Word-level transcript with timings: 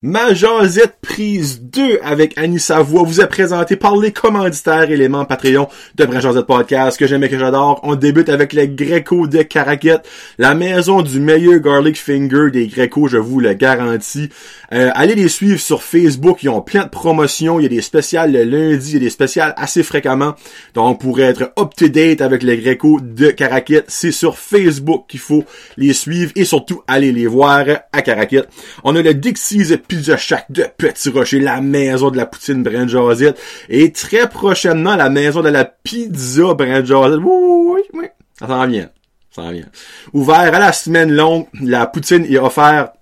Majazette 0.00 0.94
prise 1.02 1.60
2 1.60 1.98
avec 2.04 2.38
Annie 2.38 2.60
Savoie 2.60 3.02
vous 3.02 3.20
est 3.20 3.26
présentée 3.26 3.74
par 3.74 3.96
les 3.96 4.12
commanditaires 4.12 4.88
éléments 4.88 5.24
Patreon 5.24 5.66
de 5.96 6.04
Majazette 6.04 6.46
Podcast 6.46 6.96
que 6.96 7.08
j'aime 7.08 7.24
et 7.24 7.28
que 7.28 7.36
j'adore. 7.36 7.80
On 7.82 7.96
débute 7.96 8.28
avec 8.28 8.52
les 8.52 8.68
Greco 8.68 9.26
de 9.26 9.42
Caraquette, 9.42 10.08
la 10.38 10.54
maison 10.54 11.02
du 11.02 11.18
meilleur 11.18 11.58
garlic 11.58 11.98
finger 11.98 12.52
des 12.52 12.68
Greco, 12.68 13.08
je 13.08 13.16
vous 13.16 13.40
le 13.40 13.54
garantis. 13.54 14.28
Euh, 14.72 14.92
allez 14.94 15.16
les 15.16 15.28
suivre 15.28 15.58
sur 15.58 15.82
Facebook, 15.82 16.44
ils 16.44 16.48
ont 16.48 16.60
plein 16.60 16.84
de 16.84 16.90
promotions, 16.90 17.58
il 17.58 17.64
y 17.64 17.66
a 17.66 17.68
des 17.68 17.82
spéciales 17.82 18.30
le 18.30 18.44
lundi, 18.44 18.90
il 18.90 18.94
y 18.94 18.96
a 18.98 19.00
des 19.00 19.10
spéciales 19.10 19.52
assez 19.56 19.82
fréquemment. 19.82 20.36
Donc 20.74 21.00
pour 21.00 21.18
être 21.18 21.52
up-to-date 21.58 22.20
avec 22.20 22.44
les 22.44 22.58
Greco 22.58 23.00
de 23.00 23.32
Caraquette, 23.32 23.86
c'est 23.88 24.12
sur 24.12 24.38
Facebook 24.38 25.06
qu'il 25.08 25.18
faut 25.18 25.44
les 25.76 25.92
suivre 25.92 26.30
et 26.36 26.44
surtout 26.44 26.82
aller 26.86 27.10
les 27.10 27.26
voir 27.26 27.64
à 27.92 28.02
Caraquette. 28.02 28.48
On 28.84 28.94
a 28.94 29.02
le 29.02 29.12
Dixie's 29.12 29.72
Pizza 29.88 30.18
Shack 30.18 30.46
de 30.50 30.66
Petit 30.76 31.08
Rocher, 31.08 31.40
la 31.40 31.62
maison 31.62 32.10
de 32.10 32.18
la 32.18 32.26
poutine 32.26 32.62
Brand 32.62 32.86
Josette. 32.86 33.40
Et 33.70 33.90
très 33.90 34.28
prochainement, 34.28 34.94
la 34.96 35.08
maison 35.08 35.42
de 35.42 35.48
la 35.48 35.64
pizza 35.64 36.54
Brand 36.54 36.84
Josette. 36.84 37.20
Oui, 37.24 37.74
oui, 37.74 37.80
oui. 37.94 38.06
Ça 38.38 38.46
s'en 38.46 38.66
vient. 38.66 38.90
Ça 39.30 39.42
s'en 39.42 39.50
vient. 39.50 39.66
Ouvert 40.12 40.54
à 40.54 40.58
la 40.58 40.72
semaine 40.72 41.12
longue, 41.12 41.46
la 41.62 41.86
poutine 41.86 42.26
est 42.26 42.38
offerte 42.38 42.92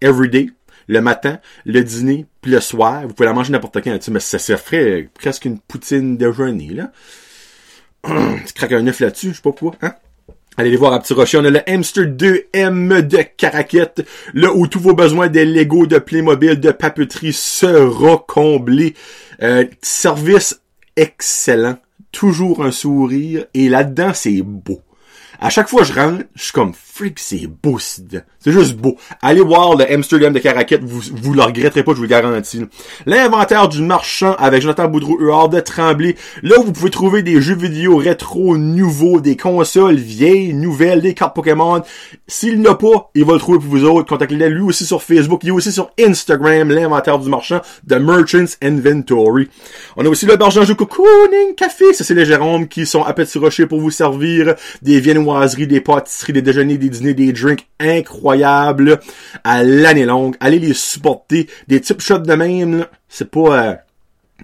everyday. 0.00 0.50
Le 0.86 1.00
matin, 1.00 1.38
le 1.66 1.82
dîner, 1.82 2.26
puis 2.40 2.50
le 2.50 2.60
soir. 2.60 3.02
Vous 3.06 3.14
pouvez 3.14 3.28
la 3.28 3.32
manger 3.32 3.52
n'importe 3.52 3.80
quand. 3.82 4.08
Mais 4.08 4.20
ça, 4.20 4.38
ça 4.38 4.56
ferait 4.56 5.08
presque 5.14 5.44
une 5.44 5.58
poutine 5.58 6.16
déjeuner, 6.16 6.68
là. 6.68 6.90
tu 8.46 8.52
craques 8.54 8.72
un 8.72 8.86
œuf 8.86 9.00
là-dessus, 9.00 9.30
je 9.30 9.34
sais 9.34 9.42
pas 9.42 9.52
quoi, 9.52 9.72
hein? 9.82 9.94
Allez 10.56 10.70
les 10.70 10.76
voir 10.76 10.92
à 10.92 11.00
Petit 11.00 11.14
Rocher. 11.14 11.38
On 11.38 11.44
a 11.44 11.50
le 11.50 11.68
Hamster 11.70 12.04
2M 12.04 13.02
de 13.02 13.22
Caraquette, 13.36 14.06
là 14.34 14.52
où 14.52 14.66
tous 14.66 14.80
vos 14.80 14.94
besoins 14.94 15.28
de 15.28 15.40
Lego, 15.40 15.86
de 15.86 15.98
Playmobil, 15.98 16.58
de 16.58 16.70
papeterie 16.72 17.32
sera 17.32 18.24
comblé. 18.26 18.94
Euh, 19.42 19.64
service 19.80 20.60
excellent. 20.96 21.78
Toujours 22.12 22.64
un 22.64 22.72
sourire. 22.72 23.46
Et 23.54 23.68
là-dedans, 23.68 24.10
c'est 24.12 24.42
beau. 24.42 24.80
À 25.38 25.50
chaque 25.50 25.68
fois 25.68 25.82
que 25.82 25.88
je 25.88 25.92
rentre, 25.94 26.24
je 26.34 26.42
suis 26.42 26.52
comme 26.52 26.74
freak, 27.00 27.18
c'est 27.18 27.46
beau, 27.46 27.78
c'est 27.78 28.52
juste 28.52 28.76
beau. 28.76 28.96
Allez 29.22 29.40
voir 29.40 29.74
le 29.74 29.90
Amsterdam 29.90 30.34
de 30.34 30.38
Caraquette, 30.38 30.84
vous, 30.84 31.00
vous 31.14 31.32
le 31.32 31.40
regretterez 31.40 31.82
pas, 31.82 31.92
je 31.92 31.96
vous 31.96 32.02
le 32.02 32.08
garantis. 32.08 32.60
L'inventaire 33.06 33.68
du 33.68 33.80
marchand 33.80 34.34
avec 34.34 34.60
Jonathan 34.60 34.86
Boudreau, 34.86 35.18
Hors 35.22 35.48
de 35.48 35.60
Tremblay, 35.60 36.14
là 36.42 36.58
où 36.58 36.64
vous 36.64 36.72
pouvez 36.72 36.90
trouver 36.90 37.22
des 37.22 37.40
jeux 37.40 37.54
vidéo 37.54 37.96
rétro 37.96 38.58
nouveaux, 38.58 39.20
des 39.20 39.34
consoles 39.34 39.94
vieilles, 39.96 40.52
nouvelles, 40.52 41.00
des 41.00 41.14
cartes 41.14 41.34
Pokémon. 41.34 41.80
S'il 42.26 42.60
n'a 42.60 42.74
pas, 42.74 43.10
il 43.14 43.24
va 43.24 43.32
le 43.32 43.38
trouver 43.38 43.58
pour 43.58 43.68
vous 43.68 43.84
autres. 43.84 44.08
Contactez-le 44.10 44.48
lui 44.48 44.60
aussi 44.60 44.84
sur 44.84 45.02
Facebook, 45.02 45.40
il 45.42 45.48
est 45.48 45.52
aussi 45.52 45.72
sur 45.72 45.90
Instagram, 45.98 46.68
l'inventaire 46.68 47.18
du 47.18 47.30
marchand 47.30 47.62
de 47.84 47.96
Merchants 47.96 48.56
Inventory. 48.62 49.48
On 49.96 50.04
a 50.04 50.08
aussi 50.10 50.26
le 50.26 50.36
barge 50.36 50.62
jeu 50.66 50.74
Cocooning 50.74 51.54
Café, 51.56 51.94
ça 51.94 52.04
c'est 52.04 52.14
les 52.14 52.26
Jérôme 52.26 52.68
qui 52.68 52.84
sont 52.84 53.04
à 53.04 53.14
Petit 53.14 53.38
Rocher 53.38 53.64
pour 53.64 53.80
vous 53.80 53.90
servir 53.90 54.54
des 54.82 55.00
viennoiseries, 55.00 55.66
des 55.66 55.80
pâtisseries, 55.80 56.34
des 56.34 56.42
déjeuners, 56.42 56.76
des 56.76 56.89
dîners, 56.90 57.14
des 57.14 57.32
drinks 57.32 57.66
incroyables 57.78 59.00
à 59.44 59.62
l'année 59.62 60.04
longue. 60.04 60.36
Allez 60.40 60.58
les 60.58 60.74
supporter. 60.74 61.48
Des 61.68 61.80
types 61.80 62.00
shots 62.00 62.18
de 62.18 62.34
même, 62.34 62.86
c'est 63.08 63.30
pas... 63.30 63.68
Euh, 63.68 63.74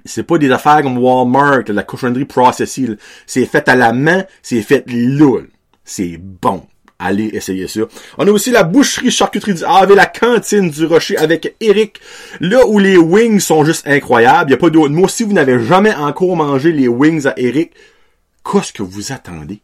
c'est 0.05 0.25
pas 0.25 0.37
des 0.39 0.51
affaires 0.51 0.83
comme 0.83 0.99
Walmart, 0.99 1.63
la 1.69 1.83
cochonnerie 1.83 2.27
processée. 2.27 2.87
C'est 3.27 3.47
fait 3.47 3.69
à 3.69 3.75
la 3.75 3.93
main, 3.93 4.25
c'est 4.43 4.63
fait 4.63 4.85
là. 4.87 5.41
C'est 5.85 6.19
bon. 6.19 6.67
Allez 6.99 7.27
essayer 7.35 7.69
ça. 7.69 7.81
On 8.17 8.27
a 8.27 8.31
aussi 8.31 8.51
la 8.51 8.63
boucherie 8.63 9.11
charcuterie 9.11 9.55
du 9.55 9.65
Havre 9.65 9.95
la 9.95 10.07
cantine 10.07 10.71
du 10.71 10.87
Rocher 10.87 11.19
avec 11.19 11.55
Eric. 11.61 12.01
Là 12.41 12.67
où 12.67 12.79
les 12.79 12.97
wings 12.97 13.41
sont 13.41 13.65
juste 13.65 13.87
incroyables. 13.87 14.51
Il 14.51 14.55
a 14.55 14.57
pas 14.57 14.71
d'autre 14.71 14.95
mot. 14.95 15.07
Si 15.07 15.23
vous 15.23 15.35
n'avez 15.35 15.63
jamais 15.63 15.95
encore 15.95 16.37
mangé 16.37 16.73
les 16.73 16.89
wings 16.89 17.27
à 17.27 17.35
Eric, 17.37 17.73
qu'est-ce 18.51 18.73
que 18.73 18.83
vous 18.83 19.13
attendez? 19.13 19.61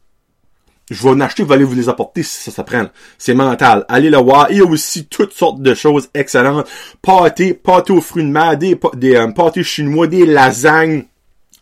Je 0.90 1.02
vais 1.02 1.10
en 1.10 1.20
acheter, 1.20 1.42
vous 1.42 1.52
allez 1.52 1.64
vous 1.64 1.74
les 1.74 1.88
apporter 1.88 2.22
si 2.22 2.36
ça 2.44 2.50
s'apprend. 2.50 2.86
C'est 3.18 3.34
mental. 3.34 3.84
Allez 3.88 4.10
le 4.10 4.18
voir. 4.18 4.48
Il 4.50 4.58
y 4.58 4.60
a 4.60 4.64
aussi 4.64 5.06
toutes 5.06 5.32
sortes 5.32 5.62
de 5.62 5.74
choses 5.74 6.08
excellentes. 6.12 6.68
Pâté, 7.00 7.54
pâté 7.54 7.92
aux 7.92 8.00
fruits 8.00 8.24
de 8.24 8.28
mer, 8.28 8.56
des, 8.58 8.78
des 8.94 9.16
euh, 9.16 9.28
pâtés 9.28 9.62
chinois, 9.62 10.06
des 10.06 10.26
lasagnes 10.26 11.04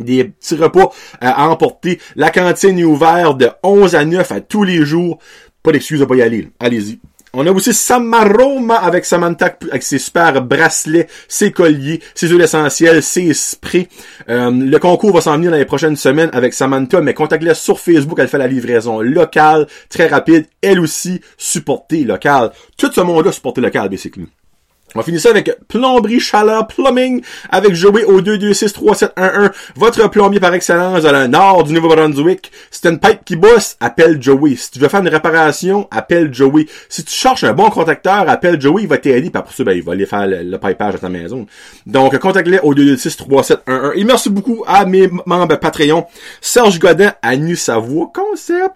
des 0.00 0.25
petits 0.25 0.56
repas 0.56 0.92
euh, 1.22 1.28
à 1.28 1.48
emporter. 1.48 2.00
La 2.16 2.31
cantine 2.31 2.78
est 2.78 2.84
ouverte 2.84 3.38
de 3.38 3.50
11 3.62 3.94
à 3.94 4.04
9 4.04 4.32
à 4.32 4.41
tous 4.41 4.64
les 4.64 4.84
jours. 4.84 5.19
Pas 5.62 5.72
d'excuse 5.72 6.00
de 6.00 6.06
pas 6.06 6.16
y 6.16 6.22
aller. 6.22 6.48
Allez-y. 6.58 6.98
On 7.32 7.46
a 7.46 7.52
aussi 7.52 7.72
Samaroma 7.72 8.74
avec 8.74 9.04
Samantha, 9.04 9.56
avec 9.70 9.84
ses 9.84 10.00
super 10.00 10.42
bracelets, 10.42 11.06
ses 11.28 11.52
colliers, 11.52 12.02
ses 12.14 12.26
huiles 12.26 12.42
essentielles, 12.42 13.04
ses 13.04 13.32
sprays. 13.34 13.88
Euh, 14.28 14.50
le 14.50 14.78
concours 14.78 15.12
va 15.12 15.20
s'en 15.20 15.36
venir 15.36 15.52
dans 15.52 15.56
les 15.56 15.64
prochaines 15.64 15.94
semaines 15.94 16.30
avec 16.32 16.54
Samantha, 16.54 17.00
mais 17.00 17.14
contactez-la 17.14 17.54
sur 17.54 17.78
Facebook, 17.78 18.19
elle 18.19 18.26
fait 18.26 18.38
la 18.38 18.48
livraison 18.48 19.00
locale, 19.00 19.69
très 19.88 20.08
rapide, 20.08 20.46
elle 20.60 20.80
aussi, 20.80 21.20
supportée 21.38 22.02
locale. 22.02 22.50
Tout 22.76 22.90
ce 22.92 23.00
monde-là 23.00 23.30
supporté 23.30 23.60
local, 23.60 23.88
basically. 23.88 24.26
On 24.94 24.98
va 24.98 25.04
finir 25.04 25.20
ça 25.20 25.30
avec 25.30 25.52
Plomberie 25.68 26.18
Chaleur 26.18 26.66
Plumbing 26.66 27.22
avec 27.48 27.74
Joey 27.74 28.02
au 28.02 28.20
2263711. 28.20 29.52
Votre 29.76 30.10
plombier 30.10 30.40
par 30.40 30.52
excellence 30.52 31.04
dans 31.04 31.12
le 31.12 31.28
nord 31.28 31.62
du 31.62 31.72
Nouveau-Brunswick. 31.74 32.50
Si 32.72 32.88
une 32.88 32.98
pipe 32.98 33.24
qui 33.24 33.36
bosse, 33.36 33.76
appelle 33.78 34.20
Joey. 34.20 34.56
Si 34.56 34.72
tu 34.72 34.80
veux 34.80 34.88
faire 34.88 35.00
une 35.00 35.08
réparation, 35.08 35.86
appelle 35.92 36.34
Joey. 36.34 36.66
Si 36.88 37.04
tu 37.04 37.14
cherches 37.14 37.44
un 37.44 37.52
bon 37.52 37.70
contacteur, 37.70 38.28
appelle 38.28 38.60
Joey, 38.60 38.82
il 38.82 38.88
va 38.88 38.98
t'aider. 38.98 39.30
Puis 39.30 39.38
après 39.38 39.54
ça, 39.54 39.62
ben, 39.62 39.74
il 39.74 39.84
va 39.84 39.92
aller 39.92 40.06
faire 40.06 40.26
le, 40.26 40.58
pipage 40.58 40.96
à 40.96 40.98
ta 40.98 41.08
maison. 41.08 41.46
Donc, 41.86 42.18
contacte-les 42.18 42.58
au 42.60 42.74
2263711. 42.74 43.92
Et 43.94 44.02
merci 44.02 44.28
beaucoup 44.28 44.64
à 44.66 44.84
mes 44.86 45.08
membres 45.24 45.54
Patreon. 45.54 46.04
Serge 46.40 46.80
Godin, 46.80 47.12
Annie 47.22 47.56
Savoie, 47.56 48.10
Concept, 48.12 48.74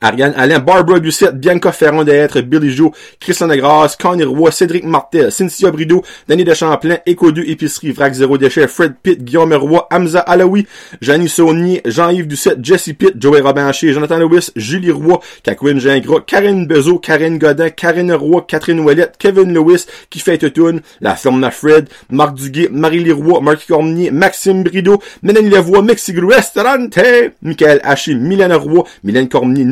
Ariane 0.00 0.32
Alain, 0.36 0.60
Barbara 0.60 1.00
Doucette, 1.00 1.38
Bianca 1.38 1.72
Ferron 1.72 2.04
d'être, 2.04 2.40
Billy 2.40 2.70
Joe, 2.70 2.90
Christian 3.20 3.48
Degrasse, 3.48 3.96
Connie 3.96 4.24
Roy, 4.24 4.50
Cédric 4.50 4.84
Martel, 4.84 5.30
Cynthia 5.30 5.70
Brideau, 5.70 6.02
Danny 6.28 6.44
de 6.44 6.54
Champlain, 6.54 6.98
Eco 7.06 7.32
2 7.32 7.44
Épicerie, 7.46 7.92
Vrac 7.92 8.14
Zéro 8.14 8.38
Déchet, 8.38 8.66
Fred 8.66 8.94
Pitt, 9.02 9.22
Guillaume 9.22 9.52
Roy, 9.54 9.82
Hamza 9.90 10.20
Alaoui, 10.20 10.66
Janie 11.00 11.28
Saunier, 11.28 11.82
Jean-Yves 11.84 12.26
Doucette, 12.26 12.64
Jesse 12.64 12.94
Pitt, 12.94 13.20
Joey 13.20 13.40
Robincher, 13.40 13.92
Jonathan 13.92 14.18
Lewis, 14.18 14.50
Julie 14.56 14.90
Roy, 14.90 15.18
Kakwin 15.42 15.78
Gingras, 15.78 16.20
Karine 16.26 16.66
Bezo, 16.66 16.98
Karine 16.98 17.38
Godin, 17.38 17.70
Karine 17.70 18.12
Roy, 18.12 18.42
Catherine 18.46 18.80
Ouellette, 18.80 19.16
Kevin 19.18 19.52
Lewis, 19.52 19.86
qui 20.08 20.20
fait 20.20 20.38
Totoun, 20.38 20.80
La 21.00 21.16
Firme 21.16 21.50
Fred, 21.50 21.88
Marc 22.10 22.36
Duguay, 22.36 22.68
Marie 22.70 23.10
Roy, 23.12 23.40
Marc 23.40 23.66
Cormier, 23.66 24.10
Maxime 24.10 24.62
Brideau, 24.62 25.02
Mélanie 25.22 25.50
Lavoie, 25.50 25.82
Mexico 25.82 26.26
Restaurante, 26.26 26.98
Michael 27.42 27.80
Haché, 27.82 28.14
Mylène 28.14 28.52
Roy, 28.54 28.84
Mylène 29.04 29.28
Cormier, 29.28 29.64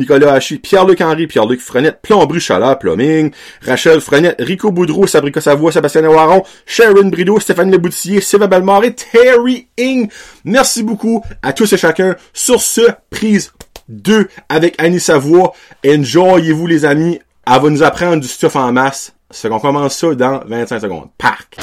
Pierre-Luc 0.61 1.01
Henry, 1.01 1.27
Pierre-Luc 1.27 1.61
Frenette, 1.61 2.01
Plomberie 2.01 2.39
Chaleur, 2.39 2.79
Plumbing, 2.79 3.31
Rachel 3.65 4.01
Frenette, 4.01 4.35
Rico 4.39 4.71
Boudreau, 4.71 5.07
Sabrica 5.07 5.41
Savoie, 5.41 5.71
Sébastien 5.71 6.07
Waron, 6.07 6.43
Sharon 6.65 7.09
Brideau, 7.09 7.39
Stéphane 7.39 7.71
Leboutillier, 7.71 8.21
Sylvain 8.21 8.47
Bellemare 8.47 8.85
et 8.85 8.95
Terry 8.95 9.67
Ing. 9.77 10.09
Merci 10.45 10.83
beaucoup 10.83 11.23
à 11.41 11.53
tous 11.53 11.71
et 11.73 11.77
chacun 11.77 12.15
sur 12.33 12.61
ce 12.61 12.81
prise 13.09 13.53
2 13.89 14.27
avec 14.49 14.75
Annie 14.77 14.99
Savoie. 14.99 15.53
Enjoyez-vous 15.85 16.67
les 16.67 16.85
amis. 16.85 17.19
Elle 17.45 17.61
va 17.61 17.69
nous 17.69 17.83
apprendre 17.83 18.21
du 18.21 18.27
stuff 18.27 18.55
en 18.55 18.71
masse. 18.71 19.13
C'est 19.31 19.49
qu'on 19.49 19.59
commence 19.59 19.97
ça 19.97 20.13
dans 20.15 20.41
25 20.45 20.79
secondes. 20.79 21.09
Parc! 21.17 21.57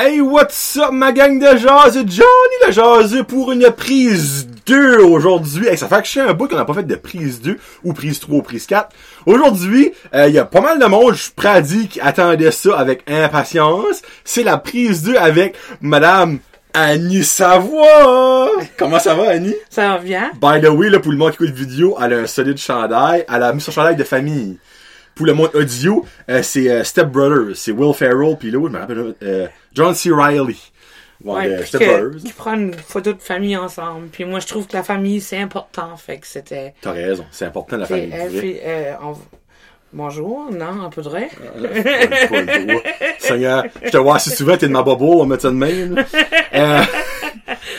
Hey, 0.00 0.20
what's 0.20 0.76
up, 0.76 0.92
ma 0.92 1.10
gang 1.10 1.40
de 1.40 1.58
jazz? 1.58 1.96
Johnny 2.06 2.56
le 2.64 2.70
jazz 2.70 3.20
pour 3.26 3.50
une 3.50 3.68
prise 3.72 4.46
2 4.64 5.00
aujourd'hui. 5.00 5.66
Hey, 5.66 5.76
ça 5.76 5.88
fait 5.88 5.98
que 5.98 6.04
je 6.04 6.10
suis 6.10 6.20
un 6.20 6.34
bout 6.34 6.46
qu'on 6.46 6.54
n'a 6.54 6.64
pas 6.64 6.74
fait 6.74 6.84
de 6.84 6.94
prise 6.94 7.42
2 7.42 7.58
ou 7.82 7.92
prise 7.94 8.20
3 8.20 8.36
ou 8.36 8.42
prise 8.42 8.66
4. 8.66 8.90
Aujourd'hui, 9.26 9.90
euh, 10.14 10.28
il 10.28 10.34
y 10.34 10.38
a 10.38 10.44
pas 10.44 10.60
mal 10.60 10.78
de 10.78 10.84
monde, 10.84 11.14
je 11.14 11.22
suis 11.22 11.32
prêt 11.32 11.48
à 11.48 11.60
dire, 11.60 11.88
qui 11.88 12.00
attendait 12.00 12.52
ça 12.52 12.78
avec 12.78 13.10
impatience. 13.10 14.02
C'est 14.24 14.44
la 14.44 14.56
prise 14.58 15.02
2 15.02 15.16
avec 15.16 15.56
Madame 15.80 16.38
Annie 16.74 17.24
Savoie! 17.24 18.52
Comment 18.78 19.00
ça 19.00 19.16
va, 19.16 19.30
Annie? 19.30 19.56
Ça 19.68 19.88
va 19.88 19.98
bien. 19.98 20.30
By 20.40 20.60
the 20.64 20.70
way, 20.70 20.90
là, 20.90 21.00
pour 21.00 21.10
le 21.10 21.18
monde 21.18 21.36
qui 21.36 21.42
écoute 21.42 21.56
vidéo, 21.56 21.96
elle 22.00 22.12
a 22.12 22.18
un 22.18 22.26
solide 22.28 22.58
chandail. 22.58 23.24
Elle 23.28 23.42
a 23.42 23.52
mis 23.52 23.60
son 23.60 23.72
chandail 23.72 23.96
de 23.96 24.04
famille 24.04 24.58
pour 25.18 25.26
le 25.26 25.34
monde 25.34 25.50
audio, 25.54 26.06
euh, 26.30 26.42
c'est 26.42 26.70
euh, 26.70 26.84
Step 26.84 27.08
Brothers, 27.08 27.56
c'est 27.56 27.72
Will 27.72 27.92
Ferrell, 27.92 28.36
puis 28.38 28.50
l'autre, 28.50 28.68
je 28.68 28.72
me 28.74 28.78
rappelle, 28.78 29.14
euh, 29.22 29.46
John 29.74 29.94
C. 29.94 30.10
Bon, 30.10 31.34
Ouais, 31.34 31.48
que- 31.48 31.78
peureuse. 31.78 32.22
qui 32.22 32.32
prend 32.32 32.54
une 32.54 32.74
photo 32.74 33.12
de 33.12 33.20
famille 33.20 33.56
ensemble. 33.56 34.06
Puis 34.12 34.24
moi, 34.24 34.38
je 34.38 34.46
trouve 34.46 34.68
que 34.68 34.74
la 34.76 34.84
famille, 34.84 35.20
c'est 35.20 35.38
important. 35.38 35.96
Fait 35.96 36.18
que 36.18 36.26
c'était... 36.28 36.74
T'as 36.80 36.92
raison, 36.92 37.24
c'est 37.32 37.44
important 37.44 37.76
la 37.76 37.86
famille. 37.86 38.12
on- 39.02 39.16
Bonjour, 39.90 40.50
non, 40.52 40.82
un 40.84 40.90
peu 40.90 41.00
de 41.00 41.08
vrai? 41.08 41.30
Seigneur, 43.18 43.64
je 43.82 43.90
te 43.90 43.96
vois 43.96 44.18
si 44.18 44.30
souvent, 44.30 44.56
t'es 44.56 44.68
de 44.68 44.72
ma 44.72 44.82
bobo, 44.82 45.22
on 45.22 45.26
met 45.26 45.38
ça 45.38 45.48
de 45.48 45.54
même. 45.54 46.04
Euh, 46.54 46.82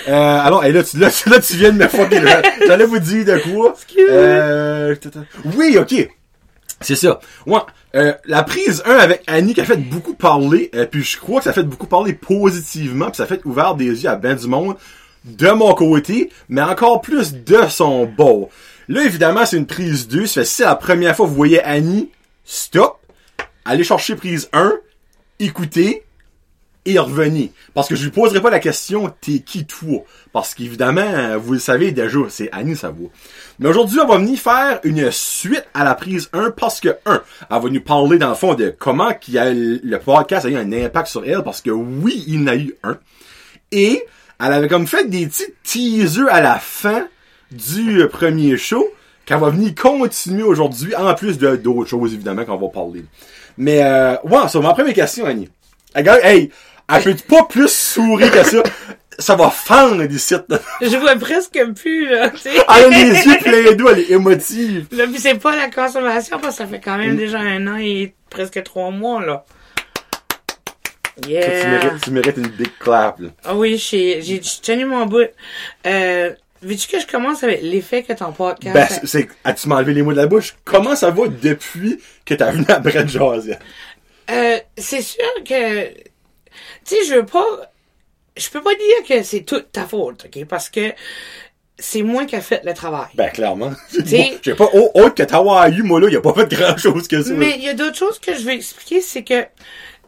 euh, 0.08 0.12
alors, 0.44 0.66
et 0.66 0.72
là, 0.72 0.84
tu, 0.84 0.98
là, 0.98 1.10
tu- 1.12 1.30
là, 1.30 1.40
tu 1.40 1.54
viens 1.56 1.72
de 1.72 1.78
me 1.78 1.88
fucker. 1.88 2.20
J'allais 2.66 2.86
vous 2.86 3.00
dire 3.00 3.26
de 3.26 3.38
quoi? 3.54 3.76
Euh, 4.10 4.96
oui, 5.56 5.78
ok. 5.80 6.10
C'est 6.82 6.96
ça. 6.96 7.20
Ouais. 7.46 7.60
Euh, 7.96 8.14
la 8.26 8.44
prise 8.44 8.84
1 8.86 8.96
avec 8.98 9.24
Annie 9.28 9.54
qui 9.54 9.62
a 9.62 9.66
fait 9.66 9.78
beaucoup 9.78 10.14
parler, 10.14 10.70
euh, 10.76 10.86
puis 10.86 11.04
je 11.04 11.18
crois 11.18 11.40
que 11.40 11.46
ça 11.46 11.50
a 11.50 11.54
fait 11.54 11.64
beaucoup 11.64 11.88
parler 11.88 12.14
positivement, 12.14 13.08
puis 13.08 13.18
ça 13.18 13.24
a 13.24 13.26
fait 13.26 13.44
ouvert 13.46 13.76
des 13.76 14.04
yeux 14.04 14.10
à 14.10 14.16
ben 14.16 14.36
du 14.36 14.48
monde 14.48 14.76
de 15.26 15.50
mon 15.50 15.74
côté, 15.74 16.30
mais 16.48 16.62
encore 16.62 17.02
plus 17.02 17.34
de 17.34 17.68
son 17.68 18.06
bord. 18.06 18.50
Là, 18.88 19.04
évidemment, 19.04 19.46
c'est 19.46 19.58
une 19.58 19.66
prise 19.66 20.08
2. 20.08 20.26
Ça 20.26 20.42
fait 20.42 20.46
si 20.46 20.62
la 20.62 20.76
première 20.76 21.16
fois 21.16 21.26
vous 21.26 21.36
voyez 21.36 21.62
Annie, 21.62 22.10
stop, 22.46 23.00
allez 23.66 23.84
chercher 23.84 24.16
prise 24.16 24.50
1, 24.54 24.74
écoutez, 25.40 26.04
et 26.90 27.00
revenez. 27.00 27.52
Parce 27.74 27.88
que 27.88 27.96
je 27.96 28.04
lui 28.04 28.12
poserai 28.12 28.42
pas 28.42 28.50
la 28.50 28.60
question, 28.60 29.14
t'es 29.22 29.40
qui 29.40 29.66
toi? 29.66 30.04
Parce 30.34 30.54
qu'évidemment, 30.54 31.38
vous 31.38 31.54
le 31.54 31.60
savez 31.60 31.92
déjà, 31.92 32.20
c'est 32.30 32.50
Annie 32.52 32.76
Savoie. 32.76 33.10
Mais 33.60 33.70
aujourd'hui, 33.70 34.00
on 34.00 34.08
va 34.08 34.18
venir 34.18 34.40
faire 34.40 34.80
une 34.84 35.12
suite 35.12 35.66
à 35.74 35.84
la 35.84 35.96
prise 35.96 36.30
1 36.34 36.52
parce 36.52 36.80
que, 36.80 36.90
1, 37.06 37.22
elle 37.52 37.62
va 37.62 37.70
nous 37.70 37.82
parler 37.82 38.18
dans 38.18 38.30
le 38.30 38.36
fond 38.36 38.56
de 38.56 38.74
comment 38.78 39.10
a, 39.10 39.50
le 39.50 39.98
podcast 39.98 40.46
a 40.46 40.50
eu 40.50 40.56
un 40.56 40.72
impact 40.72 41.08
sur 41.08 41.26
elle 41.26 41.44
parce 41.44 41.62
que 41.62 41.72
oui, 41.72 42.24
il 42.28 42.44
en 42.44 42.48
a 42.48 42.56
eu 42.56 42.76
un. 42.84 42.98
Et 43.72 44.04
elle 44.40 44.54
avait 44.54 44.68
comme 44.68 44.88
fait 44.88 45.10
des 45.10 45.28
petits 45.28 45.54
teasers 45.64 46.28
à 46.30 46.42
la 46.42 46.58
fin 46.58 47.08
du 47.52 48.08
premier 48.12 48.58
show 48.58 48.88
qu'elle 49.26 49.40
va 49.40 49.50
venir 49.50 49.76
continuer 49.76 50.44
aujourd'hui, 50.44 50.96
en 50.96 51.14
plus 51.14 51.38
de 51.38 51.56
d'autres 51.56 51.90
choses 51.90 52.14
évidemment 52.14 52.46
qu'on 52.46 52.58
va 52.58 52.68
parler. 52.70 53.06
Mais 53.58 53.84
euh, 53.84 54.16
ouais, 54.24 54.48
ça 54.48 54.60
ma 54.60 54.74
première 54.74 54.94
question, 54.94 55.26
Annie. 55.26 55.50
Regarde, 55.96 56.22
hey, 56.24 56.50
elle 56.90 57.04
peut 57.04 57.16
pas 57.28 57.44
plus 57.44 57.70
sourire 57.72 58.32
que 58.32 58.44
ça. 58.44 58.64
Ça 59.18 59.36
va 59.36 59.50
fendre 59.50 60.06
d'ici. 60.06 60.34
Je 60.82 60.96
vois 60.96 61.16
presque 61.18 61.60
plus, 61.76 62.08
là, 62.10 62.30
tu 62.30 62.38
sais. 62.38 62.52
Elle 62.54 62.86
a 62.86 62.88
les 62.90 63.12
yeux 63.26 63.38
pleins 63.42 63.76
d'eau, 63.76 63.90
elle 63.90 64.00
est 64.00 64.12
émotive. 64.12 64.88
Là, 64.94 65.06
puis 65.08 65.20
c'est 65.20 65.36
pas 65.36 65.58
la 65.58 65.70
consommation, 65.70 66.40
parce 66.40 66.56
que 66.58 66.64
ça 66.64 66.68
fait 66.70 66.80
quand 66.80 66.96
Mm. 66.96 67.02
même 67.02 67.18
déjà 67.18 67.40
un 67.40 67.68
an 67.68 67.76
et 67.78 68.14
presque 68.30 68.64
trois 68.64 68.92
mois, 68.92 69.22
là. 69.26 69.44
Ça, 71.18 71.24
tu, 71.24 71.30
Yeah. 71.32 71.68
mérites, 71.70 72.02
tu 72.02 72.12
mérites 72.12 72.38
une 72.38 72.48
big 72.48 72.70
clap. 72.80 73.20
Là. 73.20 73.28
Ah 73.44 73.56
oui, 73.56 73.78
j'ai 73.78 74.42
tenu 74.64 74.86
mon 74.86 75.06
bout. 75.06 75.28
Euh, 75.86 76.32
veux-tu 76.62 76.88
que 76.88 77.00
je 77.02 77.06
commence 77.08 77.44
avec 77.44 77.60
l'effet 77.62 78.04
que 78.04 78.14
ton 78.14 78.32
podcast... 78.32 78.74
Ben, 78.74 78.88
c'est- 79.04 79.28
as-tu 79.44 79.68
m'enlevé 79.68 79.94
les 79.96 80.02
mots 80.02 80.14
de 80.14 80.18
la 80.18 80.28
bouche? 80.28 80.56
Comment 80.64 80.96
ça 80.96 81.10
va 81.12 81.28
depuis 81.28 82.00
que 82.26 82.36
t'as 82.36 82.52
venu 82.52 82.64
à 82.70 82.80
Brett? 82.80 83.06
Euh, 84.32 84.58
c'est 84.78 85.02
sûr 85.02 85.26
que... 85.46 85.90
Tu 86.90 86.96
sais, 86.96 87.06
je 87.08 87.16
veux 87.16 87.26
pas... 87.26 87.46
Je 88.38 88.50
peux 88.50 88.62
pas 88.62 88.74
dire 88.76 89.06
que 89.08 89.24
c'est 89.24 89.42
toute 89.42 89.72
ta 89.72 89.86
faute, 89.86 90.26
OK? 90.26 90.46
Parce 90.46 90.70
que 90.70 90.94
c'est 91.78 92.04
moi 92.04 92.26
qui 92.26 92.36
a 92.36 92.42
fait 92.42 92.62
le 92.64 92.74
travail. 92.74 93.08
Ben, 93.16 93.30
clairement. 93.32 93.72
T'sais- 93.90 94.38
J'ai 94.42 94.54
pas, 94.56 94.70
au- 94.74 94.92
autre 94.96 95.16
que 95.16 95.24
t'avoir 95.24 95.68
eu, 95.70 95.82
moi, 95.84 96.00
là, 96.00 96.10
y 96.10 96.16
a 96.16 96.22
pas 96.22 96.34
fait 96.34 96.48
grand 96.50 96.78
chose 96.78 97.08
que 97.08 97.22
ça. 97.22 97.34
Mais 97.34 97.56
il 97.58 97.64
y 97.64 97.70
a 97.70 97.74
d'autres 97.74 97.98
choses 97.98 98.18
que 98.20 98.34
je 98.36 98.42
vais 98.46 98.56
expliquer, 98.56 99.02
c'est 99.02 99.24
que 99.24 99.46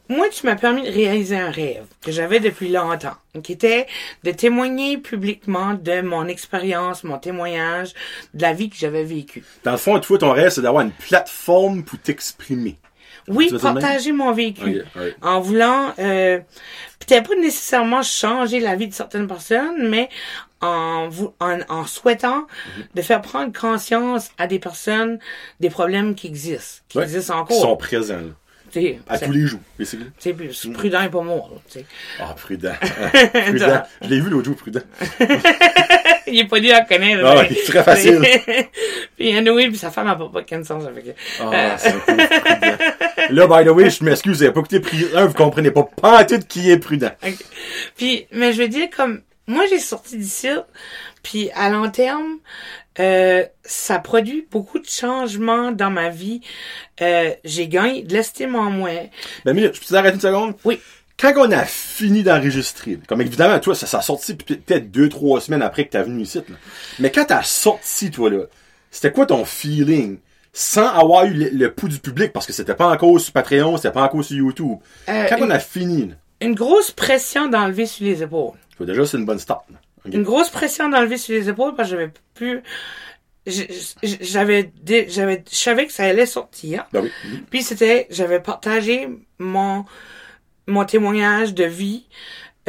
moi, 0.08 0.28
tu 0.30 0.46
m'as 0.46 0.56
permis 0.56 0.84
de 0.84 0.92
réaliser 0.92 1.38
un 1.38 1.52
rêve 1.52 1.84
que 2.02 2.12
j'avais 2.12 2.40
depuis 2.40 2.70
longtemps, 2.70 3.16
qui 3.44 3.54
était 3.54 3.86
de 4.24 4.32
témoigner 4.32 4.98
publiquement 4.98 5.74
de 5.74 6.02
mon 6.02 6.28
expérience, 6.28 7.04
mon 7.04 7.18
témoignage, 7.18 7.94
de 8.34 8.42
la 8.42 8.54
vie 8.54 8.70
que 8.70 8.76
j'avais 8.78 9.04
vécue. 9.04 9.44
Dans 9.64 9.72
le 9.72 9.78
fond, 9.78 10.00
toi, 10.00 10.18
ton 10.18 10.32
rêve, 10.32 10.50
c'est 10.50 10.62
d'avoir 10.62 10.84
une 10.84 10.92
plateforme 10.92 11.84
pour 11.84 12.00
t'exprimer. 12.00 12.78
Oui, 13.32 13.52
partager 13.62 14.12
mon 14.12 14.32
vécu. 14.32 14.82
En 15.22 15.40
voulant, 15.40 15.94
euh, 16.00 16.40
peut-être 17.00 17.30
pas 17.30 17.36
nécessairement 17.36 18.02
changer 18.04 18.60
la 18.60 18.76
vie 18.76 18.88
de 18.88 18.94
certaines 18.94 19.28
personnes, 19.28 19.90
mais 19.90 20.10
en, 20.62 21.10
vou- 21.10 21.34
en, 21.40 21.60
en 21.70 21.86
souhaitant 21.86 22.42
Mhm. 22.78 22.84
de 22.96 23.02
faire 23.02 23.22
prendre 23.22 23.52
conscience 23.58 24.30
à 24.38 24.46
des 24.48 24.60
personnes 24.60 25.18
des 25.60 25.70
problèmes 25.70 26.14
qui 26.14 26.28
existent, 26.28 26.84
qui 26.88 26.98
Ouais. 27.00 27.04
existent 27.06 27.34
Qui 27.34 27.40
encore. 27.54 27.62
sont 27.62 27.78
présents, 27.78 28.20
À 29.10 29.18
tous 29.20 29.32
les 29.32 29.48
jours, 29.48 29.60
c'est 30.20 30.34
prudent 30.72 31.02
et 31.02 31.10
pas 31.10 31.22
mort. 31.22 31.52
Ah, 32.20 32.34
prudent. 32.38 32.72
prudent. 33.34 33.84
Je 34.02 34.08
l'ai 34.08 34.20
vu 34.22 34.30
l'autre 34.30 34.46
jour, 34.46 34.56
prudent. 34.56 34.80
Il 36.28 36.40
est 36.40 36.46
pas 36.46 36.60
dit 36.60 36.72
à 36.72 36.82
connaître. 36.82 37.24
Ah, 37.26 37.44
il 37.50 37.58
est 37.58 37.66
très 37.66 37.84
facile. 37.84 38.22
puis 39.18 39.36
anyway, 39.36 39.68
puis 39.68 39.78
sa 39.78 39.92
femme 39.92 40.08
a 40.08 40.16
pas, 40.16 40.42
de 40.42 40.64
sens 40.64 40.86
avec 40.86 41.06
Ah, 41.40 41.78
c'est 41.78 41.90
un 41.90 42.00
pauvre 42.00 42.28
prudent. 42.28 42.78
Là, 43.30 43.48
by 43.48 43.66
the 43.66 43.72
way, 43.72 43.90
je 43.90 44.04
m'excuse, 44.04 44.38
vous 44.38 44.44
avez 44.44 44.54
pas 44.54 44.60
écouté 44.60 44.80
pris 44.80 45.06
un, 45.16 45.26
vous 45.26 45.34
comprenez 45.34 45.72
pas 45.72 45.84
pas 45.84 46.24
tout 46.26 46.40
qui 46.48 46.70
est 46.72 46.78
prudent. 46.78 47.12
Puis, 47.98 48.28
mais 48.32 48.54
je 48.54 48.62
veux 48.62 48.68
dire, 48.68 48.90
comme, 48.96 49.22
moi, 49.48 49.66
j'ai 49.70 49.80
sorti 49.80 50.18
d'ici, 50.18 50.50
puis 51.24 51.50
à 51.56 51.70
long 51.70 51.90
terme, 51.90 52.40
euh, 53.00 53.44
ça 53.64 54.00
produit 54.00 54.48
beaucoup 54.52 54.80
de 54.80 54.88
changements 54.88 55.72
dans 55.72 55.90
ma 55.90 56.10
vie. 56.10 56.42
Euh, 57.02 57.32
j'ai 57.44 57.68
gagné 57.68 58.04
de 58.04 58.14
l'estime 58.14 58.56
en 58.56 58.70
moi. 58.70 58.90
Ben, 59.46 59.54
mais 59.54 59.72
je 59.74 59.80
peux 59.80 59.86
t'arrêter 59.90 60.16
une 60.16 60.22
seconde? 60.22 60.56
Oui. 60.66 60.80
Quand 61.22 61.34
on 61.38 61.52
a 61.52 61.66
fini 61.66 62.24
d'enregistrer, 62.24 62.98
comme 63.08 63.22
évidemment, 63.22 63.60
toi, 63.60 63.76
ça, 63.76 63.86
ça 63.86 64.00
a 64.00 64.02
sorti 64.02 64.34
peut-être 64.36 64.90
deux, 64.92 65.08
trois 65.08 65.40
semaines 65.40 65.62
après 65.62 65.86
que 65.86 65.92
t'as 65.92 66.02
venu 66.04 66.24
ici, 66.24 66.40
là. 66.40 66.56
Mais 67.00 67.12
quand 67.12 67.26
t'as 67.26 67.44
sorti, 67.44 68.10
toi, 68.12 68.30
là, 68.30 68.44
c'était 68.90 69.12
quoi 69.12 69.26
ton 69.28 69.46
feeling? 69.46 70.18
Sans 70.54 70.88
avoir 70.88 71.26
eu 71.26 71.34
le, 71.34 71.50
le 71.54 71.72
pouls 71.74 71.88
du 71.88 72.00
public, 72.00 72.34
parce 72.34 72.46
que 72.46 72.52
c'était 72.54 72.74
pas 72.76 72.88
encore 72.90 73.20
sur 73.22 73.32
Patreon, 73.32 73.78
c'était 73.78 73.92
pas 73.92 74.04
encore 74.04 74.24
sur 74.24 74.36
YouTube. 74.36 74.80
Euh, 75.08 75.26
quand 75.30 75.38
une- 75.38 75.44
on 75.46 75.50
a 75.50 75.60
fini, 75.60 76.08
là, 76.10 76.16
Une 76.42 76.56
grosse 76.56 76.92
pression 76.92 77.48
d'enlever 77.48 77.86
sur 77.86 78.04
les 78.06 78.22
épaules. 78.24 78.56
déjà, 78.80 79.06
c'est 79.06 79.18
une 79.18 79.26
bonne 79.26 79.40
start, 79.40 79.64
là. 79.72 79.78
Une 80.12 80.24
grosse 80.24 80.50
pression 80.50 80.90
d'enlever 80.90 81.18
sur 81.18 81.34
les 81.36 81.48
épaules 81.48 81.76
parce 81.76 81.90
que 81.92 81.96
j'avais 81.96 82.12
plus... 82.34 82.62
J'avais, 83.46 84.72
j'avais, 85.08 85.44
je 85.50 85.56
savais 85.56 85.86
que 85.88 85.94
ça 85.94 86.04
allait 86.04 86.26
sortir. 86.26 86.86
Oui. 86.94 87.10
Mhm. 87.26 87.42
Puis 87.50 87.64
c'était, 87.64 88.08
j'avais 88.10 88.40
partagé 88.40 89.08
mon 89.40 89.86
mon 90.72 90.86
témoignage 90.86 91.54
de 91.54 91.66
vie, 91.66 92.06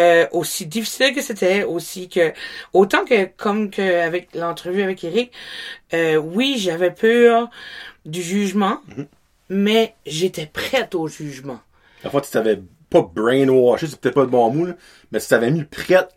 euh, 0.01 0.27
aussi 0.33 0.67
difficile 0.67 1.15
que 1.15 1.23
c'était, 1.23 1.65
aussi 1.65 2.09
que 2.09 2.33
autant 2.73 3.05
que 3.05 3.25
comme 3.37 3.71
que 3.71 4.01
avec 4.01 4.35
l'entrevue 4.35 4.83
avec 4.83 5.05
Eric, 5.05 5.33
euh, 5.95 6.17
oui 6.17 6.57
j'avais 6.59 6.91
peur 6.91 7.51
du 8.05 8.23
jugement, 8.23 8.81
mais 9.49 9.95
j'étais 10.07 10.47
prête 10.47 10.95
au 10.95 11.09
jugement. 11.09 11.61
La 12.03 12.11
fois, 12.11 12.21
tu 12.21 12.31
t'avais 12.31 12.61
pas 12.91 13.03
brainwashé, 13.03 13.87
c'est 13.87 14.01
peut-être 14.01 14.15
pas 14.15 14.23
le 14.23 14.27
bon 14.29 14.51
mot, 14.51 14.67
là, 14.67 14.75
mais 15.13 15.21
tu 15.21 15.29
t'avais 15.29 15.51
mis 15.51 15.65
prête 15.65 16.09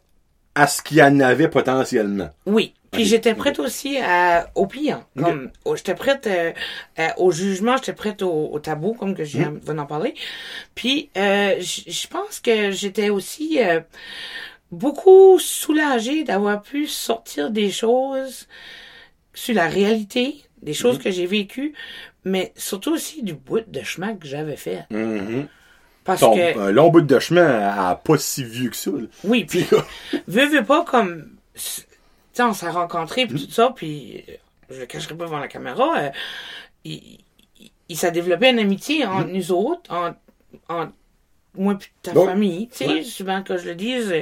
à 0.56 0.68
ce 0.68 0.82
qu'il 0.82 0.98
y 0.98 1.04
en 1.04 1.20
avait 1.20 1.50
potentiellement. 1.50 2.30
Oui. 2.46 2.74
Puis 2.92 3.04
j'étais 3.04 3.34
prête 3.36 3.60
aussi 3.60 3.98
à, 3.98 4.50
au 4.56 4.68
pliant. 4.68 5.04
Ok. 5.18 5.24
Comme, 5.26 5.52
j'étais 5.76 5.96
prête 5.96 6.28
euh, 6.28 6.54
euh, 6.98 7.08
au 7.18 7.30
jugement, 7.32 7.76
j'étais 7.76 7.92
prête 7.92 8.22
au, 8.22 8.32
au 8.54 8.60
tabou, 8.60 8.94
comme 8.94 9.16
que 9.16 9.26
je 9.26 9.38
viens 9.38 9.52
Mhm. 9.52 9.76
d'en 9.76 9.86
parler. 9.86 10.14
Puis 10.76 11.10
euh, 11.18 11.56
je 11.60 12.08
pense 12.08 12.40
que 12.40 12.72
j'étais 12.72 13.10
aussi 13.10 13.62
euh, 13.62 13.82
beaucoup 14.72 15.40
soulagée 15.40 16.24
d'avoir 16.24 16.62
pu 16.62 16.88
sortir 16.88 17.52
des 17.52 17.70
choses 17.70 18.48
sur 19.34 19.54
la 19.56 19.68
réalité, 19.68 20.44
des 20.62 20.74
choses 20.74 20.98
Mhm. 20.98 21.04
que 21.04 21.12
j'ai 21.12 21.26
vécues, 21.26 21.74
mais 22.24 22.54
surtout 22.56 22.94
aussi 22.94 23.24
du 23.24 23.34
bout 23.34 23.60
de 23.68 23.82
chemin 23.84 24.16
que 24.16 24.26
j'avais 24.28 24.56
fait. 24.56 24.86
Mhm. 24.90 25.48
Parce 26.06 26.20
Ton, 26.22 26.36
que, 26.36 26.60
un 26.60 26.72
long 26.72 26.90
bout 26.90 27.02
de 27.02 27.20
chemin 27.20 27.68
à, 27.68 27.96
pas 27.96 28.18
si 28.18 28.44
vieux 28.44 28.70
que 28.70 28.76
ça. 28.76 28.92
là. 28.92 29.08
oui, 29.24 29.44
puis 29.44 29.66
veux, 30.28 30.46
veux 30.48 30.64
pas 30.64 30.86
comme, 30.86 31.32
tu 31.56 31.62
sais, 32.32 32.44
on 32.44 32.54
s'est 32.54 32.70
rencontrés 32.70 33.26
puis 33.26 33.44
tout 33.46 33.52
ça, 33.52 33.74
puis 33.76 34.24
euh, 34.30 34.34
je 34.70 34.80
le 34.82 34.86
cacherai 34.86 35.16
pas 35.16 35.26
devant 35.26 35.40
la 35.40 35.48
caméra, 35.48 35.98
euh, 35.98 36.10
il, 36.84 37.20
il, 37.60 37.72
il 37.90 37.98
s'est 37.98 38.12
développé 38.12 38.50
une 38.50 38.60
amitié 38.60 39.04
entre 39.06 39.30
nous 39.30 39.52
autres, 39.52 39.92
entre, 39.92 40.18
entre 40.70 40.92
moi 41.58 41.76
puis 41.76 41.90
ta 42.04 42.14
famille, 42.14 42.68
tu 42.68 42.78
sais, 42.78 42.88
Ouais. 42.88 43.04
souvent 43.04 43.42
que 43.42 43.58
je 43.58 43.66
le 43.66 43.76
dise, 43.76 44.12
euh, 44.12 44.22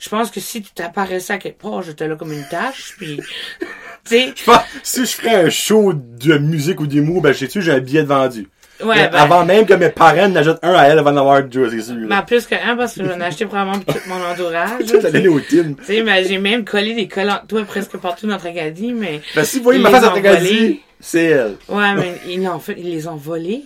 je 0.00 0.08
pense 0.08 0.30
que 0.32 0.40
si 0.40 0.62
tu 0.62 0.72
t'apparaissais 0.72 1.34
à 1.34 1.38
quelque 1.38 1.60
part, 1.60 1.82
j'étais 1.82 2.08
là 2.08 2.16
comme 2.16 2.32
une 2.32 2.48
tâche, 2.48 2.94
puis, 2.98 3.20
tu 4.04 4.16
sais, 4.16 4.34
si 4.82 5.00
je 5.06 5.10
ferais 5.12 5.44
un 5.44 5.50
show 5.50 5.92
de 5.92 6.38
musique 6.38 6.80
ou 6.80 6.88
d'humour, 6.88 7.22
ben, 7.22 7.32
je 7.32 7.38
sais 7.38 7.48
tu 7.48 7.62
j'ai 7.62 7.70
un 7.72 7.80
billet 7.80 8.02
de 8.02 8.08
vendu. 8.08 8.48
Ouais, 8.84 8.94
Mais 8.96 9.08
ben, 9.08 9.18
Avant 9.18 9.44
même 9.44 9.66
que 9.66 9.74
mes 9.74 9.90
parents 9.90 10.28
n'achètent 10.28 10.58
un 10.62 10.72
à 10.74 10.84
elle 10.86 10.98
avant 10.98 11.12
d'avoir 11.12 11.42
deux, 11.42 11.70
c'est 11.70 11.80
sûr. 11.82 12.08
ben, 12.08 12.22
plus 12.22 12.46
que 12.46 12.54
un, 12.54 12.76
parce 12.76 12.94
que 12.94 13.04
j'en 13.04 13.18
ai 13.20 13.24
acheté 13.24 13.46
probablement 13.46 13.78
pour 13.80 13.94
tout 13.94 14.00
mon 14.08 14.22
entourage. 14.24 14.84
Tu 14.86 14.98
vas 14.98 15.08
aller 15.08 15.28
au 15.28 15.40
team. 15.40 15.76
Tu 15.76 15.84
sais, 15.84 16.02
ben, 16.02 16.24
j'ai 16.26 16.38
même 16.38 16.64
collé 16.64 16.94
des 16.94 17.08
collants 17.08 17.40
toi 17.48 17.64
presque 17.64 17.96
partout 17.98 18.26
dans 18.26 18.38
Tracadie, 18.38 18.92
mais, 18.92 19.20
Ben, 19.34 19.44
si 19.44 19.58
vous 19.58 19.64
voyez 19.64 19.80
ma 19.80 19.90
face 19.90 20.04
à 20.04 20.08
Tracadie, 20.10 20.80
c'est 21.00 21.24
elle. 21.24 21.56
ouais, 21.68 21.94
mais 21.94 22.14
ils 22.28 22.42
l'ont 22.42 22.58
fait, 22.58 22.74
ils 22.78 22.90
les 22.90 23.06
ont 23.08 23.16
volés. 23.16 23.62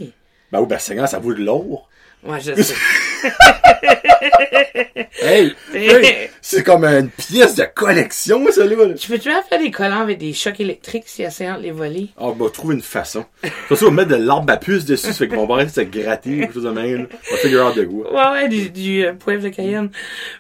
Ben 0.53 0.61
oui, 0.61 0.67
ben, 0.69 0.79
Seigneur, 0.79 1.09
ça 1.09 1.19
vaut 1.19 1.35
de 1.35 1.43
l'or. 1.43 1.89
Ouais, 2.27 2.41
je 2.41 2.55
sais. 2.61 2.75
Hey, 5.21 5.55
hey, 5.73 6.29
c'est 6.43 6.63
comme 6.63 6.85
une 6.85 7.09
pièce 7.09 7.55
de 7.55 7.65
collection, 7.75 8.45
ça, 8.51 8.65
là. 8.67 8.95
Tu 8.95 9.09
peux-tu 9.09 9.31
faire 9.31 9.59
des 9.59 9.71
collants 9.71 10.01
avec 10.03 10.19
des 10.19 10.33
chocs 10.33 10.61
électriques 10.61 11.05
si 11.07 11.23
essayant 11.23 11.57
de 11.57 11.63
les 11.63 11.71
voler? 11.71 12.09
Ah, 12.19 12.25
on 12.27 12.33
va 12.33 12.51
trouver 12.51 12.75
une 12.75 12.83
façon. 12.83 13.25
Surtout, 13.69 13.87
on 13.87 13.91
va 13.91 14.05
mettre 14.05 14.11
de 14.19 14.23
l'arbre 14.23 14.53
à 14.53 14.57
puce 14.57 14.85
dessus, 14.85 15.07
ça 15.09 15.13
fait 15.15 15.29
qu'on 15.29 15.47
va 15.47 15.55
arrêter 15.55 15.71
de 15.71 15.75
se 15.75 15.99
gratter, 15.99 16.39
quelque 16.41 16.55
chose 16.55 16.65
de 16.65 16.71
même. 16.71 17.09
On 17.31 17.35
va 17.35 17.41
figure 17.41 17.67
out 17.67 17.77
de 17.77 17.85
quoi. 17.85 18.13
Ouais, 18.13 18.43
ouais, 18.43 18.49
du, 18.49 18.71
du 18.71 19.05
euh, 19.05 19.13
poivre 19.15 19.43
de 19.43 19.49
Cayenne. 19.49 19.91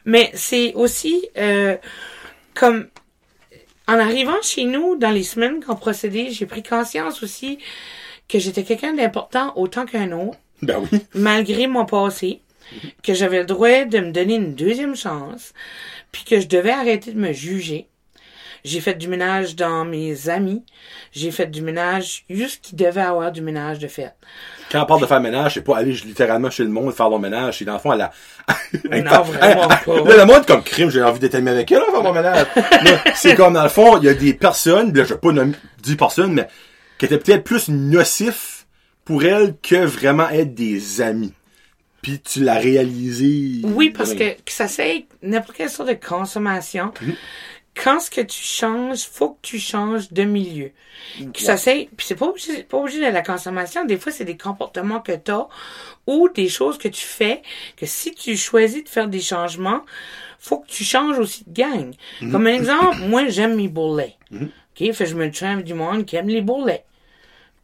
Mais 0.04 0.30
c'est 0.34 0.72
aussi 0.74 1.28
euh, 1.38 1.76
comme 2.54 2.88
en 3.88 3.98
arrivant 3.98 4.40
chez 4.42 4.64
nous 4.64 4.96
dans 4.96 5.10
les 5.10 5.22
semaines 5.24 5.62
qu'on 5.64 5.76
procédait, 5.76 6.28
j'ai 6.30 6.46
pris 6.46 6.62
conscience 6.62 7.22
aussi 7.22 7.58
que 8.28 8.38
j'étais 8.38 8.64
quelqu'un 8.64 8.92
d'important 8.94 9.52
autant 9.56 9.86
qu'un 9.86 10.12
autre, 10.12 10.38
Ben 10.62 10.82
oui. 10.92 11.00
malgré 11.14 11.66
mon 11.66 11.84
passé, 11.84 12.40
que 13.02 13.14
j'avais 13.14 13.40
le 13.40 13.46
droit 13.46 13.84
de 13.84 13.98
me 13.98 14.12
donner 14.12 14.34
une 14.36 14.54
deuxième 14.54 14.96
chance, 14.96 15.52
puis 16.12 16.24
que 16.24 16.40
je 16.40 16.48
devais 16.48 16.70
arrêter 16.70 17.12
de 17.12 17.18
me 17.18 17.32
juger. 17.32 17.88
J'ai 18.64 18.80
fait 18.80 18.94
du 18.94 19.08
ménage 19.08 19.56
dans 19.56 19.84
mes 19.84 20.30
amis. 20.30 20.64
J'ai 21.12 21.30
fait 21.30 21.46
du 21.46 21.60
ménage 21.60 22.24
juste 22.30 22.64
qui 22.64 22.74
devait 22.74 23.02
avoir 23.02 23.30
du 23.30 23.42
ménage 23.42 23.78
de 23.78 23.88
fait. 23.88 24.14
Quand 24.72 24.82
on 24.82 24.86
parle 24.86 25.02
de 25.02 25.06
faire 25.06 25.20
ménage, 25.20 25.54
c'est 25.54 25.60
pas 25.60 25.76
aller 25.76 25.92
littéralement 25.92 26.48
chez 26.48 26.62
le 26.62 26.70
monde 26.70 26.94
faire 26.94 27.10
leur 27.10 27.18
ménage. 27.18 27.58
C'est 27.58 27.66
dans 27.66 27.74
le 27.74 27.78
fond, 27.78 27.90
à 27.90 27.96
la... 27.96 28.10
Non, 28.90 29.22
vraiment 29.22 29.68
pas. 29.68 30.00
Là, 30.08 30.16
le 30.16 30.24
monde, 30.24 30.46
comme 30.46 30.62
crime, 30.62 30.88
j'ai 30.88 31.02
envie 31.02 31.18
d'être 31.18 31.34
ami 31.34 31.50
avec 31.50 31.70
elle, 31.70 31.80
là, 31.80 31.84
faire 31.90 32.02
mon 32.02 32.14
ménage. 32.14 32.46
C'est 33.14 33.34
comme, 33.34 33.52
dans 33.52 33.62
le 33.62 33.68
fond, 33.68 33.98
il 33.98 34.04
y 34.04 34.08
a 34.08 34.14
des 34.14 34.32
personnes, 34.32 34.94
là, 34.94 35.04
je 35.04 35.12
vais 35.12 35.20
pas 35.20 35.32
nommer 35.32 35.52
10 35.82 35.96
personnes, 35.96 36.32
mais 36.32 36.48
qui 36.98 37.04
étaient 37.04 37.18
peut-être 37.18 37.44
plus 37.44 37.68
nocifs 37.68 38.66
pour 39.04 39.24
elles 39.24 39.56
que 39.62 39.84
vraiment 39.84 40.30
être 40.30 40.54
des 40.54 41.02
amis. 41.02 41.34
Puis 42.04 42.20
tu 42.20 42.44
l'as 42.44 42.58
réalisé. 42.58 43.62
Oui, 43.62 43.88
parce 43.88 44.12
que, 44.12 44.34
que 44.34 44.52
ça 44.52 44.68
c'est 44.68 45.06
n'importe 45.22 45.56
quelle 45.56 45.70
sorte 45.70 45.88
de 45.88 45.94
consommation. 45.94 46.92
Quand 47.74 47.98
ce 47.98 48.10
que 48.10 48.20
tu 48.20 48.42
changes, 48.42 49.04
faut 49.04 49.30
que 49.30 49.38
tu 49.40 49.58
changes 49.58 50.12
de 50.12 50.24
milieu. 50.24 50.70
Que 51.32 51.40
ça 51.40 51.56
c'est, 51.56 51.88
puis 51.96 52.06
c'est 52.06 52.14
pas 52.14 52.26
obligé, 52.26 52.62
pas 52.62 52.76
obligé 52.76 52.98
de 52.98 53.10
la 53.10 53.22
consommation. 53.22 53.86
Des 53.86 53.96
fois, 53.96 54.12
c'est 54.12 54.26
des 54.26 54.36
comportements 54.36 55.00
que 55.00 55.12
t'as 55.12 55.48
ou 56.06 56.28
des 56.28 56.50
choses 56.50 56.76
que 56.76 56.88
tu 56.88 57.00
fais 57.06 57.40
que 57.74 57.86
si 57.86 58.14
tu 58.14 58.36
choisis 58.36 58.84
de 58.84 58.88
faire 58.90 59.08
des 59.08 59.22
changements, 59.22 59.80
faut 60.38 60.58
que 60.58 60.68
tu 60.68 60.84
changes 60.84 61.18
aussi 61.18 61.42
de 61.46 61.54
gang. 61.54 61.94
Mhm. 62.20 62.32
Comme 62.32 62.46
un 62.46 62.52
exemple, 62.54 62.98
moi, 63.08 63.28
j'aime 63.28 63.56
mes 63.56 63.68
bourrelets. 63.68 64.16
OK? 64.30 64.92
Fait 64.92 65.06
je 65.06 65.14
me 65.14 65.24
avec 65.24 65.64
du 65.64 65.72
monde 65.72 66.04
qui 66.04 66.16
aime 66.16 66.28
les 66.28 66.42
bourrelets 66.42 66.84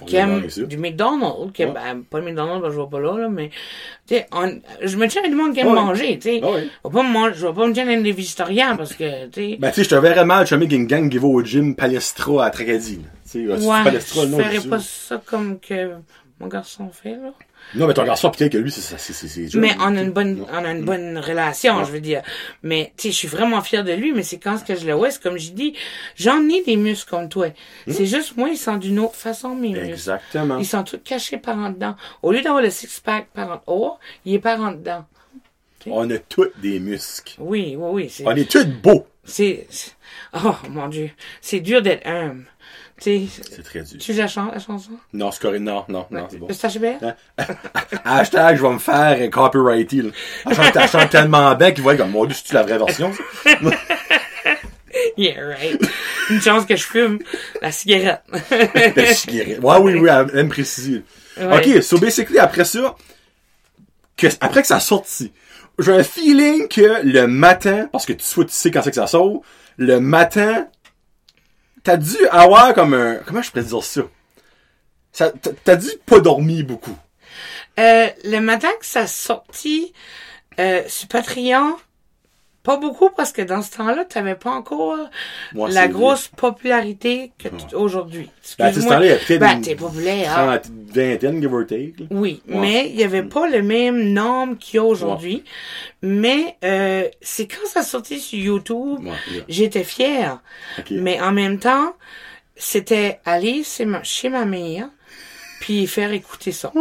qui 0.07 0.16
est 0.16 0.19
aime 0.21 0.26
d'accord 0.28 0.38
avec 0.40 0.50
ça? 0.50 0.62
du 0.62 0.76
McDonald's, 0.76 1.52
qui 1.52 1.64
Ouais. 1.64 1.73
ben, 1.73 2.02
pas 2.09 2.19
le 2.21 2.25
McDonald's, 2.26 2.62
ben, 2.62 2.71
je 2.71 2.75
vois 2.76 2.88
pas 2.90 3.00
là, 3.00 3.19
là, 3.19 3.28
mais, 3.28 3.50
tu 4.07 4.14
sais, 4.16 4.26
on- 4.33 4.61
je 4.83 4.97
me 4.97 5.07
tiens 5.09 5.21
avec 5.23 5.33
du 5.33 5.37
monde 5.37 5.52
qui 5.54 5.61
aime 5.61 5.69
Ouais. 5.69 5.75
manger, 5.75 6.19
tu 6.19 6.28
sais. 6.30 6.40
Ah 6.42 6.50
ouais. 6.50 6.69
Je 6.85 6.88
vais 6.88 6.95
pas 6.95 7.02
me 7.02 7.12
manger- 7.12 7.35
je 7.37 7.47
vais 7.47 7.52
pas 7.52 7.66
me 7.66 7.73
tiens 7.73 7.87
avec 7.87 8.02
des 8.02 8.12
végétariens 8.12 8.76
parce 8.76 8.95
que, 8.95 9.26
tu 9.26 9.50
sais. 9.52 9.57
Ben, 9.59 9.69
tu 9.71 9.75
sais, 9.76 9.85
je 9.85 9.88
te 9.90 9.95
verrais 9.95 10.25
mal, 10.25 10.47
je 10.47 10.54
avec 10.54 10.73
une 10.73 10.87
gang 10.87 11.09
qui 11.11 11.19
va 11.19 11.26
au 11.28 11.42
gym 11.45 11.75
Palestra 11.75 12.45
à 12.47 12.50
Tracadie, 12.50 12.97
là. 12.97 13.02
Tu 13.30 13.47
sais, 13.49 13.57
c'est 13.59 13.66
ouais, 13.66 13.85
Palestra, 13.85 14.21
je 14.23 14.26
le 14.26 14.33
nom 14.33 14.38
ferais 14.40 14.69
pas 14.69 14.78
ça 14.80 15.23
comme 15.25 15.59
que 15.61 15.90
mon 16.40 16.47
garçon 16.49 16.88
fait, 16.90 17.11
là. 17.16 17.33
Non, 17.75 17.87
mais 17.87 17.95
ton 17.95 18.05
garçon, 18.05 18.31
peut-être 18.31 18.52
que 18.52 18.59
lui, 18.59 18.71
c'est 18.73 18.81
ça, 18.81 18.99
c'est, 18.99 19.12
c'est, 19.12 19.29
c'est 19.29 19.55
Mais 19.59 19.75
on 19.79 19.97
a 19.97 20.02
une 20.02 20.11
bonne, 20.11 20.37
Non. 20.37 20.47
on 20.52 20.64
a 20.64 20.73
une 20.73 20.85
bonne 20.85 21.19
relation, 21.19 21.85
je 21.85 21.93
veux 21.93 22.00
dire. 22.00 22.23
Mais, 22.64 22.93
tu 22.97 23.05
sais, 23.05 23.11
je 23.12 23.17
suis 23.17 23.29
vraiment 23.29 23.62
fière 23.62 23.85
de 23.85 23.93
lui, 23.93 24.12
mais 24.12 24.23
c'est 24.25 24.38
quand 24.38 24.59
ce 24.59 24.64
que 24.64 24.75
je 24.75 24.85
le 24.87 24.93
vois, 24.95 25.11
c'est 25.12 25.23
comme 25.23 25.38
je 25.38 25.52
dis, 25.52 25.75
j'en 26.17 26.49
ai 26.49 26.62
des 26.64 26.76
muscles 26.76 27.09
comme 27.11 27.29
toi. 27.29 27.47
C'est 27.87 28.07
juste 28.07 28.37
moi, 28.37 28.49
ils 28.49 28.59
sont 28.59 28.76
d'une 28.76 28.99
autre 28.99 29.14
façon, 29.14 29.55
mes 29.55 29.69
muscles. 29.71 29.85
Exactement. 29.90 30.59
Ils 30.59 30.67
sont 30.67 30.83
tous 30.83 30.99
cachés 31.05 31.38
par 31.38 31.57
en 31.59 31.71
dedans. 31.71 31.95
Au 32.23 32.33
lieu 32.33 32.43
d'avoir 32.43 32.62
le 32.62 32.71
six-pack 32.71 33.29
par 33.33 33.50
en 33.52 33.73
haut, 33.73 33.93
il 34.25 34.35
est 34.35 34.38
par 34.40 34.61
en 34.61 34.73
dedans. 34.73 35.05
On 35.87 36.11
a 36.11 36.19
tous 36.19 36.49
des 36.61 36.79
muscles. 36.81 37.37
Oui, 37.38 37.75
oui, 37.79 37.88
oui. 37.93 38.11
C'est, 38.11 38.26
On 38.26 38.33
est 38.37 38.50
tous 38.50 38.67
beaux. 38.67 39.07
c'est, 39.25 39.67
c'est- 39.71 39.93
oh, 40.45 40.55
mon 40.69 40.88
Dieu. 40.88 41.11
C'est 41.40 41.61
dur 41.61 41.81
d'être 41.81 42.07
humble. 42.07 42.45
C'est 43.00 43.62
très 43.64 43.80
dur. 43.80 43.99
tu 43.99 44.12
la 44.12 44.28
chantes, 44.28 44.52
la 44.52 44.59
chanson? 44.59 44.92
Non, 45.12 45.30
c'est 45.30 45.40
correct. 45.40 45.61
Non, 45.61 45.85
non, 45.88 46.07
non, 46.11 46.26
c'est 46.30 46.38
bon. 46.38 46.49
Le 46.49 46.54
stage 46.54 46.76
Hébert? 46.76 46.99
Hashtag, 48.04 48.59
je 48.59 48.62
vais 48.62 48.73
me 48.73 48.78
faire 48.78 49.16
euh, 49.19 49.28
copyrighter, 49.28 50.02
là. 50.02 50.11
Elle 50.47 50.54
chante, 50.54 50.76
elle 50.76 50.88
chante 50.88 51.11
tellement 51.11 51.54
bien 51.54 51.73
qu'ils 51.73 51.83
voient 51.83 51.97
comme, 51.97 52.11
mon 52.11 52.26
dieu, 52.26 52.35
c'est-tu 52.37 52.54
la 52.54 52.62
vraie 52.62 52.78
version? 52.78 53.12
Yeah, 55.16 55.47
right. 55.47 55.80
Une 56.30 56.40
chance 56.40 56.66
que 56.66 56.76
je 56.76 56.85
fume 56.85 57.19
la 57.61 57.73
cigarette. 57.73 58.23
La 58.97 59.14
cigarette. 59.14 59.61
Ouais, 59.61 59.76
oui, 59.80 59.95
oui, 59.95 60.09
elle 60.11 60.38
aime 60.38 60.49
préciser. 60.49 61.02
Ok, 61.40 61.83
so 61.83 61.99
basically, 61.99 62.38
après 62.38 62.64
ça, 62.64 62.97
que, 64.16 64.26
après 64.40 64.62
que 64.62 64.69
ça 64.69 64.80
sorti, 64.80 65.33
j'ai 65.78 65.92
un 65.92 66.02
feeling 66.02 66.69
que 66.69 67.02
le 67.04 67.26
matin, 67.26 67.88
parce 67.90 68.04
que 68.07 68.12
tu, 68.12 68.25
tu 68.25 68.47
sais 68.49 68.71
quand 68.71 68.83
c'est 68.83 68.90
que 68.90 68.97
ça 68.97 69.07
sort, 69.07 69.42
le 69.76 70.00
matin, 70.00 70.69
t'as 71.83 71.97
dû 71.97 72.17
avoir 72.31 72.75
comme 72.75 72.95
un, 72.95 73.17
comment 73.27 73.43
je 73.43 73.51
pourrais 73.51 73.65
dire 73.65 73.85
ça? 73.85 75.33
t'as 75.65 75.77
dû 75.77 75.89
pas 76.07 76.21
dormir 76.21 76.65
beaucoup. 76.65 76.97
Euh, 77.79 78.09
le 78.25 78.39
matin 78.41 78.69
que 78.79 78.87
ça 78.87 79.07
sortit 79.07 79.93
euh, 80.59 80.83
sur 80.89 81.09
Patreon, 81.09 81.77
pas 82.62 82.76
beaucoup 82.76 83.09
parce 83.17 83.33
que 83.33 83.40
dans 83.43 83.62
ce 83.62 83.71
temps-là, 83.79 84.05
t'avais 84.05 84.35
pas 84.35 84.50
encore 84.50 84.99
Moi, 85.55 85.71
la 85.71 85.88
grosse 85.88 86.29
popularité 86.29 87.33
que 87.38 87.49
tu- 87.49 87.75
aujourd'hui. 87.75 88.29
Ben, 88.59 88.73
ce 88.73 88.81
temps-là, 88.81 89.07
il 89.07 89.09
y 89.09 89.12
a 89.12 89.17
peut-être 89.17 89.40
Ben, 89.40 89.62
une 89.67 89.76
populaire. 89.76 90.61
vingtaine, 90.93 91.40
give 91.40 91.55
or 91.55 91.67
take. 91.67 91.95
là. 91.99 92.07
Oui, 92.11 92.43
Ouais. 92.49 92.57
mais 92.59 92.90
il 92.90 92.97
y 92.97 93.05
avait 93.05 93.23
pas 93.23 93.49
le 93.49 93.62
même 93.62 94.12
nombre 94.12 94.59
qu'il 94.59 94.76
y 94.76 94.79
a 94.79 94.85
aujourd'hui. 94.85 95.43
Mais 96.02 96.57
euh, 96.64 97.09
c'est 97.23 97.47
quand 97.47 97.67
ça 97.67 97.83
sortait 97.83 98.19
sur 98.19 98.38
YouTube, 98.38 98.99
Ouais, 99.07 99.45
j'étais 99.49 99.85
fière. 99.85 100.40
Mais 100.90 101.21
en 101.21 101.33
même 101.33 101.59
temps, 101.59 101.95
c'était 102.57 103.21
aller 103.25 103.64
chez 103.64 103.87
ma, 103.87 104.02
chez 104.02 104.29
ma 104.29 104.45
mère, 104.45 104.88
puis 105.61 105.87
faire 105.87 106.12
écouter 106.12 106.52
ça. 106.52 106.73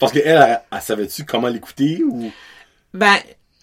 Parce 0.00 0.12
qu'elle, 0.12 0.22
elle, 0.26 0.60
elle 0.72 0.80
savait-tu 0.80 1.24
comment 1.24 1.48
l'écouter 1.48 2.02
ou... 2.08 2.30
Ben, 2.94 3.16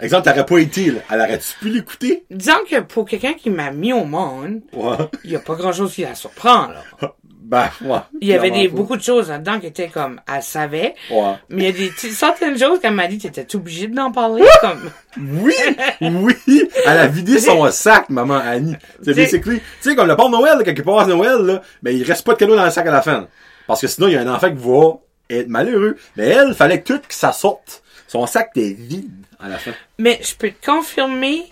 Exemple, 0.04 0.24
t'aurais 0.30 0.46
pas 0.46 0.58
été, 0.60 0.92
là. 0.92 1.00
Elle 1.12 1.20
aurait-tu 1.22 1.54
pu 1.60 1.70
l'écouter? 1.70 2.26
disons 2.30 2.54
que 2.70 2.80
pour 2.82 3.06
quelqu'un 3.06 3.34
qui 3.34 3.50
m'a 3.50 3.72
mis 3.72 3.94
au 3.94 4.04
monde, 4.06 4.62
Ouais. 4.74 4.98
il 5.24 5.32
y 5.32 5.36
a 5.36 5.40
pas 5.40 5.56
grand-chose 5.56 5.94
qui 5.94 6.02
la 6.02 6.14
surprend, 6.16 6.68
là. 6.68 7.14
Ben, 7.46 7.70
ouais. 7.84 7.98
Il 8.22 8.28
y 8.30 8.34
avait 8.34 8.50
des, 8.52 8.68
beaucoup 8.68 8.96
de 8.98 9.02
choses 9.04 9.30
là-dedans 9.30 9.60
qui 9.60 9.68
étaient 9.68 9.90
comme, 9.90 10.20
elle 10.34 10.42
savait, 10.42 10.96
Ouais. 11.12 11.34
mais 11.50 11.70
il 11.70 11.84
y 11.84 11.88
a 11.88 11.90
des 11.90 12.12
certaines 12.12 12.58
choses 12.58 12.80
qu'elle 12.80 12.94
m'a 12.94 13.08
dit, 13.08 13.18
t'étais 13.18 13.56
obligé 13.56 13.88
d'en 13.88 14.12
parler, 14.12 14.44
comme... 14.62 14.90
Oui, 15.18 15.54
oui, 16.02 16.70
elle 16.86 16.98
a 16.98 17.08
vidé 17.08 17.40
son 17.40 17.68
sac, 17.72 18.10
maman 18.10 18.36
Annie. 18.44 18.76
C'est 19.04 19.14
basically, 19.14 19.60
tu 19.82 19.90
sais, 19.90 19.96
comme 19.96 20.08
le 20.08 20.16
port 20.16 20.30
de 20.30 20.36
Noël, 20.36 20.58
là, 20.58 20.64
quand 20.64 20.72
il 20.76 20.84
passe 20.84 21.08
Noël, 21.08 21.38
là, 21.46 21.62
ben, 21.84 21.96
il 21.96 22.04
reste 22.04 22.26
pas 22.26 22.34
de 22.34 22.40
cadeau 22.40 22.56
dans 22.56 22.66
le 22.66 22.72
sac 22.72 22.88
à 22.88 22.92
la 22.92 23.02
fin. 23.02 23.28
Parce 23.68 23.82
que 23.82 23.88
sinon, 23.88 24.08
il 24.08 24.14
y 24.14 24.18
a 24.18 24.22
un 24.22 24.34
enfant 24.34 24.50
qui 24.50 24.56
va 24.62 25.00
être 25.30 25.48
malheureux. 25.48 25.96
Mais 26.18 26.28
elle, 26.30 26.54
fallait 26.56 26.82
que 26.82 26.94
tout 26.94 27.00
que 27.00 27.14
ça 27.14 27.32
sorte. 27.32 27.83
Son 28.14 28.28
sac 28.28 28.52
était 28.56 28.74
vide 28.74 29.10
à 29.40 29.50
la 29.50 29.58
fin. 29.58 29.72
Mais 29.98 30.20
je 30.22 30.36
peux 30.36 30.52
te 30.52 30.64
confirmer 30.64 31.50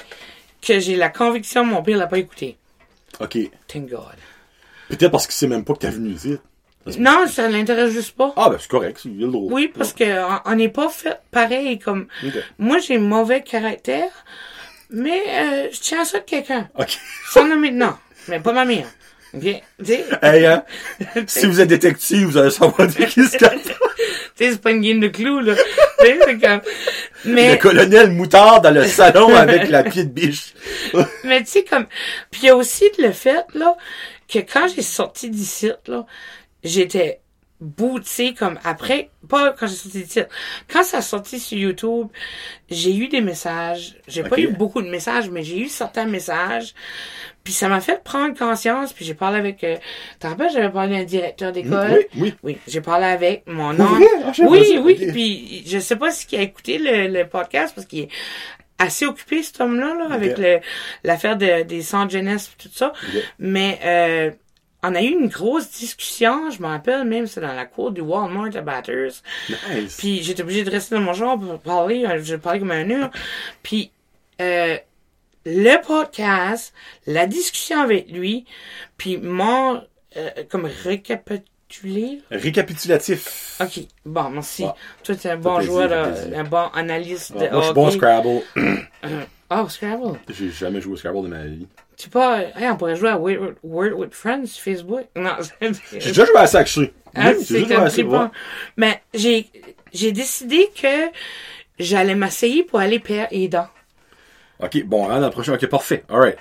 que 0.62 0.80
j'ai 0.80 0.96
la 0.96 1.10
conviction 1.10 1.64
que 1.64 1.70
mon 1.72 1.82
père 1.82 1.98
l'a 1.98 2.06
pas 2.06 2.20
écouté. 2.20 2.56
OK. 3.20 3.36
Thank 3.68 3.90
God. 3.90 4.00
Peut-être 4.88 5.10
parce 5.10 5.26
qu'il 5.26 5.34
sait 5.34 5.48
même 5.48 5.66
pas 5.66 5.74
que 5.74 5.80
t'as 5.80 5.90
venu 5.90 6.10
ici. 6.12 6.38
Non, 7.00 7.26
ça 7.28 7.50
l'intéresse 7.50 7.92
juste 7.94 8.12
pas. 8.16 8.32
Ah, 8.36 8.52
ben, 8.52 8.58
c'est 8.60 8.70
correct, 8.70 9.00
c'est 9.02 9.10
il 9.10 9.24
a 9.24 9.26
le 9.26 9.32
droit. 9.32 9.52
Oui, 9.52 9.72
parce 9.76 9.92
que 9.92 10.04
on- 10.48 10.54
n'est 10.56 10.70
pas 10.70 10.90
fait 10.90 11.18
pareil 11.32 11.80
comme... 11.80 12.06
Moi, 12.60 12.78
j'ai 12.78 13.00
mauvais 13.00 13.42
caractère, 13.42 14.12
mais 14.92 15.20
euh, 15.30 15.68
je 15.72 15.80
tiens 15.80 16.02
à 16.02 16.06
ça 16.06 16.20
de 16.20 16.26
quelqu'un. 16.26 16.70
OK. 16.78 16.96
Sans 17.32 17.48
nommer 17.48 17.72
nom. 17.72 17.96
Mais 18.28 18.40
pas 18.40 18.54
ma 18.54 18.66
mère. 18.66 18.86
Sais, 19.40 19.64
Hey, 20.22 20.46
hein, 20.46 20.64
si 21.28 21.46
vous 21.46 21.62
êtes 21.62 21.70
détective, 21.70 22.28
vous 22.28 22.38
allez 22.38 22.50
savoir 22.50 22.88
de 22.88 22.94
qui 22.94 23.24
se 23.24 23.38
cache. 23.38 23.62
tu 23.64 23.72
sais, 24.36 24.52
c'est 24.52 24.62
pas 24.62 24.72
une 24.72 24.82
game 24.82 25.00
de 25.00 25.08
clous, 25.08 25.40
là. 25.40 25.56
C'est 26.00 26.18
comme... 26.40 26.62
Le 27.24 27.34
Mais, 27.34 27.58
colonel 27.58 28.12
Moutard 28.12 28.62
dans 28.62 28.74
le 28.74 28.86
salon 28.86 29.34
avec 29.36 29.70
la 29.70 29.84
pied 29.84 30.04
de 30.04 30.10
biche. 30.10 30.54
mais 31.24 31.42
tu 31.42 31.52
sais, 31.52 31.64
comme... 31.64 31.86
Puis 32.30 32.42
il 32.44 32.46
y 32.48 32.50
a 32.50 32.56
aussi 32.56 32.86
le 32.98 33.12
fait, 33.12 33.46
là, 33.54 33.78
que 34.28 34.40
quand 34.40 34.68
j'ai 34.76 34.82
sorti 34.82 35.30
d'ici, 35.30 35.72
là, 35.88 36.06
j'étais 36.64 37.22
boutée 37.62 38.34
comme 38.34 38.60
après, 38.64 39.12
pas 39.30 39.54
quand 39.54 39.68
j'ai 39.68 39.76
sorti 39.76 40.04
d'ici. 40.04 40.22
Quand 40.68 40.84
ça 40.84 40.98
a 40.98 41.02
sorti 41.02 41.40
sur 41.40 41.58
YouTube, 41.58 42.08
j'ai 42.70 42.96
eu 42.96 43.08
des 43.08 43.22
messages. 43.22 43.96
J'ai 44.08 44.24
pas 44.24 44.40
eu 44.40 44.48
beaucoup 44.48 44.82
de 44.82 44.90
messages, 44.90 45.30
mais 45.30 45.44
j'ai 45.44 45.60
eu 45.60 45.70
certains 45.70 46.06
messages. 46.06 46.74
Puis 47.44 47.54
ça 47.54 47.68
m'a 47.70 47.82
fait 47.82 48.04
prendre 48.04 48.38
conscience, 48.38 48.94
puis 48.94 49.04
j'ai 49.04 49.16
parlé 49.16 49.40
avec... 49.40 49.64
Euh, 49.64 49.78
T'en 50.20 50.30
rappelles, 50.30 50.52
j'avais 50.54 50.70
parlé 50.70 50.96
à 50.96 51.00
un 51.00 51.04
directeur 51.04 51.52
d'école? 51.52 52.06
Oui, 52.16 52.22
oui. 52.22 52.36
Oui, 52.44 52.58
j'ai 52.68 52.82
parlé 52.82 53.06
avec 53.06 53.44
mon 53.48 53.72
oncle. 53.72 54.06
Ah, 54.26 54.32
oui, 54.48 54.78
oui. 54.80 55.08
Puis 55.12 55.64
je 55.66 55.80
sais 55.80 55.96
pas 55.96 56.12
s'il 56.12 56.38
a 56.38 56.44
écouté 56.44 56.78
le, 56.78 57.08
le 57.08 57.28
podcast 57.28 57.74
parce 57.74 57.88
qu'il 57.88 58.02
est 58.02 58.10
assez 58.78 59.06
occupé 59.06 59.44
cet 59.44 59.60
homme-là 59.62 59.94
là, 59.96 60.14
avec 60.14 60.38
le 60.38 60.60
l'affaire 61.04 61.38
de, 61.38 61.64
des 61.64 61.82
centres 61.82 62.12
jeunesse 62.12 62.52
et 62.60 62.64
tout 62.64 62.70
ça. 62.74 62.94
Mais 63.40 63.80
euh, 63.86 64.32
on 64.84 64.96
a 64.96 65.02
eu 65.02 65.10
une 65.10 65.28
grosse 65.28 65.70
discussion, 65.72 66.50
je 66.50 66.62
me 66.62 66.68
rappelle 66.68 67.06
même, 67.06 67.28
c'est 67.28 67.42
dans 67.42 67.54
la 67.54 67.66
cour 67.66 67.92
du 67.92 68.02
Walmart 68.02 68.56
à 68.56 68.62
Batters. 68.62 69.22
Nice. 69.50 69.98
Puis 69.98 70.24
j'étais 70.24 70.42
obligée 70.42 70.64
de 70.64 70.72
rester 70.72 70.96
dans 70.96 71.02
mon 71.02 71.14
genre 71.14 71.40
pour 71.40 71.60
parler, 71.60 72.06
je 72.24 72.36
parlais 72.36 72.60
comme 72.60 72.72
un 72.72 72.90
heure. 72.90 73.12
Puis 73.62 73.92
euh, 74.42 74.78
le 75.46 75.82
podcast, 75.86 76.74
la 77.08 77.28
discussion 77.28 77.82
avec 77.82 78.12
lui, 78.12 78.46
puis 78.98 79.18
mon 79.18 79.82
euh, 80.18 80.30
comme 80.50 80.66
récapitulé. 80.84 82.22
Récapitulatif. 82.32 83.58
Ok, 83.62 83.80
bon, 84.06 84.30
merci. 84.30 84.66
Toi, 85.04 85.16
t'es 85.16 85.30
un 85.30 85.38
bon 85.38 85.62
joueur, 85.62 85.90
euh, 85.92 86.12
plaisir. 86.12 86.40
un 86.40 86.44
bon 86.44 86.68
analyste 86.74 87.34
de 87.34 87.40
Ouais, 87.40 87.50
moi, 87.50 87.62
je 87.62 87.66
suis 87.66 87.74
bon. 87.74 87.92
Scrabble. 87.92 88.42
Oh, 89.54 89.68
Scrabble. 89.68 90.18
J'ai 90.30 90.50
jamais 90.50 90.80
joué 90.80 90.94
au 90.94 90.96
Scrabble 90.96 91.24
de 91.24 91.28
ma 91.28 91.44
vie. 91.46 91.68
Tu 91.98 92.06
sais 92.06 92.10
pas, 92.10 92.40
hey, 92.40 92.70
on 92.72 92.78
pourrait 92.78 92.96
jouer 92.96 93.10
à 93.10 93.18
Word, 93.18 93.56
Word 93.64 93.92
with 94.00 94.14
Friends 94.14 94.46
sur 94.46 94.64
Facebook. 94.64 95.02
Non, 95.18 95.32
J'ai 95.92 96.00
déjà 96.00 96.24
joué 96.26 96.38
à 96.38 96.48
ça, 96.48 96.60
actually. 96.60 96.92
Hein, 97.16 97.34
Oui, 97.38 97.44
c'est 97.44 97.56
j'ai 97.58 97.64
déjà 97.66 97.90
joué 97.90 98.16
à 98.16 98.18
ça. 98.18 98.32
Mais 98.78 99.02
j'ai, 99.14 99.50
j'ai 99.94 100.14
décidé 100.14 100.70
que 100.74 101.10
j'allais 101.80 102.16
m'essayer 102.16 102.64
pour 102.64 102.80
aller 102.80 103.00
père 103.00 103.28
aidant. 103.32 103.68
Ok, 104.62 104.84
bon, 104.86 105.10
hein, 105.10 105.20
dans 105.20 105.28
le 105.28 105.32
prochain. 105.32 105.54
Ok, 105.54 105.66
parfait. 105.68 106.04
Alright. 106.10 106.38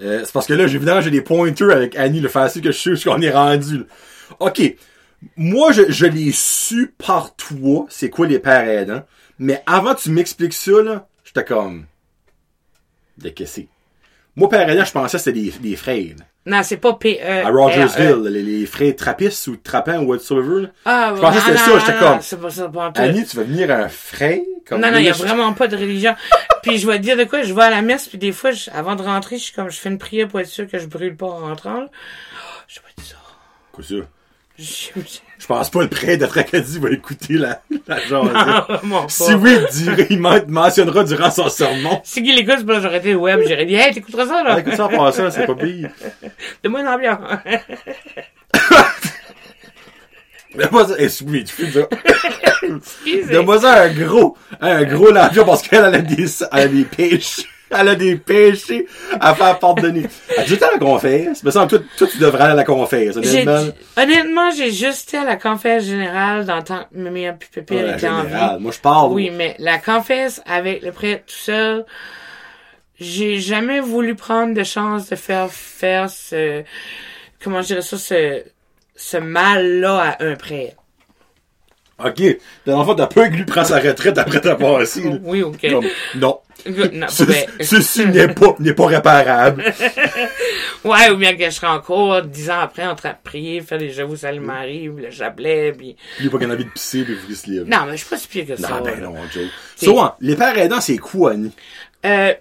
Euh, 0.00 0.22
c'est 0.24 0.32
parce 0.32 0.46
que 0.46 0.54
là, 0.54 0.64
évidemment, 0.64 1.00
j'ai 1.00 1.10
des 1.10 1.20
pointers 1.20 1.70
avec 1.70 1.96
Annie, 1.96 2.20
le 2.20 2.28
facile 2.28 2.62
que 2.62 2.72
je 2.72 2.96
sais 2.96 3.08
où 3.08 3.12
qu'on 3.14 3.20
est 3.22 3.30
rendu. 3.30 3.78
là. 3.78 3.84
Ok. 4.40 4.62
Moi, 5.36 5.70
je, 5.72 5.82
je 5.90 6.06
l'ai 6.06 6.32
su 6.32 6.94
par 6.98 7.36
toi, 7.36 7.86
c'est 7.88 8.10
quoi 8.10 8.26
les 8.26 8.38
pères 8.38 8.66
aidants. 8.68 9.04
Mais 9.38 9.62
avant 9.66 9.94
tu 9.94 10.10
m'expliques 10.10 10.52
ça, 10.52 10.82
là, 10.82 11.08
j'étais 11.24 11.44
comme... 11.44 11.86
De 13.18 13.28
que 13.28 13.44
c'est? 13.44 13.68
Moi, 14.34 14.48
père 14.48 14.68
aidant, 14.68 14.84
je 14.84 14.92
pensais 14.92 15.18
que 15.18 15.22
c'était 15.22 15.40
des, 15.40 15.50
des 15.50 15.76
frères. 15.76 16.16
Non, 16.44 16.62
c'est 16.64 16.76
pas 16.78 16.94
P 16.94 17.20
E. 17.22 17.46
À 17.46 17.50
Rogersville, 17.50 18.22
les, 18.24 18.42
les 18.42 18.66
frères 18.66 18.96
trappistes 18.96 19.46
ou 19.46 19.56
trappants 19.56 19.98
ou 20.02 20.06
whatsoever. 20.08 20.62
là. 20.62 20.68
Ah, 20.84 21.12
Je 21.14 21.20
pensais 21.20 21.38
que 21.38 21.44
c'était 21.44 21.58
ça, 21.58 21.78
j'étais 21.78 21.98
comme- 21.98 22.20
C'est 22.20 22.40
pas 22.40 22.50
ça, 22.50 22.68
pas. 22.68 22.92
Annie, 22.96 23.24
tu 23.24 23.36
vas 23.36 23.44
venir 23.44 23.70
un 23.70 23.88
frère? 23.88 24.40
Comme 24.66 24.80
Non, 24.80 24.90
non, 24.90 24.98
il 24.98 25.04
y 25.04 25.08
a 25.08 25.12
vraiment 25.12 25.52
pas 25.52 25.68
de 25.68 25.76
religion. 25.76 26.14
puis 26.62 26.78
je 26.78 26.86
vais 26.86 26.98
te 26.98 27.02
dire 27.02 27.16
de 27.16 27.24
quoi, 27.24 27.42
je 27.42 27.52
vais 27.54 27.62
à 27.62 27.70
la 27.70 27.82
messe, 27.82 28.08
puis 28.08 28.18
des 28.18 28.32
fois, 28.32 28.50
je- 28.50 28.70
avant 28.70 28.96
de 28.96 29.02
rentrer, 29.02 29.38
je 29.38 29.44
suis 29.44 29.52
comme, 29.52 29.70
je 29.70 29.78
fais 29.78 29.88
une 29.88 29.98
prière 29.98 30.26
pour 30.28 30.40
être 30.40 30.48
sûr 30.48 30.66
que 30.68 30.78
je 30.78 30.86
brûle 30.86 31.16
pas 31.16 31.26
en 31.26 31.38
rentrant. 31.40 31.74
là. 31.80 31.86
Oh, 31.90 32.60
je 32.66 32.80
vais 32.80 32.86
te 32.96 33.00
dire 33.02 33.10
ça. 33.10 33.16
Quoi 33.72 33.84
ça? 33.84 33.94
Je- 34.58 34.64
Je 35.00 35.18
pense 35.46 35.70
pas 35.70 35.82
le 35.82 35.88
prêtre 35.88 36.20
de 36.22 36.26
Tracadie 36.26 36.78
va 36.78 36.90
écouter 36.90 37.34
la, 37.34 37.62
la 37.86 37.98
pas. 38.82 39.06
Si 39.08 39.34
oui, 39.34 39.56
il, 39.74 40.06
il 40.10 40.20
mentionnera 40.20 41.04
durant 41.04 41.30
son 41.30 41.48
sermon. 41.48 42.00
Si 42.04 42.22
pas 42.64 42.74
là, 42.74 42.80
j'aurais 42.80 42.98
été 42.98 43.14
web, 43.14 43.40
j'aurais 43.48 43.66
dit, 43.66 43.74
hey, 43.74 43.92
t'écouteras 43.92 44.26
ça, 44.26 44.42
là? 44.42 44.54
Ah, 44.56 44.60
écoute 44.60 44.74
ça 44.74 44.86
en 44.86 44.88
passant, 44.88 45.30
c'est 45.30 45.46
pas 45.46 45.54
pire. 45.54 45.90
Donne-moi 46.62 46.80
une 46.80 46.88
ambiance. 46.88 47.18
Donne-moi 50.54 50.86
ça, 50.86 50.94
excuse, 50.98 51.44
tu 51.44 51.64
fais 51.64 51.80
ça. 51.80 51.88
Donne-moi 53.32 53.60
ça 53.60 53.82
un 53.84 53.88
gros, 53.88 54.36
un 54.60 54.84
gros 54.84 55.10
lampion 55.10 55.44
parce 55.44 55.62
qu'elle 55.62 55.84
elle 55.86 55.94
a 55.94 55.98
des, 55.98 56.26
elle 56.52 56.60
a 56.60 56.68
des 56.68 56.84
péchés. 56.84 57.46
Elle 57.78 57.88
a 57.88 57.94
des 57.94 58.16
péchés 58.16 58.86
à 59.20 59.34
faire 59.34 59.58
pardonner. 59.58 60.06
As-tu 60.36 60.54
été 60.54 60.64
à 60.64 60.72
la 60.72 60.78
confesse? 60.78 61.42
Me 61.42 61.50
semble, 61.50 61.68
toi, 61.68 61.78
toi, 61.96 62.06
tu 62.10 62.18
devrais 62.18 62.44
aller 62.44 62.52
à 62.52 62.56
la 62.56 62.64
confesse, 62.64 63.16
honnêtement. 63.16 63.72
honnêtement, 63.96 64.50
j'ai 64.50 64.70
juste 64.70 65.08
été 65.08 65.18
à 65.18 65.24
la 65.24 65.36
confesse 65.36 65.84
générale 65.84 66.44
dans 66.44 66.56
le 66.56 66.62
temps 66.62 66.84
que 66.92 66.98
Mimi 66.98 67.24
et 67.24 67.32
Pépé 67.32 67.74
Ouais, 67.76 67.92
étaient 67.94 68.08
en 68.08 68.24
vie. 68.24 68.60
Moi, 68.60 68.72
je 68.72 68.78
parle. 68.78 69.12
Oui, 69.12 69.30
mais 69.30 69.56
la 69.58 69.78
confesse 69.78 70.42
avec 70.46 70.82
le 70.82 70.92
prêtre 70.92 71.24
tout 71.26 71.34
seul, 71.34 71.84
j'ai 73.00 73.40
jamais 73.40 73.80
voulu 73.80 74.14
prendre 74.14 74.54
de 74.54 74.64
chance 74.64 75.08
de 75.08 75.16
faire 75.16 75.50
faire 75.50 76.08
ce, 76.10 76.62
comment 77.42 77.62
je 77.62 77.68
dirais 77.68 77.82
ça, 77.82 77.98
ce, 77.98 78.42
ce 78.96 79.16
mal-là 79.16 80.16
à 80.18 80.24
un 80.24 80.36
prêtre. 80.36 80.76
OK. 82.04 82.22
Dans 82.66 82.84
le 82.84 82.94
t'as 82.94 83.06
pas 83.06 83.28
que 83.28 83.34
lui 83.34 83.44
prend 83.44 83.64
sa 83.64 83.78
retraite 83.78 84.18
après 84.18 84.40
ta 84.40 84.54
passé. 84.56 85.02
Oui, 85.22 85.42
ok. 85.42 85.70
Comme, 85.70 85.86
non. 86.16 86.38
Good, 86.66 86.92
non, 86.92 87.08
Ce- 87.08 87.24
ben, 87.24 87.46
Ceci 87.60 88.06
n'est 88.06 88.28
pas, 88.28 88.54
n'est 88.60 88.74
pas 88.74 88.86
réparable. 88.86 89.64
ouais, 90.84 91.10
ou 91.10 91.16
bien 91.16 91.34
que 91.36 91.44
je 91.44 91.50
serais 91.50 91.66
en 91.66 91.80
cours, 91.80 92.22
dix 92.22 92.50
ans 92.50 92.60
après, 92.60 92.86
en 92.86 92.94
train 92.94 93.10
de 93.10 93.16
prier, 93.22 93.60
faire 93.62 93.78
les 93.78 93.90
Je 93.90 94.02
vous 94.02 94.16
salue 94.16 94.40
Marie, 94.40 94.88
ou 94.88 94.96
le 94.96 95.10
chapelet, 95.10 95.72
puis... 95.72 95.96
Il 96.20 96.26
est 96.26 96.30
pas 96.30 96.38
qu'on 96.38 96.50
a 96.50 96.54
envie 96.54 96.64
de 96.64 96.70
pisser 96.70 97.02
puis 97.02 97.16
vous 97.28 97.34
se. 97.34 97.50
Non, 97.64 97.78
mais 97.86 97.92
je 97.92 97.96
suis 97.96 98.08
pas 98.08 98.16
si 98.16 98.28
pire 98.28 98.46
que 98.46 98.56
ça. 98.56 98.68
Non, 98.68 98.82
ben 98.82 99.00
non, 99.00 99.14
Joe. 99.32 99.44
So, 99.76 99.98
hein, 100.00 100.14
les 100.20 100.36
pères 100.36 100.56
aidants, 100.56 100.80
c'est 100.80 100.98
quoi, 100.98 101.32
Annie? 101.32 101.52
Euh, 102.06 102.32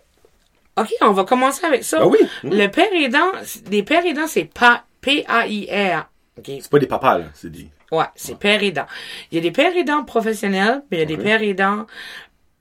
ok, 0.78 0.90
on 1.02 1.12
va 1.12 1.24
commencer 1.24 1.66
avec 1.66 1.84
ça. 1.84 2.00
Ah 2.02 2.08
oui? 2.08 2.20
Le 2.44 2.68
père 2.68 2.94
aidant, 2.94 3.32
les 3.70 3.84
pères 3.84 4.06
aidants, 4.06 4.28
c'est 4.28 4.46
pas 4.46 4.86
P-A-I-R. 5.02 6.08
Ok. 6.38 6.46
C'est 6.62 6.70
pas 6.70 6.80
des 6.80 6.88
papas, 6.88 7.18
là. 7.18 7.26
C'est 7.34 7.52
des... 7.52 7.68
Ouais, 7.92 8.06
c'est 8.16 8.40
père 8.40 8.64
aidant. 8.64 8.86
Il 9.32 9.36
y 9.36 9.38
a 9.38 9.42
des 9.42 9.52
pères 9.52 9.76
aidants 9.76 10.04
professionnels, 10.04 10.84
mais 10.90 10.98
il 10.98 11.00
y 11.02 11.04
a 11.04 11.06
des 11.06 11.18
pères 11.18 11.42
aidants 11.42 11.86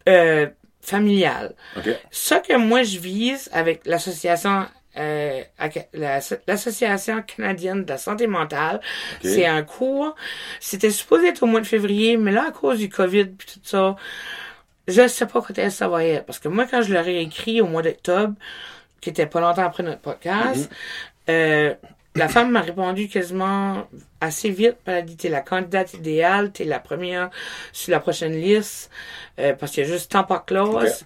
euh, 0.08 0.48
familiales. 0.80 1.54
OK. 1.76 1.88
Ce 2.10 2.34
que 2.34 2.56
moi 2.56 2.82
je 2.82 2.98
vise 2.98 3.48
avec 3.52 3.86
l'association 3.86 4.66
euh, 4.96 5.42
l'association 6.48 7.22
canadienne 7.22 7.84
de 7.84 7.88
la 7.88 7.98
santé 7.98 8.26
mentale, 8.26 8.80
c'est 9.22 9.46
un 9.46 9.62
cours. 9.62 10.16
C'était 10.58 10.90
supposé 10.90 11.28
être 11.28 11.44
au 11.44 11.46
mois 11.46 11.60
de 11.60 11.66
février, 11.66 12.16
mais 12.16 12.32
là 12.32 12.46
à 12.48 12.50
cause 12.50 12.78
du 12.78 12.88
Covid 12.88 13.26
puis 13.26 13.46
tout 13.54 13.60
ça, 13.62 13.94
je 14.88 15.06
sais 15.06 15.26
pas 15.26 15.40
quand 15.42 15.56
est-ce 15.56 15.66
que 15.66 15.70
ça 15.70 15.88
va 15.88 16.04
être. 16.04 16.26
Parce 16.26 16.40
que 16.40 16.48
moi 16.48 16.66
quand 16.68 16.82
je 16.82 16.92
leur 16.92 17.06
ai 17.06 17.20
écrit 17.20 17.60
au 17.60 17.66
mois 17.66 17.82
d'octobre, 17.82 18.34
qui 19.00 19.10
était 19.10 19.26
pas 19.26 19.40
longtemps 19.40 19.64
après 19.64 19.84
notre 19.84 20.00
podcast, 20.00 20.68
euh, 21.28 21.72
la 22.16 22.28
femme 22.28 22.50
m'a 22.50 22.60
répondu 22.60 23.08
quasiment 23.08 23.86
assez 24.20 24.50
vite. 24.50 24.76
Elle 24.86 24.94
a 24.94 25.02
dit, 25.02 25.16
t'es 25.16 25.28
la 25.28 25.40
candidate 25.40 25.94
idéale, 25.94 26.52
t'es 26.52 26.64
la 26.64 26.78
première 26.78 27.30
sur 27.72 27.90
la 27.90 28.00
prochaine 28.00 28.32
liste, 28.32 28.90
euh, 29.38 29.54
parce 29.54 29.72
qu'il 29.72 29.84
y 29.84 29.86
a 29.86 29.90
juste 29.90 30.12
temps 30.12 30.24
par 30.24 30.44
clause. 30.44 31.04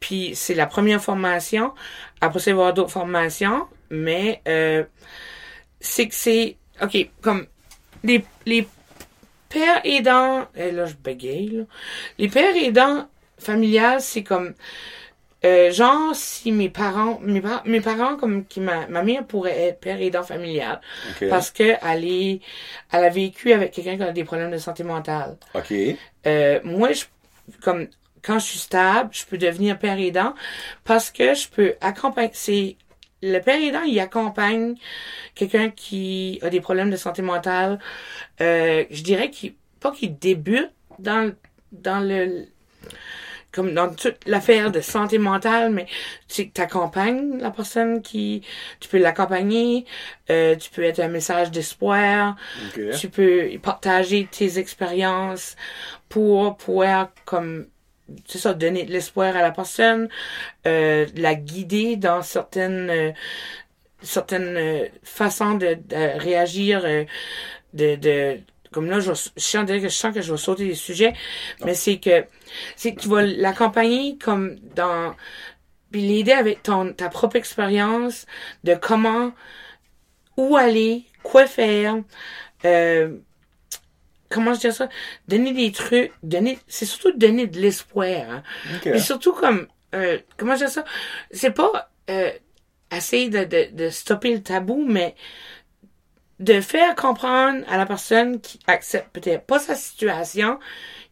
Puis 0.00 0.34
c'est 0.34 0.54
la 0.54 0.66
première 0.66 1.02
formation. 1.02 1.72
Après 2.20 2.40
y 2.40 2.50
avoir 2.50 2.74
d'autres 2.74 2.90
formations, 2.90 3.66
mais 3.90 4.42
euh, 4.48 4.84
c'est 5.80 6.08
que 6.08 6.14
c'est... 6.14 6.56
OK, 6.82 7.10
comme 7.20 7.46
les, 8.02 8.24
les 8.46 8.66
pères 9.48 9.80
aidants... 9.84 10.46
Et 10.54 10.72
là, 10.72 10.86
je 10.86 10.94
bégaye, 10.94 11.48
là. 11.48 11.64
Les 12.18 12.28
pères 12.28 12.56
aidants 12.56 13.08
familiales, 13.38 14.00
c'est 14.00 14.22
comme... 14.22 14.54
Euh, 15.44 15.72
genre, 15.72 16.14
si 16.14 16.52
mes 16.52 16.68
parents, 16.68 17.18
mes, 17.20 17.40
par- 17.40 17.62
mes 17.66 17.80
parents, 17.80 18.16
comme 18.16 18.44
qui 18.46 18.60
ma, 18.60 18.86
ma 18.86 19.02
mère 19.02 19.24
pourrait 19.26 19.58
être 19.58 19.80
père 19.80 20.00
aidant 20.00 20.22
familial, 20.22 20.80
OK. 21.10 21.28
parce 21.28 21.50
que 21.50 21.74
elle 21.82 22.04
est, 22.04 22.40
elle 22.92 23.04
a 23.04 23.08
vécu 23.08 23.52
avec 23.52 23.72
quelqu'un 23.72 23.96
qui 23.96 24.02
a 24.04 24.12
des 24.12 24.24
problèmes 24.24 24.50
de 24.52 24.58
santé 24.58 24.84
mentale. 24.84 25.36
OK. 25.54 25.72
Euh, 26.26 26.60
moi, 26.64 26.92
je, 26.92 27.04
comme 27.60 27.88
quand 28.22 28.38
je 28.38 28.44
suis 28.46 28.58
stable, 28.60 29.10
je 29.12 29.24
peux 29.26 29.36
devenir 29.38 29.78
père 29.78 29.98
aidant 29.98 30.34
parce 30.84 31.10
que 31.10 31.34
je 31.34 31.48
peux 31.48 31.74
accompagner. 31.80 32.30
C'est 32.34 32.76
le 33.20 33.38
père 33.40 33.60
aidant, 33.60 33.82
il 33.82 33.98
accompagne 33.98 34.74
quelqu'un 35.34 35.70
qui 35.70 36.38
a 36.42 36.50
des 36.50 36.60
problèmes 36.60 36.90
de 36.90 36.96
santé 36.96 37.22
mentale. 37.22 37.80
Euh, 38.40 38.84
je 38.90 39.02
dirais 39.02 39.30
qu'il 39.30 39.54
pas 39.80 39.90
qu'il 39.90 40.16
débute 40.18 40.70
dans 41.00 41.32
dans 41.72 41.98
le 41.98 42.46
comme 43.52 43.74
dans 43.74 43.94
toute 43.94 44.18
l'affaire 44.26 44.70
de 44.70 44.80
santé 44.80 45.18
mentale, 45.18 45.70
mais 45.70 45.86
tu 46.28 46.50
accompagnes 46.56 47.38
la 47.38 47.50
personne 47.50 48.02
qui, 48.02 48.42
tu 48.80 48.88
peux 48.88 48.98
l'accompagner, 48.98 49.84
euh, 50.30 50.56
tu 50.56 50.70
peux 50.70 50.82
être 50.82 51.00
un 51.00 51.08
message 51.08 51.50
d'espoir, 51.50 52.36
tu 52.98 53.08
peux 53.08 53.50
partager 53.62 54.26
tes 54.30 54.58
expériences 54.58 55.56
pour 56.08 56.56
pouvoir 56.56 57.10
comme 57.24 57.66
c'est 58.26 58.38
ça 58.38 58.52
donner 58.52 58.84
de 58.84 58.92
l'espoir 58.92 59.36
à 59.36 59.42
la 59.42 59.52
personne 59.52 60.08
euh, 60.66 61.06
la 61.16 61.34
guider 61.34 61.96
dans 61.96 62.22
certaines 62.22 62.90
euh, 62.90 63.12
certaines 64.02 64.56
euh, 64.56 64.88
façons 65.02 65.54
de, 65.54 65.74
de 65.74 66.18
réagir 66.18 66.82
euh, 66.84 67.04
de, 67.74 67.96
de 67.96 68.40
comme 68.72 68.88
là 68.90 69.00
je, 69.00 69.12
je 69.12 69.40
sens 69.42 69.64
déjà 69.66 69.80
que 69.80 69.88
je 69.88 69.94
sens 69.94 70.14
que 70.14 70.22
je 70.22 70.32
vais 70.32 70.38
sauter 70.38 70.66
des 70.66 70.74
sujets 70.74 71.12
mais 71.64 71.74
c'est 71.74 71.98
que 71.98 72.24
c'est 72.76 72.94
que 72.94 73.00
tu 73.00 73.08
vas 73.08 73.22
l'accompagner 73.22 74.18
comme 74.18 74.56
dans 74.74 75.14
puis 75.90 76.00
l'aider 76.02 76.32
avec 76.32 76.62
ton 76.62 76.92
ta 76.92 77.08
propre 77.08 77.36
expérience 77.36 78.26
de 78.64 78.74
comment 78.74 79.32
où 80.36 80.56
aller 80.56 81.04
quoi 81.22 81.46
faire 81.46 81.96
euh, 82.64 83.18
comment 84.30 84.54
je 84.54 84.60
dis 84.68 84.72
ça 84.72 84.88
donner 85.28 85.52
des 85.52 85.70
trucs 85.72 86.12
donner 86.22 86.58
c'est 86.66 86.86
surtout 86.86 87.12
donner 87.12 87.46
de 87.46 87.60
l'espoir 87.60 88.30
hein. 88.30 88.42
Mais 88.86 88.98
surtout 88.98 89.32
comme 89.32 89.66
euh, 89.94 90.18
comment 90.38 90.56
je 90.56 90.64
dis 90.64 90.70
ça 90.72 90.84
c'est 91.30 91.50
pas 91.52 91.90
euh, 92.10 92.30
essayer 92.94 93.28
de, 93.28 93.44
de, 93.44 93.68
de 93.74 93.90
stopper 93.90 94.32
le 94.34 94.42
tabou 94.42 94.84
mais 94.88 95.14
de 96.42 96.60
faire 96.60 96.94
comprendre 96.94 97.62
à 97.68 97.76
la 97.78 97.86
personne 97.86 98.40
qui 98.40 98.58
accepte 98.66 99.08
peut-être 99.12 99.44
pas 99.46 99.58
sa 99.58 99.74
situation 99.74 100.58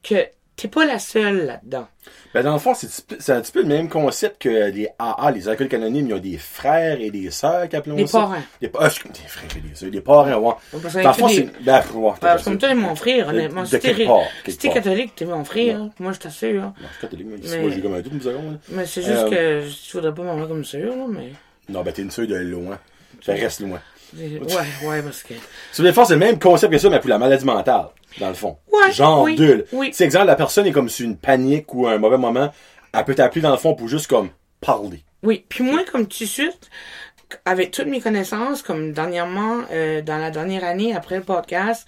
que 0.03 0.27
t'es 0.57 0.69
pas 0.69 0.85
la 0.85 0.99
seule 0.99 1.47
là-dedans. 1.47 1.87
Ben, 2.35 2.43
dans 2.43 2.53
le 2.53 2.59
fond, 2.59 2.75
c'est 2.75 3.33
un 3.33 3.41
petit 3.41 3.51
peu 3.53 3.63
le 3.63 3.69
même 3.69 3.89
concept 3.89 4.43
que 4.43 4.71
les 4.71 4.89
AA, 4.99 5.31
les 5.33 5.49
alcools 5.49 5.75
anonymes, 5.75 6.09
ils 6.09 6.15
ont 6.15 6.19
des 6.19 6.37
frères 6.39 7.01
et 7.01 7.11
des 7.11 7.31
sœurs, 7.31 7.69
qu'appelons 7.69 8.07
ça. 8.07 8.31
Des, 8.61 8.69
pa- 8.69 8.79
ah, 8.83 8.87
excuse- 8.87 9.11
des 9.13 9.27
frères 9.29 9.49
et 9.57 9.61
des 9.69 9.75
sœurs, 9.75 9.91
des 9.91 10.01
parrains, 10.01 10.37
ouais. 10.37 10.53
Parce 10.71 10.95
que 10.95 11.03
Dans 11.03 11.09
le 11.09 11.15
fond, 11.15 11.27
des- 11.29 11.35
c'est, 11.37 11.63
ben, 11.65 11.83
ouais, 11.95 12.13
Ah, 12.23 12.33
raison. 12.35 12.45
comme 12.45 12.59
toi, 12.59 12.69
t'es 12.69 12.75
mon 12.75 12.95
frère, 12.95 13.29
honnêtement. 13.29 13.65
Si 13.65 13.79
t'es 13.79 14.07
si 14.49 14.69
catholique, 14.69 15.15
t'es 15.17 15.25
mon 15.25 15.45
frère. 15.45 15.81
Moi, 15.99 16.13
je 16.13 16.19
t'assure. 16.19 16.63
Non, 16.63 16.73
je 16.83 16.87
suis 16.93 17.01
catholique, 17.01 17.27
mais, 17.31 17.37
Mais- 17.51 17.59
moi, 17.63 17.71
j'ai 17.75 17.81
comme 17.81 17.95
un 17.95 18.01
doute, 18.01 18.13
une 18.13 18.21
seconde. 18.21 18.61
Mais 18.69 18.87
c'est 18.87 19.03
juste 19.03 19.27
Euh, 19.33 19.63
que 19.63 19.69
tu 19.69 19.97
voudrais 19.97 20.15
pas 20.15 20.23
m'en 20.23 20.47
comme 20.47 20.65
sœur, 20.65 20.95
mais. 21.09 21.33
Non, 21.69 21.83
ben, 21.83 21.93
t'es 21.93 22.03
une 22.03 22.11
sœur 22.11 22.27
de 22.27 22.35
loin. 22.37 22.79
Ça 23.25 23.33
reste 23.33 23.61
loin. 23.61 23.81
Ouais, 24.17 24.39
ouais, 24.89 25.03
parce 25.03 25.23
que. 25.23 25.35
Sur 25.73 26.07
c'est 26.07 26.15
le 26.15 26.19
même 26.19 26.39
concept 26.39 26.73
que 26.73 26.79
ça, 26.79 26.91
mais 26.91 26.99
pour 27.01 27.11
la 27.11 27.19
maladie 27.19 27.45
mentale, 27.45 27.87
dans 28.19 28.29
le 28.29 28.35
fond. 28.35 28.57
Ouais, 28.73 28.93
Genre 28.93 29.23
oui, 29.23 29.37
deux. 29.37 29.67
oui. 29.73 29.91
C'est 29.93 30.05
exemple, 30.05 30.27
la 30.27 30.37
personne 30.37 30.67
est 30.67 30.73
comme 30.73 30.89
sur 30.89 31.05
une 31.05 31.17
panique 31.17 31.73
ou 31.75 31.87
un 31.87 31.99
mauvais 31.99 32.19
moment, 32.19 32.53
elle 32.93 33.05
peut 33.05 33.15
t'appeler 33.15 33.41
dans 33.41 33.53
le 33.53 33.57
fond 33.57 33.75
pour 33.75 33.89
juste 33.89 34.09
comme 34.09 34.31
parler. 34.61 35.05
Oui, 35.23 35.45
puis 35.49 35.63
moi, 35.63 35.85
comme 35.91 36.07
suite, 36.27 36.71
avec 37.45 37.71
toutes 37.71 37.87
mes 37.87 38.01
connaissances, 38.01 38.63
comme 38.63 38.93
dernièrement, 38.93 39.59
euh, 39.73 40.01
dans 40.03 40.17
la 40.19 40.31
dernière 40.31 40.65
année, 40.65 40.95
après 40.95 41.17
le 41.17 41.23
podcast, 41.23 41.87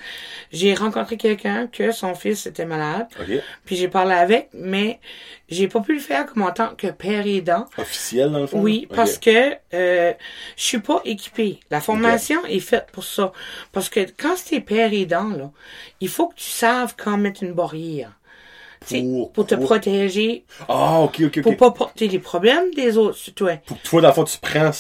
j'ai 0.53 0.75
rencontré 0.75 1.17
quelqu'un 1.17 1.67
que 1.67 1.93
son 1.93 2.15
fils 2.15 2.47
était 2.47 2.65
malade, 2.65 3.07
OK? 3.21 3.27
puis 3.65 3.77
j'ai 3.77 3.89
parlé 3.89 4.15
avec, 4.15 4.49
mais 4.53 5.01
j'ai 5.49 5.69
pas 5.69 5.81
pu 5.81 5.95
le 5.95 6.01
faire 6.01 6.27
comme 6.27 6.43
en 6.43 6.53
tant 6.53 6.75
que 6.75 6.87
père 6.89 7.27
aidant. 7.27 7.67
Officiel, 7.79 8.31
dans 8.33 8.39
le 8.41 8.47
fond? 8.47 8.61
Oui, 8.61 8.87
parce 8.95 9.19
que 9.19 9.55
euh, 9.75 10.13
je 10.57 10.63
suis 10.63 10.79
pas 10.81 11.01
équipée. 11.05 11.61
La 11.71 11.81
formation 11.81 12.45
est 12.47 12.61
faite 12.61 12.87
pour 12.93 13.05
ça. 13.05 13.33
Parce 13.73 13.89
que 13.89 14.01
quand 14.01 14.35
t'es 14.49 14.61
père 14.61 14.93
aidant, 14.93 15.29
là, 15.31 15.51
il 16.01 16.09
faut 16.09 16.29
que 16.29 16.37
tu 16.37 16.49
saves 16.51 16.95
quand 16.97 17.17
mettre 17.19 17.43
une 17.43 17.53
barrière. 17.53 18.13
Pour- 18.89 19.31
pour 19.33 19.47
te 19.47 19.55
pour- 19.55 19.67
protéger, 19.67 20.45
Ah, 20.69 21.03
OK, 21.03 21.21
OK, 21.27 21.37
OK. 21.39 21.43
pour 21.43 21.57
pas 21.57 21.71
porter 21.71 22.09
les 22.09 22.19
problèmes 22.19 22.75
des 22.75 22.97
autres 22.97 23.17
sur 23.17 23.33
toi. 23.33 23.53
Pour 23.65 23.81
que 23.81 23.87
toi, 23.87 24.01
dans 24.01 24.09
le 24.09 24.15
fond, 24.15 24.25
tu 24.25 24.39
prends 24.39 24.71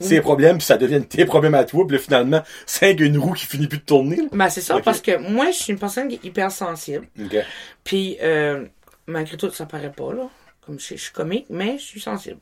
ses 0.00 0.20
problèmes, 0.20 0.58
puis 0.58 0.66
ça 0.66 0.76
devienne 0.76 1.04
tes 1.04 1.24
problèmes 1.24 1.54
à 1.54 1.64
toi, 1.64 1.86
puis 1.86 1.96
là, 1.96 2.02
finalement, 2.02 2.42
c'est 2.66 2.92
une 2.92 3.18
roue 3.18 3.32
qui 3.32 3.46
finit 3.46 3.66
plus 3.66 3.78
de 3.78 3.84
tourner. 3.84 4.16
là. 4.16 4.22
Ben, 4.32 4.48
c'est 4.48 4.60
ça, 4.60 4.80
parce 4.80 5.00
que 5.00 5.16
moi, 5.16 5.50
je 5.50 5.56
suis 5.56 5.72
une 5.72 5.78
personne 5.78 6.08
qui 6.08 6.14
est 6.16 6.24
hyper 6.24 6.50
sensible. 6.52 7.08
OK. 7.20 7.36
Puis, 7.84 8.16
euh, 8.22 8.64
malgré 9.06 9.36
tout, 9.36 9.50
ça 9.50 9.66
paraît 9.66 9.92
pas, 9.92 10.12
là. 10.12 10.28
Comme 10.64 10.78
je, 10.78 10.94
je 10.96 11.00
suis 11.00 11.12
comique, 11.12 11.46
mais 11.48 11.78
je 11.78 11.84
suis 11.84 12.00
sensible. 12.00 12.38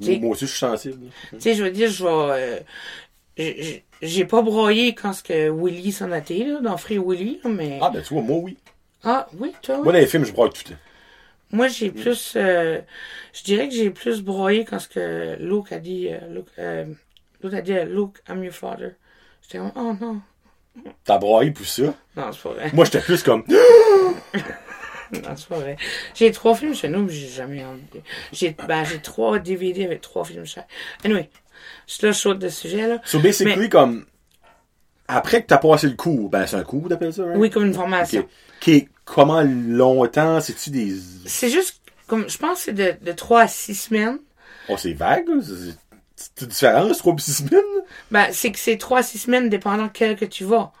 Ben 0.00 0.20
Moi 0.20 0.30
aussi, 0.32 0.46
je 0.46 0.50
suis 0.50 0.58
sensible. 0.58 0.98
Tu 1.32 1.40
sais, 1.40 1.54
je 1.54 1.64
veux 1.64 1.70
dire, 1.70 1.90
je 1.90 2.04
vais... 2.04 2.62
euh, 3.38 3.78
j'ai- 4.02 4.24
pas 4.26 4.42
broyé 4.42 4.94
quand 4.94 5.12
ce 5.12 5.22
que 5.22 5.50
Willy 5.50 5.90
s'en 5.92 6.12
a 6.12 6.18
été, 6.18 6.44
là, 6.44 6.60
dans 6.60 6.76
Free 6.76 6.98
Willy, 6.98 7.40
mais... 7.44 7.78
Ah, 7.82 7.90
ben, 7.92 8.02
tu 8.02 8.14
vois, 8.14 8.22
moi, 8.22 8.36
oui. 8.38 8.56
Ah, 9.02 9.26
oui, 9.38 9.52
toi, 9.62 9.76
oui. 9.76 9.82
Moi, 9.84 9.92
dans 9.94 9.98
les 9.98 10.06
films, 10.06 10.24
je 10.24 10.32
broie 10.32 10.48
tout 10.50 10.62
le 10.66 10.72
temps. 10.74 10.80
Moi, 11.54 11.68
j'ai 11.68 11.90
plus... 11.90 12.34
euh, 12.36 12.80
je 13.32 13.42
dirais 13.44 13.68
que 13.68 13.74
j'ai 13.74 13.90
plus 13.90 14.22
broyé 14.22 14.64
quand 14.64 14.78
ce 14.78 14.88
que 14.88 15.36
Luke 15.40 15.72
a 15.72 15.78
dit... 15.78 16.08
Euh, 16.10 16.18
Luke, 16.30 16.48
euh, 16.58 16.84
Luke 17.42 17.54
a 17.54 17.62
dit, 17.62 17.72
euh, 17.72 17.84
Luke, 17.84 18.18
I'm 18.28 18.42
your 18.42 18.52
father. 18.52 18.90
J'étais 19.42 19.58
comme, 19.58 19.72
oh 19.76 19.94
non. 20.00 20.20
T'as 21.04 21.18
broyé 21.18 21.52
pour 21.52 21.66
ça? 21.66 21.94
Non, 22.16 22.32
c'est 22.32 22.42
pas 22.42 22.48
vrai. 22.50 22.70
Moi, 22.72 22.84
j'étais 22.84 23.00
plus 23.00 23.22
comme, 23.22 23.44
Non, 25.12 25.36
c'est 25.36 25.48
pas 25.48 25.58
vrai. 25.58 25.76
J'ai 26.14 26.32
trois 26.32 26.54
films 26.56 26.74
chez 26.74 26.88
nous, 26.88 27.04
mais 27.04 27.12
j'ai 27.12 27.28
jamais 27.28 27.64
envie. 27.64 27.82
J'ai, 28.32 28.56
ben, 28.66 28.84
j'ai 28.84 28.98
trois 28.98 29.38
DVD 29.38 29.84
avec 29.84 30.00
trois 30.00 30.24
films 30.24 30.46
chaque. 30.46 30.68
Anyway, 31.04 31.30
je 31.86 32.06
je 32.06 32.12
saute 32.12 32.38
de 32.40 32.48
sujet, 32.48 32.88
là. 32.88 33.00
so 33.04 33.20
basically, 33.20 33.56
Mais- 33.56 33.68
comme, 33.68 34.06
après 35.08 35.42
que 35.42 35.46
t'as 35.48 35.58
passé 35.58 35.88
le 35.88 35.94
cours, 35.96 36.30
ben, 36.30 36.46
c'est 36.46 36.56
un 36.56 36.62
cours, 36.64 36.88
t'appelles 36.88 37.12
ça, 37.12 37.24
right? 37.24 37.36
Oui, 37.36 37.50
comme 37.50 37.66
une 37.66 37.74
formation. 37.74 38.20
OK. 38.22 38.28
Qui- 38.60 38.88
comment 39.04 39.42
longtemps, 39.42 40.40
c'est-tu 40.40 40.70
des, 40.70 40.94
C'est 41.26 41.50
juste, 41.50 41.80
comme, 42.06 42.28
je 42.28 42.38
pense 42.38 42.58
que 42.58 42.64
c'est 42.64 42.72
de, 42.72 42.94
de 43.02 43.12
trois 43.12 43.42
à 43.42 43.48
six 43.48 43.74
semaines. 43.74 44.18
oh, 44.68 44.76
c'est 44.76 44.92
vague? 44.94 45.26
C'est- 45.40 46.46
différent, 46.46 46.88
c'est 46.92 46.98
trois 46.98 47.14
pis 47.16 47.22
six 47.24 47.34
semaines? 47.34 47.52
là? 47.76 47.82
Ben, 48.10 48.26
c'est 48.32 48.50
que 48.52 48.58
c'est 48.58 48.78
trois 48.78 49.00
à 49.00 49.02
six 49.02 49.18
semaines 49.18 49.48
dépendant 49.50 49.88
quel 49.92 50.16
que 50.16 50.24
tu 50.24 50.44
vas. 50.44 50.72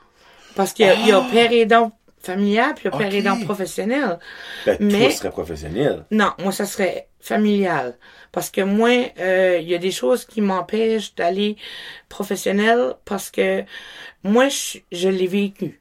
Parce 0.54 0.72
qu'il 0.72 0.86
y 0.86 0.88
a, 0.88 0.94
il 0.94 1.06
y 1.08 1.12
a 1.12 1.20
père 1.20 1.52
aidant 1.52 1.92
familial, 2.24 2.74
puis 2.74 2.88
a 2.88 2.90
père 2.90 3.14
aidant 3.14 3.40
professionnel. 3.40 4.18
Ben, 4.66 4.76
Mais- 4.80 4.98
toi, 4.98 5.08
tu 5.08 5.14
serais 5.16 5.30
professionnel. 5.30 6.04
Non, 6.10 6.32
moi, 6.38 6.52
ça 6.52 6.66
serait 6.66 7.08
familial. 7.20 7.96
Parce 8.32 8.50
que 8.50 8.60
moi, 8.60 8.90
euh, 9.20 9.58
il 9.60 9.68
y 9.68 9.74
a 9.74 9.78
des 9.78 9.90
choses 9.92 10.24
qui 10.24 10.40
m'empêchent 10.40 11.14
d'aller 11.14 11.56
professionnel 12.08 12.94
parce 13.04 13.30
que 13.30 13.62
moi, 14.22 14.48
je, 14.48 14.78
je 14.92 15.08
l'ai 15.08 15.26
vécu. 15.26 15.80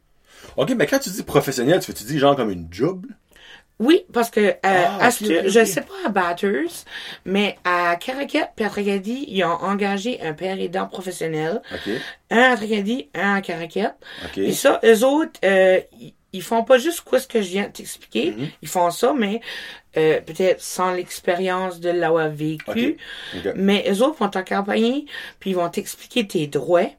OK, 0.58 0.72
mais 0.78 0.86
quand 0.86 1.00
tu 1.00 1.10
dis 1.10 1.24
professionnel, 1.24 1.80
tu 1.80 1.88
fais-tu 1.88 2.04
dis 2.04 2.20
genre 2.20 2.36
comme 2.36 2.52
une 2.52 2.68
job? 2.72 3.06
Oui, 3.80 4.06
parce 4.14 4.30
que 4.30 4.40
euh, 4.40 4.54
Ah, 4.64 5.08
à 5.08 5.10
je 5.10 5.66
sais 5.66 5.82
pas 5.82 5.94
à 6.06 6.10
Batters, 6.10 6.86
mais 7.26 7.58
à 7.64 7.96
Caracat 7.96 8.52
puis 8.56 8.64
à 8.64 8.70
Tracadie, 8.70 9.26
ils 9.28 9.44
ont 9.44 9.48
engagé 9.62 10.22
un 10.22 10.34
père 10.34 10.60
aidant 10.60 10.86
professionnel. 10.88 11.62
OK. 11.74 11.92
Un 12.30 12.52
à 12.54 12.56
Tracadie, 12.56 13.10
un 13.16 13.36
à 13.36 13.42
Caracat. 13.42 13.96
Puis 14.34 14.54
ça, 14.54 14.80
eux 14.86 15.04
autres, 15.04 15.40
euh, 15.44 15.80
ils- 16.34 16.41
font 16.41 16.63
pas 16.63 16.78
juste 16.78 17.02
quoi 17.02 17.19
ce 17.19 17.28
que 17.28 17.41
je 17.41 17.48
viens 17.50 17.67
de 17.67 17.72
t'expliquer. 17.72 18.32
Mhm. 18.32 18.50
Ils 18.62 18.67
font 18.67 18.91
ça, 18.91 19.13
mais 19.13 19.39
euh, 19.98 20.19
peut-être 20.22 20.62
sans 20.62 20.91
l'expérience 20.93 21.80
de 21.80 21.89
l'avoir 21.89 22.30
vécu. 22.30 22.98
Mais 23.56 23.86
eux 23.89 24.02
autres 24.04 24.17
vont 24.19 24.30
t'accompagner, 24.30 25.06
puis 25.39 25.52
ils 25.52 25.56
vont 25.56 25.69
t'expliquer 25.69 26.28
tes 26.28 26.48
droits. 26.48 26.89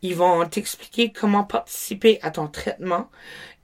Ils 0.00 0.14
vont 0.16 0.46
t'expliquer 0.46 1.12
comment 1.12 1.44
participer 1.44 2.18
à 2.22 2.30
ton 2.30 2.46
traitement. 2.48 3.10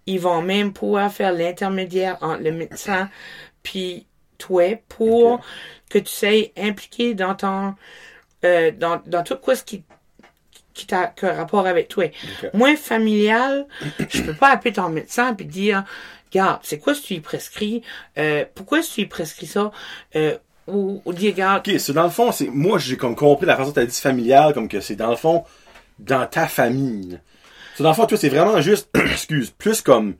Ils 0.06 0.20
vont 0.20 0.42
même 0.42 0.72
pouvoir 0.72 1.12
faire 1.12 1.32
l'intermédiaire 1.32 2.18
entre 2.20 2.42
le 2.42 2.52
médecin 2.52 3.10
puis 3.62 4.06
toi 4.38 4.76
pour 4.88 5.40
que 5.90 5.98
tu 5.98 6.12
sois 6.12 6.52
impliqué 6.56 7.14
dans 7.14 7.34
ton 7.34 7.74
euh, 8.44 8.70
dans, 8.70 9.02
dans 9.06 9.22
tout 9.24 9.36
quoi 9.36 9.56
ce 9.56 9.64
qui 9.64 9.82
qui 10.78 10.86
t'a 10.86 11.06
que 11.06 11.26
rapport 11.26 11.66
avec 11.66 11.88
toi. 11.88 12.04
Ok. 12.04 12.50
Moi, 12.54 12.76
familial, 12.76 13.66
je 14.08 14.22
peux 14.22 14.34
pas 14.34 14.50
appeler 14.50 14.72
ton 14.72 14.88
médecin 14.88 15.34
puis 15.34 15.46
dire 15.46 15.84
Regarde, 16.30 16.60
c'est 16.62 16.78
quoi 16.78 16.94
ce 16.94 17.00
que 17.00 17.06
tu 17.06 17.14
lui 17.14 17.20
prescris? 17.20 17.82
Euh, 18.18 18.44
pourquoi 18.54 18.80
est-ce 18.80 18.90
que 18.90 18.94
tu 18.94 19.00
lui 19.02 19.08
prescris 19.08 19.46
ça? 19.46 19.70
Euh, 20.14 20.36
ou, 20.66 21.00
ou 21.04 21.12
dire, 21.14 21.32
regarde, 21.32 21.66
OK, 21.66 21.74
c'est 21.78 21.94
dans 21.94 22.04
le 22.04 22.10
fond, 22.10 22.30
c'est 22.30 22.48
moi 22.48 22.78
j'ai 22.78 22.98
comme 22.98 23.16
compris 23.16 23.46
la 23.46 23.56
façon 23.56 23.68
dont 23.68 23.74
tu 23.74 23.80
as 23.80 23.86
dit 23.86 24.00
familial, 24.00 24.52
comme 24.52 24.68
que 24.68 24.80
c'est 24.80 24.96
dans 24.96 25.10
le 25.10 25.16
fond 25.16 25.44
dans 25.98 26.26
ta 26.26 26.46
famille. 26.46 27.18
C'est 27.74 27.82
dans 27.82 27.90
le 27.90 27.94
fond, 27.94 28.06
toi, 28.06 28.18
c'est 28.18 28.28
vraiment 28.28 28.60
juste, 28.60 28.90
excuse, 29.10 29.50
plus 29.50 29.80
comme 29.80 30.16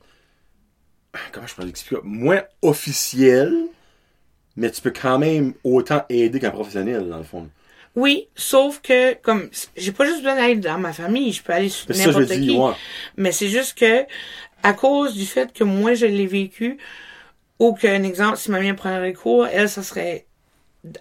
comment 1.32 1.46
je 1.46 1.54
peux 1.54 1.64
l'expliquer? 1.64 2.00
Moins 2.04 2.42
officiel, 2.62 3.52
mais 4.56 4.70
tu 4.70 4.80
peux 4.80 4.92
quand 4.92 5.18
même 5.18 5.54
autant 5.64 6.04
aider 6.08 6.40
qu'un 6.40 6.50
professionnel, 6.50 7.08
dans 7.08 7.18
le 7.18 7.24
fond. 7.24 7.48
Oui, 7.96 8.28
sauf 8.36 8.80
que 8.80 9.14
comme 9.14 9.50
j'ai 9.76 9.92
pas 9.92 10.04
juste 10.04 10.18
besoin 10.22 10.36
d'aide 10.36 10.60
dans 10.60 10.78
ma 10.78 10.92
famille, 10.92 11.32
je 11.32 11.42
peux 11.42 11.52
aller 11.52 11.68
sur 11.68 11.88
n'importe 11.94 12.28
qui. 12.28 12.56
ouais. 12.56 12.72
Mais 13.16 13.32
c'est 13.32 13.48
juste 13.48 13.76
que 13.78 14.04
à 14.62 14.72
cause 14.72 15.14
du 15.14 15.26
fait 15.26 15.52
que 15.52 15.64
moi 15.64 15.94
je 15.94 16.06
l'ai 16.06 16.26
vécu, 16.26 16.78
ou 17.58 17.74
qu'un 17.74 18.02
exemple, 18.02 18.36
si 18.36 18.50
ma 18.50 18.60
mère 18.60 18.76
prenait 18.76 19.08
le 19.08 19.16
cours, 19.16 19.46
elle, 19.46 19.68
ça 19.68 19.82
serait 19.82 20.26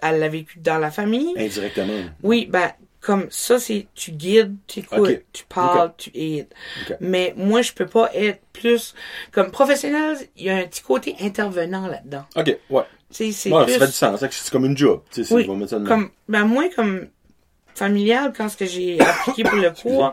elle 0.02 0.18
l'a 0.18 0.28
vécu 0.28 0.58
dans 0.58 0.78
la 0.78 0.90
famille. 0.90 1.32
Indirectement. 1.36 2.04
Oui, 2.22 2.46
ben 2.50 2.72
comme 3.00 3.28
ça, 3.30 3.60
c'est 3.60 3.86
tu 3.94 4.10
guides, 4.10 4.56
tu 4.66 4.80
écoutes, 4.80 5.22
tu 5.32 5.44
parles, 5.44 5.92
tu 5.96 6.10
aides. 6.14 6.52
Mais 7.00 7.32
moi, 7.36 7.62
je 7.62 7.72
peux 7.72 7.86
pas 7.86 8.10
être 8.12 8.40
plus 8.52 8.94
comme 9.30 9.50
professionnel. 9.52 10.16
Il 10.36 10.46
y 10.46 10.50
a 10.50 10.56
un 10.56 10.64
petit 10.64 10.82
côté 10.82 11.14
intervenant 11.20 11.86
là-dedans. 11.86 12.24
OK, 12.34 12.58
ouais. 12.70 12.82
C'est 13.10 13.26
Ouais, 13.50 13.64
plus 13.64 13.72
ça 13.74 13.78
fait 13.80 13.86
du 13.86 13.92
sens. 13.92 14.20
C'est 14.30 14.50
comme 14.50 14.64
une 14.66 14.76
job. 14.76 15.02
Tu 15.10 15.22
sais, 15.22 15.28
c'est- 15.28 15.34
oui, 15.34 15.46
on 15.48 15.52
va 15.54 15.58
mettre 15.60 15.70
ça 15.70 15.78
comme 15.86 16.10
ben 16.28 16.44
moi 16.44 16.64
comme 16.74 17.08
familial 17.74 18.32
quand 18.36 18.48
ce 18.48 18.56
que 18.56 18.66
j'ai 18.66 19.00
appliqué 19.00 19.44
pour 19.44 19.56
le 19.58 19.70
cours, 19.70 20.12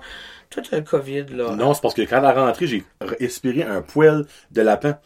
toi 0.50 0.64
t'as 0.70 0.78
le 0.78 0.84
Covid 0.84 1.26
là, 1.32 1.52
Non, 1.56 1.74
c'est 1.74 1.82
parce 1.82 1.94
que 1.94 2.04
quand 2.04 2.18
elle 2.20 2.26
est 2.26 2.32
rentrée, 2.42 2.68
j'ai 2.68 2.84
respiré 3.02 3.64
un 3.64 3.82
poil 3.82 4.26
de 4.52 4.62
lapin. 4.62 4.98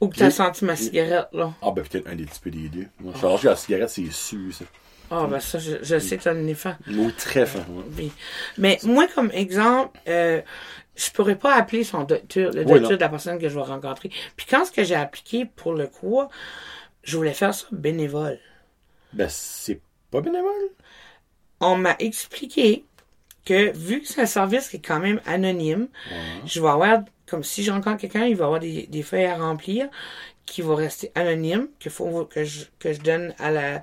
ou 0.00 0.08
que 0.08 0.16
t'as 0.16 0.30
senti 0.30 0.64
ma 0.64 0.76
cigarette 0.76 1.28
là. 1.32 1.52
Ah, 1.62 1.70
ben 1.74 1.84
peut-être 1.84 2.08
un 2.08 2.14
des 2.14 2.24
petits 2.24 2.40
peu 2.40 2.50
des 2.50 2.68
deux. 2.68 2.86
Moi, 3.00 3.12
je 3.16 3.20
pense 3.20 3.40
que 3.42 3.48
la 3.48 3.56
cigarette, 3.56 3.90
c'est 3.90 4.10
su, 4.10 4.52
ça. 4.52 4.64
Ah 5.12 5.26
ben 5.28 5.40
ça 5.40 5.58
je, 5.58 5.72
je 5.82 5.98
sais 5.98 6.16
que 6.18 6.22
t'as 6.22 6.32
un 6.34 6.46
effet. 6.46 6.74
Oui, 6.88 7.12
très 7.16 7.44
fin. 7.44 7.58
ouais. 7.60 7.84
Oui. 7.98 8.12
Mais 8.58 8.78
moi 8.84 9.06
comme 9.14 9.30
exemple, 9.32 9.98
euh, 10.08 10.40
je 10.96 11.10
pourrais 11.10 11.34
pas 11.36 11.54
appeler 11.56 11.82
son 11.84 12.04
docteur, 12.04 12.52
le 12.52 12.64
docteur 12.64 12.90
de 12.96 12.96
la 13.02 13.08
personne 13.08 13.38
que 13.38 13.48
je 13.48 13.54
vais 13.54 13.62
rencontrer. 13.62 14.10
Puis 14.36 14.46
quand 14.48 14.64
ce 14.64 14.70
que 14.72 14.84
j'ai 14.84 14.94
appliqué 14.94 15.46
pour 15.46 15.74
le 15.74 15.86
cours, 15.88 16.28
je 17.10 17.16
voulais 17.16 17.34
faire 17.34 17.52
ça 17.54 17.66
bénévole. 17.72 18.38
Ben, 19.12 19.28
c'est 19.28 19.80
pas 20.10 20.20
bénévole. 20.20 20.70
On 21.60 21.76
m'a 21.76 21.96
expliqué 21.98 22.84
que 23.44 23.76
vu 23.76 24.00
que 24.02 24.08
c'est 24.08 24.20
un 24.22 24.26
service 24.26 24.68
qui 24.68 24.76
est 24.76 24.86
quand 24.86 25.00
même 25.00 25.20
anonyme, 25.26 25.88
je 26.46 26.60
vais 26.60 26.68
avoir, 26.68 27.00
comme 27.26 27.42
si 27.42 27.64
je 27.64 27.72
rencontre 27.72 27.98
quelqu'un, 28.02 28.26
il 28.26 28.36
va 28.36 28.44
avoir 28.44 28.60
des, 28.60 28.86
des 28.86 29.02
feuilles 29.02 29.24
à 29.26 29.36
remplir 29.36 29.88
qui 30.46 30.62
vont 30.62 30.74
rester 30.74 31.12
anonymes, 31.14 31.68
qu'il 31.78 31.90
faut 31.92 32.24
que 32.24 32.44
je, 32.44 32.64
que 32.78 32.92
je 32.92 33.00
donne 33.00 33.34
à 33.38 33.50
la, 33.50 33.82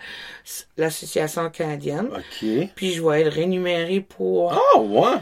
l'association 0.77 1.49
canadienne. 1.49 2.09
OK. 2.13 2.69
Puis 2.75 2.91
je 2.93 3.01
vais 3.01 3.21
être 3.21 3.33
rémunéré 3.33 4.01
pour, 4.01 4.53
Ah, 4.53 4.79
ouais. 4.79 5.17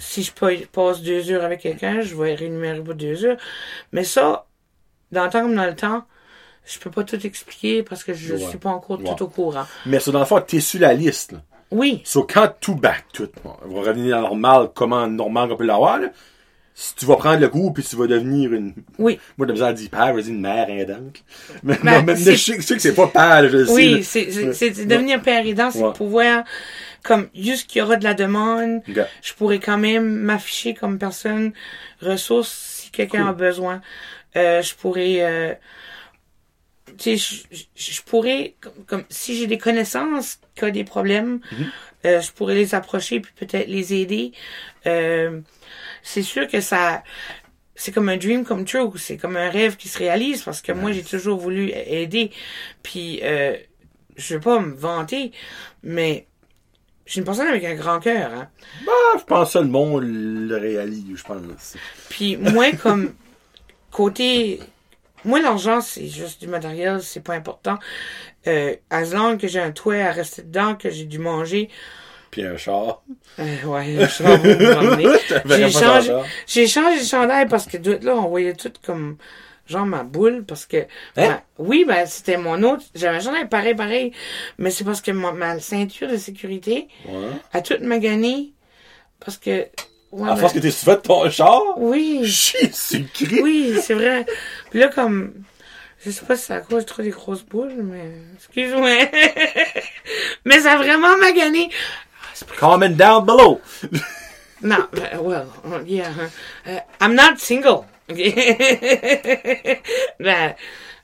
Si 0.00 0.22
je 0.22 0.32
pa- 0.32 0.50
passe 0.72 1.00
deux 1.02 1.30
heures 1.30 1.44
avec 1.44 1.60
quelqu'un, 1.60 2.00
je 2.00 2.14
vais 2.16 2.32
être 2.32 2.40
rémunéré 2.40 2.80
pour 2.82 2.94
deux 2.94 3.24
heures. 3.24 3.36
Mais 3.92 4.04
ça, 4.04 4.46
dans 5.12 5.24
le 5.24 5.30
temps 5.30 5.42
comme 5.42 5.54
dans 5.54 5.66
le 5.66 5.76
temps, 5.76 6.04
je 6.66 6.78
peux 6.78 6.90
pas 6.90 7.04
tout 7.04 7.24
expliquer 7.26 7.82
parce 7.82 8.04
que 8.04 8.14
je 8.14 8.34
Ouais. 8.34 8.48
suis 8.48 8.58
pas 8.58 8.70
encore 8.70 9.00
Ouais. 9.00 9.14
tout 9.16 9.24
au 9.24 9.28
courant. 9.28 9.64
Mais 9.86 10.00
ça, 10.00 10.10
dans 10.12 10.20
le 10.20 10.24
fond, 10.24 10.40
t'es 10.40 10.60
sur 10.60 10.80
la 10.80 10.94
liste, 10.94 11.32
là. 11.32 11.38
Oui, 11.70 12.02
So, 12.04 12.22
quand 12.22 12.52
tout 12.60 12.76
back, 12.76 13.04
tout, 13.12 13.28
on 13.44 13.68
va 13.74 13.80
revenir 13.88 14.18
à 14.18 14.20
normal, 14.20 14.68
comment 14.74 15.06
normal 15.08 15.48
qu'on 15.48 15.56
peut 15.56 15.64
l'avoir, 15.64 15.98
là. 15.98 16.08
Si 16.76 16.94
tu 16.96 17.04
vas 17.06 17.14
prendre 17.16 17.38
le 17.40 17.48
coup, 17.48 17.72
puis 17.72 17.84
tu 17.84 17.94
vas 17.94 18.06
devenir 18.08 18.52
une, 18.52 18.74
oui. 18.98 19.18
moi, 19.38 19.46
de 19.46 19.52
besoin 19.52 19.70
de 19.72 19.76
dire 19.76 19.90
père, 19.90 20.12
vas-y, 20.12 20.28
une 20.30 20.40
mère 20.40 20.68
aidante. 20.68 21.22
Mais, 21.62 21.78
Ben, 21.82 21.98
non, 21.98 22.02
mais 22.04 22.16
c'est- 22.16 22.32
je 22.32 22.36
sais, 22.52 22.56
je 22.56 22.62
sais 22.62 22.74
que 22.76 22.82
c'est 22.82 22.94
pas 22.94 23.06
père, 23.06 23.48
je 23.48 23.56
le 23.58 23.66
sais. 23.66 23.72
Oui, 23.72 24.02
c'est 24.04 24.30
c'est- 24.32 24.52
c'est 24.52 24.74
c'est 24.74 24.84
devenir 24.84 25.22
père 25.22 25.46
aidant, 25.46 25.70
c'est 25.70 25.82
Ouais. 25.82 25.92
pouvoir, 25.92 26.42
comme, 27.04 27.28
juste 27.34 27.68
qu'il 27.68 27.78
y 27.78 27.82
aura 27.82 27.94
de 27.96 28.02
la 28.04 28.14
demande, 28.14 28.80
je 29.22 29.32
pourrais 29.34 29.60
quand 29.60 29.78
même 29.78 30.04
m'afficher 30.16 30.74
comme 30.74 30.98
personne 30.98 31.52
ressource 32.02 32.50
si 32.82 32.90
quelqu'un 32.90 33.20
Cool. 33.20 33.28
a 33.28 33.32
besoin. 33.34 33.80
Euh, 34.36 34.60
je 34.62 34.74
pourrais, 34.74 35.18
euh, 35.20 35.54
tu 36.96 37.16
sais, 37.18 37.44
je, 37.50 37.64
je- 37.76 38.02
pourrais, 38.02 38.54
comme, 38.60 38.84
comme 38.86 39.04
si 39.08 39.36
j'ai 39.36 39.46
des 39.46 39.58
connaissances 39.58 40.38
qui 40.54 40.64
ont 40.64 40.70
des 40.70 40.84
problèmes, 40.84 41.40
Mhm. 41.52 41.70
euh, 42.06 42.20
je 42.20 42.30
pourrais 42.32 42.54
les 42.54 42.74
approcher 42.74 43.20
puis 43.20 43.32
peut-être 43.36 43.68
les 43.68 43.94
aider. 43.94 44.32
Euh, 44.86 45.40
c'est 46.02 46.22
sûr 46.22 46.46
que 46.48 46.60
ça, 46.60 47.02
c'est 47.74 47.92
comme 47.92 48.08
un 48.08 48.16
dream 48.16 48.44
come 48.44 48.64
true, 48.64 48.90
c'est 48.96 49.16
comme 49.16 49.36
un 49.36 49.50
rêve 49.50 49.76
qui 49.76 49.88
se 49.88 49.98
réalise 49.98 50.42
parce 50.42 50.60
que 50.62 50.72
moi 50.72 50.92
j'ai 50.92 51.02
toujours 51.02 51.38
voulu 51.38 51.70
aider. 51.72 52.30
Puis 52.82 53.20
euh, 53.22 53.56
je 54.16 54.34
veux 54.34 54.40
pas 54.40 54.60
me 54.60 54.74
vanter, 54.74 55.32
mais 55.82 56.26
je 57.06 57.12
suis 57.12 57.18
une 57.20 57.24
personne 57.26 57.48
avec 57.48 57.64
un 57.64 57.74
grand 57.74 58.00
cœur. 58.00 58.32
Hein. 58.32 58.48
Ah, 58.86 59.18
je 59.18 59.24
pense 59.24 59.52
que 59.54 59.58
le 59.58 59.66
monde 59.66 60.04
le 60.04 60.56
réalise, 60.56 61.04
je 61.16 61.22
pense. 61.22 61.76
Puis 62.10 62.36
moi 62.36 62.70
comme 62.72 63.14
côté 63.90 64.60
moi 65.24 65.40
l'argent 65.40 65.80
c'est 65.80 66.06
juste 66.08 66.40
du 66.40 66.48
matériel, 66.48 67.02
c'est 67.02 67.20
pas 67.22 67.34
important. 67.34 67.78
Euh, 68.46 68.74
as 68.90 69.12
long 69.14 69.38
que 69.38 69.48
j'ai 69.48 69.60
un 69.60 69.72
toit 69.72 69.96
à 69.96 70.10
rester 70.12 70.42
dedans, 70.42 70.74
que 70.74 70.90
j'ai 70.90 71.04
dû 71.04 71.18
manger, 71.18 71.68
Puis 72.30 72.42
un 72.44 72.56
char. 72.56 73.02
euh, 73.38 73.62
ouais, 73.64 74.06
promener. 74.18 75.06
T'avais 75.28 75.56
J'ai 75.56 75.70
changé, 75.70 76.12
j'ai 76.46 76.66
changé 76.66 77.00
de 77.00 77.04
chandail 77.04 77.46
parce 77.48 77.66
que 77.66 77.76
d'autres 77.78 78.04
là, 78.04 78.16
on 78.16 78.28
voyait 78.28 78.54
tout 78.54 78.72
comme 78.84 79.16
genre 79.66 79.86
ma 79.86 80.02
boule 80.02 80.44
parce 80.44 80.66
que 80.66 80.84
ben, 81.16 81.40
oui, 81.58 81.86
ben 81.88 82.04
c'était 82.06 82.36
mon 82.36 82.62
autre, 82.64 82.82
j'avais 82.94 83.16
un 83.16 83.20
chandail 83.20 83.48
pareil 83.48 83.74
pareil, 83.74 84.12
mais 84.58 84.70
c'est 84.70 84.84
parce 84.84 85.00
que 85.00 85.10
ma, 85.10 85.32
ma 85.32 85.58
ceinture 85.58 86.08
de 86.08 86.18
sécurité 86.18 86.88
Ouais. 87.08 87.28
a 87.54 87.62
toute 87.62 87.80
magané 87.80 88.52
parce 89.20 89.38
que 89.38 89.66
ouais, 90.14 90.28
À 90.28 90.34
ben, 90.34 90.36
force 90.40 90.52
que 90.52 90.58
t'es 90.58 90.70
souvent 90.70 90.94
de 90.94 91.00
ton 91.00 91.30
char? 91.30 91.62
oui, 91.76 92.20
Jésus-Christ! 92.24 93.40
oui, 93.42 93.78
c'est 93.82 93.94
vrai. 93.94 94.26
Puis 94.70 94.80
là 94.80 94.88
comme 94.88 95.32
je 96.04 96.10
sais 96.10 96.24
pas 96.24 96.36
si 96.36 96.44
c'est 96.44 96.54
à 96.54 96.60
cause 96.60 96.84
de 96.84 96.88
trop 96.88 97.02
des 97.02 97.10
grosses 97.10 97.44
boules, 97.44 97.72
mais 97.82 98.12
excuse-moi. 98.36 98.90
mais 100.44 100.60
ça 100.60 100.72
a 100.72 100.76
vraiment 100.76 101.16
magané. 101.16 101.70
Comment 102.58 102.88
down 102.88 103.24
below! 103.24 103.60
No, 104.62 104.76
uh, 104.94 105.20
well, 105.20 105.46
yeah. 105.84 106.10
Uh, 106.66 106.80
I'm 106.98 107.14
not 107.14 107.38
single. 107.38 107.84
Okay? 108.10 109.78
Ben, 110.18 110.54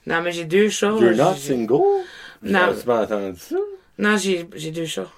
non, 0.07 0.23
mais 0.23 0.33
j'ai 0.33 0.46
deux 0.46 0.70
chats. 0.70 0.96
You're 0.99 1.14
not 1.14 1.35
single? 1.37 2.05
Non. 2.42 2.75
Pas 2.87 3.03
entendu 3.03 3.38
ça? 3.38 3.57
Non, 3.99 4.16
j'ai, 4.16 4.49
j'ai 4.55 4.70
deux 4.70 4.87
chats. 4.87 5.11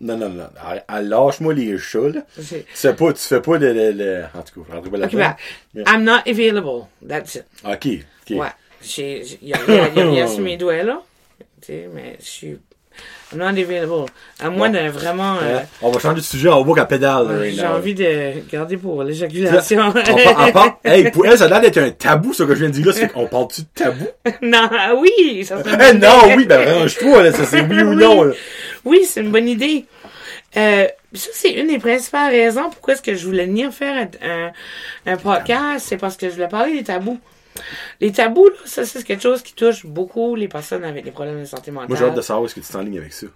Non, 0.00 0.16
non, 0.18 0.28
non. 0.28 0.48
Ah, 0.60 0.76
ah, 0.88 1.00
Lâche-moi 1.02 1.54
les 1.54 1.78
chats, 1.78 2.08
là. 2.08 2.26
Tu 2.36 2.42
fais 2.74 2.94
pas, 2.94 3.12
tu 3.12 3.20
fais 3.20 3.40
pas 3.40 3.58
le, 3.58 3.72
le, 3.72 3.92
le- 3.92 4.24
en 4.34 4.42
tout 4.42 4.60
cas, 4.62 4.66
je 4.68 4.74
rentre 4.74 4.90
pas 4.90 4.96
là-dedans. 4.98 5.18
ben, 5.18 5.36
Yeah. 5.74 5.84
I'm 5.94 6.04
not 6.04 6.20
available. 6.26 6.86
That's 7.06 7.34
it. 7.36 7.44
Ok, 7.64 7.86
ok. 8.30 8.38
Ouais. 8.38 8.48
J'ai, 8.82 9.22
y 9.40 9.54
a 9.54 9.58
rien, 9.58 9.88
y 9.94 10.00
a 10.00 10.10
rien 10.10 10.26
sur 10.26 10.40
mes 10.40 10.56
doigts, 10.56 10.82
là. 10.82 11.02
Tu 11.60 11.66
sais, 11.68 11.88
mais 11.94 12.16
je 12.20 12.24
suis, 12.26 12.58
I'm 13.32 13.38
not 13.38 13.48
available. 13.60 14.06
À 14.40 14.48
moins 14.50 14.68
Bon. 14.70 14.74
de 14.84 14.88
vraiment, 14.90 15.36
euh? 15.42 15.58
On 15.82 15.90
va 15.90 15.98
changer 15.98 16.16
de 16.16 16.20
sujet, 16.20 16.48
on 16.50 16.62
voit 16.62 16.76
qu'à 16.76 16.84
pédale. 16.84 17.50
j'ai 17.52 17.66
envie 17.66 17.94
de 17.94 18.48
garder 18.50 18.76
pour 18.76 19.02
l'éjaculation. 19.02 19.92
Hey, 20.84 21.10
pour 21.10 21.26
elle, 21.26 21.38
ça 21.38 21.44
a 21.44 21.48
l'air 21.48 21.60
d'être 21.60 21.78
un 21.78 21.90
tabou, 21.90 22.32
ça, 22.32 22.44
que 22.44 22.54
je 22.54 22.60
viens 22.60 22.68
de 22.68 22.74
dire 22.74 22.86
là. 22.86 22.92
Fait 22.92 23.08
qu'on 23.08 23.26
parle-tu 23.26 23.62
de 23.62 23.66
tabou? 23.74 24.06
non, 24.42 24.68
ah 24.70 24.92
oui, 24.96 25.44
ça 25.44 25.56
Eh 25.90 25.94
non, 25.96 26.34
oui, 26.36 26.44
ben, 26.46 26.60
range-toi. 26.80 27.32
Ça, 27.32 27.44
c'est 27.44 27.60
oui 27.68 27.82
ou 27.82 27.94
non, 27.94 28.22
là. 28.24 28.34
Oui, 28.84 29.00
c'est 29.08 29.20
une 29.20 29.30
bonne 29.32 29.48
idée. 29.48 29.86
Euh, 30.56 30.86
ça, 31.14 31.28
c'est 31.32 31.50
une 31.52 31.66
des 31.68 31.78
principales 31.78 32.30
raisons 32.30 32.70
pourquoi 32.70 32.94
est-ce 32.94 33.02
que 33.02 33.14
je 33.16 33.24
voulais 33.26 33.46
venir 33.46 33.72
faire 33.72 34.06
un, 34.22 34.50
un 35.10 35.16
podcast. 35.16 35.86
C'est 35.88 35.96
parce 35.96 36.16
que 36.16 36.28
je 36.28 36.34
voulais 36.34 36.48
parler 36.48 36.72
des 36.74 36.84
tabous. 36.84 37.18
Les 38.00 38.12
tabous, 38.12 38.48
là, 38.48 38.56
ça, 38.64 38.84
c'est 38.84 39.02
quelque 39.02 39.22
chose 39.22 39.42
qui 39.42 39.54
touche 39.54 39.86
beaucoup 39.86 40.34
les 40.34 40.48
personnes 40.48 40.84
avec 40.84 41.04
des 41.04 41.10
problèmes 41.10 41.40
de 41.40 41.44
santé 41.44 41.70
mentale. 41.70 41.88
Moi, 41.88 41.98
j'ai 41.98 42.04
hâte 42.04 42.14
de 42.14 42.20
savoir 42.20 42.44
est-ce 42.46 42.54
que 42.54 42.60
tu 42.60 42.72
t'enlignes 42.72 42.98
avec 42.98 43.12
ça. 43.12 43.26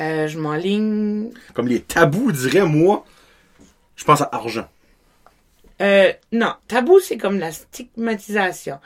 Euh, 0.00 0.28
je 0.28 0.38
m'enligne. 0.38 1.30
Comme 1.54 1.68
les 1.68 1.80
tabous, 1.80 2.32
dirais 2.32 2.64
moi, 2.64 3.04
je 3.96 4.04
pense 4.04 4.22
à 4.22 4.28
argent. 4.32 4.66
Euh, 5.80 6.12
non, 6.32 6.54
tabou, 6.68 7.00
c'est 7.00 7.16
comme 7.16 7.38
la 7.38 7.52
stigmatisation. 7.52 8.80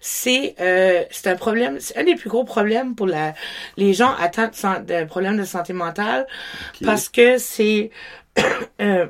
C'est 0.00 0.56
euh, 0.60 1.04
c'est 1.10 1.28
un 1.28 1.36
problème, 1.36 1.78
c'est 1.78 1.96
un 1.96 2.04
des 2.04 2.16
plus 2.16 2.28
gros 2.28 2.44
problèmes 2.44 2.96
pour 2.96 3.06
la, 3.06 3.34
les 3.76 3.94
gens 3.94 4.12
atteints 4.18 4.48
de, 4.48 5.00
de 5.00 5.04
problèmes 5.04 5.36
de 5.36 5.44
santé 5.44 5.72
mentale 5.72 6.26
parce 6.84 7.08
que 7.08 7.38
c'est 7.38 7.90
euh, 8.80 9.06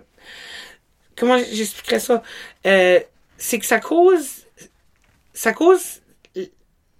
comment 1.16 1.38
j'expliquerais 1.38 2.00
ça? 2.00 2.22
Euh, 2.66 3.00
c'est 3.40 3.58
que 3.58 3.66
ça 3.66 3.80
cause 3.80 4.46
ça 5.34 5.52
cause 5.52 6.00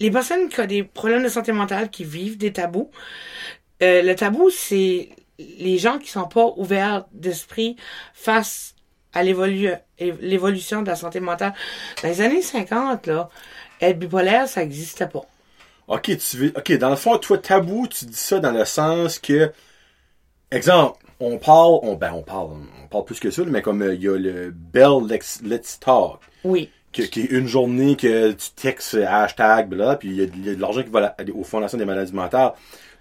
les 0.01 0.11
personnes 0.11 0.49
qui 0.49 0.61
ont 0.61 0.67
des 0.67 0.83
problèmes 0.83 1.23
de 1.23 1.29
santé 1.29 1.53
mentale 1.53 1.91
qui 1.91 2.05
vivent 2.05 2.39
des 2.39 2.53
tabous 2.53 2.91
euh, 3.83 4.03
le 4.03 4.15
tabou 4.15 4.51
c'est 4.51 5.11
les 5.39 5.79
gens 5.79 5.99
qui 5.99 6.11
sont 6.11 6.29
pas 6.29 6.53
ouverts 6.57 7.07
d'esprit 7.13 7.77
face 8.15 8.75
à 9.13 9.23
l'évolu- 9.25 9.75
l'évolution 9.99 10.83
de 10.83 10.89
la 10.89 10.97
santé 10.97 11.21
mentale. 11.21 11.55
Dans 12.03 12.09
les 12.09 12.21
années 12.21 12.43
50 12.43 13.07
là 13.07 13.29
être 13.81 13.99
bipolaire 13.99 14.49
ça 14.49 14.63
existait 14.63 15.09
pas. 15.09 15.27
Ok, 15.89 16.17
tu 16.19 16.53
ok, 16.57 16.73
dans 16.79 16.91
le 16.91 16.97
fond, 16.97 17.19
toi, 17.19 17.39
tabou, 17.39 17.89
tu 17.89 18.05
dis 18.05 18.15
ça 18.15 18.39
dans 18.39 18.53
le 18.53 18.65
sens 18.65 19.19
que, 19.19 19.53
exemple, 20.53 20.99
on 21.19 21.39
parle, 21.39 21.81
on, 21.83 21.95
ben, 21.97 22.13
on 22.13 22.23
parle, 22.23 22.51
on 22.85 22.89
parle 22.89 23.05
plus 23.05 23.21
que 23.21 23.31
ça, 23.31 23.43
mais 23.45 23.63
comme 23.63 23.83
euh, 23.83 23.95
il 23.95 24.03
y 24.03 24.09
a 24.09 24.17
le 24.17 24.51
Bell 24.53 25.05
Let's 25.43 25.81
Talk, 25.81 26.21
oui 26.45 26.71
que- 26.93 27.03
qui 27.03 27.21
est 27.21 27.31
une 27.31 27.47
journée 27.47 27.95
que 27.97 28.33
tu 28.33 28.51
textes 28.57 28.95
hashtag, 28.95 29.73
là, 29.75 29.95
puis 29.97 30.09
il 30.09 30.15
y, 30.15 30.47
y 30.49 30.51
a 30.51 30.55
de 30.55 30.61
l'argent 30.61 30.83
qui 30.83 30.91
va 30.91 31.15
aux 31.35 31.45
fondations 31.45 31.79
des 31.79 31.85
maladies 31.85 32.13
mentales, 32.13 32.53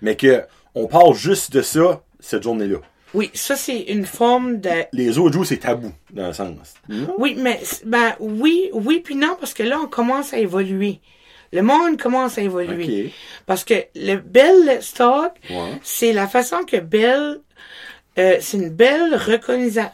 mais 0.02 0.16
que 0.16 0.44
on 0.76 0.86
parle 0.88 1.16
juste 1.16 1.52
de 1.54 1.62
ça 1.64 2.02
cette 2.20 2.44
journée-là. 2.44 2.78
oui 3.16 3.32
ça 3.34 3.56
c'est 3.56 3.80
une 3.80 4.06
forme 4.06 4.60
de 4.60 4.70
Les 4.94 5.18
autres 5.18 5.34
jours, 5.34 5.46
c'est 5.46 5.58
tabou, 5.58 5.92
dans 6.12 6.28
le 6.28 6.34
sens. 6.34 6.76
Non? 6.88 7.16
Oui, 7.18 7.36
mais 7.40 7.60
ben 7.86 8.14
oui, 8.20 8.70
oui 8.74 9.00
puis 9.04 9.16
non 9.16 9.36
parce 9.40 9.54
que 9.56 9.64
là 9.64 9.80
on 9.84 9.88
commence 9.88 10.34
à 10.34 10.38
évoluer. 10.38 11.00
Le 11.52 11.64
monde 11.64 11.98
commence 12.00 12.38
à 12.38 12.44
évoluer 12.44 13.12
parce 13.48 13.64
que 13.64 13.74
le 13.96 14.18
Bell 14.18 14.78
Stock, 14.84 15.32
Ouais. 15.50 15.80
c'est 15.82 16.14
la 16.14 16.28
façon 16.28 16.58
que 16.64 16.78
Bell 16.78 17.40
euh, 18.20 18.38
c'est 18.40 18.58
une 18.58 18.70
belle 18.70 19.16
reconnaissance 19.16 19.90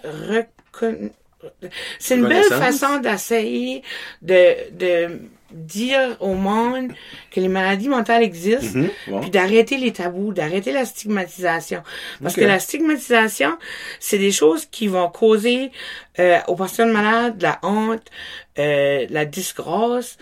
c'est 1.99 2.15
une 2.15 2.27
belle 2.27 2.43
façon 2.43 2.99
d'essayer 2.99 3.81
de 4.21 4.55
de 4.77 5.19
dire 5.51 6.17
au 6.19 6.33
monde 6.33 6.91
que 7.31 7.39
les 7.39 7.47
maladies 7.47 7.87
mentales 7.87 8.23
existent 8.23 8.77
Mhm, 8.79 8.89
ouais. 9.07 9.21
puis 9.21 9.29
d'arrêter 9.29 9.77
les 9.77 9.93
tabous, 9.93 10.33
d'arrêter 10.33 10.73
la 10.73 10.83
stigmatisation. 10.83 11.81
Parce 12.21 12.35
que 12.35 12.41
la 12.43 12.59
stigmatisation, 12.59 13.57
c'est 14.01 14.17
des 14.17 14.31
choses 14.31 14.65
qui 14.65 14.87
vont 14.87 15.07
causer 15.07 15.71
euh, 16.19 16.39
aux 16.47 16.55
personnes 16.55 16.91
malades 16.91 17.37
de 17.37 17.43
la 17.43 17.59
honte, 17.63 18.03
euh, 18.59 19.05
la 19.09 19.23
disgrâce, 19.23 20.17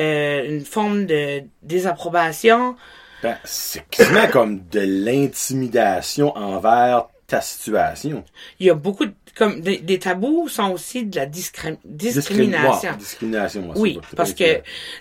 euh, 0.00 0.48
une 0.48 0.64
forme 0.64 1.06
de 1.06 1.42
désapprobation. 1.62 2.74
Ben, 3.22 3.36
c'est 3.44 3.88
quasiment 3.88 4.26
comme 4.28 4.62
de 4.70 4.80
l'intimidation 4.80 6.36
envers 6.36 7.06
ta 7.32 7.40
situation. 7.40 8.24
Il 8.60 8.66
y 8.66 8.70
a 8.70 8.74
beaucoup 8.86 9.06
de, 9.06 9.14
comme 9.38 9.60
des, 9.66 9.78
des 9.78 9.98
tabous 9.98 10.48
sont 10.48 10.70
aussi 10.76 10.98
de 11.06 11.16
la 11.16 11.26
discri- 11.26 11.78
discrimination. 11.84 12.92
Discrimination. 12.98 13.72
Oui, 13.82 13.98
parce 14.16 14.34
que 14.34 14.50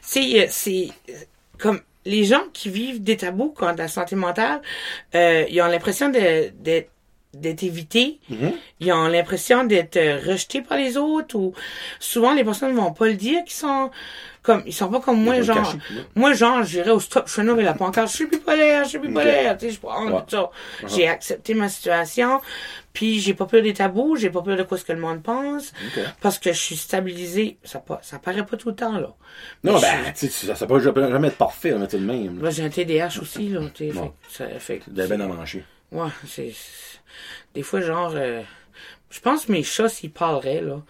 c'est 0.01 0.47
c'est 0.49 0.87
comme 1.61 1.79
les 2.05 2.23
gens 2.31 2.45
qui 2.53 2.69
vivent 2.69 3.01
des 3.03 3.17
tabous 3.17 3.53
quand 3.59 3.73
la 3.77 3.87
santé 3.87 4.15
mentale, 4.15 4.61
euh, 5.13 5.45
ils 5.49 5.61
ont 5.61 5.67
l'impression 5.67 6.07
d'être 6.09 6.89
d'être 7.33 7.63
évités. 7.63 8.19
Ils 8.81 8.91
ont 8.91 9.07
l'impression 9.07 9.63
d'être 9.63 9.95
euh, 9.97 10.19
rejetés 10.29 10.61
par 10.61 10.77
les 10.77 10.97
autres 10.97 11.35
ou 11.37 11.53
souvent 11.99 12.33
les 12.33 12.43
personnes 12.43 12.73
vont 12.75 12.91
pas 12.91 13.07
le 13.07 13.13
dire 13.27 13.39
qu'ils 13.45 13.61
sont 13.67 13.89
comme 14.43 14.63
ils 14.65 14.73
sont 14.73 14.89
pas 14.89 14.99
comme 14.99 15.21
moi 15.23 15.41
genre 15.41 15.75
moi 16.15 16.33
genre 16.33 16.63
j'irais 16.63 16.89
au 16.91 16.99
stop 16.99 17.27
chenou 17.27 17.59
et 17.59 17.63
la 17.63 17.73
pancarte 17.73 18.09
je 18.09 18.15
suis 18.15 18.25
bipolaire 18.27 18.83
je 18.85 18.89
suis 18.89 18.99
bipolaire 18.99 19.57
tu 19.57 19.67
sais 19.67 19.71
je 19.75 19.79
prends 19.79 20.05
Ouais. 20.07 20.21
tout 20.27 20.35
ça 20.35 20.49
j'ai 20.87 21.07
accepté 21.07 21.53
ma 21.53 21.69
situation 21.69 22.41
puis 22.93 23.19
j'ai 23.19 23.33
pas 23.35 23.45
peur 23.45 23.61
des 23.61 23.73
tabous 23.73 24.15
j'ai 24.15 24.29
pas 24.31 24.41
peur 24.41 24.57
de 24.57 24.63
quoi 24.63 24.77
ce 24.79 24.83
que 24.85 24.93
le 24.93 24.99
monde 24.99 25.21
pense 25.21 25.71
parce 26.21 26.39
que 26.39 26.51
je 26.53 26.57
suis 26.59 26.75
stabilisée 26.75 27.57
ça 27.63 27.79
pas 27.79 27.99
ça 28.01 28.17
paraît 28.19 28.45
pas 28.45 28.57
tout 28.57 28.69
le 28.69 28.75
temps 28.75 28.97
là 28.97 29.09
Non, 29.63 29.73
Mais 29.75 29.81
ben, 29.81 30.13
tu 30.17 30.27
sais, 30.29 30.55
ça, 30.55 30.65
peut 30.67 30.79
jamais 30.79 31.27
être 31.27 31.37
parfait, 31.37 31.73
on 31.73 31.83
est 31.83 31.87
tout 31.87 31.97
de 31.99 32.05
même. 32.05 32.41
là. 32.41 32.49
J'ai 32.49 32.63
un 32.63 32.69
TDAH 32.69 33.19
aussi, 33.21 33.47
là, 33.49 33.61
tu 33.73 33.87
sais, 33.87 33.93
Bon. 33.93 34.11
ça 34.29 34.47
fait 34.59 34.81
De 34.87 35.01
la 35.01 35.07
benne 35.07 35.21
à 35.21 35.27
manger. 35.27 35.63
Ouais, 35.91 36.09
c'est, 36.27 36.51
c'est- 36.51 36.99
des 37.53 37.63
fois, 37.63 37.81
genre, 37.81 38.11
euh, 38.15 38.41
je 39.09 39.19
pense 39.19 39.45
que 39.45 39.51
mes 39.51 39.63
chats, 39.63 39.87
s'ils 39.89 40.11
parleraient, 40.11 40.61
là, 40.61 40.81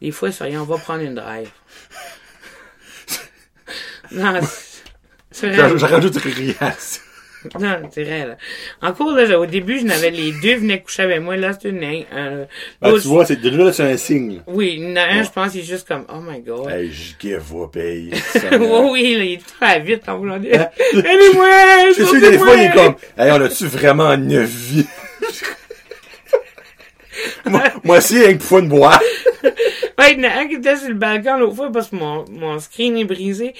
des 0.00 0.10
fois, 0.10 0.30
ça 0.32 0.48
y 0.48 0.52
est, 0.54 0.56
on 0.58 0.64
va 0.64 0.78
prendre 0.78 1.00
une 1.02 1.14
drive. 1.14 1.50
Non, 4.12 4.40
c'est- 5.30 5.50
vrai. 5.50 5.68
Je, 5.70 5.76
je 5.76 5.86
rajoute 5.86 6.16
rien 6.16 6.54
à 6.60 6.72
ça. 6.72 7.00
Non, 7.60 7.88
c'est 7.92 8.02
vrai, 8.02 8.26
là. 8.26 8.36
En 8.82 8.92
cours, 8.92 9.12
là, 9.12 9.38
au 9.38 9.46
début, 9.46 9.78
je 9.78 9.84
n'avais 9.84 10.10
les 10.10 10.32
deux 10.42 10.56
venaient 10.56 10.82
coucher 10.82 11.02
avec 11.04 11.20
moi, 11.22 11.36
là, 11.36 11.52
c'est 11.52 11.68
une, 11.68 11.84
un, 11.84 12.46
Ben, 12.82 12.92
tu 13.00 13.06
vois, 13.06 13.24
c'est, 13.26 13.36
déjà 13.40 13.56
là, 13.58 13.72
c'est 13.72 13.84
un 13.84 13.96
signe. 13.96 14.36
là. 14.38 14.42
oui, 14.48 14.82
Ouais. 14.92 15.22
je 15.24 15.30
pense, 15.30 15.54
il 15.54 15.60
est 15.60 15.64
juste 15.64 15.86
comme, 15.86 16.04
oh 16.12 16.18
my 16.20 16.40
god. 16.40 16.68
Hey, 16.68 16.90
je 16.90 17.12
give 17.20 17.54
up, 17.54 17.76
hey. 17.76 18.10
oui, 18.58 18.90
oui, 18.90 19.14
là, 19.16 19.24
il 19.24 19.32
est 19.34 19.46
très 19.60 19.78
vite 19.80 20.08
en 20.08 20.18
voulant 20.18 20.38
dire, 20.38 20.66
aidez-moi, 20.92 21.48
C'est 21.94 22.06
sûr, 22.06 22.20
des 22.20 22.38
fois, 22.38 22.56
il 22.56 22.64
est 22.64 22.72
comme, 22.74 22.96
hey, 23.16 23.30
on 23.30 23.40
a-tu 23.40 23.66
vraiment 23.66 24.16
neuf 24.16 24.50
vies? 24.50 24.86
moi, 27.46 27.62
moi 27.84 27.98
aussi, 27.98 28.18
rien 28.18 28.36
que 28.36 28.42
pour 28.42 28.58
une 28.58 28.68
boîte. 28.68 29.00
Ouais, 29.98 30.14
il 30.14 30.22
y 30.22 30.26
en 30.26 30.30
a 30.30 30.40
un 30.40 30.48
qui 30.48 30.54
était 30.56 30.76
sur 30.76 30.88
le 30.88 30.94
balcon 30.94 31.38
l'autre 31.38 31.56
fois 31.56 31.72
parce 31.72 31.88
que 31.90 31.96
mon, 31.96 32.24
mon 32.30 32.58
screen 32.58 32.96
est 32.96 33.04
brisé. 33.04 33.54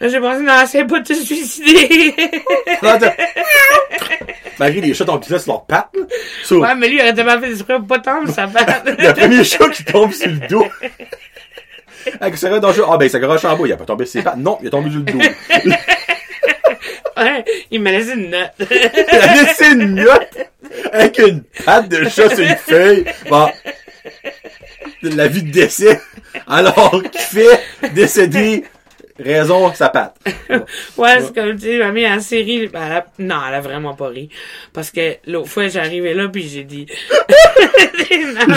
Là, 0.00 0.08
j'ai 0.08 0.20
pensé, 0.20 0.42
non, 0.42 0.52
c'est 0.66 0.84
pas 0.84 1.00
de 1.00 1.04
te 1.08 1.12
suicider. 1.12 2.14
Malgré 4.58 4.80
les 4.80 4.94
chats 4.94 5.04
tombent 5.04 5.24
sur 5.24 5.36
leurs 5.46 5.66
pattes, 5.66 5.90
là. 5.94 6.04
So, 6.44 6.60
ouais, 6.60 6.74
mais 6.76 6.88
lui, 6.88 6.96
il 6.96 7.00
aurait 7.00 7.14
tellement 7.14 7.40
fait 7.40 7.64
pour 7.64 7.86
pas 7.86 7.98
tomber, 7.98 8.30
ça 8.32 8.46
patte. 8.46 8.84
le 8.98 9.12
premier 9.12 9.42
chat 9.44 9.68
qui 9.70 9.84
tombe 9.84 10.12
sur 10.12 10.28
le 10.28 10.46
dos. 10.48 10.66
Avec 12.20 12.36
ça 12.36 12.58
dans 12.58 12.68
le 12.68 12.74
jeu. 12.74 12.84
Ah, 12.88 12.96
ben, 12.96 13.08
ça 13.08 13.18
garoche 13.18 13.44
en 13.44 13.56
bas. 13.56 13.66
Il 13.66 13.72
a 13.72 13.76
pas 13.76 13.84
tombé 13.84 14.04
sur 14.04 14.12
ses 14.12 14.22
pattes. 14.22 14.36
Non, 14.36 14.58
il 14.60 14.68
est 14.68 14.70
tombé 14.70 14.90
sur 14.90 15.00
le 15.00 15.04
dos. 15.04 15.18
ouais, 17.16 17.44
il 17.70 17.80
m'a 17.80 17.90
laissé 17.90 18.12
une 18.12 18.30
note. 18.30 18.52
Il 18.60 19.18
a 19.18 19.34
laissé 19.34 19.66
une 19.72 19.94
note 19.96 20.36
avec 20.92 21.18
une 21.18 21.42
patte 21.64 21.88
de 21.88 22.08
chat 22.08 22.34
sur 22.34 22.44
une 22.44 22.56
feuille. 22.56 23.04
Bon. 23.28 23.50
La 25.02 25.28
vie 25.28 25.42
de 25.42 25.50
décès. 25.50 26.00
Alors, 26.46 27.02
qui 27.10 27.22
fait 27.22 27.60
décéder, 27.94 28.64
raison, 29.18 29.72
sa 29.74 29.88
patte. 29.88 30.16
ouais, 30.96 31.20
c'est 31.20 31.34
comme, 31.34 31.56
tu 31.56 31.66
sais, 31.66 31.78
ma 31.78 31.90
mère 31.92 32.16
en 32.16 32.20
série, 32.20 32.66
ben, 32.68 32.80
elle 32.86 32.92
a- 32.92 33.06
non, 33.18 33.36
elle 33.48 33.54
a 33.54 33.60
vraiment 33.60 33.94
pas 33.94 34.08
ri. 34.08 34.28
Parce 34.72 34.90
que 34.90 35.16
l'autre 35.26 35.48
fois, 35.48 35.68
j'arrivais 35.68 36.14
là, 36.14 36.28
puis 36.28 36.48
j'ai 36.48 36.64
dit, 36.64 36.86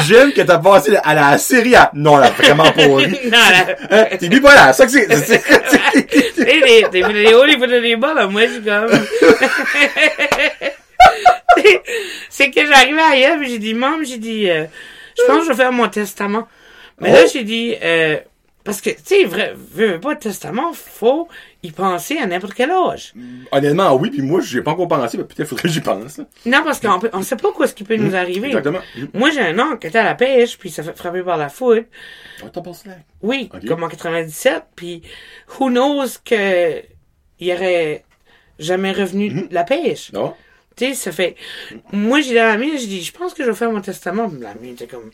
J'aime 0.08 0.32
que 0.34 0.42
t'as 0.42 0.60
passé 0.60 0.96
à 1.04 1.14
la 1.14 1.38
série 1.38 1.76
à... 1.76 1.90
Non, 1.94 2.18
elle 2.20 2.28
a 2.28 2.32
vraiment 2.32 2.72
pas 2.72 2.82
ri. 2.84 3.08
non, 3.32 3.38
elle 3.50 3.56
a- 3.56 3.76
Hein? 3.90 4.06
T'es 4.20 4.30
bipolaire, 4.30 4.74
ça 4.74 4.86
que 4.86 4.92
c'est. 4.92 5.08
sais, 5.12 5.42
les, 6.46 7.34
hauts, 7.34 7.44
les 7.46 7.58
photos 7.58 7.82
des 7.82 7.96
bas, 7.96 8.14
ben 8.14 8.28
moi, 8.28 8.44
je 8.48 8.54
suis 8.54 8.62
comme... 8.64 8.90
c'est 12.30 12.52
que 12.52 12.66
j'arrivais 12.66 13.02
ailleurs, 13.02 13.38
puis 13.40 13.50
j'ai 13.50 13.60
dit, 13.60 13.74
maman, 13.74 13.98
j'ai 14.04 14.18
dit, 14.18 14.50
euh, 14.50 14.66
je 15.18 15.24
pense 15.26 15.40
que 15.40 15.44
je 15.46 15.50
vais 15.50 15.56
faire 15.56 15.72
mon 15.72 15.88
testament. 15.90 16.48
Mais 17.00 17.12
là, 17.12 17.20
Oh. 17.26 17.30
j'ai 17.34 17.44
dit, 17.44 17.76
euh, 17.84 18.18
parce 18.64 18.82
que, 18.82 18.90
tu 18.92 18.98
sais, 19.04 19.24
vrai, 19.26 19.54
veux, 19.56 19.94
veux 19.94 20.00
pas 20.00 20.16
de 20.16 20.20
testament, 20.20 20.74
faut 20.74 21.28
y 21.64 21.72
penser 21.72 22.18
à 22.18 22.26
n'importe 22.28 22.54
quel 22.54 22.72
âge. 22.72 23.14
Honnêtement, 23.52 23.94
oui, 23.96 24.10
puis 24.10 24.22
moi, 24.22 24.42
j'ai 24.42 24.62
pas 24.62 24.72
encore 24.72 24.88
pensé, 24.88 25.18
mais 25.18 25.24
peut-être 25.24 25.48
faudrait 25.48 25.64
que 25.64 25.70
j'y 25.70 25.82
pense. 25.82 26.18
là. 26.18 26.26
Non, 26.46 26.64
parce 26.64 26.80
qu'on 26.80 27.00
peut, 27.00 27.10
on 27.14 27.22
sait 27.22 27.36
pas 27.36 27.52
quoi 27.52 27.68
ce 27.68 27.74
qui 27.74 27.84
peut 27.84 27.96
nous 27.96 28.16
arriver. 28.16 28.48
Exactement. 28.48 28.80
Moi, 29.14 29.30
j'ai 29.32 29.42
un 29.42 29.58
oncle 29.60 29.80
qui 29.80 29.88
était 29.88 30.00
à 30.00 30.04
la 30.04 30.16
pêche, 30.16 30.58
puis 30.58 30.70
il 30.70 30.72
s'est 30.72 30.84
fait 30.84 30.96
frapper 30.98 31.24
par 31.24 31.38
la 31.38 31.50
foudre. 31.50 31.84
Ouais, 32.44 32.50
t'en 32.52 32.62
penses 32.62 32.86
là? 32.86 32.94
Oui, 33.22 33.50
comme 33.68 33.84
en 33.84 33.90
97, 33.90 34.64
puis 34.76 35.02
who 35.60 35.70
knows 35.70 36.08
que 36.24 36.82
il 37.40 37.52
aurait 37.54 38.04
jamais 38.60 38.92
revenu 38.92 39.32
Mhm. 39.32 39.48
de 39.48 39.54
la 39.56 39.64
pêche. 39.64 40.12
Non? 40.14 40.36
Tu 40.78 40.86
sais, 40.86 40.94
ça 40.94 41.12
fait... 41.12 41.36
Moi, 41.92 42.22
j'ai 42.22 42.30
dit 42.32 42.38
à 42.40 42.48
la 42.50 42.58
mienne, 42.58 42.78
j'ai 42.78 42.86
dit, 42.88 43.02
je 43.04 43.12
pense 43.12 43.34
que 43.34 43.44
je 43.44 43.50
vais 43.50 43.56
faire 43.56 43.72
mon 43.72 43.82
testament. 43.82 44.32
La 44.40 44.54
mienne 44.56 44.74
était 44.74 44.88
comme... 44.88 45.10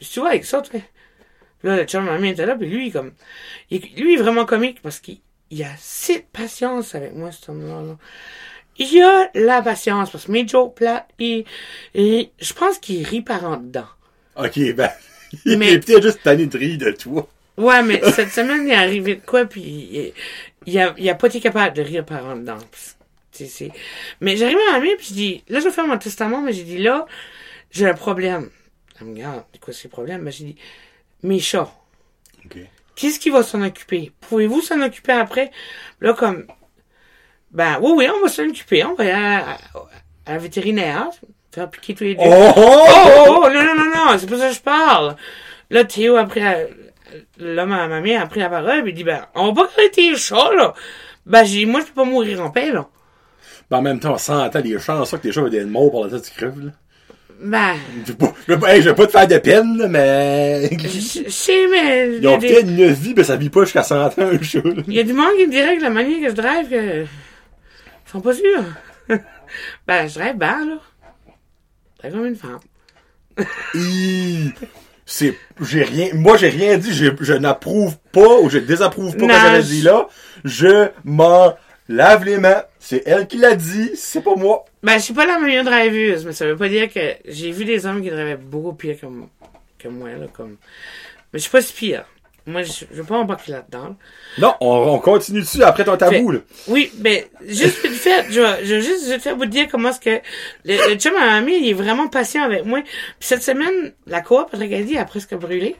Je 0.00 0.08
tu 0.08 0.20
vois 0.20 0.30
avec 0.30 0.44
ça, 0.44 0.62
toi? 0.62 0.80
Là, 1.66 1.76
le 1.76 1.84
chum, 1.84 2.04
mienne 2.04 2.24
était 2.24 2.46
là, 2.46 2.56
puis 2.56 2.68
lui, 2.68 2.90
comme... 2.92 3.12
il- 3.70 3.82
lui, 3.96 4.14
est 4.14 4.18
vraiment 4.22 4.46
comique 4.46 4.80
parce 4.82 5.00
qu'il 5.00 5.18
il 5.50 5.62
a 5.62 5.68
si 5.78 6.18
de 6.18 6.24
patience 6.32 6.94
avec 6.94 7.14
moi, 7.14 7.30
cet 7.32 7.48
homme-là. 7.48 7.82
là. 7.82 7.96
Il 8.78 9.02
a 9.02 9.30
la 9.34 9.62
patience, 9.62 10.10
parce 10.10 10.26
que 10.26 10.32
mes 10.32 10.46
jokes 10.46 10.74
plates, 10.76 11.08
il, 11.18 11.44
et 11.94 12.30
je 12.38 12.52
pense 12.52 12.78
qu'il 12.78 13.06
rit 13.06 13.22
par 13.22 13.44
en 13.44 13.56
dedans. 13.56 13.86
Ok, 14.36 14.58
ben. 14.74 14.90
Il 15.44 15.58
Mais- 15.58 15.72
est 15.72 15.80
peut-être 15.80 16.02
juste 16.02 16.22
tanné 16.22 16.46
de 16.46 16.56
rire 16.58 16.78
de 16.78 16.90
toi. 16.92 17.28
Ouais, 17.56 17.82
mais 17.82 18.00
cette 18.12 18.30
semaine, 18.30 18.66
il 18.66 18.70
est 18.72 18.74
arrivé 18.76 19.16
de 19.16 19.20
quoi, 19.26 19.44
puis 19.46 19.62
il, 19.62 20.12
il 20.66 20.78
a, 20.78 20.94
il 20.98 21.08
a 21.10 21.14
pas 21.14 21.26
été 21.28 21.40
capable 21.40 21.74
de 21.76 21.82
rire 21.82 22.04
par 22.04 22.24
en 22.26 22.36
dedans. 22.36 22.58
Tu 23.32 23.44
sais, 23.44 23.46
c'est- 23.46 23.72
Mais 24.20 24.36
j'arrive 24.36 24.58
à 24.72 24.78
main, 24.78 24.94
puis 24.98 25.06
je 25.08 25.14
dis, 25.14 25.44
là, 25.48 25.58
je 25.60 25.64
vais 25.64 25.70
faire 25.72 25.86
mon 25.86 25.98
testament, 25.98 26.40
mais 26.42 26.52
j'ai 26.52 26.64
dit, 26.64 26.78
là, 26.78 27.06
j'ai 27.70 27.86
un 27.86 27.94
problème. 27.94 28.50
Elle 29.00 29.08
me 29.08 29.14
regarde, 29.14 29.44
c'est 29.52 29.60
quoi 29.60 29.72
ce 29.74 29.88
problème? 29.88 30.24
Ben, 30.24 30.30
j'ai 30.32 30.44
dit, 30.44 30.56
mes 31.26 31.40
chats. 31.40 31.70
Ok. 32.44 32.58
Qu'est-ce 32.94 33.18
qui 33.20 33.30
va 33.30 33.42
s'en 33.42 33.62
occuper? 33.62 34.12
Pouvez-vous 34.28 34.62
s'en 34.62 34.80
occuper 34.80 35.12
après? 35.12 35.50
Là, 36.00 36.14
comme, 36.14 36.46
ben, 37.50 37.78
oui, 37.82 37.92
oui, 37.96 38.08
on 38.14 38.22
va 38.22 38.28
s'en 38.28 38.44
occuper. 38.48 38.84
On 38.84 38.94
va 38.94 39.02
aller 39.04 39.12
à, 39.12 39.38
à- 39.50 39.58
à 40.26 40.32
la 40.32 40.38
vétérinaire, 40.38 41.08
faire 41.52 41.70
piquer 41.70 41.94
tous 41.94 42.04
les 42.04 42.14
deux. 42.14 42.22
Oh! 42.24 42.52
Oh, 42.56 42.84
oh, 42.88 43.42
oh, 43.44 43.50
non, 43.52 43.62
non, 43.62 43.74
non, 43.74 43.90
non, 43.94 44.18
c'est 44.18 44.28
pas 44.28 44.38
ça 44.38 44.48
que 44.48 44.54
je 44.54 44.60
parle. 44.60 45.16
Là, 45.70 45.84
Théo 45.84 46.16
a 46.16 46.24
pris 46.24 46.40
la, 46.40 46.58
là, 47.38 47.66
ma, 47.66 47.86
ma 47.88 48.00
mère 48.00 48.22
a 48.22 48.26
pris 48.26 48.40
la 48.40 48.48
parole, 48.48 48.82
puis 48.82 48.92
il 48.92 48.94
dit, 48.94 49.04
ben, 49.04 49.26
on 49.34 49.52
va 49.52 49.62
pas 49.64 49.70
arrêter 49.76 50.10
les 50.10 50.16
chats, 50.16 50.52
là. 50.54 50.74
Ben, 51.26 51.44
j'ai 51.44 51.58
dit, 51.58 51.66
moi, 51.66 51.80
je 51.80 51.86
peux 51.86 51.92
pas 51.94 52.04
mourir 52.04 52.40
en 52.40 52.50
paix, 52.50 52.70
là. 52.72 52.88
Ben, 53.70 53.78
en 53.78 53.82
même 53.82 54.00
temps, 54.00 54.14
on 54.14 54.18
s'entend 54.18 54.60
les 54.60 54.78
chances 54.78 55.10
ça 55.10 55.16
que 55.18 55.22
tes 55.22 55.32
chats 55.32 55.40
avaient 55.42 55.50
des 55.50 55.64
morts 55.64 55.90
par 55.90 56.02
la 56.02 56.10
tête, 56.10 56.22
tu 56.22 56.30
crèves, 56.32 56.64
là. 56.66 56.72
Ben, 57.38 57.74
Je 58.06 58.12
veux 58.12 58.16
pas, 58.18 58.32
je 58.48 58.52
veux 58.54 58.58
pas, 58.58 58.74
hey, 58.74 58.82
je 58.82 58.88
veux 58.88 58.94
pas 58.94 59.06
te 59.06 59.10
faire 59.12 59.26
de 59.28 59.38
peine, 59.38 59.76
là, 59.76 59.88
mais. 59.88 60.70
sais, 61.28 61.66
mais, 61.70 62.16
Ils 62.20 62.26
ont 62.28 62.38
des- 62.38 62.48
peut-être 62.48 62.68
une 62.68 62.86
vie, 62.92 63.12
mais 63.16 63.24
ça 63.24 63.36
vit 63.36 63.50
pas 63.50 63.64
jusqu'à 63.64 63.82
100 63.82 64.06
ans, 64.06 64.12
un 64.18 64.40
chat, 64.42 64.60
il 64.88 64.94
y 64.94 64.98
a 65.00 65.02
du 65.02 65.12
monde 65.12 65.32
qui 65.38 65.46
me 65.46 65.50
dirait 65.50 65.76
que 65.76 65.82
la 65.82 65.90
manière 65.90 66.18
que 66.20 66.30
je 66.30 66.34
drive, 66.34 66.68
que, 66.70 67.02
ils 67.02 68.10
sont 68.10 68.20
pas 68.20 68.32
sûrs. 68.32 68.64
ben, 69.86 70.08
je 70.08 70.14
drive 70.14 70.36
bien, 70.36 70.64
là. 70.66 70.78
Drive 72.00 72.12
comme 72.14 72.26
une 72.26 72.36
femme. 72.36 72.58
Hi. 73.74 74.52
C'est, 75.04 75.36
j'ai 75.60 75.82
rien, 75.84 76.08
moi 76.14 76.36
j'ai 76.36 76.48
rien 76.48 76.78
dit, 76.78 76.92
je, 76.92 77.06
je 77.20 77.32
n'approuve 77.34 77.96
pas 78.12 78.40
ou 78.40 78.48
je 78.50 78.58
désapprouve 78.58 79.16
pas 79.16 79.26
Non, 79.26 79.34
ce 79.34 79.40
qu'elle 79.40 79.54
a 79.54 79.60
je- 79.60 79.66
dit 79.66 79.82
là. 79.82 80.08
Je 80.44 80.88
m'en 81.04 81.54
lave 81.88 82.24
les 82.24 82.38
mains. 82.38 82.62
C'est 82.80 83.02
elle 83.06 83.26
qui 83.28 83.36
l'a 83.38 83.54
dit, 83.54 83.90
c'est 83.94 84.22
pas 84.22 84.34
moi. 84.36 84.64
Ben, 84.86 84.98
je 84.98 85.04
suis 85.04 85.14
pas 85.14 85.26
la 85.26 85.38
meilleure 85.40 85.64
driveuse, 85.64 86.24
mais 86.24 86.32
ça 86.32 86.46
veut 86.46 86.56
pas 86.56 86.68
dire 86.68 86.92
que 86.92 87.00
j'ai 87.26 87.50
vu 87.50 87.64
des 87.64 87.86
hommes 87.86 88.02
qui 88.02 88.08
drivaient 88.10 88.36
beaucoup 88.36 88.72
pire 88.72 88.96
que, 89.00 89.06
moi- 89.06 89.28
que 89.78 89.88
moi, 89.88 90.10
là, 90.10 90.26
comme. 90.32 90.56
Mais 91.32 91.38
je 91.38 91.42
suis 91.42 91.50
pas 91.50 91.60
si 91.60 91.72
pire. 91.72 92.04
Moi, 92.48 92.62
je, 92.62 92.70
je 92.92 92.96
veux 92.98 93.02
pas 93.02 93.16
embarquer 93.16 93.50
là-dedans. 93.50 93.82
là. 93.88 93.94
Non, 94.38 94.54
on, 94.60 94.94
on 94.94 94.98
continue 95.00 95.40
dessus 95.40 95.64
après 95.64 95.82
ton 95.84 95.96
tabou, 95.96 96.30
là? 96.30 96.38
Oui, 96.68 96.92
mais 97.00 97.26
juste 97.44 97.82
vite 97.84 97.94
fait, 97.94 98.26
je 98.30 98.40
vais, 98.40 98.64
je 98.64 98.74
vais 98.76 98.82
juste 98.82 99.10
vite 99.10 99.20
fait 99.22 99.32
vous 99.32 99.46
dire 99.46 99.66
comment 99.68 99.88
est-ce 99.88 99.98
que 99.98 100.20
le, 100.64 100.90
le 100.90 100.94
chum 100.94 101.16
à 101.16 101.20
ma 101.24 101.40
mamie, 101.40 101.58
il 101.58 101.70
est 101.70 101.72
vraiment 101.74 102.06
patient 102.06 102.44
avec 102.44 102.64
moi. 102.64 102.82
Puis 102.82 102.92
cette 103.28 103.42
semaine, 103.42 103.92
la 104.06 104.20
coop 104.20 104.48
Patrick 104.52 104.72
a 104.72 104.82
dit, 104.82 104.96
a 104.96 105.04
presque 105.04 105.34
brûlé. 105.34 105.74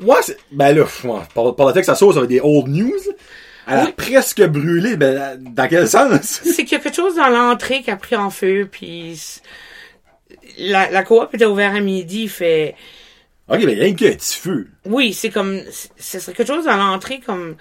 Ouais, 0.00 0.16
c'est, 0.22 0.38
ben 0.50 0.74
là, 0.74 0.86
par, 1.34 1.54
par 1.54 1.66
le 1.66 1.74
texte, 1.74 1.90
ça 1.90 1.94
sauce 1.94 2.16
avec 2.16 2.30
des 2.30 2.40
old 2.42 2.68
news. 2.68 2.96
Elle 3.66 3.78
a 3.78 3.84
Oui. 3.84 3.92
presque 3.96 4.42
brûlé, 4.46 4.96
ben, 4.96 5.36
dans 5.40 5.68
quel 5.68 5.88
sens? 5.88 6.20
C'est 6.44 6.64
qu'il 6.64 6.72
y 6.72 6.80
a 6.80 6.82
quelque 6.82 6.96
chose 6.96 7.14
dans 7.16 7.28
l'entrée 7.28 7.82
qui 7.82 7.90
a 7.90 7.96
pris 7.96 8.16
en 8.16 8.30
feu, 8.30 8.68
puis 8.70 9.20
la, 10.58 10.90
la 10.90 11.02
coop 11.02 11.32
était 11.34 11.46
ouverte 11.46 11.76
à 11.76 11.80
midi, 11.80 12.22
il 12.24 12.28
fait... 12.28 12.74
ok, 13.48 13.58
ben, 13.64 13.78
rien 13.78 13.94
qu'un 13.94 14.12
petit 14.12 14.38
feu. 14.38 14.68
Oui, 14.84 15.12
c'est 15.12 15.30
comme... 15.30 15.60
Ce 15.98 16.18
serait 16.20 16.32
quelque 16.32 16.52
chose 16.52 16.64
dans 16.64 16.76
l'entrée, 16.76 17.20
comme... 17.24 17.56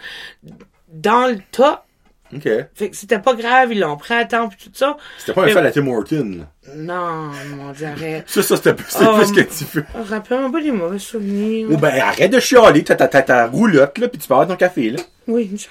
Dans 0.92 1.28
le 1.28 1.38
tas. 1.52 1.86
Ok. 2.34 2.48
Fait 2.76 2.90
que 2.92 2.96
c'était 2.96 3.20
pas 3.20 3.34
grave, 3.34 3.72
ils 3.72 3.80
l'ont 3.80 3.98
pris 3.98 4.14
à 4.14 4.24
temps, 4.26 4.50
puis 4.50 4.58
tout 4.64 4.70
ça. 4.74 4.98
C'était 5.18 5.34
pas 5.34 5.44
un 5.46 5.48
fait 5.48 5.58
à 5.58 5.62
la 5.62 5.72
Tim 5.72 5.88
Horton. 5.88 6.46
Non, 6.76 7.32
mon 7.56 7.72
dieu, 7.72 7.88
arrête. 7.88 8.24
Ça, 8.28 8.44
ça, 8.44 8.56
c'était, 8.56 8.76
c'était 8.88 9.06
Oh, 9.08 9.18
plus 9.18 9.32
qu'un 9.32 9.44
petit 9.44 9.66
feu. 9.66 9.84
Rappelle-moi 9.96 10.52
pas 10.52 10.62
des 10.62 10.72
mauvais 10.72 11.00
souvenirs. 11.00 11.70
Ou 11.72 11.78
ben, 11.78 12.00
arrête 12.00 12.32
de 12.32 12.40
chialer, 12.40 12.84
t'as 12.84 12.96
ta, 12.96 13.48
roulotte, 13.48 13.98
là, 13.98 14.08
pis 14.08 14.20
tu 14.20 14.32
avoir 14.32 14.48
ton 14.48 14.56
café, 14.56 14.92
là. 14.92 15.00
Oui, 15.28 15.50
une 15.52 15.58
chose. 15.58 15.70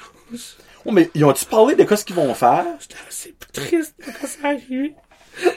Oh, 0.85 0.93
mais 0.93 1.11
ils 1.15 1.25
ont-tu 1.25 1.45
parlé 1.45 1.75
de 1.75 1.85
quoi 1.85 1.97
ce 1.97 2.05
qu'ils 2.05 2.17
vont 2.17 2.33
faire? 2.35 2.65
Assez 3.09 3.35
triste 3.53 3.95
de 3.99 4.05
quand 4.05 4.27
ça 4.27 4.49
arrivé. 4.49 4.95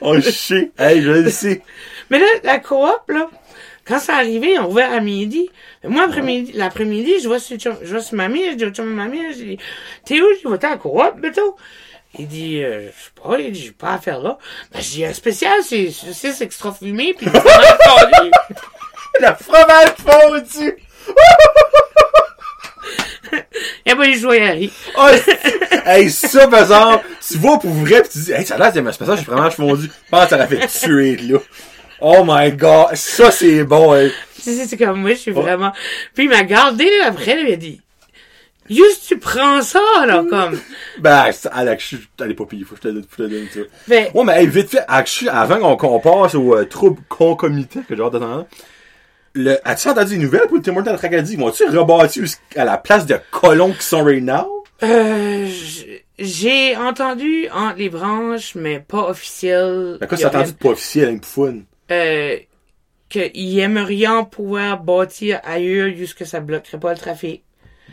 Oh, 0.02 0.20
shit. 0.20 0.74
Hey, 0.78 1.02
je 1.02 1.12
le 1.12 1.30
sais. 1.30 1.62
Mais 2.10 2.20
là, 2.20 2.26
la 2.44 2.60
coop, 2.60 3.02
là, 3.08 3.30
quand 3.86 4.00
c'est 4.00 4.12
arrivé, 4.12 4.60
on 4.60 4.70
ouvert 4.70 4.92
à 4.92 5.00
midi. 5.00 5.50
Moi, 5.84 6.04
après-midi, 6.04 6.52
l'après-midi, 6.54 7.20
je 7.22 7.28
vois 7.28 7.40
sur, 7.40 7.58
je 7.58 7.92
vois 7.92 8.02
sur 8.02 8.16
mamie, 8.16 8.52
je 8.52 8.56
dis 8.56 8.66
au 8.66 8.70
chum 8.70 8.86
mamie, 8.86 9.34
je 9.34 9.38
dis, 9.38 9.58
t'es 10.06 10.22
où? 10.22 10.26
Je 10.36 10.40
dis, 10.40 10.46
va-t'en 10.46 10.68
à 10.68 10.72
la 10.72 10.78
coop, 10.78 11.20
bientôt? 11.20 11.56
Il 12.20 12.28
dit, 12.28 12.62
euh, 12.62 12.88
je 12.88 13.04
sais 13.04 13.12
pas, 13.16 13.40
il 13.40 13.52
dit, 13.52 13.62
j'ai 13.62 13.72
pas 13.72 13.94
à 13.94 13.98
faire 13.98 14.20
là. 14.20 14.38
Ben, 14.74 14.82
dis, 14.82 15.06
un 15.06 15.14
spécial, 15.14 15.60
c'est, 15.64 15.90
c'est 15.90 16.42
extra 16.42 16.74
fumé, 16.74 17.14
pis 17.14 17.26
du 17.26 17.32
fromage 17.32 17.78
fondu. 17.86 18.32
Le 19.20 19.28
fromage 19.44 19.96
fondu. 19.98 20.78
Il 23.86 23.92
a 23.92 23.96
pas 23.96 24.08
eu 24.08 24.18
joyerie. 24.18 24.72
Oh, 24.98 25.08
hey, 25.86 26.10
ça, 26.10 26.48
par 26.48 26.62
exemple, 26.62 27.06
tu 27.28 27.38
vas 27.38 27.58
pour 27.58 27.72
vrai 27.72 28.02
pis 28.04 28.10
tu 28.10 28.20
dis, 28.20 28.32
hey, 28.32 28.46
ça 28.46 28.56
a 28.56 28.58
l'air 28.58 28.74
d'un 28.84 28.92
spécial, 28.92 29.18
j'ai 29.18 29.24
fromage 29.24 29.56
fondu. 29.56 29.84
Je 29.88 30.10
pense 30.10 30.24
que 30.26 30.30
ça 30.30 30.36
aurait 30.36 30.48
fait 30.48 30.68
tuer, 30.68 31.16
là. 31.18 31.40
Oh 32.02 32.24
my 32.26 32.52
god, 32.52 32.96
ça 32.96 33.30
c'est 33.32 33.64
bon, 33.64 33.94
hey. 33.96 34.12
Tu 34.36 34.42
sais, 34.56 34.66
c'est 34.66 34.78
comme 34.78 35.02
moi, 35.02 35.12
je 35.12 35.16
suis 35.20 35.32
vraiment... 35.32 35.72
Puis 36.16 36.26
il 36.26 36.30
m'a 36.30 36.44
gardé, 36.44 36.86
là, 37.00 37.08
après, 37.08 37.36
là, 37.36 37.42
il 37.48 37.54
a 37.54 37.58
dit, 37.58 37.80
juste 38.70 39.06
tu 39.08 39.20
prends 39.20 39.62
ça, 39.62 39.80
là, 40.08 40.24
comme... 40.28 40.60
Ben, 40.98 41.30
Alex, 41.52 41.84
je 41.84 41.96
suis- 41.98 42.10
est 42.28 42.34
pas 42.34 42.46
payée, 42.46 42.64
faut 42.64 42.76
que 42.76 42.82
je 42.84 42.90
te 42.90 42.94
donne, 42.94 43.04
faut 43.04 43.18
que 43.24 43.24
je 43.24 43.30
te 43.30 43.34
donne 43.34 43.48
ça. 43.54 43.60
Ben, 43.88 44.08
Ouais, 44.16 44.24
mais 44.24 44.40
hey, 44.42 44.48
vite 44.48 44.70
fait, 44.72 44.84
Alex, 44.88 45.26
avant 45.32 45.76
qu'on 45.78 46.00
passe 46.00 46.34
au 46.36 46.56
euh, 46.56 46.66
trouble 46.66 47.02
concomitant 47.08 47.82
que 47.88 47.96
j'ai 47.96 48.02
hâte 48.02 48.14
d'attendre, 48.14 48.48
le, 49.34 49.58
as-tu 49.68 49.88
entendu 49.90 50.18
des 50.18 50.24
nouvelles 50.24 50.48
pour 50.48 50.58
le 50.58 50.62
Tim 50.64 50.76
Hortons 50.78 50.92
de 50.92 50.98
Tracadie? 50.98 51.36
Vont-tu 51.36 51.66
rebâtir 51.66 52.24
à 52.56 52.66
la 52.66 52.78
place 52.78 53.06
de 53.06 53.18
colons 53.32 53.74
qui 53.74 53.84
sont 53.84 54.04
right 54.04 54.24
now? 54.24 54.64
euh, 54.84 55.48
j'ai 56.20 56.76
entendu 56.76 57.48
entre 57.54 57.78
les 57.78 57.90
branches, 57.90 58.56
mais 58.56 58.80
pas 58.80 59.10
officiel. 59.10 59.98
Quoi, 60.00 60.08
Il 60.12 60.14
y 60.16 60.18
c'est 60.18 60.26
aurait- 60.26 60.36
entendu 60.38 60.52
de 60.54 60.58
pas 60.58 60.70
officiel, 60.70 61.10
hein, 61.10 61.18
poufoune? 61.18 61.66
euh, 61.92 62.38
qu'ils 63.10 63.60
aimerions 63.60 64.26
pouvoir 64.26 64.82
bâtir 64.82 65.40
ailleurs 65.44 65.96
jusque 65.96 66.26
ça 66.26 66.40
bloquerait 66.40 66.80
pas 66.80 66.94
le 66.94 66.98
trafic. 67.00 67.44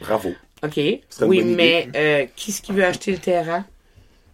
Bravo. 0.00 0.32
OK? 0.62 0.76
une 0.76 1.00
Oui, 1.22 1.42
mais 1.44 1.88
euh, 1.96 2.26
qui 2.36 2.50
est-ce 2.50 2.62
qui 2.62 2.72
veut 2.72 2.84
acheter 2.84 3.12
le 3.12 3.18
terrain? 3.18 3.64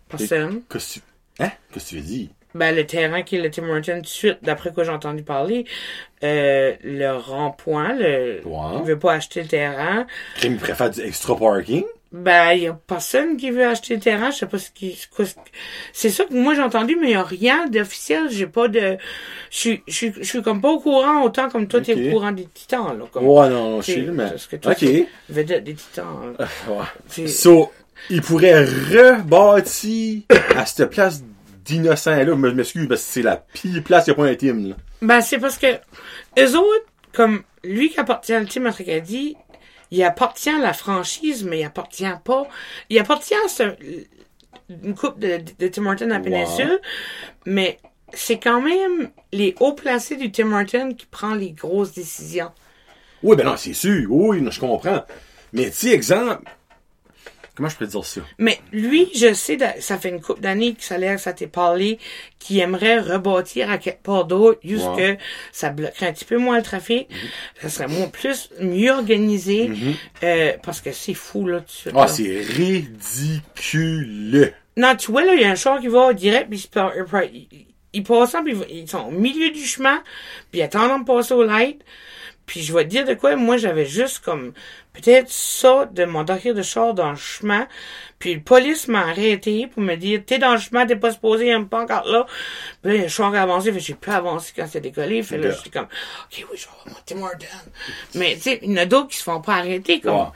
Personne. 0.08 0.62
Qu'est-ce 0.70 0.94
que 1.00 1.00
tu, 1.00 1.42
hein? 1.42 1.50
Qu'est-ce 1.72 1.84
que 1.86 1.90
tu 1.90 1.96
veux 1.96 2.02
dire? 2.02 2.28
Ben, 2.54 2.74
le 2.74 2.86
terrain 2.86 3.22
qui 3.22 3.36
est 3.36 3.40
le 3.40 3.50
Tim 3.50 3.68
Hortons, 3.68 3.96
tout 3.96 4.00
de 4.02 4.06
suite, 4.06 4.38
d'après 4.42 4.72
quoi 4.72 4.84
j'ai 4.84 4.90
entendu 4.92 5.22
parler, 5.24 5.64
euh, 6.22 6.74
le 6.84 7.10
rond-point, 7.16 7.94
le, 7.94 8.40
Ouais. 8.44 8.76
il 8.78 8.82
veut 8.84 8.98
pas 8.98 9.14
acheter 9.14 9.42
le 9.42 9.48
terrain. 9.48 10.06
Il 10.42 10.56
préfère 10.56 10.88
du 10.90 11.00
extra 11.00 11.36
parking? 11.36 11.84
Ben, 12.12 12.52
il 12.52 12.62
y 12.62 12.66
a 12.68 12.78
personne 12.86 13.36
qui 13.36 13.50
veut 13.50 13.66
acheter 13.66 13.94
le 13.96 14.00
terrain, 14.00 14.30
je 14.30 14.36
sais 14.36 14.46
pas 14.46 14.58
ce 14.58 14.70
qui, 14.70 14.96
c'est 15.92 16.10
ça 16.10 16.24
que 16.26 16.32
moi 16.32 16.54
j'ai 16.54 16.62
entendu, 16.62 16.94
mais 17.00 17.08
il 17.08 17.12
y 17.14 17.16
a 17.16 17.24
rien 17.24 17.66
d'officiel, 17.66 18.28
j'ai 18.30 18.46
pas 18.46 18.68
de, 18.68 18.98
je 19.50 19.58
suis, 19.58 19.82
je 19.88 19.92
suis, 19.92 20.12
je 20.18 20.22
suis 20.22 20.40
comme 20.40 20.60
pas 20.60 20.68
au 20.70 20.78
courant 20.78 21.22
autant 21.24 21.48
comme 21.48 21.66
toi 21.66 21.80
t'es 21.80 21.94
Ok. 21.94 22.00
au 22.06 22.10
courant 22.12 22.30
des 22.30 22.44
titans, 22.54 22.96
là, 22.96 23.06
comme, 23.10 23.26
Ouais, 23.26 23.48
non, 23.48 23.80
je 23.80 23.86
sais, 23.90 24.00
mais. 24.02 24.28
parce 24.28 24.46
que 24.46 24.54
toi, 24.54 24.72
Ok. 24.80 24.86
vedette 25.28 25.64
des 25.64 25.74
titans, 25.74 26.36
là. 26.38 26.46
Ouais. 27.18 27.26
So, 27.26 27.72
il 28.10 28.22
pourrait 28.22 28.64
rebâtir 28.64 30.22
à 30.56 30.66
cette 30.66 30.90
place 30.90 31.20
d'innocent-là. 31.64 32.34
Mais 32.36 32.50
je 32.50 32.54
m'excuse, 32.54 32.88
parce 32.88 33.00
que 33.02 33.06
c'est 33.06 33.22
la 33.22 33.36
pire 33.36 33.82
place 33.82 34.04
qu'il 34.04 34.14
n'y 34.14 34.20
a 34.20 34.24
pas 34.24 34.30
un 34.30 34.34
team, 34.34 34.68
là. 34.70 34.76
Ben, 35.02 35.20
c'est 35.20 35.38
parce 35.38 35.58
que, 35.58 35.66
eux 36.38 36.56
autres, 36.56 36.86
comme, 37.12 37.42
lui 37.62 37.90
qui 37.90 38.00
appartient 38.00 38.36
au 38.36 38.44
team 38.44 38.66
Acadie, 38.66 39.36
il 39.90 40.02
appartient 40.02 40.50
à 40.50 40.58
la 40.58 40.72
franchise, 40.72 41.44
mais 41.44 41.60
il 41.60 41.64
appartient 41.64 42.04
pas, 42.24 42.46
il 42.90 42.98
appartient 42.98 43.34
à 43.34 43.48
ce- 43.48 43.76
une 44.82 44.94
coupe 44.94 45.18
de, 45.18 45.40
de 45.58 45.68
Tim 45.68 45.86
Hortons 45.86 46.06
à 46.06 46.08
la 46.08 46.16
Wow. 46.18 46.24
péninsule, 46.24 46.80
mais 47.46 47.78
c'est 48.14 48.38
quand 48.38 48.62
même 48.62 49.10
les 49.32 49.54
hauts 49.60 49.74
placés 49.74 50.16
du 50.16 50.32
Tim 50.32 50.52
Hortons 50.52 50.94
qui 50.94 51.06
prend 51.06 51.34
les 51.34 51.52
grosses 51.52 51.92
décisions. 51.92 52.50
Oui, 53.22 53.36
ben 53.36 53.44
non, 53.44 53.56
c'est 53.56 53.74
sûr. 53.74 54.06
Oui, 54.10 54.42
je 54.50 54.60
comprends. 54.60 55.04
Mais, 55.52 55.70
tu 55.70 55.90
exemple. 55.90 56.42
Comment 57.56 57.68
je 57.68 57.76
peux 57.76 57.86
dire 57.86 58.04
ça? 58.04 58.20
Mais 58.38 58.58
lui, 58.72 59.08
je 59.14 59.32
sais, 59.32 59.56
ça 59.78 59.96
fait 59.96 60.08
une 60.08 60.20
couple 60.20 60.40
d'années 60.40 60.74
que 60.74 60.82
ça 60.82 60.96
a 60.96 60.98
l'air 60.98 61.14
que 61.14 61.20
ça 61.20 61.32
t'est 61.32 61.46
parlé, 61.46 62.00
qu'il 62.40 62.58
aimerait 62.58 62.98
rebâtir 62.98 63.70
à 63.70 63.78
quelque 63.78 64.02
part 64.02 64.24
d'autre, 64.24 64.58
juste 64.64 64.88
que 64.96 65.16
ça 65.52 65.70
bloquerait 65.70 66.08
un 66.08 66.12
petit 66.12 66.24
peu 66.24 66.36
moins 66.36 66.56
le 66.56 66.64
trafic, 66.64 67.08
ça 67.62 67.68
serait 67.68 67.86
moins 67.86 68.08
plus, 68.08 68.50
mieux 68.60 68.90
organisé, 68.90 69.70
euh, 70.24 70.54
parce 70.64 70.80
que 70.80 70.90
c'est 70.90 71.14
fou, 71.14 71.46
là, 71.46 71.62
suite, 71.66 71.94
Ah, 71.96 72.08
c'est 72.08 72.40
ridicule. 72.40 74.52
Non, 74.76 74.96
tu 74.96 75.12
vois, 75.12 75.24
là, 75.24 75.34
il 75.34 75.40
y 75.40 75.44
a 75.44 75.50
un 75.50 75.54
char 75.54 75.78
qui 75.80 75.86
va 75.86 76.12
direct, 76.12 76.50
puis 76.50 76.68
il, 77.32 77.66
il, 77.92 78.02
passe, 78.02 78.34
puis 78.44 78.56
ils 78.68 78.90
sont 78.90 79.06
au 79.06 79.10
milieu 79.12 79.50
du 79.50 79.62
chemin, 79.62 80.02
puis 80.50 80.60
ils 80.60 80.64
attendent 80.64 81.02
de 81.02 81.06
passer 81.06 81.34
au 81.34 81.44
light. 81.44 81.80
Puis 82.46 82.62
je 82.62 82.74
vais 82.74 82.84
te 82.84 82.90
dire 82.90 83.06
de 83.06 83.14
quoi, 83.14 83.36
moi 83.36 83.56
j'avais 83.56 83.86
juste 83.86 84.18
comme 84.18 84.52
peut-être 84.92 85.30
ça 85.30 85.86
de 85.90 86.04
mon 86.04 86.24
docker 86.24 86.54
de 86.54 86.62
char 86.62 86.92
dans 86.92 87.10
le 87.10 87.16
chemin. 87.16 87.66
Puis 88.18 88.34
le 88.34 88.40
police 88.40 88.86
m'a 88.88 89.00
arrêté 89.00 89.66
pour 89.66 89.82
me 89.82 89.94
dire 89.96 90.22
T'es 90.26 90.38
dans 90.38 90.52
le 90.52 90.58
chemin, 90.58 90.86
t'es 90.86 90.96
pas 90.96 91.12
supposé, 91.12 91.48
il 91.48 91.66
pas 91.66 91.82
encore 91.82 92.06
là. 92.06 92.26
Puis 92.82 92.98
là, 92.98 93.04
un 93.04 93.08
char 93.08 93.34
a 93.34 93.40
avancé, 93.42 93.72
fait 93.72 93.80
j'ai 93.80 93.94
pu 93.94 94.10
avancer 94.10 94.52
quand 94.54 94.66
c'est 94.68 94.80
décollé. 94.80 95.22
Fait 95.22 95.38
là, 95.38 95.48
Yeah. 95.48 95.56
j'étais 95.56 95.70
comme 95.78 95.86
Ok, 95.86 96.46
oui, 96.50 96.58
je 96.58 96.66
vais 96.90 96.96
Tim 97.06 97.22
Hortons. 97.22 97.46
Mais 98.14 98.34
tu 98.34 98.40
sais, 98.42 98.58
il 98.62 98.72
y 98.72 98.74
en 98.74 98.82
a 98.82 98.86
d'autres 98.86 99.08
qui 99.08 99.16
se 99.16 99.22
font 99.24 99.40
pas 99.40 99.54
arrêter 99.54 100.00
comme 100.00 100.30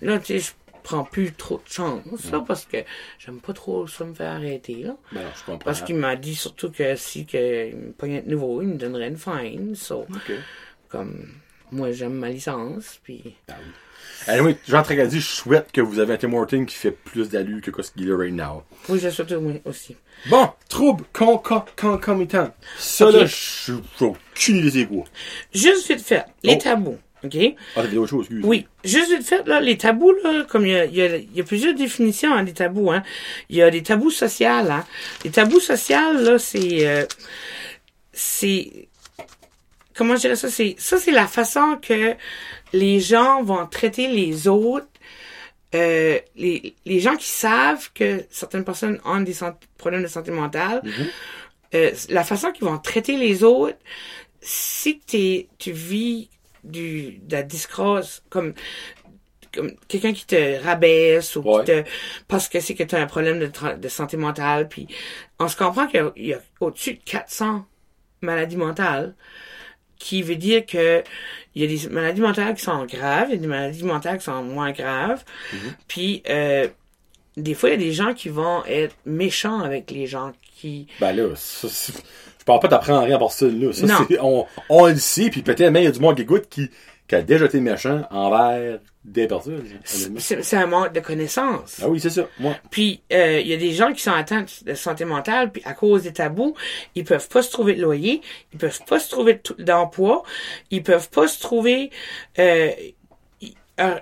là, 0.00 0.18
tu 0.18 0.38
sais, 0.38 0.38
je 0.38 0.50
prends 0.82 1.04
plus 1.04 1.32
trop 1.34 1.60
de 1.64 1.70
chance, 1.70 2.02
là, 2.32 2.42
parce 2.46 2.64
que 2.64 2.78
j'aime 3.18 3.38
pas 3.38 3.52
trop 3.52 3.86
ça 3.86 4.02
me 4.04 4.14
faire 4.14 4.32
arrêter, 4.32 4.76
là. 4.82 4.96
Ben 5.12 5.20
non, 5.22 5.28
je 5.36 5.44
comprends. 5.44 5.58
Parce 5.58 5.82
qu'il 5.82 5.96
m'a 5.96 6.16
dit 6.16 6.34
surtout 6.34 6.70
que 6.72 6.96
si 6.96 7.26
que 7.26 7.68
il 7.68 7.76
me 7.76 7.92
pognait 7.92 8.22
de 8.22 8.30
nouveau, 8.30 8.62
il 8.62 8.68
me 8.68 8.76
donnerait 8.76 9.08
une 9.08 9.18
fine. 9.18 9.74
So, 9.76 10.06
comme 10.88 11.28
moi 11.72 11.92
j'aime 11.92 12.14
ma 12.14 12.28
licence, 12.30 12.98
puis 13.02 13.34
Ah 13.48 13.54
oui. 13.58 13.72
Anyway, 14.26 14.56
Jean 14.68 14.82
Tracadie, 14.82 15.18
je 15.20 15.26
souhaite 15.26 15.72
que 15.72 15.80
vous 15.80 15.98
avez 15.98 16.12
un 16.14 16.16
Tim 16.18 16.32
Hortons 16.34 16.66
qui 16.66 16.74
fait 16.76 16.90
plus 16.90 17.30
d'allure 17.30 17.62
que 17.62 17.82
ce 17.82 17.90
qu'il 17.90 18.10
a 18.12 18.16
right 18.16 18.34
now. 18.34 18.62
oui 18.88 18.98
je 19.02 19.08
souhaite 19.08 19.32
moi 19.32 19.54
aussi. 19.64 19.96
Bon, 20.28 20.50
trouble 20.68 21.04
con- 21.12 21.40
concomitant. 21.76 22.52
Ça, 22.78 23.06
Ok. 23.08 23.14
là, 23.14 23.24
je 23.26 23.72
j'ai 23.98 24.04
aucune 24.04 24.56
idée 24.58 24.70
c'est 24.70 24.86
quoi. 24.86 25.04
Juste 25.54 25.88
vite 25.88 26.02
fait, 26.04 26.24
les 26.42 26.54
Oh. 26.56 26.62
tabous, 26.62 26.98
ok? 27.24 27.36
Ah, 27.76 27.82
t'as 27.90 27.96
autre 27.96 28.10
chose, 28.10 28.26
excuse. 28.26 28.44
Oui, 28.44 28.66
juste 28.84 29.10
vite 29.10 29.26
fait, 29.26 29.46
là, 29.48 29.58
les 29.60 29.78
tabous, 29.78 30.12
là, 30.22 30.44
comme 30.46 30.66
il 30.66 30.72
y 30.72 30.76
a, 30.76 30.84
y 31.16 31.40
a 31.40 31.44
plusieurs 31.44 31.74
définitions 31.74 32.34
hein, 32.34 32.44
des 32.44 32.52
tabous, 32.52 32.90
hein. 32.92 33.02
Il 33.48 33.56
y 33.56 33.62
a 33.62 33.70
des 33.70 33.82
tabous 33.82 34.10
sociaux, 34.10 34.48
hein. 34.48 34.84
Les 35.24 35.30
tabous 35.30 35.60
sociaux, 35.60 36.12
là, 36.12 36.38
c'est, 36.38 36.86
euh, 36.86 37.06
c'est, 38.12 38.88
comment 40.00 40.16
je 40.16 40.22
dirais 40.22 40.36
ça, 40.36 40.48
c'est, 40.48 40.76
ça, 40.78 40.96
c'est 40.96 41.10
la 41.10 41.26
façon 41.26 41.78
que 41.82 42.14
les 42.72 43.00
gens 43.00 43.42
vont 43.42 43.66
traiter 43.66 44.08
les 44.08 44.48
autres, 44.48 44.86
euh, 45.74 46.18
les, 46.36 46.74
les 46.86 47.00
gens 47.00 47.16
qui 47.16 47.26
savent 47.28 47.92
que 47.92 48.24
certaines 48.30 48.64
personnes 48.64 48.98
ont 49.04 49.20
des 49.20 49.34
problèmes 49.76 50.02
de 50.02 50.08
santé 50.08 50.30
mentale, 50.30 50.80
euh, 51.74 51.90
la 52.08 52.24
façon 52.24 52.50
qu'ils 52.50 52.64
vont 52.64 52.78
traiter 52.78 53.18
les 53.18 53.44
autres, 53.44 53.76
si 54.40 55.00
t'es, 55.00 55.48
tu 55.58 55.72
vis 55.72 56.30
du, 56.64 57.18
de 57.22 57.32
la 57.36 57.42
disgrâce, 57.42 58.22
comme, 58.30 58.54
comme 59.54 59.72
quelqu'un 59.86 60.14
qui 60.14 60.24
te 60.24 60.62
rabaisse 60.64 61.36
ou 61.36 61.42
Ouais. 61.42 61.60
qui 61.60 61.72
te, 61.72 61.84
parce 62.26 62.48
que 62.48 62.58
c'est 62.60 62.74
que 62.74 62.84
tu 62.84 62.94
as 62.94 63.00
un 63.02 63.06
problème 63.06 63.38
de, 63.38 63.88
santé 63.88 64.16
mentale, 64.16 64.66
puis 64.66 64.86
on 65.38 65.46
se 65.46 65.56
comprend 65.56 65.86
qu'il 65.88 66.10
y 66.16 66.32
a- 66.32 66.38
a 66.38 66.40
au-dessus 66.60 66.94
de 66.94 67.00
400 67.04 67.66
maladies 68.22 68.56
mentales, 68.56 69.14
qui 70.00 70.22
veut 70.22 70.34
dire 70.34 70.66
que 70.66 71.04
il 71.54 71.62
y 71.62 71.64
a 71.64 71.68
des 71.68 71.88
maladies 71.88 72.20
mentales 72.20 72.54
qui 72.54 72.62
sont 72.62 72.84
graves, 72.86 73.26
il 73.28 73.34
y 73.34 73.38
a 73.38 73.40
des 73.40 73.46
maladies 73.46 73.84
mentales 73.84 74.18
qui 74.18 74.24
sont 74.24 74.42
moins 74.42 74.72
graves, 74.72 75.22
puis 75.86 76.22
euh, 76.28 76.66
des 77.36 77.54
fois 77.54 77.68
il 77.68 77.72
y 77.72 77.74
a 77.74 77.78
des 77.78 77.92
gens 77.92 78.14
qui 78.14 78.28
vont 78.28 78.64
être 78.66 78.96
méchants 79.06 79.60
avec 79.60 79.90
les 79.92 80.06
gens 80.08 80.32
qui 80.56 80.86
Ben 81.00 81.12
là, 81.12 81.28
ça, 81.36 81.68
je 81.68 82.44
parle 82.44 82.60
pas 82.60 82.68
d'apprendre 82.68 83.04
rien 83.04 83.18
par 83.18 83.30
ça, 83.32 83.46
là. 83.46 83.72
Ça, 83.72 83.86
Non. 83.86 83.94
c'est, 84.08 84.18
on, 84.20 84.46
on 84.68 84.86
le 84.86 84.96
sait, 84.96 85.30
puis 85.30 85.42
peut-être 85.42 85.70
même 85.70 85.82
il 85.82 85.84
y 85.84 85.88
a 85.88 85.92
du 85.92 86.00
monde 86.00 86.16
qui 86.16 86.22
écoute 86.22 86.46
qui, 86.48 86.70
qui 87.06 87.14
a 87.14 87.22
déjà 87.22 87.44
été 87.46 87.60
méchant 87.60 88.02
envers 88.10 88.78
des 89.04 89.26
personnes. 89.26 89.60
honnêtement. 89.60 90.20
c'est 90.20 90.56
un 90.56 90.66
manque 90.66 90.92
de 90.92 91.00
connaissances. 91.00 91.80
Ah 91.82 91.88
oui, 91.88 92.00
c'est 92.00 92.10
ça. 92.10 92.28
Moi. 92.38 92.54
Puis 92.70 93.02
euh, 93.12 93.40
il 93.40 93.46
y 93.46 93.54
a 93.54 93.56
des 93.56 93.72
gens 93.72 93.92
qui 93.92 94.02
sont 94.02 94.12
atteints 94.12 94.44
de 94.62 94.74
santé 94.74 95.04
mentale, 95.04 95.50
puis 95.50 95.62
à 95.64 95.72
cause 95.72 96.02
des 96.02 96.12
tabous, 96.12 96.54
ils 96.94 97.04
peuvent 97.04 97.28
pas 97.28 97.42
se 97.42 97.50
trouver 97.50 97.74
de 97.74 97.82
loyer, 97.82 98.20
ils 98.52 98.58
peuvent 98.58 98.84
pas 98.86 98.98
se 98.98 99.08
trouver 99.08 99.40
d'emploi, 99.58 100.22
ils 100.70 100.82
peuvent 100.82 101.08
pas 101.08 101.28
se 101.28 101.40
trouver. 101.40 101.90
Euh, 102.38 102.70
euh, 103.80 103.98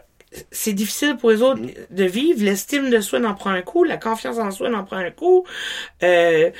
c'est 0.50 0.72
difficile 0.72 1.16
pour 1.16 1.30
les 1.30 1.42
autres 1.42 1.62
de 1.90 2.04
vivre. 2.04 2.42
L'estime 2.42 2.90
de 2.90 3.00
soi 3.00 3.24
en 3.24 3.34
prend 3.34 3.50
un 3.50 3.62
coup, 3.62 3.84
la 3.84 3.96
confiance 3.96 4.38
en 4.38 4.50
soi 4.50 4.68
en 4.74 4.84
prend 4.84 4.96
un 4.96 5.10
coup. 5.10 5.46
Euh, 6.02 6.50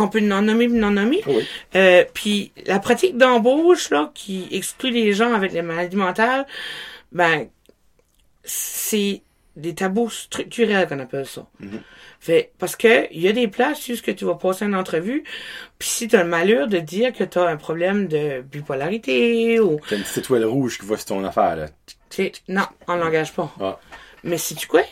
on 0.00 0.08
peut 0.08 0.20
en 0.32 0.42
nommer, 0.42 0.66
en 0.82 0.90
nommer. 0.90 1.22
Oui. 1.26 1.46
Euh, 1.74 2.04
puis 2.12 2.52
la 2.66 2.78
pratique 2.78 3.16
d'embauche 3.16 3.90
là 3.90 4.10
qui 4.14 4.48
exclut 4.50 4.90
les 4.90 5.12
gens 5.12 5.32
avec 5.32 5.52
les 5.52 5.62
maladies 5.62 5.96
mentales, 5.96 6.46
ben 7.12 7.48
c'est 8.44 9.22
des 9.56 9.74
tabous 9.74 10.10
structurels 10.10 10.88
qu'on 10.88 10.98
appelle 10.98 11.26
ça. 11.26 11.46
Fait, 12.18 12.52
parce 12.58 12.76
que 12.76 13.12
il 13.12 13.20
y 13.20 13.28
a 13.28 13.32
des 13.32 13.48
places 13.48 13.80
ce 13.80 14.02
que 14.02 14.10
tu 14.10 14.24
vas 14.24 14.34
passer 14.34 14.66
une 14.66 14.74
entrevue, 14.74 15.24
puis 15.78 15.88
si 15.88 16.08
tu 16.08 16.16
as 16.16 16.22
le 16.22 16.28
malheur 16.28 16.68
de 16.68 16.78
dire 16.78 17.12
que 17.12 17.24
tu 17.24 17.38
as 17.38 17.46
un 17.46 17.56
problème 17.56 18.08
de 18.08 18.42
bipolarité 18.42 19.58
ou 19.60 19.80
T'as 19.88 19.96
une 19.96 20.02
petite 20.02 20.18
étoile 20.18 20.44
rouge 20.44 20.78
qui 20.78 20.86
va 20.86 20.96
sur 20.96 21.06
ton 21.06 21.24
affaire, 21.24 21.56
là. 21.56 21.66
non, 22.48 22.66
on 22.88 22.96
l'engage 22.96 23.32
pas. 23.32 23.54
Ah. 23.60 23.78
Mais 24.22 24.36
si 24.38 24.54
tu 24.54 24.66
quoi, 24.66 24.82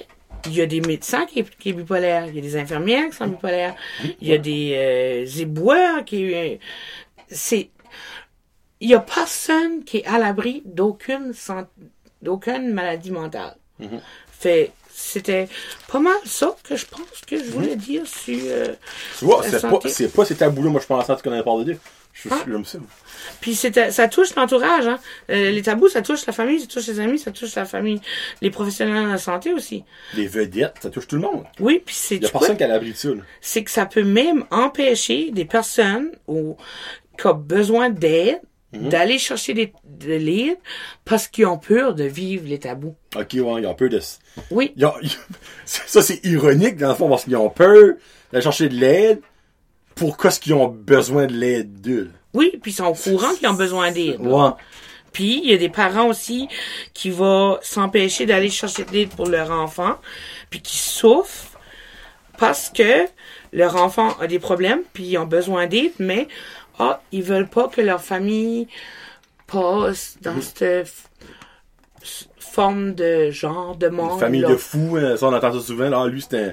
il 0.47 0.55
y 0.55 0.61
a 0.61 0.66
des 0.66 0.80
médecins 0.80 1.26
qui, 1.26 1.43
qui 1.45 1.70
est 1.70 1.72
bipolaire, 1.72 2.26
il 2.26 2.36
y 2.36 2.39
a 2.39 2.43
des 2.43 2.57
infirmières 2.57 3.11
qui 3.11 3.16
sont 3.16 3.26
bipolaires, 3.26 3.74
il 4.20 4.28
y 4.28 4.32
a 4.32 4.39
des 4.39 4.72
euh, 4.74 5.41
éboueurs 5.41 6.05
qui 6.05 6.34
euh, 6.34 6.57
c'est 7.28 7.70
il 8.80 8.91
y 8.91 8.95
a 8.95 9.01
personne 9.01 9.84
qui 9.84 9.99
est 9.99 10.07
à 10.07 10.18
l'abri 10.18 10.62
d'aucune 10.64 11.32
d'aucune 12.22 12.72
maladie 12.72 13.11
mentale. 13.11 13.57
Fait 14.30 14.72
c'était 14.99 15.49
pas 15.86 16.01
mal 16.01 16.16
ça 16.24 16.57
que 16.64 16.74
je 16.74 16.84
pense 16.84 17.22
que 17.26 17.39
je 17.39 17.51
voulais 17.51 17.76
dire 17.76 18.05
sur 18.07 18.36
euh, 18.36 18.74
Tu 19.18 19.24
vois, 19.24 19.43
La 19.43 19.59
c'est 19.59 19.68
pas, 19.68 19.78
pas 20.16 20.24
ces 20.24 20.34
tabous-là, 20.34 20.70
moi, 20.70 20.80
je 20.80 20.86
pensais 20.86 21.12
que 21.12 21.18
tu 21.18 21.22
connais 21.22 21.43
parler 21.45 21.64
d'eux. 21.64 21.78
Je 22.20 22.28
suis 22.28 22.30
Ah. 22.32 22.44
j'aime 22.48 22.64
ça. 22.64 22.78
Puis 23.40 23.54
c'est 23.54 23.92
ça 23.92 24.08
touche 24.08 24.34
l'entourage, 24.34 24.88
hein. 24.88 24.98
Euh, 25.30 25.50
les 25.52 25.62
tabous, 25.62 25.88
ça 25.88 26.02
touche 26.02 26.26
la 26.26 26.32
famille, 26.32 26.58
ça 26.58 26.66
touche 26.66 26.88
les 26.88 26.98
amis, 26.98 27.18
ça 27.20 27.30
touche 27.30 27.54
la 27.54 27.64
famille, 27.64 28.00
les 28.42 28.50
professionnels 28.50 29.04
de 29.04 29.10
la 29.12 29.18
santé 29.18 29.52
aussi. 29.52 29.84
Les 30.14 30.26
vedettes, 30.26 30.74
ça 30.82 30.90
touche 30.90 31.06
tout 31.06 31.14
le 31.14 31.22
monde. 31.22 31.44
Oui, 31.60 31.80
puis 31.84 31.94
c'est 31.94 32.16
Il 32.16 32.26
a 32.26 32.28
personne 32.30 32.56
qui 32.56 32.64
a 32.64 32.66
l'abri 32.68 32.90
de 32.90 32.96
ça, 32.96 33.10
là. 33.10 33.22
c'est 33.40 33.62
que 33.62 33.70
ça 33.70 33.86
peut 33.86 34.02
même 34.02 34.44
empêcher 34.50 35.30
des 35.30 35.44
personnes 35.44 36.10
ou 36.26 36.56
qui 37.16 37.26
ont 37.28 37.34
besoin 37.34 37.88
d'aide 37.90 38.40
Mhm. 38.72 38.90
d'aller 38.90 39.16
chercher 39.18 39.54
des, 39.54 39.72
de 39.84 40.12
l'aide 40.12 40.58
parce 41.06 41.26
qu'ils 41.26 41.46
ont 41.46 41.56
peur 41.56 41.94
de 41.94 42.04
vivre 42.04 42.44
les 42.46 42.58
tabous. 42.58 42.94
Ok, 43.16 43.28
ouais, 43.32 43.62
ils 43.62 43.66
ont 43.66 43.74
peur 43.74 43.88
de... 43.88 43.98
Oui, 44.50 44.74
Ils 44.76 44.84
ont- 44.84 44.92
ils- 45.02 45.16
Ça, 45.64 46.02
c'est 46.02 46.20
ironique, 46.26 46.76
dans 46.76 46.90
le 46.90 46.94
fond, 46.94 47.08
parce 47.08 47.24
qu'ils 47.24 47.36
ont 47.36 47.48
peur 47.48 47.94
d'aller 48.30 48.42
chercher 48.42 48.68
de 48.68 48.74
l'aide. 48.74 49.20
Pourquoi 49.99 50.30
est-ce 50.30 50.40
qu'ils 50.40 50.55
ont 50.55 50.68
besoin 50.68 51.26
de 51.26 51.34
l'aide 51.34 51.80
d'eux? 51.80 52.11
oui, 52.34 52.59
puis 52.62 52.70
ils 52.70 52.74
sont 52.74 52.86
au 52.86 52.94
courant 52.94 53.34
qu'ils 53.34 53.49
ont 53.49 53.55
besoin 53.55 53.90
d'aide. 53.90 54.20
Ouais. 54.20 54.51
Puis 55.12 55.40
il 55.42 55.51
y 55.51 55.55
a 55.55 55.57
des 55.57 55.68
parents 55.68 56.07
aussi 56.07 56.49
qui 56.94 57.11
vont 57.11 57.59
s'empêcher 57.62 58.26
d'aller 58.26 58.51
chercher 58.51 58.84
de 58.84 58.92
l'aide 58.92 59.09
pour 59.09 59.26
leur 59.26 59.51
enfant, 59.51 59.96
puis 60.51 60.61
qui 60.61 60.76
souffrent 60.76 61.59
parce 62.38 62.70
que 62.70 63.07
leur 63.53 63.76
enfant 63.76 64.16
a 64.20 64.26
des 64.26 64.38
problèmes, 64.38 64.82
puis 64.92 65.05
ils 65.05 65.18
ont 65.18 65.26
besoin 65.26 65.66
d'aide, 65.66 65.92
mais 65.99 66.28
ah, 66.78 67.01
ils 67.11 67.22
veulent 67.22 67.49
pas 67.49 67.68
que 67.68 67.80
leur 67.80 68.01
famille 68.01 68.68
passe 69.46 70.18
dans 70.20 70.40
cette 70.40 70.86
forme 72.38 72.94
de 72.94 73.30
genre 73.30 73.76
de 73.76 73.88
monde. 73.88 74.12
Une 74.12 74.20
famille 74.20 74.40
là. 74.42 74.51
de 74.51 74.57
fous, 74.57 74.96
hein, 74.96 75.16
ça, 75.16 75.26
on 75.26 75.34
entend 75.34 75.53
ça 75.53 75.61
souvent. 75.61 75.88
Là, 75.88 76.07
lui, 76.07 76.22
c'est 76.22 76.38
un, 76.38 76.53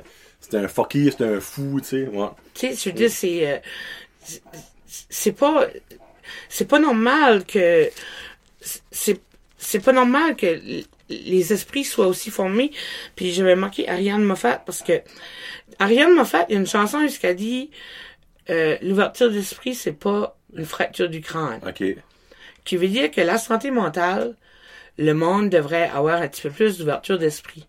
c'est 0.50 0.58
un 0.58 0.68
fucky, 0.68 1.12
c'est 1.12 1.24
un 1.26 1.39
fou, 1.39 1.80
tu 1.82 1.88
sais. 1.88 2.08
Ouais. 2.08 2.28
Tu 2.54 2.68
sais, 2.68 2.76
je 2.76 2.89
veux 2.89 2.96
dire, 2.96 3.10
c'est, 3.12 3.52
euh, 3.52 3.58
c'est- 5.10 5.32
pas, 5.32 5.68
c'est 6.50 6.66
pas 6.68 6.80
normal 6.80 7.46
que, 7.46 7.89
c'est, 8.91 9.22
c'est 9.58 9.80
pas 9.80 9.91
normal 9.93 10.36
que 10.36 10.60
les 11.10 11.54
esprits 11.54 11.84
soient 11.84 12.08
aussi 12.08 12.30
formés. 12.32 12.72
Puis 13.16 13.32
j'avais 13.32 13.56
marqué 13.56 13.88
Ariane 13.88 14.24
Moffat 14.24 14.58
parce 14.66 14.82
que 14.82 15.02
Ariane 15.80 16.14
Moffat, 16.14 16.46
il 16.50 16.54
y 16.54 16.56
a 16.56 16.60
une 16.60 16.68
chanson 16.68 17.08
elle 17.24 17.36
dit, 17.36 17.70
euh, 18.50 18.78
l'ouverture 18.82 19.32
d'esprit, 19.32 19.76
c'est 19.76 19.93
pas 19.93 20.38
une 20.56 20.66
fracture 20.66 21.10
du 21.10 21.22
crâne. 21.22 21.60
Ok. 21.68 21.84
Qui 22.64 22.78
veut 22.78 22.88
dire 22.88 23.12
que 23.12 23.22
la 23.22 23.38
santé 23.38 23.72
mentale, 23.72 24.36
le 24.98 25.14
monde 25.14 25.50
devrait 25.50 25.89
avoir 25.89 26.22
un 26.22 26.28
petit 26.28 26.41
peu 26.43 26.50
plus 26.50 26.78
d'ouverture 26.78 27.20
d'esprit. 27.20 27.68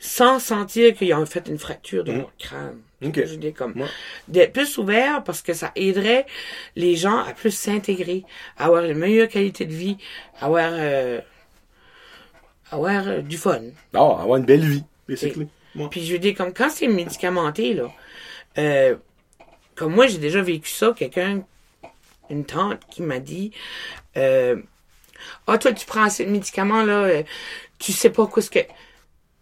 Sans 0.00 0.38
sentir 0.38 0.94
qu'ils 0.94 1.14
ont 1.14 1.26
fait 1.26 1.48
une 1.48 1.58
fracture 1.58 2.04
de 2.04 2.12
leur 2.12 2.32
crâne. 2.38 2.80
Ok. 3.04 3.20
Je 3.26 3.34
dire 3.34 3.52
comme 3.54 3.72
Ouais. 3.80 3.88
d'être 4.28 4.52
plus 4.52 4.78
ouvert 4.78 5.22
parce 5.24 5.42
que 5.42 5.52
ça 5.52 5.72
aiderait 5.76 6.26
les 6.76 6.96
gens 6.96 7.18
à 7.18 7.32
plus 7.32 7.50
s'intégrer, 7.50 8.24
à 8.56 8.66
avoir 8.66 8.84
une 8.84 8.98
meilleure 8.98 9.28
qualité 9.28 9.66
de 9.66 9.74
vie, 9.74 9.98
à 10.40 10.46
avoir, 10.46 10.70
euh, 10.72 11.20
avoir 12.70 13.06
euh, 13.08 13.20
du 13.20 13.36
fun. 13.36 13.60
Ah, 13.92 13.98
avoir 13.98 14.36
une 14.36 14.44
belle 14.46 14.64
vie, 14.64 14.84
basically. 15.08 15.48
Ouais. 15.74 15.88
Puis 15.90 16.04
je 16.04 16.12
veux 16.12 16.18
dire, 16.18 16.34
comme 16.34 16.52
quand 16.52 16.70
c'est 16.70 16.86
médicamenté, 16.88 17.74
là, 17.74 17.92
euh, 18.58 18.96
comme 19.74 19.94
moi 19.94 20.06
j'ai 20.06 20.18
déjà 20.18 20.40
vécu 20.40 20.70
ça, 20.70 20.94
quelqu'un, 20.96 21.42
une 22.30 22.44
tante 22.46 22.80
qui 22.90 23.02
m'a 23.02 23.18
dit, 23.18 23.50
ah 24.16 25.58
toi 25.58 25.72
tu 25.72 25.84
prends 25.84 26.08
ces 26.08 26.26
médicaments 26.26 26.84
là, 26.84 27.22
tu 27.78 27.92
sais 27.92 28.10
pas 28.10 28.26
quoi 28.26 28.40
ce 28.42 28.50
que, 28.50 28.60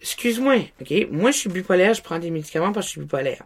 excuse-moi, 0.02 0.56
ok, 0.80 0.92
moi 1.10 1.30
je 1.30 1.38
suis 1.38 1.48
bipolaire, 1.48 1.94
je 1.94 2.02
prends 2.02 2.18
des 2.18 2.30
médicaments 2.30 2.72
parce 2.72 2.86
que 2.86 2.88
je 2.88 2.92
suis 2.92 3.00
bipolaire. 3.00 3.42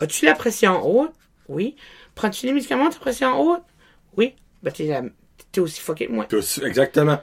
As-tu 0.00 0.24
la 0.24 0.34
pression 0.34 0.80
haute? 0.86 1.12
Oui. 1.48 1.76
Prends-tu 2.14 2.46
des 2.46 2.52
médicaments, 2.52 2.88
ta 2.88 2.98
pression 2.98 3.38
haute? 3.38 3.62
Oui. 4.16 4.34
Ben 4.62 4.72
t'es, 4.72 4.84
la- 4.86 5.02
t'es 5.52 5.60
aussi 5.60 5.80
fucké 5.80 6.06
que 6.06 6.12
moi. 6.12 6.26
Aussi- 6.32 6.64
exactement. 6.64 7.20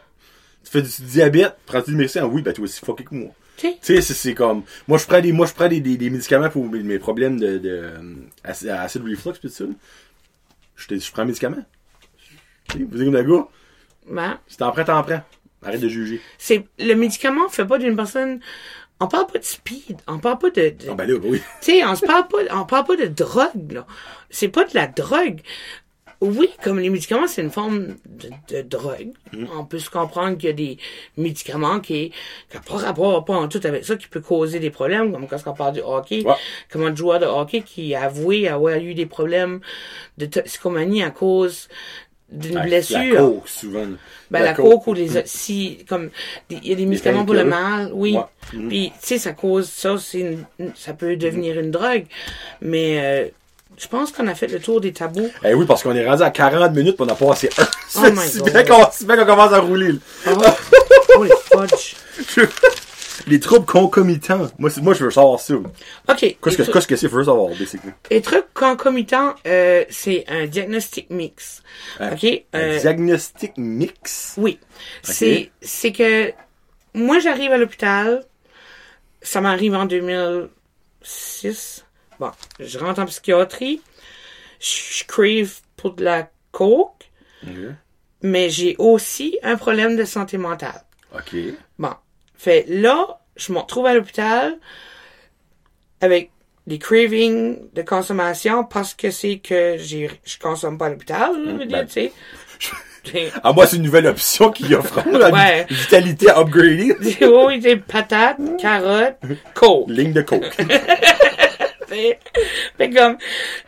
Tu 0.63 0.72
fais 0.72 0.82
du 0.82 0.89
diabète, 1.03 1.55
prends-tu 1.65 1.91
du 1.91 1.97
médecin? 1.97 2.26
Oui, 2.26 2.41
ben, 2.41 2.53
toi 2.53 2.65
aussi 2.65 2.84
fucké 2.86 3.03
que 3.05 3.15
moi. 3.15 3.32
Tu 3.55 3.68
sais? 3.70 3.78
Tu 3.82 3.95
sais, 3.95 4.01
c'est, 4.01 4.13
c'est 4.13 4.34
comme, 4.36 4.63
moi, 4.88 4.97
je 4.99 5.05
prends 5.07 5.22
des, 5.22 5.32
moi, 5.32 5.45
je 5.47 5.53
prends 5.53 5.68
des, 5.70 5.80
des, 5.80 5.97
des 5.97 6.09
médicaments 6.09 6.49
pour 6.49 6.65
mes, 6.70 6.84
mes 6.84 6.99
problèmes 6.99 7.39
de, 7.39 7.57
de, 7.57 7.70
euh, 7.70 8.15
ac- 8.45 8.70
acid 8.70 9.01
reflux, 9.01 9.34
pis 9.34 9.39
tout 9.39 9.49
ça. 9.49 9.63
Je, 10.76 10.88
te- 10.88 10.99
je 10.99 11.11
prends 11.11 11.24
un 11.24 11.26
médicament. 11.26 11.63
Tu 12.70 12.80
sais, 12.80 12.84
Vous 12.84 13.01
êtes 13.01 13.05
comme 13.05 13.13
le 13.15 13.24
gars? 13.24 13.47
Ben, 14.09 14.39
Si 14.47 14.57
t'en 14.57 14.72
prends, 14.72 14.84
t'en 14.84 15.03
prends. 15.03 15.22
Arrête 15.64 15.82
de 15.82 15.89
juger. 15.89 16.22
c'est, 16.38 16.64
le 16.80 16.93
médicament 16.93 17.49
fait 17.49 17.66
pas 17.66 17.78
d'une 17.78 17.95
personne, 17.95 18.39
on 18.99 19.08
parle 19.08 19.28
pas 19.28 19.39
de 19.39 19.43
speed, 19.43 19.97
on 20.08 20.20
parle 20.20 20.38
pas 20.38 20.49
de, 20.49 20.70
de- 20.70 20.89
Ah, 20.89 20.93
ben 20.95 21.10
là, 21.10 21.16
oui. 21.24 21.41
Tu 21.62 21.72
sais, 21.72 21.86
on 21.86 21.95
se 21.95 22.05
parle 22.05 22.28
pas, 22.28 22.38
on 22.55 22.66
parle 22.66 22.86
pas 22.86 22.95
de 22.95 23.05
drogue, 23.08 23.72
là. 23.72 23.86
C'est 24.30 24.47
pas 24.49 24.64
de 24.66 24.72
la 24.76 24.88
drogue. 24.88 25.41
Oui, 26.20 26.49
comme 26.64 26.80
les 26.80 26.89
médicaments, 26.89 27.28
c'est 27.28 27.43
une 27.43 27.51
forme 27.51 27.95
de, 28.08 28.30
de 28.49 28.62
drogue. 28.64 29.12
On 29.55 29.66
peut 29.66 29.78
se 29.78 29.91
comprendre 29.91 30.36
qu'il 30.36 30.47
y 30.47 30.51
a 30.51 30.53
des 30.53 30.78
médicaments 31.16 31.80
qui 31.80 32.12
n'ont 32.55 32.62
pas 32.62 32.78
rapport 32.86 33.24
pas 33.24 33.36
en 33.36 33.47
tout 33.47 33.62
avec 33.64 33.86
ça, 33.86 33.95
qui 33.97 34.08
peut 34.08 34.20
causer 34.22 34.60
des 34.60 34.72
problèmes, 34.72 35.12
comme 35.12 35.28
quand 35.28 35.38
on 35.45 35.53
parle 35.53 35.74
du 35.76 35.82
hockey, 35.82 36.24
Ouais. 36.26 36.34
comme 36.72 36.82
un 36.88 36.95
joueur 36.95 37.20
de 37.20 37.28
hockey 37.28 37.62
qui 37.62 37.93
a 37.93 38.05
avoué 38.05 38.47
avoir 38.47 38.78
eu 38.80 38.95
des 38.95 39.05
problèmes 39.05 39.60
de 40.18 40.26
toxicomanie 40.26 41.03
à 41.03 41.12
cause 41.12 41.68
d'une 42.32 42.61
blessure. 42.61 42.97
La 43.13 43.19
coke, 43.21 43.47
souvent. 43.47 43.86
Ben, 44.30 44.43
la, 44.43 44.53
coke 44.53 44.86
ou 44.88 44.93
les 44.93 45.09
si 45.25 45.86
comme 45.88 46.09
il 46.49 46.67
y 46.67 46.73
a 46.73 46.75
des 46.75 46.86
médicaments 46.86 47.23
pour 47.25 47.34
le 47.36 47.45
mal, 47.45 47.89
oui. 47.93 48.15
Ouais. 48.17 48.23
Mhm. 48.59 48.67
Puis 48.69 48.91
tu 49.01 49.07
sais 49.07 49.17
ça 49.17 49.32
cause 49.34 49.69
ça 49.69 49.95
c'est 49.97 50.19
une- 50.19 50.71
ça 50.75 50.93
peut 50.93 51.15
devenir 51.15 51.57
une 51.59 51.71
drogue 51.71 52.05
mais 52.61 52.99
euh, 52.99 53.28
je 53.78 53.88
pense 53.88 54.11
qu'on 54.11 54.28
a 54.28 54.36
fait 54.36 54.47
le 54.47 54.59
tour 54.59 54.82
des 54.82 54.91
tabous. 54.91 55.30
Eh 55.45 55.53
oui, 55.53 55.65
parce 55.67 55.84
qu'on 55.84 55.93
est 55.95 56.05
rendu 56.07 56.23
à 56.23 56.32
40 56.32 56.73
minutes, 56.73 56.97
pis 56.97 57.03
on 57.03 57.09
a 57.09 57.15
passé 57.15 57.49
un. 57.59 57.67
Oh 57.97 58.11
my 58.11 58.17
si 58.28 58.39
God. 58.39 58.51
bien 58.51 58.63
qu'on, 58.63 58.86
si 58.91 59.05
bien 59.05 59.15
qu'on 59.17 59.25
commence 59.25 59.53
à 59.53 59.59
rouler, 59.59 59.91
là. 59.91 59.99
Oh, 61.15 61.23
les 61.23 61.30
fudge. 61.51 61.95
Les 63.26 63.39
troubles 63.39 63.65
concomitants. 63.65 64.47
Moi, 64.59 64.70
c'est- 64.70 64.82
moi, 64.82 64.93
je 64.93 65.05
veux 65.05 65.11
savoir 65.11 65.39
ça. 65.39 65.55
OK. 65.55 65.65
Qu'est-ce 66.07 66.57
que, 66.57 66.63
tru- 66.63 66.72
qu'est-ce 66.74 66.88
que 66.88 66.95
c'est, 66.95 67.09
je 67.09 67.15
veux 67.15 67.24
savoir, 67.24 67.49
basically? 67.49 67.91
les 68.11 68.22
trucs 68.22 68.53
concomitants 68.53 69.34
euh, 69.47 69.84
c'est 69.89 70.26
un 70.28 70.45
diagnostic 70.45 71.09
mix. 71.09 71.63
Un- 71.99 72.13
OK? 72.13 72.24
Un 72.53 72.59
Euh, 72.59 72.80
diagnostic 72.80 73.53
mix? 73.57 74.36
Oui. 74.38 74.59
C'est, 75.03 75.51
c'est 75.61 75.91
que 75.91 76.32
moi, 76.93 77.20
j'arrive 77.20 77.51
à 77.51 77.57
l'hôpital. 77.57 78.24
Ça 79.22 79.41
m'arrive 79.41 79.74
en 79.74 79.86
2006. 79.86 81.86
Bon, 82.20 82.32
je 82.59 82.78
rentre 82.80 82.99
en 83.01 83.05
psychiatrie. 83.05 83.82
Je 84.59 84.99
je 84.99 85.03
crave 85.05 85.53
pour 85.76 85.93
de 85.93 86.03
la 86.03 86.30
coke. 86.51 87.09
Ok. 87.43 87.51
Mais 88.24 88.49
j'ai 88.49 88.76
aussi 88.80 89.38
un 89.43 89.55
problème 89.57 89.95
de 89.95 90.03
santé 90.03 90.38
mentale. 90.38 90.84
Ok. 91.13 91.36
Bon. 91.78 91.93
Fait 92.38 92.65
là, 92.67 93.19
je 93.35 93.51
me 93.51 93.59
retrouve 93.59 93.85
à 93.88 93.93
l'hôpital 93.93 94.57
avec 96.01 96.31
des 96.67 96.79
cravings 96.79 97.57
de 97.73 97.81
consommation 97.81 98.63
parce 98.63 98.93
que 98.93 99.09
c'est 99.09 99.38
que 99.39 99.75
j'ai, 99.77 100.09
je 100.25 100.38
consomme 100.38 100.77
pas 100.77 100.88
à 100.88 100.89
l'hôpital, 100.89 101.31
ben, 101.69 101.85
tu 101.85 101.91
sais. 101.93 102.11
Ah, 103.41 103.53
moi, 103.53 103.65
c'est 103.65 103.77
une 103.77 103.83
nouvelle 103.83 104.07
option 104.07 104.51
qui 104.51 104.75
offre 104.75 105.01
la 105.09 105.29
Ouais. 105.31 105.65
vitalité 105.69 106.27
upgrading. 106.29 106.93
oui, 107.45 107.59
des 107.59 107.77
patates, 107.77 108.38
carottes, 108.59 109.15
coke. 109.53 109.85
Ligne 109.88 110.11
de 110.11 110.21
coke. 110.23 110.43
Fait, 111.88 112.19
fait 112.77 112.89
comme, 112.89 113.17
tu 113.17 113.23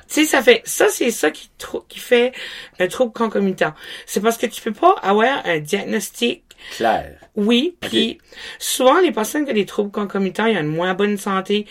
sais, 0.10 0.26
ça 0.26 0.42
fait, 0.44 0.62
ça, 0.66 0.90
c'est 0.90 1.10
ça 1.10 1.32
qui, 1.32 1.50
qui 1.88 2.00
fait 2.00 2.34
un 2.78 2.88
trouble 2.90 3.14
concomitant. 3.14 3.74
C'est 4.06 4.20
parce 4.20 4.36
que 4.38 4.46
tu 4.46 4.62
peux 4.62 4.74
pas 4.74 4.96
avoir 5.02 5.42
un 5.46 5.60
diagnostic, 5.60 6.44
Claire. 6.76 7.18
oui, 7.36 7.76
puis 7.80 8.20
souvent, 8.58 9.00
les 9.00 9.12
personnes 9.12 9.46
qui 9.46 9.52
ont 9.52 9.56
des 9.56 9.66
troubles 9.66 9.92
concomitants, 9.92 10.46
ils 10.46 10.58
ont 10.58 10.62
une 10.62 10.68
moins 10.68 10.94
bonne 10.94 11.18
santé, 11.18 11.66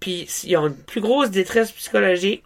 puis 0.00 0.28
ils 0.44 0.56
ont 0.56 0.66
une 0.66 0.76
plus 0.76 1.00
grosse 1.00 1.30
détresse 1.30 1.72
psychologique. 1.72 2.44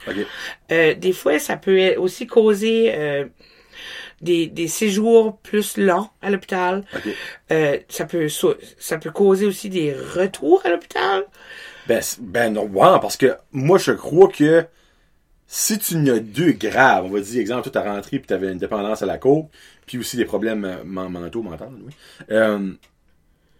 Euh, 0.71 0.95
des 0.95 1.13
fois, 1.13 1.39
ça 1.39 1.57
peut 1.57 1.97
aussi 1.97 2.27
causer 2.27 2.93
euh, 2.95 3.25
des, 4.21 4.47
des 4.47 4.69
séjours 4.69 5.39
plus 5.39 5.77
longs 5.77 6.09
à 6.23 6.31
l'hôpital. 6.31 6.85
Euh, 7.51 7.79
ça 7.89 8.05
peut 8.05 8.29
ça 8.29 8.99
peut 8.99 9.11
causer 9.11 9.47
aussi 9.47 9.69
des 9.69 9.93
retours 9.93 10.63
à 10.65 10.71
l'hôpital. 10.71 11.25
Ben, 11.87 12.01
ben 12.21 12.53
non, 12.53 12.63
ouais, 12.65 13.01
parce 13.01 13.17
que 13.17 13.37
moi, 13.53 13.79
je 13.79 13.93
crois 13.93 14.29
que 14.29 14.65
si 15.51 15.79
tu 15.79 15.97
n'as 15.97 16.19
deux 16.19 16.53
graves, 16.53 17.07
on 17.07 17.09
va 17.09 17.21
dire, 17.21 17.41
exemple, 17.41 17.71
tu 17.71 17.79
as 17.79 17.83
rentré 17.83 18.19
puis 18.19 18.27
tu 18.29 18.35
avais 18.35 18.53
une 18.53 18.59
dépendance 18.59 19.03
à 19.03 19.07
la 19.07 19.17
coke, 19.19 19.49
puis 19.87 19.99
aussi 19.99 20.17
des 20.19 20.27
problèmes 20.27 20.65
euh, 20.65 20.85
men- 20.85 21.09
mentaux, 21.09 21.43
mentaux, 21.43 21.65
oui, 21.85 21.93
euh, 22.31 22.71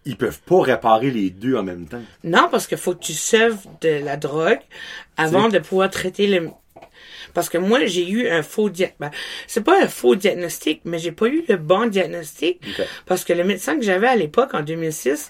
ils 0.05 0.15
peuvent 0.15 0.39
pas 0.41 0.61
réparer 0.61 1.09
les 1.11 1.29
deux 1.31 1.55
en 1.55 1.63
même 1.63 1.87
temps. 1.87 2.01
Non, 2.23 2.47
parce 2.49 2.67
qu'il 2.67 2.77
faut 2.77 2.93
que 2.93 3.03
tu 3.03 3.13
sauves 3.13 3.57
de 3.81 4.03
la 4.05 4.17
drogue 4.17 4.59
avant 5.17 5.49
de 5.49 5.59
pouvoir 5.59 5.89
traiter 5.89 6.27
le... 6.27 6.49
Parce 7.33 7.49
que 7.49 7.57
moi, 7.57 7.85
j'ai 7.85 8.07
eu 8.09 8.27
un 8.29 8.41
faux 8.41 8.69
diagnostic. 8.69 9.19
c'est 9.45 9.63
pas 9.63 9.83
un 9.83 9.87
faux 9.87 10.15
diagnostic, 10.15 10.81
mais 10.85 10.97
j'ai 10.99 11.11
pas 11.11 11.27
eu 11.27 11.43
le 11.47 11.57
bon 11.57 11.87
diagnostic. 11.87 12.59
Parce 13.05 13.23
que 13.23 13.33
le 13.33 13.43
médecin 13.43 13.75
que 13.77 13.83
j'avais 13.83 14.07
à 14.07 14.15
l'époque, 14.15 14.53
en 14.53 14.61
2006, 14.61 15.29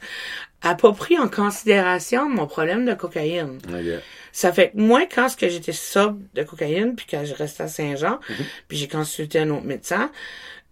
a 0.61 0.75
pas 0.75 0.91
pris 0.93 1.17
en 1.17 1.27
considération 1.27 2.29
mon 2.29 2.45
problème 2.47 2.85
de 2.85 2.93
cocaïne. 2.93 3.57
Ça 4.39 4.53
fait 4.53 4.71
moi, 4.73 5.01
quand 5.13 5.27
ce 5.27 5.35
que 5.35 5.49
j'étais 5.49 5.73
sobre 5.73 6.17
de 6.33 6.43
cocaïne, 6.43 6.95
puis 6.95 7.05
quand 7.09 7.25
je 7.25 7.33
restais 7.33 7.63
à 7.63 7.67
Saint-Jean, 7.67 8.21
puis 8.69 8.77
j'ai 8.77 8.87
consulté 8.87 9.37
un 9.37 9.49
autre 9.49 9.65
médecin, 9.65 10.09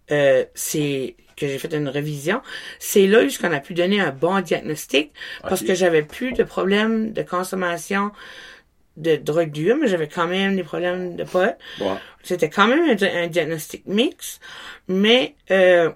euh, 0.10 0.46
c'est 0.56 1.18
que 1.36 1.50
j'ai 1.50 1.58
fait 1.60 1.74
une 1.74 1.90
révision, 1.90 2.42
c'est 2.80 3.08
là 3.08 3.24
où 3.24 3.28
qu'on 3.42 3.52
a 3.52 3.60
pu 3.60 3.74
donner 3.74 4.00
un 4.00 4.12
bon 4.12 4.40
diagnostic 4.40 5.12
parce 5.42 5.64
que 5.64 5.76
j'avais 5.76 6.02
plus 6.02 6.32
de 6.32 6.44
problèmes 6.44 7.12
de 7.12 7.24
consommation 7.24 8.12
de 8.96 9.18
drogue 9.18 9.52
dure, 9.52 9.76
mais 9.76 9.90
j'avais 9.90 10.08
quand 10.08 10.28
même 10.28 10.56
des 10.56 10.64
problèmes 10.64 11.18
de 11.18 11.26
pot. 11.26 11.54
C'était 12.24 12.50
quand 12.50 12.68
même 12.68 12.84
un, 12.90 13.24
un 13.24 13.28
diagnostic 13.28 13.86
mix, 13.86 14.40
mais 14.88 15.36
euh, 15.52 15.92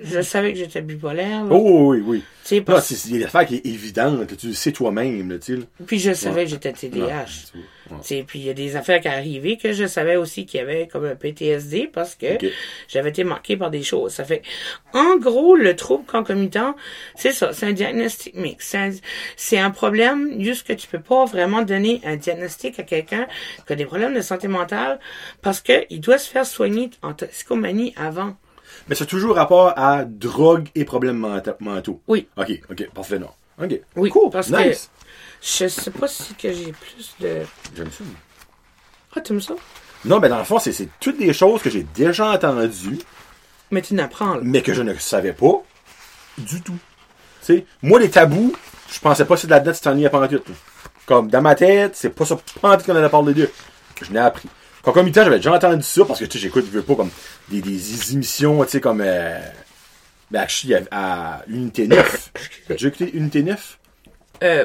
je 0.00 0.20
savais 0.20 0.52
que 0.52 0.58
j'étais 0.58 0.82
bipolaire. 0.82 1.44
là. 1.44 1.50
Oh, 1.50 1.92
oui, 1.92 2.02
oui. 2.04 2.22
Tu 2.42 2.48
sais, 2.50 2.56
Non, 2.58 2.64
parce- 2.64 2.86
c'est 2.86 2.94
c'est 2.94 3.10
des 3.10 3.24
affaires 3.24 3.44
qui 3.46 3.56
est 3.56 3.66
évidente, 3.66 4.36
tu 4.36 4.48
le 4.48 4.52
sais 4.52 4.70
toi-même, 4.70 5.30
là, 5.30 5.38
tu 5.38 5.58
puis 5.86 5.98
je 5.98 6.12
savais 6.12 6.36
Ouais. 6.40 6.44
que 6.44 6.50
j'étais 6.50 6.68
Non, 6.70 6.74
TDAH. 6.76 7.24
vois, 7.88 7.98
ouais. 7.98 8.22
Puis 8.24 8.38
il 8.38 8.44
y 8.44 8.50
a 8.50 8.54
des 8.54 8.76
affaires 8.76 9.00
qui 9.00 9.08
arrivaient 9.08 9.56
que 9.56 9.72
je 9.72 9.84
savais 9.86 10.14
aussi 10.14 10.46
qu'il 10.46 10.58
y 10.58 10.62
avait 10.62 10.86
comme 10.86 11.04
un 11.06 11.16
PTSD 11.16 11.88
parce 11.92 12.14
que 12.14 12.26
j'avais 12.88 13.08
été 13.08 13.24
marqué 13.24 13.56
par 13.56 13.70
des 13.72 13.82
choses. 13.82 14.12
Ça 14.12 14.24
fait, 14.24 14.42
en 14.92 15.16
gros, 15.16 15.56
le 15.56 15.74
trouble 15.74 16.04
concomitant, 16.06 16.76
c'est 17.16 17.32
ça, 17.32 17.52
c'est 17.52 17.66
un 17.66 17.72
diagnostic 17.72 18.34
mix. 18.34 18.68
C'est 18.68 18.78
un, 18.78 18.90
c'est 19.36 19.58
un 19.58 19.70
problème 19.72 20.40
juste 20.40 20.66
que 20.68 20.72
tu 20.72 20.86
peux 20.86 21.00
pas 21.00 21.24
vraiment 21.24 21.62
donner 21.62 22.00
un 22.04 22.14
diagnostic 22.16 22.78
à 22.78 22.84
quelqu'un 22.84 23.26
qui 23.66 23.72
a 23.72 23.76
des 23.76 23.86
problèmes 23.86 24.14
de 24.14 24.20
santé 24.20 24.46
mentale 24.46 25.00
parce 25.42 25.60
que 25.60 25.84
il 25.90 26.00
doit 26.00 26.18
se 26.18 26.30
faire 26.30 26.46
soigner 26.46 26.90
en 27.02 27.12
toxicomanie 27.12 27.92
avant. 27.96 28.36
Mais 28.88 28.94
c'est 28.94 29.06
toujours 29.06 29.34
rapport 29.36 29.72
à 29.76 30.04
drogue 30.04 30.68
et 30.74 30.84
problèmes 30.84 31.18
menta- 31.18 31.56
mentaux. 31.60 32.00
Oui. 32.06 32.28
Ok, 32.36 32.52
ok, 32.70 32.88
parfait, 32.94 33.18
non. 33.18 33.30
Ok. 33.62 33.80
Oui, 33.96 34.10
cool, 34.10 34.30
parce 34.30 34.50
nice. 34.50 34.90
que 35.40 35.46
je 35.64 35.68
sais 35.68 35.90
pas 35.90 36.08
si 36.08 36.34
que 36.34 36.52
j'ai 36.52 36.72
plus 36.72 37.14
de... 37.20 37.40
J'aime 37.74 37.90
ça. 37.90 38.04
Ah, 39.14 39.20
tu 39.20 39.32
aimes 39.32 39.40
ça? 39.40 39.54
Non, 40.04 40.20
mais 40.20 40.28
dans 40.28 40.38
le 40.38 40.44
fond, 40.44 40.58
c'est 40.58 40.72
c'est 40.72 40.88
toutes 41.00 41.18
des 41.18 41.32
choses 41.32 41.62
que 41.62 41.70
j'ai 41.70 41.82
déjà 41.94 42.30
entendues, 42.32 42.98
Mais 43.70 43.82
tu 43.82 43.94
n'apprends, 43.94 44.34
là. 44.34 44.40
mais 44.42 44.62
que 44.62 44.74
je 44.74 44.82
ne 44.82 44.94
savais 44.94 45.32
pas 45.32 45.62
du 46.38 46.60
tout. 46.60 46.78
Tu 47.40 47.46
sais, 47.46 47.66
moi, 47.82 47.98
les 47.98 48.10
tabous, 48.10 48.54
je 48.90 49.00
pensais 49.00 49.24
pas 49.24 49.34
que 49.34 49.40
c'est 49.40 49.46
de 49.46 49.52
la 49.52 49.60
dette, 49.60 49.74
c'était 49.74 49.88
en 49.88 50.22
à 50.22 50.28
tout. 50.28 50.42
Comme, 51.06 51.28
dans 51.30 51.40
ma 51.40 51.54
tête, 51.54 51.96
c'est 51.96 52.10
pas 52.10 52.24
ça 52.24 52.36
pantoute 52.60 52.84
qu'on 52.86 52.94
allait 52.94 53.08
parler 53.08 53.32
d'eux. 53.32 53.50
Je 54.02 54.12
n'ai 54.12 54.18
appris. 54.18 54.48
Concomitant, 54.86 55.24
j'avais 55.24 55.38
déjà 55.38 55.52
entendu 55.52 55.82
ça, 55.82 56.04
parce 56.04 56.20
que, 56.20 56.26
tu 56.26 56.38
sais, 56.38 56.44
j'écoute, 56.44 56.64
je 56.64 56.78
veux 56.78 56.82
pas, 56.84 56.94
comme, 56.94 57.10
des, 57.48 57.60
des 57.60 58.12
émissions, 58.12 58.62
tu 58.64 58.70
sais, 58.70 58.80
comme, 58.80 59.00
euh, 59.04 59.40
ben, 60.30 60.46
à, 60.92 61.38
à 61.38 61.42
Unité 61.48 61.88
9. 61.88 62.30
As-tu 62.36 62.68
déjà 62.72 62.88
écouté 62.88 63.10
Unité 63.16 63.42
9? 63.42 63.78
Euh, 64.44 64.64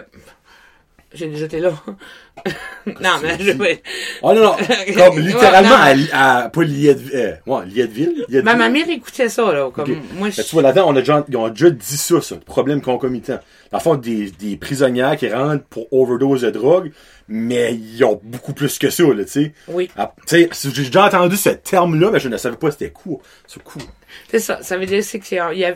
j'ai 1.13 1.27
déjà 1.27 1.45
été 1.45 1.59
là. 1.59 1.73
non, 2.85 3.09
mais 3.21 3.37
je 3.39 3.51
vais... 3.51 3.81
Oh 4.21 4.33
non, 4.33 4.41
non, 4.41 4.55
comme, 4.95 5.19
littéralement, 5.19 5.69
Ouais, 5.83 5.95
non. 5.95 6.03
à, 6.13 6.37
à, 6.43 6.49
pas 6.49 6.63
Lietteville, 6.63 7.11
euh, 7.15 7.33
ouais, 7.45 7.65
Lietteville. 7.65 8.25
Ma, 8.43 8.55
ma 8.55 8.69
mère 8.69 8.89
écoutait 8.89 9.29
ça, 9.29 9.51
là. 9.51 9.69
Comme, 9.71 9.95
moi, 10.15 10.29
je... 10.29 10.37
Mais 10.37 10.43
tu 10.43 10.51
vois, 10.53 10.61
là-dedans, 10.61 10.85
on 10.87 10.95
a 10.95 10.99
déjà, 10.99 11.25
ils 11.27 11.37
ont 11.37 11.49
déjà 11.49 11.69
dit 11.69 11.97
ça, 11.97 12.21
ça, 12.21 12.35
problème 12.37 12.81
concomitant. 12.81 13.39
Dans 13.71 13.77
le 13.77 13.83
fond, 13.83 13.95
des, 13.95 14.31
des 14.31 14.57
prisonnières 14.57 15.17
qui 15.17 15.29
rentrent 15.29 15.63
pour 15.65 15.91
overdose 15.93 16.41
de 16.41 16.49
drogue, 16.49 16.91
mais 17.27 17.73
ils 17.75 18.03
ont 18.03 18.19
beaucoup 18.23 18.53
plus 18.53 18.77
que 18.79 18.89
ça, 18.89 19.03
là, 19.03 19.23
tu 19.25 19.31
sais. 19.31 19.53
Oui. 19.67 19.89
Ah, 19.97 20.13
Tu 20.27 20.47
sais, 20.53 20.69
j'ai 20.73 20.83
déjà 20.85 21.05
entendu 21.05 21.35
ce 21.37 21.49
terme-là, 21.49 22.09
mais 22.11 22.19
je 22.19 22.29
ne 22.29 22.37
savais 22.37 22.57
pas 22.57 22.71
c'était 22.71 22.89
quoi. 22.91 23.17
C'est 23.47 23.61
cool. 23.63 23.81
C'est 24.29 24.39
ça. 24.39 24.61
Ça 24.61 24.77
veut 24.77 24.85
dire 24.85 25.03
c'est 25.03 25.19
que 25.19 25.25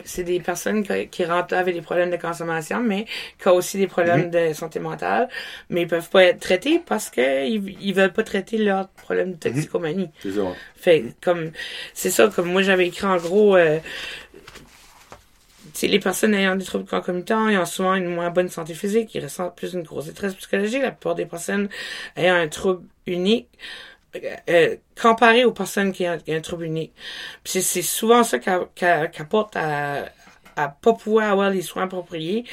c'est, 0.04 0.22
des 0.22 0.40
personnes 0.40 0.82
qui, 0.82 1.08
qui 1.08 1.24
rentrent 1.24 1.54
avec 1.54 1.74
des 1.74 1.82
problèmes 1.82 2.10
de 2.10 2.16
consommation, 2.16 2.80
mais 2.80 3.06
qui 3.40 3.48
ont 3.48 3.54
aussi 3.54 3.78
des 3.78 3.86
problèmes 3.86 4.30
de 4.30 4.52
santé 4.52 4.78
mentale, 4.78 5.28
mais 5.70 5.82
ils 5.82 5.88
peuvent 5.88 6.08
pas 6.08 6.24
être 6.24 6.40
traités 6.40 6.80
parce 6.84 7.10
que 7.10 7.46
ils, 7.46 7.76
ils 7.80 7.94
veulent 7.94 8.12
pas 8.12 8.22
traiter 8.22 8.58
leurs 8.58 8.88
problèmes 8.88 9.32
de 9.32 9.36
toxicomanie. 9.36 10.10
C'est 10.22 10.32
ça. 10.32 10.42
Fait 10.76 11.04
comme 11.22 11.50
c'est 11.94 12.10
ça 12.10 12.28
comme 12.28 12.50
moi 12.50 12.62
j'avais 12.62 12.86
écrit 12.86 13.06
en 13.06 13.16
gros 13.16 13.56
euh, 13.56 13.78
les 15.82 15.98
personnes 15.98 16.34
ayant 16.34 16.56
des 16.56 16.64
troubles 16.64 16.86
concomitants 16.86 17.48
ils 17.48 17.58
ont 17.58 17.66
souvent 17.66 17.94
une 17.94 18.06
moins 18.06 18.30
bonne 18.30 18.48
santé 18.48 18.74
physique, 18.74 19.14
ils 19.14 19.22
ressentent 19.22 19.56
plus 19.56 19.74
une 19.74 19.82
grosse 19.82 20.06
détresse 20.06 20.34
psychologique. 20.34 20.82
La 20.82 20.90
plupart 20.90 21.14
des 21.14 21.26
personnes 21.26 21.68
ayant 22.16 22.34
un 22.34 22.48
trouble 22.48 22.84
unique 23.06 23.48
euh, 24.24 24.36
euh, 24.50 24.76
comparé 25.00 25.44
aux 25.44 25.52
personnes 25.52 25.92
qui 25.92 26.08
ont, 26.08 26.18
qui 26.18 26.32
ont 26.32 26.36
un 26.36 26.40
trouble 26.40 26.64
unique. 26.64 26.94
C'est, 27.44 27.62
souvent 27.82 28.24
ça 28.24 28.38
qui 28.38 28.50
a- 28.50 28.68
qui 28.74 28.84
a- 28.84 29.08
qui 29.08 29.22
apporte 29.22 29.56
à 29.56 30.06
à 30.56 30.68
pas 30.68 30.94
pouvoir 30.94 31.30
avoir 31.30 31.50
les 31.50 31.62
soins 31.62 31.84
appropriés 31.84 32.44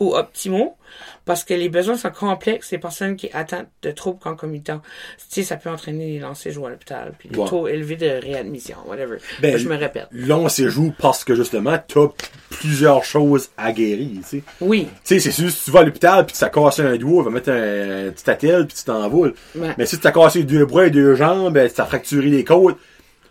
ou 0.00 0.14
optimaux 0.14 0.76
parce 1.24 1.44
que 1.44 1.52
les 1.52 1.68
besoins 1.68 1.96
sont 1.96 2.10
complexes 2.10 2.70
des 2.70 2.78
personnes 2.78 3.16
qui 3.16 3.28
atteintent 3.34 3.68
de 3.82 3.90
troubles 3.90 4.18
concomitants. 4.18 4.80
Tu 5.18 5.24
sais, 5.28 5.42
ça 5.42 5.56
peut 5.56 5.68
entraîner 5.68 6.12
des 6.12 6.18
lancers 6.18 6.52
jours 6.52 6.68
à 6.68 6.70
l'hôpital, 6.70 7.12
puis 7.18 7.28
des 7.28 7.38
Ouais. 7.38 7.48
taux 7.48 7.68
élevés 7.68 7.96
de 7.96 8.08
réadmission, 8.08 8.76
whatever. 8.86 9.18
Ben, 9.42 9.58
je 9.58 9.68
me 9.68 9.76
répète. 9.76 10.06
Long 10.12 10.48
séjour 10.48 10.92
parce 10.98 11.24
que 11.24 11.34
justement, 11.34 11.76
t'as 11.86 12.06
plusieurs 12.48 13.04
choses 13.04 13.50
à 13.58 13.72
guérir, 13.72 14.08
tu 14.22 14.38
sais. 14.38 14.42
Oui, 14.60 14.88
Tu 15.04 15.14
sais, 15.14 15.20
c'est 15.20 15.30
sûr, 15.32 15.50
si 15.50 15.64
tu 15.66 15.70
vas 15.70 15.80
à 15.80 15.84
l'hôpital 15.84 16.24
puis 16.24 16.32
tu 16.32 16.40
t'as 16.40 16.48
cassé 16.48 16.82
un 16.82 16.96
doigt, 16.96 17.20
on 17.20 17.24
va 17.24 17.30
mettre 17.30 17.50
un, 17.50 18.10
petit 18.10 18.30
attel 18.30 18.66
puis 18.66 18.76
tu 18.78 18.84
t'envoles. 18.84 19.34
Ouais. 19.54 19.74
Mais 19.76 19.84
si 19.84 19.96
tu 19.96 20.02
t'as 20.02 20.12
cassé 20.12 20.44
deux 20.44 20.64
bras 20.64 20.86
et 20.86 20.90
deux 20.90 21.14
jambes, 21.16 21.52
ben, 21.52 21.68
tu 21.68 21.74
t'as 21.74 21.84
fracturé 21.84 22.28
les 22.30 22.44
côtes, 22.44 22.78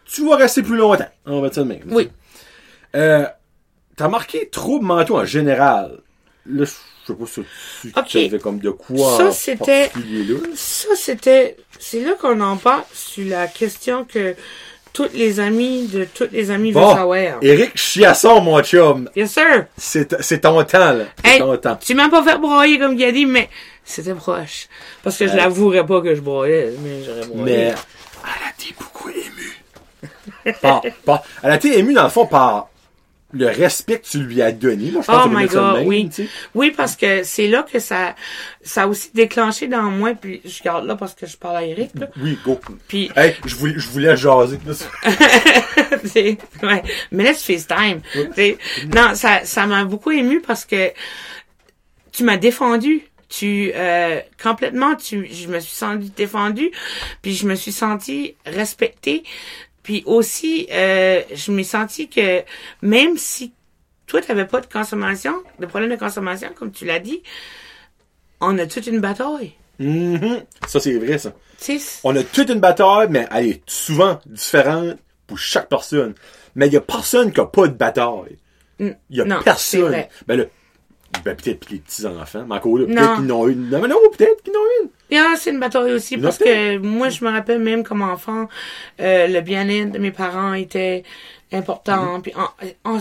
tu 0.05 0.27
vas 0.29 0.35
rester 0.35 0.61
plus 0.61 0.77
longtemps. 0.77 1.09
On 1.25 1.41
va 1.41 1.47
dire 1.47 1.55
ça 1.55 1.63
de 1.63 1.67
même. 1.69 1.81
oui. 1.89 2.09
Euh, 2.95 3.25
t'as 3.97 4.07
marqué 4.07 4.47
troubles 4.49 4.85
mentaux 4.85 5.17
en 5.17 5.25
général. 5.25 5.99
Là, 6.45 6.63
je 6.63 7.13
sais 7.13 7.13
pas 7.13 7.25
si 7.25 7.41
tu 7.81 7.93
Ok. 7.99 8.09
savais 8.29 8.39
comme 8.39 8.59
de 8.59 8.69
quoi 8.69 9.17
Ça, 9.17 9.31
c'était-. 9.31 9.91
Ça, 10.55 10.89
c'était, 10.95 11.57
c'est 11.79 12.01
là 12.01 12.13
qu'on 12.13 12.39
en 12.39 12.55
parle 12.55 12.83
sur 12.93 13.25
la 13.27 13.47
question 13.47 14.05
que 14.05 14.35
toutes 14.93 15.13
les 15.13 15.39
amis 15.39 15.87
de 15.87 16.05
toutes 16.05 16.31
les 16.31 16.49
amis 16.49 16.71
veulent 16.71 16.81
Bon, 16.83 16.95
savoir. 16.95 17.37
Eric 17.41 17.75
Chiasson, 17.77 18.39
mon 18.41 18.61
chum. 18.63 19.09
Yes, 19.15 19.31
sir. 19.33 19.65
C'est 19.77 20.07
ton 20.41 20.63
temps, 20.63 20.93
là. 20.93 21.05
Hey, 21.23 21.39
ton 21.39 21.55
temps. 21.57 21.75
tu 21.75 21.93
m'as 21.93 22.09
pas 22.09 22.23
fait 22.23 22.37
broyer 22.37 22.79
comme 22.79 22.95
dit, 22.95 23.25
mais 23.25 23.49
c'était 23.83 24.13
proche. 24.15 24.67
Parce 25.03 25.17
que 25.17 25.27
je 25.27 25.33
Euh. 25.33 25.37
l'avouerais 25.37 25.85
pas 25.85 26.01
que 26.01 26.15
je 26.15 26.21
broyais, 26.21 26.73
mais 26.83 27.03
j'aurais 27.03 27.25
broyé. 27.27 27.43
Mais 27.43 27.53
elle 27.63 27.73
a 27.73 28.51
été 28.57 28.73
beaucoup 28.79 29.09
émue. 29.09 30.53
par, 30.61 30.81
par- 31.05 31.23
elle 31.43 31.51
a 31.51 31.55
été 31.57 31.77
émue, 31.77 31.93
dans 31.93 32.03
le 32.03 32.09
fond, 32.09 32.25
par 32.25 32.69
le 33.33 33.47
respect 33.47 33.99
que 33.99 34.05
tu 34.07 34.19
lui 34.19 34.41
as 34.41 34.51
donné. 34.53 34.89
Moi, 34.91 35.01
je 35.01 35.07
pense 35.07 35.23
Oh 35.25 35.29
my 35.29 35.45
god, 35.47 35.77
même, 35.79 35.87
oui. 35.87 36.07
tu 36.09 36.23
sais. 36.23 36.29
Oui, 36.55 36.71
parce 36.71 36.95
que 36.95 37.23
c'est 37.23 37.47
là 37.47 37.63
que 37.63 37.77
ça, 37.79 38.15
ça 38.61 38.83
a 38.83 38.87
aussi 38.87 39.11
déclenché 39.13 39.67
dans 39.67 39.83
moi, 39.83 40.13
puis 40.13 40.39
je 40.45 40.63
garde 40.63 40.85
là 40.85 40.95
parce 40.95 41.13
que 41.13 41.25
je 41.25 41.35
parle 41.35 41.57
à 41.57 41.63
Eric, 41.65 41.91
là. 41.95 42.07
Oui, 42.21 42.37
go. 42.45 42.57
Puis, 42.87 43.11
Hey, 43.17 43.35
je 43.45 43.55
voulais, 43.55 43.73
je 43.77 43.89
voulais 43.89 44.15
jaser. 44.15 44.57
là. 44.65 44.73
ouais. 46.63 46.83
Mais 47.11 47.23
là, 47.23 47.33
c'est 47.33 47.53
FaceTime. 47.57 48.01
C'est- 48.35 48.57
Non, 48.95 49.13
ça, 49.15 49.43
ça 49.43 49.65
m'a 49.65 49.83
beaucoup 49.85 50.11
ému 50.11 50.39
parce 50.41 50.65
que 50.65 50.91
tu 52.11 52.23
m'as 52.23 52.37
défendu. 52.37 53.03
Tu, 53.29 53.73
euh, 53.75 54.21
complètement, 54.41 54.95
tu, 54.95 55.27
je 55.29 55.49
me 55.49 55.59
suis 55.59 55.75
sentie 55.75 56.13
défendue, 56.15 56.71
puis 57.21 57.35
je 57.35 57.45
me 57.45 57.55
suis 57.55 57.73
sentie 57.73 58.35
respectée. 58.45 59.23
Puis 59.87 60.03
aussi, 60.05 60.67
euh, 60.69 61.21
je 61.33 61.49
m'ai 61.49 61.63
senti 61.63 62.09
que 62.09 62.43
même 62.81 63.17
si 63.17 63.53
toi, 64.05 64.19
tu 64.19 64.35
pas 64.35 64.59
de 64.59 64.65
consommation, 64.65 65.33
de 65.59 65.65
problème 65.65 65.89
de 65.89 65.95
consommation, 65.95 66.49
comme 66.53 66.73
tu 66.73 66.83
l'as 66.83 66.99
dit, 66.99 67.23
on 68.41 68.59
a 68.59 68.67
toute 68.67 68.85
une 68.87 68.99
bataille. 68.99 69.53
Mhm. 69.79 70.43
Ça, 70.67 70.81
c'est 70.81 70.97
vrai, 70.97 71.17
ça. 71.17 71.31
On 72.03 72.13
a 72.17 72.23
toute 72.23 72.49
une 72.49 72.59
bataille, 72.59 73.07
mais 73.09 73.29
elle 73.31 73.45
est 73.45 73.61
souvent 73.65 74.19
différente 74.25 74.97
pour 75.25 75.39
chaque 75.39 75.69
personne. 75.69 76.15
Mais 76.55 76.67
il 76.67 76.73
y 76.73 76.77
a 76.77 76.81
personne 76.81 77.31
qui 77.31 77.39
a 77.39 77.45
pas 77.45 77.69
de 77.69 77.73
bataille. 77.73 78.37
Il 78.79 78.93
y 79.09 79.21
a 79.21 79.23
non, 79.23 79.39
personne. 79.41 80.03
Ben 80.27 80.49
Ben, 81.23 81.35
peut-être 81.35 81.69
les 81.69 81.79
petits-enfants. 81.79 82.45
Mais 82.47 82.55
encore 82.55 82.77
là, 82.77 82.85
peut-être 82.85 83.15
qu'ils 83.15 83.25
n'ont 83.25 83.47
une. 83.47 83.69
Non, 83.69 83.79
mais 83.81 83.87
non, 83.87 83.97
peut-être 84.17 84.43
qu'ils 84.43 84.53
n'ont 84.53 84.59
une. 84.83 85.17
Ah, 85.17 85.35
c'est 85.37 85.51
une 85.51 85.59
bataille 85.59 85.93
aussi 85.93 86.17
parce 86.17 86.37
que 86.37 86.77
moi, 86.77 87.09
je 87.09 87.23
me 87.23 87.29
rappelle 87.31 87.59
même 87.59 87.83
comme 87.83 88.01
enfant, 88.01 88.47
euh, 88.99 89.27
le 89.27 89.41
bien-être 89.41 89.91
de 89.91 89.99
mes 89.99 90.11
parents 90.11 90.53
était 90.53 91.03
important. 91.51 92.19
Puis 92.21 92.33
on, 92.35 92.91
on, 92.93 92.99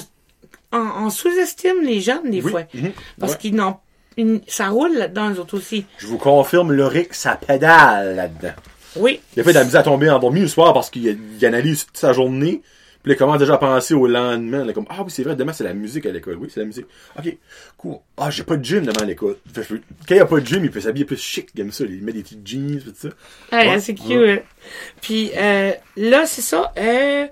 on- 0.73 1.05
on 1.07 1.11
sous-estime 1.11 1.83
les 1.83 2.01
jeunes 2.01 2.31
des 2.31 2.43
Oui. 2.43 2.51
fois 2.51 2.62
Mhm. 2.75 2.93
parce 3.19 3.33
Ouais. 3.33 3.39
qu'ils 3.39 3.55
n'ont 3.57 3.77
une- 4.17 4.41
ça 4.47 4.69
roule 4.69 4.95
là-dedans, 4.97 5.29
les 5.31 5.39
autres 5.39 5.57
aussi. 5.57 5.85
Je 5.99 6.07
vous 6.07 6.19
confirme, 6.19 6.73
Loric, 6.73 7.12
ça 7.14 7.37
pédale 7.37 8.17
là-dedans. 8.17 8.55
Oui. 8.97 9.21
Il 9.37 9.41
a 9.41 9.45
fait 9.45 9.51
de 9.53 9.59
la 9.59 9.64
misère 9.64 9.81
à 9.81 9.85
tomber 9.85 10.09
endormi 10.09 10.41
le 10.41 10.49
soir 10.49 10.73
parce 10.73 10.89
qu'il 10.91 11.19
il 11.39 11.47
analyse 11.47 11.85
toute 11.87 11.97
sa 11.99 12.12
journée. 12.12 12.62
Puis 13.07 13.15
il 13.15 13.17
commence 13.19 13.39
déjà 13.39 13.55
à 13.55 13.59
penser 13.59 13.95
au 13.95 14.09
lendemain. 14.09 14.65
Là, 14.65 14.73
comme, 14.73 14.85
ah 14.91 15.03
oui, 15.05 15.13
c'est 15.13 15.23
vrai, 15.23 15.37
demain, 15.37 15.53
c'est 15.53 15.63
la 15.63 15.75
musique 15.75 16.07
à 16.07 16.11
l'école. 16.11 16.39
Oui, 16.41 16.49
c'est 16.53 16.59
la 16.59 16.67
musique. 16.67 16.87
OK, 17.17 17.37
cool. 17.79 17.95
Ah, 18.17 18.31
j'ai 18.31 18.43
pas 18.43 18.57
de 18.57 18.65
gym 18.65 18.81
demain 18.85 19.03
à 19.03 19.05
l'école. 19.05 19.37
Fait 19.55 19.61
que 19.61 19.63
je 19.63 19.75
peux- 19.77 19.81
Quand 20.09 20.15
il 20.17 20.19
y 20.19 20.21
a 20.21 20.27
pas 20.27 20.41
de 20.41 20.47
gym, 20.47 20.65
il 20.65 20.71
peut 20.73 20.81
s'habiller 20.81 21.05
plus 21.05 21.17
chic 21.17 21.55
comme 21.57 21.71
ça. 21.71 21.85
Il 21.85 22.03
met 22.03 22.13
des 22.13 22.25
petites 22.25 22.45
jeans, 22.45 22.81
tout 22.85 22.93
ça. 22.97 23.09
Ouais, 23.57 23.69
Ouais. 23.71 23.79
c'est 23.81 23.95
cute. 23.95 24.07
Ouais. 24.09 24.45
Puis 25.01 25.31
euh, 25.37 25.71
là, 25.97 26.27
c'est 26.27 26.43
ça. 26.43 26.73
Euh, 26.77 27.27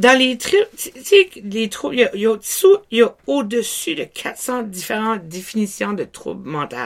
dans 0.00 0.18
les 0.18 0.36
trucs, 0.36 0.66
tu 0.76 0.90
sais, 1.00 1.28
les 1.44 1.68
troubles, 1.68 1.94
il 1.94 2.00
y 2.00 2.04
a, 2.04 2.10
il 2.16 2.20
y 2.22 2.26
a 2.26 2.30
au-dessous, 2.32 2.78
il 2.90 2.98
y 2.98 3.02
a 3.02 3.14
au-dessus 3.28 3.94
de 3.94 4.02
400 4.02 4.64
différentes 4.64 5.28
définitions 5.28 5.92
de 5.92 6.02
troubles 6.02 6.50
mentaux. 6.50 6.76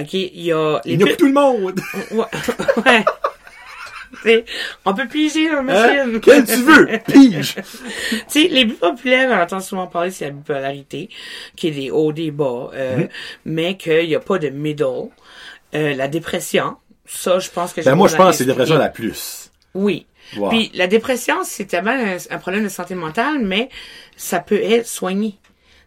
OK, 0.00 0.12
il 0.14 0.40
y 0.40 0.52
a 0.52 0.80
les 0.84 0.92
Il 0.94 1.00
y 1.00 1.02
a 1.02 1.06
plus- 1.06 1.16
tout 1.16 1.26
le 1.26 1.32
monde. 1.32 1.80
Ouais. 2.12 2.24
ouais. 2.86 3.04
T'sais, 4.24 4.44
on 4.84 4.94
peut 4.94 5.06
piger 5.06 5.48
dans 5.48 5.62
la 5.62 5.74
Hein? 5.92 6.04
machine. 6.06 6.20
Quel 6.20 6.44
tu 6.46 6.56
veux, 6.62 6.86
pige. 7.06 7.56
Tu 8.10 8.18
sais, 8.26 8.48
les 8.48 8.64
plus 8.66 8.76
populaires, 8.76 9.28
on 9.30 9.42
entend 9.42 9.60
souvent 9.60 9.86
parler, 9.86 10.10
c'est 10.10 10.24
la 10.24 10.30
bipolarité, 10.30 11.10
qui 11.56 11.68
est 11.68 11.72
des 11.72 11.90
hauts, 11.90 12.12
des 12.12 12.30
bas, 12.30 12.70
euh, 12.74 12.96
Mhm. 12.96 13.08
mais 13.44 13.76
qu'il 13.76 14.06
n'y 14.08 14.14
a 14.14 14.20
pas 14.20 14.38
de 14.38 14.48
middle. 14.48 15.08
Euh, 15.74 15.94
la 15.94 16.08
dépression, 16.08 16.76
ça, 17.06 17.38
je 17.38 17.50
pense 17.50 17.72
que 17.72 17.82
j'ai 17.82 17.90
Ben, 17.90 17.96
moi, 17.96 18.08
je 18.08 18.16
pense 18.16 18.30
que 18.30 18.36
c'est 18.38 18.44
la 18.44 18.52
dépression 18.54 18.78
la 18.78 18.88
plus. 18.88 19.50
Oui. 19.74 20.06
Wow. 20.38 20.48
Puis 20.48 20.70
la 20.74 20.86
dépression, 20.86 21.36
c'est 21.44 21.66
tellement 21.66 21.90
un, 21.90 22.16
un 22.30 22.38
problème 22.38 22.64
de 22.64 22.68
santé 22.70 22.94
mentale, 22.94 23.40
mais 23.40 23.68
ça 24.16 24.40
peut 24.40 24.60
être 24.62 24.86
soigné. 24.86 25.34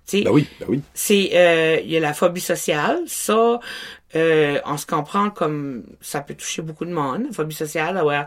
Tu 0.08 0.20
sais, 0.20 0.24
Ben 0.24 0.32
oui, 0.32 0.48
ben 0.60 0.68
oui. 0.70 0.82
c'est 0.94 1.32
euh, 1.34 1.80
il 1.84 1.92
y 1.92 1.98
a 1.98 2.00
la 2.00 2.14
phobie 2.14 2.40
sociale 2.40 3.00
ça 3.08 3.60
euh, 4.16 4.60
on 4.66 4.78
se 4.78 4.86
comprend 4.86 5.30
comme 5.30 5.84
ça 6.02 6.22
peut 6.22 6.34
toucher 6.34 6.62
beaucoup 6.62 6.86
de 6.86 6.92
monde 6.94 7.26
la 7.28 7.32
phobie 7.34 7.54
sociale 7.56 7.96
d'avoir 7.96 8.26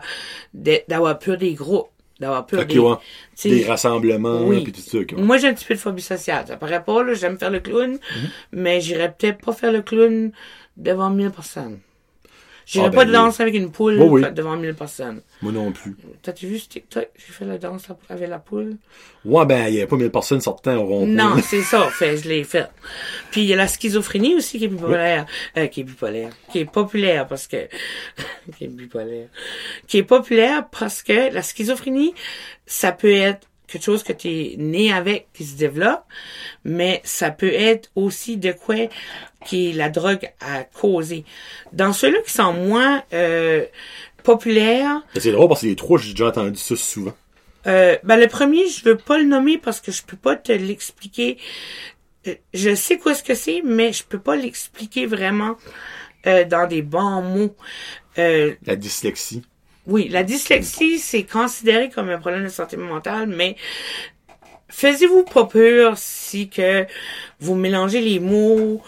d'avoir 0.87 1.17
peur 1.19 1.37
des 1.37 1.53
groupes 1.53 1.89
d'avoir 2.19 2.45
peur 2.45 2.65
des 2.67 2.77
ouais. 2.77 2.95
Des 3.43 3.65
rassemblements, 3.65 4.43
Oui. 4.45 4.63
puis 4.63 4.71
tout 4.73 4.81
ça. 4.81 4.97
ouais. 4.99 5.07
moi 5.17 5.37
j'ai 5.37 5.47
un 5.47 5.53
petit 5.53 5.65
peu 5.65 5.73
de 5.73 5.79
phobie 5.79 6.03
sociale 6.03 6.45
ça 6.47 6.55
paraît 6.57 6.83
pas 6.83 7.03
là 7.03 7.13
j'aime 7.15 7.37
faire 7.39 7.49
le 7.49 7.59
clown 7.61 7.93
Mhm. 7.93 8.29
mais 8.51 8.79
j'irais 8.81 9.11
peut-être 9.11 9.43
pas 9.43 9.53
faire 9.53 9.71
le 9.71 9.81
clown 9.81 10.31
devant 10.77 11.09
1000 11.09 11.31
personnes 11.31 11.79
j'irais 12.65 12.85
Ah, 12.87 12.89
ben 12.89 12.95
pas 12.97 13.05
oui. 13.05 13.11
danser 13.11 13.43
avec 13.43 13.55
une 13.55 13.71
poule 13.71 13.97
Oui, 13.99 14.21
oui. 14.23 14.31
devant 14.33 14.55
1000 14.57 14.73
personnes. 14.75 15.21
Moi 15.41 15.51
non 15.51 15.71
plus. 15.71 15.95
t'as-tu 16.21 16.47
vu 16.47 16.59
ce 16.59 16.69
TikTok? 16.69 17.09
J'ai 17.15 17.33
fait 17.33 17.45
la 17.45 17.57
danse 17.57 17.83
avec 18.09 18.29
la 18.29 18.39
poule. 18.39 18.77
Ouais, 19.25 19.45
ben, 19.45 19.67
il 19.67 19.75
y 19.75 19.81
a 19.81 19.87
pas 19.87 19.95
mille 19.97 20.09
personnes 20.09 20.41
sortant 20.41 20.75
au 20.77 20.85
rond 20.85 21.05
Non, 21.07 21.35
c'est 21.43 21.61
ça, 21.61 21.87
fait, 21.89 22.17
je 22.17 22.27
l'ai 22.27 22.43
fait. 22.43 22.67
Puis 23.31 23.41
il 23.41 23.47
y 23.47 23.53
a 23.53 23.55
la 23.57 23.67
schizophrénie 23.67 24.35
aussi 24.35 24.57
qui 24.57 24.65
est 24.65 24.67
bipolaire, 24.67 25.25
euh, 25.57 25.67
qui 25.67 25.81
est 25.81 25.83
bipolaire, 25.83 26.31
qui 26.51 26.59
est 26.59 26.65
populaire 26.65 27.27
parce 27.27 27.47
que 27.47 27.67
qui 28.57 28.63
est 28.65 28.67
bipolaire, 28.67 29.27
qui 29.87 29.99
est 29.99 30.03
populaire 30.03 30.67
parce 30.69 31.03
que 31.03 31.31
la 31.33 31.43
schizophrénie, 31.43 32.13
ça 32.65 32.91
peut 32.91 33.11
être 33.11 33.47
quelque 33.71 33.83
chose 33.83 34.03
que 34.03 34.13
tu 34.13 34.27
es 34.29 34.55
né 34.57 34.91
avec 34.93 35.27
qui 35.33 35.45
se 35.45 35.55
développe, 35.57 36.03
mais 36.65 37.01
ça 37.03 37.31
peut 37.31 37.53
être 37.53 37.89
aussi 37.95 38.37
de 38.37 38.51
quoi 38.51 38.75
qui 39.45 39.71
la 39.73 39.89
drogue 39.89 40.29
a 40.41 40.63
causé. 40.63 41.23
Dans 41.73 41.93
ceux-là 41.93 42.19
qui 42.25 42.31
sont 42.33 42.53
moins 42.53 43.03
euh, 43.13 43.65
populaires, 44.23 45.01
C'est 45.17 45.31
drôle 45.31 45.47
parce 45.49 45.61
que 45.61 45.67
les 45.67 45.75
trois, 45.75 45.97
j'ai 45.97 46.11
déjà 46.11 46.27
entendu 46.27 46.57
ça 46.59 46.75
souvent. 46.75 47.13
euh, 47.67 47.97
ben 48.03 48.17
le 48.17 48.27
premier, 48.27 48.67
je 48.67 48.83
veux 48.83 48.97
pas 48.97 49.17
le 49.17 49.25
nommer 49.25 49.57
parce 49.57 49.81
que 49.81 49.91
je 49.91 50.03
peux 50.03 50.17
pas 50.17 50.35
te 50.35 50.51
l'expliquer. 50.51 51.37
Euh, 52.27 52.35
Je 52.53 52.75
sais 52.75 52.97
quoi 52.97 53.13
ce 53.15 53.23
que 53.23 53.33
c'est, 53.33 53.61
mais 53.63 53.93
je 53.93 54.03
peux 54.03 54.19
pas 54.19 54.35
l'expliquer 54.35 55.05
vraiment 55.07 55.55
euh, 56.27 56.43
dans 56.45 56.67
des 56.67 56.81
bons 56.83 57.21
mots. 57.21 57.55
Euh, 58.19 58.53
La 58.65 58.75
dyslexie. 58.75 59.41
Oui, 59.87 60.07
la 60.09 60.23
dyslexie, 60.23 60.99
c'est 60.99 61.23
considéré 61.23 61.89
comme 61.89 62.09
un 62.09 62.19
problème 62.19 62.43
de 62.43 62.49
santé 62.49 62.77
mentale, 62.77 63.27
mais 63.27 63.55
faisez-vous 64.69 65.23
pas 65.23 65.45
peur 65.45 65.97
si 65.97 66.49
que 66.49 66.85
vous 67.39 67.55
mélangez 67.55 68.01
les 68.01 68.19
mots, 68.19 68.81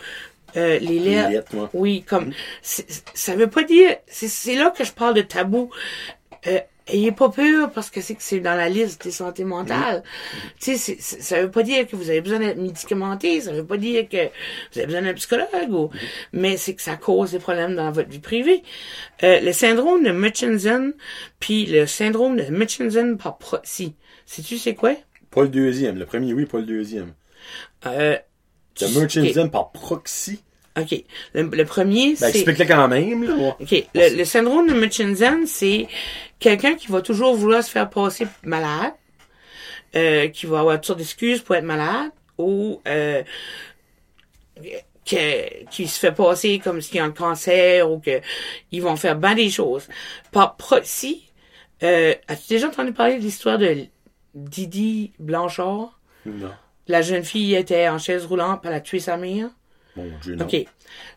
euh, 0.56 0.80
les 0.80 1.00
lettres? 1.00 1.30
lettres, 1.30 1.56
ouais. 1.58 1.68
Oui, 1.74 2.04
comme 2.04 2.32
c'est- 2.62 3.04
ça 3.14 3.36
veut 3.36 3.50
pas 3.50 3.64
dire. 3.64 3.98
C'est 4.08 4.28
c'est 4.28 4.56
là 4.56 4.72
que 4.72 4.84
je 4.84 4.92
parle 4.94 5.16
de 5.16 5.22
tabou. 5.22 5.72
Euh, 6.48 6.60
ayez 6.88 7.12
pas 7.12 7.30
peur 7.30 7.72
parce 7.72 7.90
que 7.90 8.02
c'est 8.02 8.16
que 8.16 8.24
c'est 8.24 8.40
dans 8.40 8.56
la 8.56 8.70
liste 8.70 9.04
des 9.04 9.12
santé 9.12 9.44
mentale. 9.44 10.04
Tu 10.60 10.78
sais, 10.78 10.98
ça 11.00 11.42
veut 11.42 11.52
pas 11.52 11.64
dire 11.64 11.88
que 11.88 11.96
vous 11.96 12.10
avez 12.10 12.22
besoin 12.22 12.40
d'être 12.40 12.58
médicamenté, 12.58 13.42
ça 13.42 13.54
veut 13.54 13.66
pas 13.66 13.78
dire 13.78 14.08
que 14.10 14.28
vous 14.72 14.80
avez 14.80 14.86
besoin 14.86 15.02
d'un 15.02 15.14
psychologue, 15.14 15.72
ou, 15.72 15.90
mais 16.34 16.58
c'est 16.58 16.76
que 16.76 16.82
ça 16.82 16.96
cause 16.96 17.32
des 17.32 17.40
problèmes 17.40 17.76
dans 17.76 17.92
votre 17.92 18.10
vie 18.10 18.20
privée. 18.20 18.64
Euh, 19.24 19.40
le 19.40 19.54
syndrome 19.54 20.04
de 20.04 20.12
Munchausen, 20.12 20.94
puis 21.40 21.66
le 21.66 21.88
syndrome 21.88 22.38
de 22.38 22.44
Munchausen 22.44 23.18
par 23.18 23.38
proxy. 23.38 23.96
Sais-tu 24.26 24.58
c'est 24.58 24.76
quoi? 24.76 24.96
Pas 25.32 25.44
le 25.44 25.50
deuxième. 25.50 25.98
Le 25.98 26.06
premier, 26.06 26.34
oui, 26.34 26.46
pas 26.46 26.60
le 26.60 26.66
deuxième. 26.66 27.14
Euh, 27.86 28.18
Le 28.82 29.00
Munchausen 29.00 29.50
par 29.50 29.72
proxy? 29.72 30.44
OK. 30.80 31.04
Le, 31.34 31.44
le 31.44 31.66
premier, 31.66 32.10
Ben, 32.14 32.16
c'est... 32.18 32.30
explique-le 32.40 32.66
quand 32.66 32.88
même, 32.88 33.24
là. 33.24 33.36
ouais. 33.36 33.54
OK. 33.60 33.86
Le, 33.94 34.18
le 34.18 34.26
syndrome 34.26 34.68
de 34.68 34.74
Munchausen, 34.74 35.46
c'est 35.46 35.88
quelqu'un 36.40 36.74
qui 36.76 36.88
va 36.88 37.02
toujours 37.02 37.36
vouloir 37.36 37.64
se 37.64 37.70
faire 37.70 37.90
passer 37.90 38.28
malade, 38.44 38.94
euh, 39.96 40.28
qui 40.30 40.46
va 40.48 40.60
avoir 40.62 40.76
toutes 40.78 40.86
sortes 40.86 41.00
d'excuses 41.00 41.42
pour 41.42 41.56
être 41.56 41.64
malade, 41.64 42.10
ou 42.40 42.82
euh, 42.88 43.22
que, 45.06 45.66
qui 45.70 45.88
se 45.88 46.00
fait 46.00 46.12
passer 46.12 46.60
comme 46.60 46.82
s'il 46.82 46.96
y 46.96 47.00
a 47.00 47.04
un 47.06 47.12
cancer, 47.12 47.92
ou 47.92 48.00
que 48.00 48.22
ils 48.72 48.82
vont 48.82 48.96
faire 48.96 49.16
bien 49.16 49.36
des 49.36 49.50
choses. 49.50 49.88
Par 50.32 50.56
proxy, 50.56 51.30
euh, 51.84 52.14
as-tu 52.28 52.54
déjà 52.54 52.68
entendu 52.68 52.94
parler 52.94 53.18
de 53.18 53.22
l'histoire 53.22 53.58
de 53.58 53.86
Didi 54.34 55.12
Blanchard? 55.20 56.00
Non. 56.26 56.52
La 56.88 57.02
jeune 57.02 57.24
fille 57.24 57.54
était 57.56 57.88
en 57.90 57.98
chaise 57.98 58.26
roulante, 58.26 58.62
elle 58.66 58.74
a 58.74 58.82
tué 58.82 59.00
sa 59.00 59.18
mère. 59.18 59.50
Mon 59.96 60.10
Dieu, 60.22 60.36
non. 60.36 60.46
OK. 60.46 60.56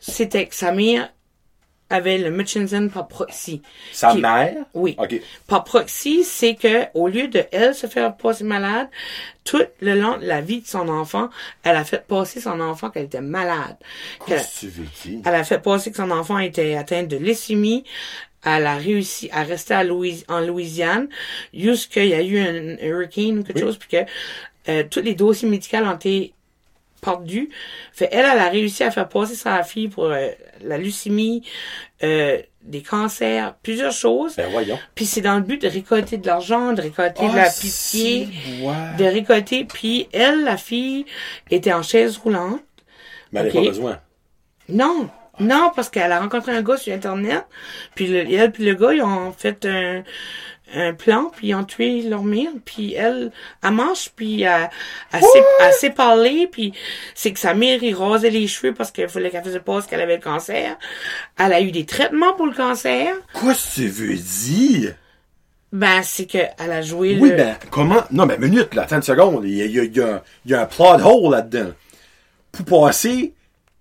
C'était 0.00 0.46
que 0.46 0.54
sa 0.54 0.72
mère 0.72 1.12
avait 1.88 2.18
le 2.18 2.32
Munchausen 2.32 2.90
par 2.90 3.06
proxy. 3.06 3.62
Sa 3.92 4.10
Qui- 4.12 4.18
mère? 4.20 4.54
Oui. 4.74 4.96
OK. 4.98 5.20
Par 5.46 5.62
proxy, 5.62 6.24
c'est 6.24 6.56
que 6.56 6.86
au 6.94 7.06
lieu 7.06 7.28
de 7.28 7.44
elle 7.52 7.76
se 7.76 7.86
faire 7.86 8.16
passer 8.16 8.42
malade, 8.42 8.88
tout 9.44 9.62
le 9.80 9.94
long 9.94 10.18
de 10.18 10.26
la 10.26 10.40
vie 10.40 10.62
de 10.62 10.66
son 10.66 10.88
enfant, 10.88 11.30
elle 11.62 11.76
a 11.76 11.84
fait 11.84 12.04
passer 12.04 12.40
son 12.40 12.58
enfant 12.60 12.90
qu'elle 12.90 13.04
était 13.04 13.20
malade. 13.20 13.76
Qu'elle- 14.26 14.38
Qu'est-ce 14.38 14.66
que 14.66 14.72
tu 14.72 15.10
veux 15.12 15.20
elle 15.24 15.34
a 15.34 15.44
fait 15.44 15.60
passer 15.60 15.90
que 15.92 15.96
son 15.98 16.10
enfant 16.10 16.38
était 16.40 16.74
atteint 16.74 17.04
de 17.04 17.16
leucémie. 17.18 17.84
Elle 18.44 18.66
a 18.66 18.76
réussi 18.76 19.28
à 19.32 19.42
rester 19.44 19.74
à 19.74 19.82
Louis- 19.84 20.24
en 20.28 20.40
Louisiane 20.40 21.08
jusqu'il 21.54 22.06
y 22.06 22.14
a 22.14 22.22
eu 22.22 22.38
un 22.40 22.76
hurricane 22.84 23.38
ou 23.38 23.42
quelque 23.44 23.58
Oui. 23.58 23.62
chose, 23.62 23.76
puis 23.76 23.88
que 23.90 24.04
euh, 24.68 24.82
tous 24.90 25.00
les 25.02 25.14
dossiers 25.14 25.48
médicaux 25.48 25.76
ont 25.78 25.94
été 25.94 26.32
Fait 27.92 28.08
elle, 28.12 28.24
elle 28.30 28.38
a 28.38 28.48
réussi 28.48 28.82
à 28.84 28.90
faire 28.90 29.08
passer 29.08 29.34
sa 29.34 29.62
fille 29.62 29.88
pour 29.88 30.04
euh, 30.06 30.28
la 30.62 30.78
leucémie, 30.78 31.42
euh, 32.02 32.38
des 32.62 32.82
cancers, 32.82 33.54
plusieurs 33.62 33.92
choses. 33.92 34.36
Ben, 34.36 34.50
voyons. 34.50 34.78
Puis 34.94 35.06
c'est 35.06 35.20
dans 35.20 35.36
le 35.36 35.42
but 35.42 35.62
de 35.62 35.68
récolter 35.68 36.16
de 36.18 36.26
l'argent, 36.26 36.72
de 36.72 36.82
récolter 36.82 37.28
de 37.28 37.36
la 37.36 37.44
Ah, 37.44 37.50
pitié, 37.50 37.70
si, 37.70 38.28
ouais. 38.62 38.96
de 38.98 39.04
récolter. 39.04 39.64
Puis 39.64 40.08
elle, 40.12 40.44
la 40.44 40.56
fille, 40.56 41.06
était 41.50 41.72
en 41.72 41.82
chaise 41.82 42.16
roulante. 42.16 42.60
Mais 43.32 43.40
elle 43.40 43.46
n'a 43.46 43.50
Ok. 43.52 43.64
pas 43.64 43.70
besoin. 43.70 44.00
Non, 44.68 45.08
non, 45.40 45.70
parce 45.74 45.88
qu'elle 45.90 46.12
a 46.12 46.20
rencontré 46.20 46.52
un 46.52 46.62
gars 46.62 46.76
sur 46.76 46.92
Internet, 46.94 47.44
puis 47.94 48.06
le, 48.06 48.30
elle 48.32 48.52
puis 48.52 48.64
le 48.64 48.74
gars, 48.74 48.92
ils 48.92 49.02
ont 49.02 49.32
fait 49.32 49.64
un, 49.66 50.02
un 50.74 50.94
plan, 50.94 51.30
puis 51.36 51.48
ils 51.48 51.54
ont 51.54 51.64
tué 51.64 52.02
leur 52.02 52.24
mère, 52.24 52.48
puis 52.64 52.94
elle, 52.94 53.30
elle 53.62 53.70
marche, 53.70 54.10
puis 54.16 54.42
elle, 54.42 54.68
elle, 55.12 55.22
elle 55.82 55.94
parler, 55.94 56.48
puis 56.50 56.72
c'est 57.14 57.32
que 57.32 57.38
sa 57.38 57.54
mère, 57.54 57.82
il 57.82 57.94
rasait 57.94 58.30
les 58.30 58.46
cheveux 58.48 58.74
parce 58.74 58.90
qu'il 58.90 59.08
fallait 59.08 59.30
qu'elle 59.30 59.44
faisait 59.44 59.60
pas 59.60 59.80
ce 59.80 59.88
qu'elle 59.88 60.00
avait 60.00 60.16
le 60.16 60.22
cancer. 60.22 60.76
Elle 61.38 61.52
a 61.52 61.60
eu 61.60 61.70
des 61.70 61.84
traitements 61.86 62.32
pour 62.34 62.46
le 62.46 62.52
cancer. 62.54 63.14
Que 63.34 63.74
tu 63.74 63.86
veux 63.88 64.14
dire? 64.14 64.94
Ben, 65.72 66.02
c'est 66.02 66.26
que 66.26 66.38
elle 66.58 66.72
a 66.72 66.80
joué 66.80 67.18
Oui, 67.20 67.30
le... 67.30 67.36
ben, 67.36 67.56
comment? 67.70 68.02
Non, 68.10 68.24
mais 68.24 68.38
minute, 68.38 68.74
là, 68.74 68.82
attends 68.82 68.96
une 68.96 69.02
seconde. 69.02 69.44
Il 69.44 69.54
y 69.54 69.62
a, 69.62 69.64
il 69.66 69.96
y 69.96 70.00
a- 70.00 70.22
il 70.44 70.50
y 70.50 70.54
a 70.54 70.62
un 70.62 70.66
plot 70.66 70.94
hole 71.04 71.32
là-dedans. 71.32 71.72
Pour 72.52 72.86
passer 72.86 73.34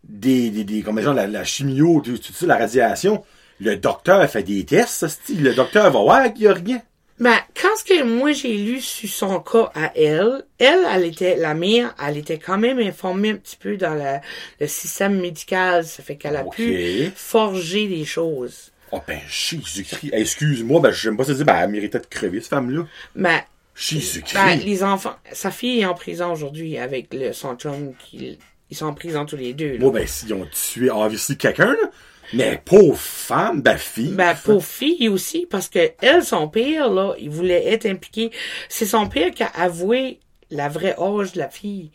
des, 0.08 0.50
des, 0.50 0.64
des 0.64 0.82
comme 0.82 1.00
genre 1.02 1.14
la, 1.14 1.28
la 1.28 1.44
chimio, 1.44 2.02
tout, 2.04 2.18
tout 2.18 2.34
ça, 2.34 2.46
la 2.46 2.58
radiation, 2.58 3.24
le 3.60 3.76
docteur 3.78 4.30
fait 4.30 4.44
des 4.44 4.64
tests, 4.66 5.06
le 5.30 5.54
docteur 5.54 5.84
va 5.92 6.00
voir 6.00 6.34
qu'il 6.34 6.44
y 6.44 6.48
a 6.48 6.54
rien. 6.54 6.82
Ben, 7.18 7.38
quand 7.60 7.70
ce 7.78 7.86
que 7.86 8.04
moi 8.04 8.34
j'ai 8.34 8.58
lu 8.58 8.82
sur 8.82 9.08
son 9.10 9.40
cas 9.40 9.72
à 9.74 9.94
elle, 9.96 10.44
elle, 10.58 10.86
elle 10.94 11.06
était, 11.06 11.38
la 11.38 11.54
mère, 11.54 11.96
elle 12.06 12.18
était 12.18 12.38
quand 12.40 12.58
même 12.58 12.78
informée 12.80 13.30
un 13.32 13.36
petit 13.38 13.56
peu 13.56 13.78
dans 13.78 13.94
la- 13.94 14.20
le 14.60 14.68
système 14.68 15.22
médical. 15.22 15.86
Ça 15.86 16.04
fait 16.04 16.18
qu'elle 16.18 16.36
a 16.36 16.44
pu 16.44 17.10
forger 17.16 17.88
des 17.88 18.04
choses. 18.04 18.74
Oh 18.92 19.00
ben, 19.08 19.20
Jésus-Christ. 19.30 20.10
Excuse-moi, 20.14 20.82
ben, 20.82 20.92
j'aime 20.92 21.16
pas 21.16 21.24
se 21.24 21.32
dire, 21.32 21.46
ben, 21.46 21.56
elle 21.56 21.70
méritait 21.70 22.00
de 22.00 22.06
crever, 22.06 22.42
cette 22.42 22.50
femme-là. 22.50 22.86
Ben, 23.16 23.40
Jésus-Christ. 23.76 24.36
ben, 24.36 24.60
les 24.60 24.84
enfants, 24.84 25.16
sa 25.32 25.52
fille 25.52 25.82
est 25.82 25.86
en 25.86 25.94
prison 25.94 26.34
aujourd'hui 26.34 26.78
avec 26.78 27.14
le, 27.14 27.32
son 27.32 27.56
chum 27.56 27.94
qui, 27.98 28.38
ils 28.70 28.78
sont 28.78 28.86
en 28.88 28.94
prison 28.94 29.26
tous 29.26 29.36
les 29.38 29.54
deux. 29.54 29.74
là. 29.74 29.80
Moi, 29.80 29.92
ben, 29.92 30.08
s'ils 30.08 30.34
ont 30.34 30.48
tué, 30.52 30.90
obviously, 30.90 31.38
quelqu'un, 31.38 31.74
là. 31.74 31.90
Mais 32.34 32.60
pauvre 32.66 32.98
femme, 32.98 33.62
ben, 33.62 33.78
fille. 33.78 34.14
Ben, 34.14 34.36
pour 34.44 34.66
fille 34.66 35.08
aussi, 35.10 35.46
parce 35.50 35.70
que 35.70 35.92
elle, 36.02 36.24
son 36.24 36.48
père, 36.48 36.90
là, 36.90 37.14
il 37.20 37.30
voulait 37.30 37.72
être 37.72 37.86
impliqué. 37.86 38.32
C'est 38.68 38.86
son 38.88 39.08
père 39.08 39.32
qui 39.32 39.44
a 39.44 39.52
avoué 39.56 40.20
la 40.50 40.68
vraie 40.68 40.96
âge 41.00 41.34
de 41.34 41.40
la 41.40 41.50
fille. 41.50 41.92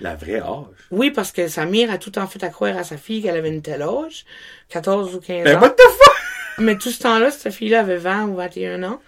La 0.00 0.14
vraie 0.14 0.40
âge. 0.40 0.64
Oui, 0.90 1.10
parce 1.10 1.32
que 1.32 1.48
sa 1.48 1.66
mère 1.66 1.90
a 1.90 1.98
tout 1.98 2.18
en 2.18 2.26
fait 2.26 2.42
à 2.42 2.48
croire 2.48 2.76
à 2.78 2.84
sa 2.84 2.96
fille 2.96 3.22
qu'elle 3.22 3.36
avait 3.36 3.48
une 3.50 3.62
telle 3.62 3.82
âge, 3.82 4.24
14 4.70 5.14
ou 5.14 5.20
15 5.20 5.44
Ben, 5.44 5.56
ans. 5.56 5.60
what 5.60 5.70
the 5.70 5.80
fuck? 5.82 6.14
Mais 6.58 6.76
tout 6.78 6.90
ce 6.90 7.02
temps-là, 7.02 7.30
cette 7.30 7.52
fille-là 7.52 7.80
avait 7.80 7.96
20 7.96 8.28
ou 8.28 8.36
21 8.36 8.82
ans. 8.84 9.00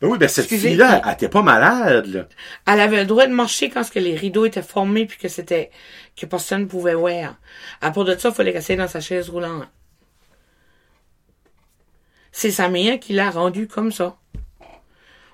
Ben 0.00 0.08
oui, 0.08 0.18
ben, 0.18 0.28
cette 0.28 0.46
fille-là, 0.46 0.96
mais- 0.96 1.02
elle 1.06 1.12
était 1.14 1.28
pas 1.28 1.42
malade, 1.42 2.06
là. 2.06 2.26
Elle 2.66 2.80
avait 2.80 2.98
le 3.00 3.06
droit 3.06 3.26
de 3.26 3.32
marcher 3.32 3.70
quand 3.70 3.88
que 3.88 3.98
les 4.00 4.16
rideaux 4.16 4.44
étaient 4.44 4.62
formés 4.62 5.06
puis 5.06 5.18
que 5.18 5.28
c'était 5.28 5.70
que 6.16 6.26
personne 6.26 6.62
ne 6.62 6.66
pouvait 6.66 6.94
voir. 6.94 7.36
À 7.80 7.90
part 7.90 8.04
de 8.04 8.16
ça, 8.16 8.28
il 8.28 8.34
fallait 8.34 8.52
qu'elle 8.52 8.76
dans 8.76 8.88
sa 8.88 9.00
chaise 9.00 9.28
roulante. 9.28 9.68
C'est 12.32 12.50
sa 12.50 12.68
mère 12.68 12.98
qui 12.98 13.12
l'a 13.12 13.30
rendue 13.30 13.68
comme 13.68 13.92
ça. 13.92 14.16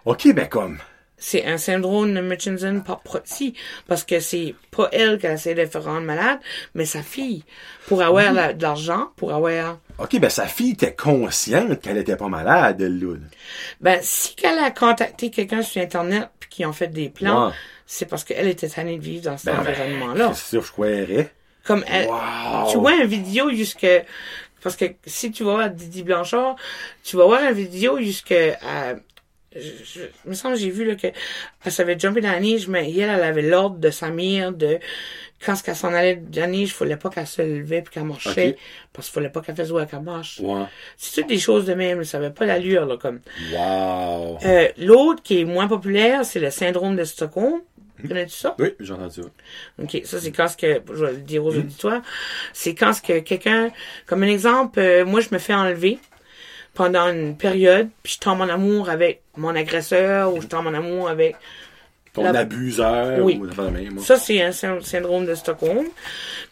Ok, 0.04 0.32
ben, 0.34 0.48
comme. 0.48 0.78
C'est 1.22 1.44
un 1.44 1.58
syndrome 1.58 2.14
de 2.14 2.20
Murchison 2.22 2.80
par 2.80 3.00
proxy, 3.00 3.54
parce 3.86 4.04
que 4.04 4.20
c'est 4.20 4.54
pas 4.70 4.88
elle 4.90 5.18
qui 5.18 5.26
essaie 5.26 5.54
de 5.54 5.66
faire 5.66 5.84
rendre 5.84 6.06
malade, 6.06 6.38
mais 6.74 6.86
sa 6.86 7.02
fille. 7.02 7.44
Pour 7.88 8.00
avoir 8.02 8.32
la- 8.32 8.54
de 8.54 8.62
l'argent, 8.62 9.10
pour 9.16 9.34
avoir... 9.34 9.78
Ok, 9.98 10.18
ben, 10.18 10.30
sa 10.30 10.46
fille 10.46 10.72
était 10.72 10.94
consciente 10.94 11.78
qu'elle 11.82 11.98
était 11.98 12.16
pas 12.16 12.28
malade, 12.28 12.80
elle, 12.80 12.98
là. 12.98 13.16
Ben, 13.82 13.98
si 14.02 14.34
qu'elle 14.34 14.58
a 14.58 14.70
contacté 14.70 15.30
quelqu'un 15.30 15.60
sur 15.60 15.82
Internet 15.82 16.30
puis 16.38 16.48
qui 16.48 16.64
ont 16.64 16.72
fait 16.72 16.88
des 16.88 17.10
plans. 17.10 17.52
C'est 17.92 18.06
parce 18.06 18.22
qu'elle 18.24 18.46
était 18.46 18.68
tannée 18.68 18.96
de 18.98 19.02
vivre 19.02 19.24
dans 19.24 19.36
cet 19.36 19.46
Ben, 19.46 19.62
ben, 19.64 19.70
environnement-là. 19.72 20.32
C'est 20.34 20.50
sûr, 20.50 20.62
je 20.64 20.70
croirais. 20.72 21.32
Comme 21.64 21.84
elle, 21.88 22.06
Wow. 22.08 22.70
tu 22.70 22.78
vois 22.78 22.94
une 22.94 23.06
vidéo 23.06 23.50
jusque 23.50 23.86
parce 24.62 24.76
que 24.76 24.84
si 25.06 25.32
tu 25.32 25.42
vas 25.42 25.54
voir 25.54 25.70
Didi 25.70 26.02
Blanchard, 26.02 26.54
tu 27.02 27.16
vas 27.16 27.24
voir 27.26 27.42
une 27.42 27.52
vidéo 27.54 27.98
jusque 27.98 28.32
à 28.32 28.94
je, 29.54 29.60
je- 29.60 30.00
il 30.24 30.28
me 30.30 30.34
semble 30.34 30.54
que 30.54 30.60
j'ai 30.60 30.70
vu 30.70 30.84
là 30.84 30.94
que 30.94 31.08
elle 31.64 31.72
savait 31.72 31.98
jumper 31.98 32.20
dans 32.20 32.30
la 32.30 32.38
neige, 32.38 32.68
mais 32.68 32.88
elle, 32.92 33.10
elle 33.10 33.24
avait 33.24 33.42
l'ordre 33.42 33.78
de 33.78 33.90
sa 33.90 34.08
mère 34.10 34.52
de 34.52 34.78
quand 35.44 35.56
ce 35.56 35.62
qu'elle 35.64 35.74
s'en 35.74 35.92
allait 35.92 36.16
dans 36.16 36.42
la 36.42 36.46
neige, 36.46 36.68
il 36.68 36.72
fallait 36.72 36.96
pas 36.96 37.08
qu'elle 37.10 37.26
se 37.26 37.42
levait 37.42 37.82
puis 37.82 37.94
qu'elle 37.94 38.04
marchait 38.04 38.56
parce 38.92 39.08
qu'il 39.08 39.14
fallait 39.14 39.30
pas 39.30 39.40
qu'elle 39.40 39.56
fasse 39.56 39.70
voir 39.70 39.86
qu'elle 39.88 40.02
marche. 40.02 40.38
Ouais. 40.40 40.64
C'est 40.96 41.20
toutes 41.22 41.30
des 41.30 41.38
choses 41.38 41.64
de 41.64 41.74
même, 41.74 42.04
ça 42.04 42.18
avait 42.18 42.30
pas 42.30 42.46
l'allure 42.46 42.86
là 42.86 42.96
comme. 42.96 43.20
Wow. 43.52 44.38
Euh, 44.44 44.68
l'autre 44.78 45.22
qui 45.22 45.40
est 45.40 45.44
moins 45.44 45.66
populaire, 45.66 46.24
c'est 46.24 46.40
le 46.40 46.50
syndrome 46.50 46.94
de 46.96 47.04
Stockholm. 47.04 47.60
Connais-tu 48.08 48.32
ça? 48.34 48.54
Oui, 48.58 48.74
j'ai 48.80 48.92
entendu 48.92 49.22
ça. 49.22 49.28
OK, 49.82 50.00
ça 50.04 50.20
c'est 50.20 50.32
quand 50.32 50.48
ce 50.48 50.56
que 50.56 50.80
je 50.94 51.04
vais 51.04 51.12
le 51.12 51.18
dire 51.18 51.44
aux 51.44 51.54
auditoires, 51.54 52.02
c'est 52.52 52.74
quand 52.74 52.92
ce 52.92 53.02
que 53.02 53.18
quelqu'un 53.20 53.70
comme 54.06 54.22
un 54.22 54.28
exemple, 54.28 54.78
euh, 54.80 55.04
moi 55.04 55.20
je 55.20 55.28
me 55.32 55.38
fais 55.38 55.54
enlever 55.54 55.98
pendant 56.74 57.08
une 57.08 57.36
période, 57.36 57.88
puis 58.02 58.14
je 58.14 58.18
tombe 58.20 58.40
en 58.40 58.48
amour 58.48 58.88
avec 58.90 59.22
mon 59.36 59.54
agresseur 59.56 60.32
ou 60.32 60.40
je 60.40 60.46
tombe 60.46 60.66
en 60.66 60.74
amour 60.74 61.08
avec 61.08 61.36
Ton 62.12 62.24
La- 62.24 62.40
abuseur, 62.40 63.24
Oui. 63.24 63.36
ou 63.40 63.44
même, 63.70 63.94
moi. 63.94 64.04
ça 64.04 64.16
c'est 64.18 64.42
un 64.42 64.50
sy- 64.52 64.66
syndrome 64.82 65.26
de 65.26 65.34
Stockholm. 65.34 65.86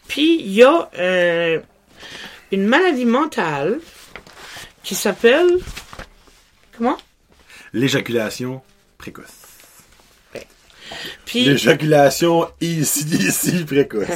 Puis 0.07 0.39
il 0.41 0.51
y 0.53 0.63
a 0.63 0.89
euh, 0.97 1.59
une 2.51 2.65
maladie 2.65 3.05
mentale 3.05 3.79
qui 4.83 4.95
s'appelle 4.95 5.49
comment? 6.77 6.97
L'éjaculation 7.73 8.61
précoce. 8.97 9.38
Puis 11.25 11.45
L'éjaculation 11.45 12.47
ici, 12.61 13.05
ici, 13.11 13.63
précoce. 13.65 14.07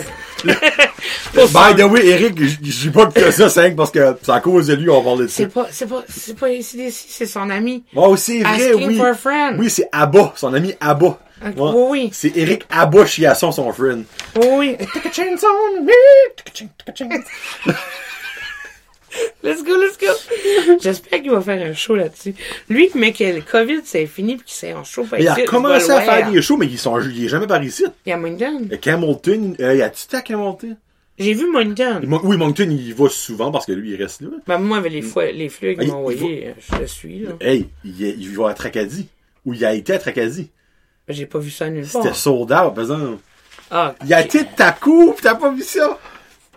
By 0.44 1.76
the 1.76 1.84
way, 1.84 2.08
Eric, 2.08 2.44
je 2.44 2.58
dis 2.58 2.90
pas 2.90 3.08
que 3.08 3.32
ça, 3.32 3.50
c'est 3.50 3.72
parce 3.72 3.92
que 3.92 4.18
c'est 4.22 4.32
à 4.32 4.40
cause 4.40 4.68
de 4.68 4.76
lui, 4.76 4.90
on 4.90 5.00
va 5.02 5.10
parler 5.12 5.24
de 5.26 5.28
ça. 5.28 5.44
c'est 5.44 5.54
pas 5.54 5.68
c'est 5.72 5.88
pas 5.88 6.04
c'est 6.08 6.38
pas 6.38 6.50
ici 6.50 6.92
c'est 6.92 7.26
son 7.26 7.50
ami. 7.50 7.84
Oh, 7.96 8.16
c'est 8.16 8.40
vrai, 8.40 8.74
oui. 8.74 8.96
for 8.98 9.08
a 9.08 9.14
friend. 9.14 9.60
Oui, 9.60 9.70
c'est 9.70 9.88
Abba, 9.92 10.34
son 10.36 10.54
ami 10.54 10.74
Abba. 10.80 11.20
Ouais. 11.44 11.52
oui, 11.58 11.86
oui. 11.90 12.10
C'est 12.14 12.32
Eric 12.38 12.64
Abba 12.70 13.06
Chiasson, 13.06 13.52
son 13.52 13.72
friend. 13.74 14.06
Oui. 14.36 14.78
Oui. 14.78 14.78
Let's 19.44 19.64
go, 19.64 19.76
let's 19.76 19.98
go. 20.00 20.78
J'espère 20.82 21.22
qu'il 21.22 21.32
va 21.32 21.42
faire 21.42 21.62
un 21.66 21.74
show 21.74 21.96
là-dessus. 21.96 22.34
Lui, 22.70 22.90
mais 22.96 23.12
que 23.14 23.24
le 23.24 23.42
COVID, 23.42 23.82
c'est 23.84 24.06
fini 24.06 24.36
puis 24.38 24.46
qu'il 24.46 24.56
s'est 24.56 24.74
en 24.74 24.84
show. 24.84 25.06
Il 25.20 25.28
a 25.28 25.36
commencé 25.46 25.92
à 25.92 26.02
faire 26.02 26.32
des 26.32 26.42
shows, 26.42 26.58
mais 26.58 26.66
ils 26.68 26.78
sont, 26.80 27.00
il 27.00 27.26
est 27.26 27.28
jamais 27.28 27.48
par 27.48 27.64
ici. 27.64 27.86
Il 28.06 28.10
y 28.10 28.14
a 28.14 28.18
Moncton. 28.18 28.68
Et 28.72 28.90
Hamilton, 28.90 29.56
euh, 29.60 29.76
y 29.76 29.82
a-tu 29.82 30.06
été 30.06 30.18
à 30.18 30.24
Hamilton? 30.38 30.78
J'ai 31.20 31.34
vu 31.34 31.46
Moncton. 31.52 32.02
Mon- 32.08 32.22
Oui, 32.24 32.38
Moncton, 32.38 32.68
il 32.72 32.88
y 32.88 32.92
va 32.92 33.08
souvent 33.10 33.52
parce 33.52 33.66
que 33.68 33.72
lui, 33.72 33.92
il 33.92 34.02
reste 34.02 34.22
là. 34.22 34.30
Ben, 34.48 34.58
moi, 34.58 34.78
avec 34.78 34.92
les, 34.92 35.02
fois, 35.04 35.32
les 35.32 35.48
flux 35.50 35.76
qu'il 35.76 35.84
il- 35.84 35.90
m'a 35.90 35.96
envoyés, 35.98 36.48
euh, 36.48 36.54
je 36.74 36.80
le 36.80 36.88
suis, 36.88 37.20
là. 37.20 37.32
Hey, 37.40 37.70
il, 37.86 38.04
est- 38.04 38.16
il 38.18 38.36
va 38.36 38.50
à 38.50 38.54
Tracadie. 38.54 39.08
Ou 39.46 39.54
il 39.54 39.64
a 39.66 39.74
été 39.74 39.94
à 39.94 40.00
Tracadie. 40.00 40.50
Ben, 41.08 41.14
J'ai 41.14 41.26
pas 41.28 41.38
vu 41.38 41.52
ça 41.52 41.70
nulle 41.70 41.86
part. 41.86 42.02
C'était 42.02 42.16
sold 42.16 42.52
out, 42.52 42.74
par 42.74 42.80
exemple. 42.80 43.18
Ah, 43.70 43.94
Il 44.06 44.14
a 44.14 44.22
été 44.22 44.40
de 44.40 44.48
ta 44.56 44.72
coupe, 44.72 45.22
t'as 45.22 45.36
pas 45.36 45.52
vu 45.52 45.62
ça? 45.62 46.00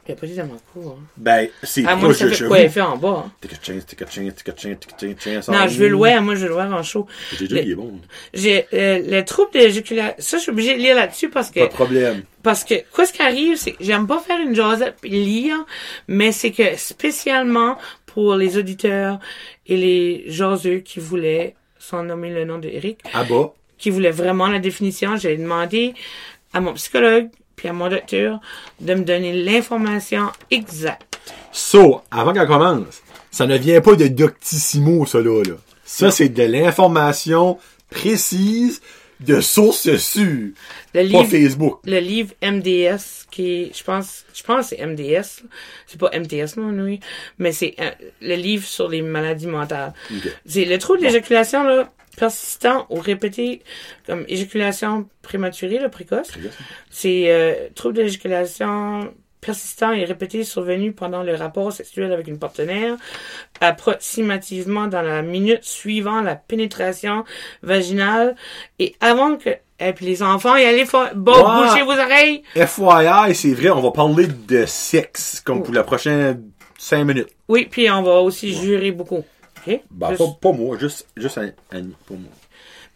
Il 0.09 0.12
a 0.12 0.16
pas 0.16 0.26
dit 0.26 0.34
dans 0.34 0.46
ma 0.46 0.57
cour, 0.72 0.98
hein. 1.00 1.04
Ben, 1.16 1.48
c'est 1.62 1.82
Ah, 1.86 1.88
pas 1.90 1.96
moi, 1.96 2.14
ça 2.14 2.24
je 2.24 2.30
fait 2.30 2.36
cheveux. 2.36 2.48
quoi? 2.48 2.61
effet 2.61 2.80
en 2.80 2.96
bas, 2.96 3.24
hein. 3.26 3.32
Tika-ching, 3.40 3.80
tika-ching, 3.84 4.32
tika-ching, 4.32 4.76
tika-ching, 4.76 5.14
tika-ching, 5.14 5.42
ça 5.42 5.52
Non, 5.52 5.59
en 5.61 5.68
je 5.68 5.78
veux 5.78 5.88
le 5.88 5.96
voir, 5.96 6.22
moi, 6.22 6.34
je 6.34 6.40
veux 6.40 6.48
le 6.48 6.54
voir 6.54 6.72
en 6.72 6.82
show. 6.82 7.07
J'ai 7.38 7.48
dit, 7.48 7.54
Le- 7.54 7.62
il 7.62 7.70
est 7.72 7.74
bon. 7.74 8.00
J'ai, 8.34 8.66
euh, 8.72 9.02
le 9.04 9.22
trouble 9.24 9.52
d'éjaculation, 9.52 10.14
ça, 10.18 10.36
je 10.38 10.42
suis 10.42 10.50
obligée 10.52 10.74
de 10.74 10.80
lire 10.80 10.96
là-dessus 10.96 11.28
parce 11.30 11.50
que 11.50 11.61
Pas 11.61 11.66
de 11.66 11.72
problème. 11.72 12.22
Parce 12.42 12.62
que, 12.64 12.74
quoi 12.92 13.07
ce 13.07 13.12
qui 13.12 13.22
arrive, 13.22 13.57
c'est 13.57 13.72
que 13.72 13.82
j'aime 13.82 14.07
pas 14.07 14.18
faire 14.20 14.38
une 14.40 14.54
jasette 14.54 14.96
puis 15.00 15.11
lire, 15.11 15.57
mais 16.09 16.30
c'est 16.32 16.52
que 16.52 16.76
spécialement 16.76 17.76
pour 18.07 18.34
les 18.36 18.57
auditeurs 18.57 19.18
et 19.66 19.76
les 19.76 20.24
jaseux 20.28 20.78
qui 20.78 21.00
voulaient, 21.00 21.54
sans 21.78 22.02
nommer 22.02 22.30
le 22.30 22.44
nom 22.44 22.59
de 22.59 22.68
Eric, 22.68 23.00
Abba. 23.12 23.52
qui 23.78 23.90
voulaient 23.90 24.11
vraiment 24.11 24.46
la 24.48 24.59
définition, 24.59 25.16
j'ai 25.16 25.36
demandé 25.36 25.94
à 26.52 26.61
mon 26.61 26.72
psychologue 26.74 27.28
puis 27.57 27.68
à 27.68 27.72
mon 27.72 27.88
docteur 27.88 28.40
de 28.80 28.94
me 28.94 29.02
donner 29.02 29.32
l'information 29.32 30.28
exacte. 30.50 31.18
So, 31.52 32.02
avant 32.11 32.32
qu'on 32.32 32.46
commence, 32.46 33.02
ça 33.30 33.46
ne 33.46 33.57
vient 33.57 33.80
pas 33.80 33.96
de 33.96 34.09
Doctissimo, 34.09 35.07
ça 35.07 35.20
là. 35.20 35.42
Ça, 35.84 36.11
c'est 36.11 36.28
de 36.28 36.42
l'information 36.42 37.59
précise 37.90 38.80
de 39.20 39.40
sources 39.40 39.96
sûres. 39.96 40.50
Le 40.94 41.00
Pas 41.00 41.02
livre, 41.02 41.24
Facebook. 41.24 41.80
le 41.84 42.00
livre 42.00 42.34
MDS, 42.42 43.26
qui 43.30 43.52
est, 43.62 43.76
je 43.76 43.82
pense, 43.82 44.24
je 44.34 44.42
pense 44.42 44.70
que 44.70 44.76
c'est 44.76 44.86
MDS, 44.86 45.42
c'est 45.86 45.98
pas 45.98 46.11
MTS 46.11 46.57
non, 46.59 46.70
oui, 46.84 47.00
mais 47.38 47.52
c'est 47.52 47.74
euh, 47.80 47.90
le 48.20 48.34
livre 48.34 48.66
sur 48.66 48.88
les 48.88 49.00
maladies 49.02 49.46
mentales. 49.46 49.94
Ok. 50.14 50.30
C'est 50.44 50.64
le 50.66 50.78
trouble 50.78 51.00
d'éjaculation 51.00 51.64
là 51.64 51.90
persistant 52.16 52.86
ou 52.90 52.98
répété 53.00 53.62
comme 54.06 54.24
éjaculation 54.28 55.08
prématurée, 55.22 55.78
là, 55.78 55.88
précoce. 55.88 56.30
C'est 56.90 57.24
euh, 57.30 57.68
trouble 57.74 57.94
d'éjaculation 57.94 59.12
persistant 59.40 59.92
et 59.92 60.04
répété 60.04 60.42
survenu 60.42 60.92
pendant 60.92 61.22
le 61.22 61.34
rapport 61.36 61.70
sexuel 61.72 62.12
avec 62.12 62.26
une 62.26 62.38
partenaire, 62.38 62.96
approximativement 63.60 64.86
dans 64.88 65.02
la 65.02 65.22
minute 65.22 65.62
suivant 65.62 66.20
la 66.20 66.34
pénétration 66.36 67.24
vaginale 67.62 68.34
et 68.78 68.94
avant 69.00 69.36
que 69.36 69.50
et 69.78 69.92
puis 69.92 70.06
les 70.06 70.22
enfants 70.22 70.56
y 70.56 70.86
fa- 70.86 71.12
bon, 71.14 71.32
bouchez 71.32 71.82
vos 71.82 71.92
oreilles. 71.92 72.42
FYI, 72.54 73.34
c'est 73.34 73.52
vrai, 73.52 73.68
on 73.70 73.82
va 73.82 73.90
parler 73.90 74.26
de 74.26 74.64
sexe, 74.64 75.40
comme 75.44 75.62
pour 75.62 75.74
la 75.74 75.82
prochaine 75.84 76.42
5 76.78 77.04
minutes. 77.04 77.28
Oui, 77.48 77.68
puis 77.70 77.90
on 77.90 78.02
va 78.02 78.20
aussi 78.20 78.54
jurer 78.54 78.90
beaucoup. 78.90 79.22
OK? 79.66 79.80
Ben, 79.90 80.08
Juste- 80.10 80.18
pas, 80.40 80.50
pas 80.50 80.52
moi, 80.56 80.78
juste, 80.78 81.06
juste 81.16 81.38
Annie, 81.70 81.94
pas 82.06 82.14
moi. 82.14 82.30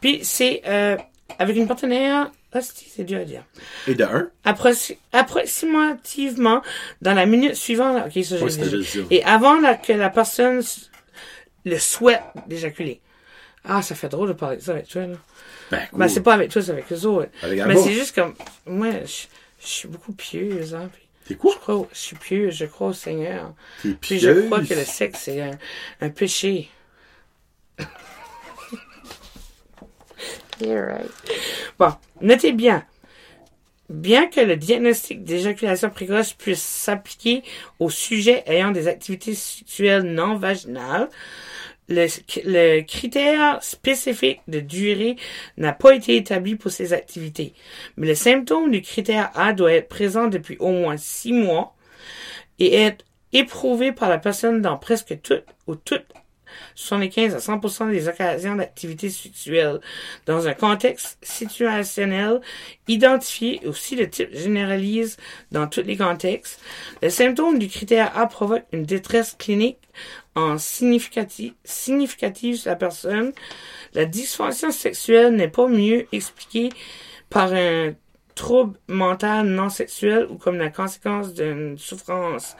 Puis 0.00 0.20
c'est 0.22 0.62
euh, 0.66 0.96
avec 1.38 1.56
une 1.56 1.66
partenaire, 1.66 2.30
hostie, 2.54 2.90
c'est 2.94 3.04
dur 3.04 3.20
à 3.20 3.24
dire. 3.24 3.44
Et 3.86 3.94
de 3.94 4.04
un, 4.04 4.30
Approxi- 4.44 4.96
approximativement 5.12 6.62
dans 7.02 7.14
la 7.14 7.26
minute 7.26 7.54
suivante. 7.54 7.96
Ok, 8.06 8.22
ça 8.24 8.36
déjà- 8.36 8.82
ça. 8.82 8.98
Et 9.10 9.22
avant 9.24 9.60
que 9.76 9.92
la 9.92 10.10
personne 10.10 10.62
le 11.64 11.78
souhaite 11.78 12.22
d'éjaculer. 12.46 13.00
Ah, 13.64 13.82
ça 13.82 13.94
fait 13.94 14.08
drôle 14.08 14.28
de 14.28 14.32
parler 14.32 14.56
de 14.56 14.62
ça 14.62 14.72
avec 14.72 14.88
toi, 14.88 15.02
là. 15.06 15.16
ben, 15.70 15.80
cool. 15.90 15.98
Ben, 15.98 16.08
c'est 16.08 16.22
pas 16.22 16.32
avec 16.32 16.50
toi, 16.50 16.62
c'est 16.62 16.70
avec 16.72 16.90
eux 16.90 17.04
autres. 17.04 17.28
Avec 17.42 17.66
Mais 17.66 17.76
c'est 17.76 17.92
juste 17.92 18.14
comme, 18.14 18.34
moi, 18.66 18.90
je, 19.04 19.26
je 19.60 19.66
suis 19.66 19.88
beaucoup 19.88 20.12
pieuse, 20.14 20.74
hein. 20.74 20.88
Puis 21.30 21.36
T'es 21.36 21.40
quoi? 21.40 21.54
je 21.54 21.58
crois, 21.58 21.88
je 21.92 21.98
suis 21.98 22.16
pieuse, 22.16 22.54
je 22.54 22.64
crois 22.66 22.88
au 22.88 22.92
Seigneur. 22.92 23.54
T'es 23.82 23.94
Puis 24.00 24.18
je 24.18 24.30
crois 24.46 24.64
que 24.64 24.74
le 24.74 24.84
sexe, 24.84 25.20
c'est 25.24 25.40
un, 25.40 25.58
un 26.00 26.10
péché. 26.10 26.70
Yeah, 30.60 30.84
right. 30.84 31.10
Bon, 31.78 31.94
notez 32.20 32.52
bien. 32.52 32.84
Bien 33.88 34.28
que 34.28 34.40
le 34.40 34.56
diagnostic 34.56 35.24
d'éjaculation 35.24 35.88
précoce 35.88 36.34
puisse 36.34 36.62
s'appliquer 36.62 37.42
aux 37.78 37.90
sujets 37.90 38.42
ayant 38.46 38.70
des 38.70 38.86
activités 38.86 39.34
sexuelles 39.34 40.02
non 40.02 40.36
vaginales, 40.36 41.08
le, 41.90 42.80
critère 42.82 43.62
spécifique 43.62 44.40
de 44.48 44.60
durée 44.60 45.16
n'a 45.56 45.72
pas 45.72 45.94
été 45.94 46.16
établi 46.16 46.54
pour 46.56 46.70
ces 46.70 46.92
activités. 46.92 47.54
Mais 47.96 48.06
le 48.06 48.14
symptôme 48.14 48.70
du 48.70 48.80
critère 48.80 49.30
A 49.34 49.52
doit 49.52 49.72
être 49.72 49.88
présent 49.88 50.28
depuis 50.28 50.56
au 50.58 50.70
moins 50.70 50.96
six 50.96 51.32
mois 51.32 51.74
et 52.58 52.74
être 52.74 53.04
éprouvé 53.32 53.92
par 53.92 54.08
la 54.08 54.18
personne 54.18 54.62
dans 54.62 54.76
presque 54.76 55.20
toutes 55.22 55.44
ou 55.66 55.74
toutes 55.74 56.12
75 56.74 57.34
à 57.34 57.38
100% 57.38 57.90
des 57.90 58.08
occasions 58.08 58.56
d'activité 58.56 59.10
sexuelle 59.10 59.80
dans 60.26 60.48
un 60.48 60.54
contexte 60.54 61.18
situationnel 61.22 62.40
identifié 62.88 63.60
aussi 63.66 63.96
le 63.96 64.08
type 64.08 64.34
généralise 64.34 65.16
dans 65.52 65.66
tous 65.66 65.82
les 65.82 65.96
contextes. 65.96 66.60
Le 67.02 67.10
symptôme 67.10 67.58
du 67.58 67.68
critère 67.68 68.16
A 68.16 68.26
provoque 68.26 68.64
une 68.72 68.84
détresse 68.84 69.36
clinique 69.38 69.78
en 70.34 70.58
significative, 70.58 71.54
significative 71.64 72.56
sur 72.56 72.70
la 72.70 72.76
personne. 72.76 73.32
La 73.94 74.04
dysfonction 74.04 74.70
sexuelle 74.70 75.34
n'est 75.34 75.48
pas 75.48 75.66
mieux 75.66 76.06
expliquée 76.12 76.70
par 77.28 77.52
un 77.52 77.94
trouble 78.34 78.78
mental 78.88 79.46
non 79.46 79.68
sexuel 79.68 80.26
ou 80.30 80.36
comme 80.36 80.56
la 80.56 80.70
conséquence 80.70 81.34
d'une 81.34 81.76
souffrance 81.76 82.56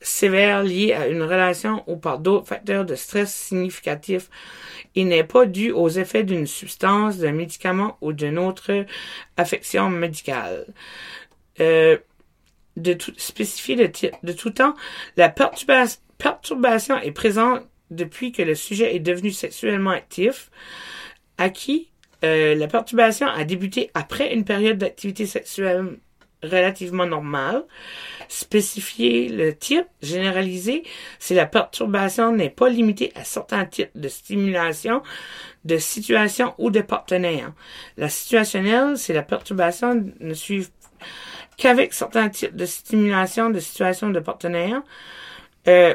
sévère 0.00 0.62
liée 0.62 0.94
à 0.94 1.08
une 1.08 1.22
relation 1.22 1.84
ou 1.86 1.96
par 1.96 2.18
d'autres 2.18 2.46
facteurs 2.46 2.84
de 2.84 2.94
stress 2.94 3.34
significatifs 3.34 4.30
et 4.94 5.04
n'est 5.04 5.24
pas 5.24 5.46
dû 5.46 5.70
aux 5.70 5.90
effets 5.90 6.24
d'une 6.24 6.46
substance, 6.46 7.18
d'un 7.18 7.32
médicament 7.32 7.98
ou 8.00 8.12
d'une 8.12 8.38
autre 8.38 8.86
affection 9.36 9.90
médicale. 9.90 10.66
Euh, 11.60 11.98
de 12.76 12.94
tout, 12.94 13.12
spécifier 13.16 13.76
de, 13.76 13.90
de 14.22 14.32
tout 14.32 14.50
temps, 14.50 14.74
la 15.16 15.28
perturbation, 15.28 16.00
perturbation 16.20 16.98
est 16.98 17.10
présente 17.10 17.62
depuis 17.90 18.30
que 18.30 18.42
le 18.42 18.54
sujet 18.54 18.94
est 18.94 19.00
devenu 19.00 19.32
sexuellement 19.32 19.90
actif, 19.90 20.50
à 21.38 21.48
qui 21.48 21.90
euh, 22.22 22.54
la 22.54 22.68
perturbation 22.68 23.26
a 23.26 23.44
débuté 23.44 23.90
après 23.94 24.32
une 24.34 24.44
période 24.44 24.78
d'activité 24.78 25.26
sexuelle 25.26 25.98
relativement 26.42 27.06
normale. 27.06 27.64
Spécifier 28.28 29.28
le 29.28 29.56
type 29.56 29.86
généralisé 30.02 30.84
si 31.18 31.34
la 31.34 31.46
perturbation 31.46 32.32
n'est 32.32 32.50
pas 32.50 32.68
limitée 32.68 33.12
à 33.16 33.24
certains 33.24 33.64
types 33.64 33.90
de 33.94 34.08
stimulation, 34.08 35.02
de 35.64 35.78
situation 35.78 36.54
ou 36.58 36.70
de 36.70 36.80
partenaires. 36.80 37.52
La 37.96 38.08
situationnelle, 38.08 38.96
c'est 38.96 39.14
la 39.14 39.22
perturbation 39.22 40.12
ne 40.20 40.34
suit 40.34 40.68
qu'avec 41.56 41.92
certains 41.92 42.28
types 42.28 42.54
de 42.54 42.66
stimulation, 42.66 43.50
de 43.50 43.58
situation, 43.58 44.10
de 44.10 44.20
partenaires. 44.20 44.82
Euh, 45.68 45.94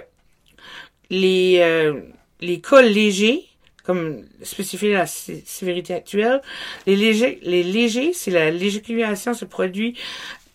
les, 1.10 1.60
euh, 1.60 2.02
les 2.42 2.62
cas 2.62 2.82
légers, 2.82 3.46
comme 3.84 4.24
spécifié 4.42 4.94
la 4.94 5.06
sévérité 5.06 5.94
actuelle, 5.94 6.42
les 6.88 6.96
légers, 6.96 7.40
les 7.44 7.64
légers, 7.64 8.14
c'est 8.14 8.32
la 8.32 8.50
l'éjaculation 8.52 9.34
se 9.34 9.46
produit 9.46 9.96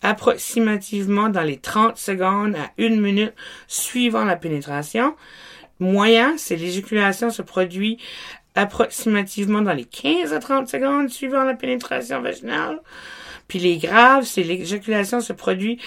approximativement 0.01 1.29
dans 1.29 1.43
les 1.43 1.57
30 1.57 1.97
secondes 1.97 2.55
à 2.55 2.71
une 2.77 2.99
minute 2.99 3.33
suivant 3.67 4.25
la 4.25 4.35
pénétration. 4.35 5.15
Moyen, 5.79 6.37
c'est 6.37 6.55
l'éjaculation 6.55 7.29
se 7.29 7.41
produit 7.41 7.97
approximativement 8.55 9.61
dans 9.61 9.73
les 9.73 9.85
15 9.85 10.33
à 10.33 10.39
30 10.39 10.67
secondes 10.67 11.09
suivant 11.09 11.43
la 11.43 11.53
pénétration 11.53 12.21
vaginale. 12.21 12.81
Puis 13.47 13.59
les 13.59 13.77
graves, 13.77 14.25
c'est 14.25 14.43
l'éjaculation 14.43 15.21
se 15.21 15.33
produit 15.33 15.79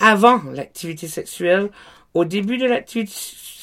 avant 0.00 0.42
l'activité 0.52 1.08
sexuelle, 1.08 1.70
au 2.14 2.24
début 2.24 2.56
de 2.56 2.66
l'activité 2.66 3.12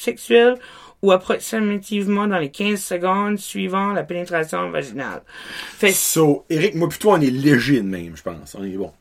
sexuelle 0.06 0.56
ou 1.02 1.12
approximativement 1.12 2.26
dans 2.26 2.38
les 2.38 2.50
15 2.50 2.80
secondes 2.80 3.38
suivant 3.38 3.92
la 3.92 4.02
pénétration 4.02 4.70
vaginale. 4.70 5.22
Fait 5.26 5.92
so, 5.92 6.44
Eric, 6.48 6.74
moi 6.74 6.88
plutôt 6.88 7.12
on 7.12 7.20
est 7.20 7.30
léger 7.30 7.80
de 7.80 7.86
même, 7.86 8.16
je 8.16 8.22
pense. 8.22 8.54
On 8.58 8.64
est 8.64 8.70
bon. 8.70 8.92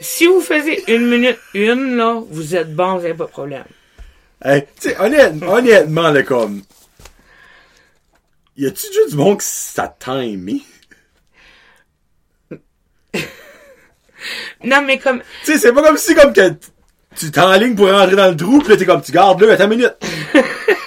Si 0.00 0.26
vous 0.26 0.40
faisiez 0.40 0.82
une 0.92 1.08
minute 1.08 1.38
une, 1.54 1.96
là, 1.96 2.20
vous 2.28 2.56
êtes 2.56 2.74
bon, 2.74 2.96
vous 2.96 3.02
n'avez 3.02 3.14
pas 3.14 3.26
de 3.26 3.30
problème. 3.30 3.64
Hey, 4.42 4.66
tu 4.80 4.88
sais, 4.88 5.00
honnêtement, 5.00 5.52
honnêtement, 5.52 6.10
là, 6.10 6.22
comme. 6.22 6.62
Y 8.56 8.66
a-tu 8.66 8.86
juste 8.92 9.10
du 9.10 9.16
monde 9.16 9.38
que 9.38 9.44
ça 9.44 9.96
time, 9.98 10.60
Non, 14.64 14.82
mais 14.82 14.98
comme. 14.98 15.22
Tu 15.44 15.52
sais, 15.52 15.58
c'est 15.58 15.72
pas 15.72 15.82
comme 15.82 15.96
si, 15.96 16.14
comme 16.14 16.32
que 16.32 16.54
tu 17.16 17.30
t'es 17.30 17.40
en 17.40 17.52
ligne 17.52 17.74
pour 17.74 17.90
rentrer 17.90 18.16
dans 18.16 18.28
le 18.28 18.36
trou, 18.36 18.60
pis 18.60 18.70
là, 18.70 18.76
t'es 18.76 18.86
comme, 18.86 19.02
tu 19.02 19.12
gardes 19.12 19.42
là, 19.42 19.54
attends 19.54 19.64
une 19.64 19.70
minute. 19.70 19.94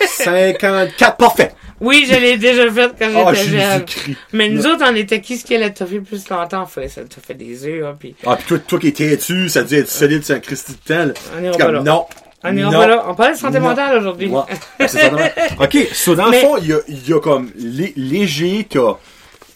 54, 0.08 1.18
parfait. 1.18 1.52
Oui, 1.80 2.08
je 2.10 2.16
l'ai 2.20 2.38
déjà 2.38 2.72
fait 2.72 2.92
quand 2.98 3.10
oh, 3.16 3.34
j'étais 3.34 3.60
jeune. 3.60 3.86
Mais 4.34 4.50
nous 4.50 4.66
autres, 4.66 4.84
on 4.90 4.96
était 4.96 5.22
qui 5.22 5.38
ce 5.38 5.46
qui 5.46 5.56
allait 5.56 5.74
fait 5.74 6.00
plus 6.00 6.28
longtemps? 6.30 6.66
Fallait, 6.66 6.88
ça 6.88 7.02
t'a 7.04 7.22
fait 7.22 7.36
des 7.36 7.66
œufs, 7.66 7.86
hein, 7.86 7.96
pis... 8.00 8.16
Ah, 8.26 8.36
pis 8.36 8.46
toi, 8.46 8.58
toi 8.60 8.80
qui 8.80 8.88
étais 8.88 9.16
dessus, 9.16 9.50
ça 9.50 9.64
devait 9.64 9.80
être 9.80 9.90
solide, 9.90 10.24
c'est 10.24 10.34
un 10.34 10.40
Christy 10.40 10.74
de 10.74 10.94
temps, 10.94 11.06
là. 11.06 11.14
On 11.38 11.44
ira 11.44 11.58
pas 11.58 11.72
là. 11.72 11.82
Non. 11.84 12.06
On 12.44 12.58
ira 12.58 12.72
pas 12.72 12.88
là. 12.88 13.06
On 13.08 13.14
parle 13.14 13.34
de 13.34 13.38
santé 13.38 13.60
mentale 13.60 13.98
aujourd'hui. 14.00 14.28
Ouais. 14.28 14.42
ok, 15.60 15.78
so 15.94 16.16
dans 16.16 16.28
le 16.28 16.38
fond, 16.38 16.58
il 16.58 16.68
y 16.68 16.74
a, 16.74 16.80
y 16.88 17.14
a 17.14 17.20
comme 17.20 17.52
léger, 17.56 18.66
t'as 18.68 18.98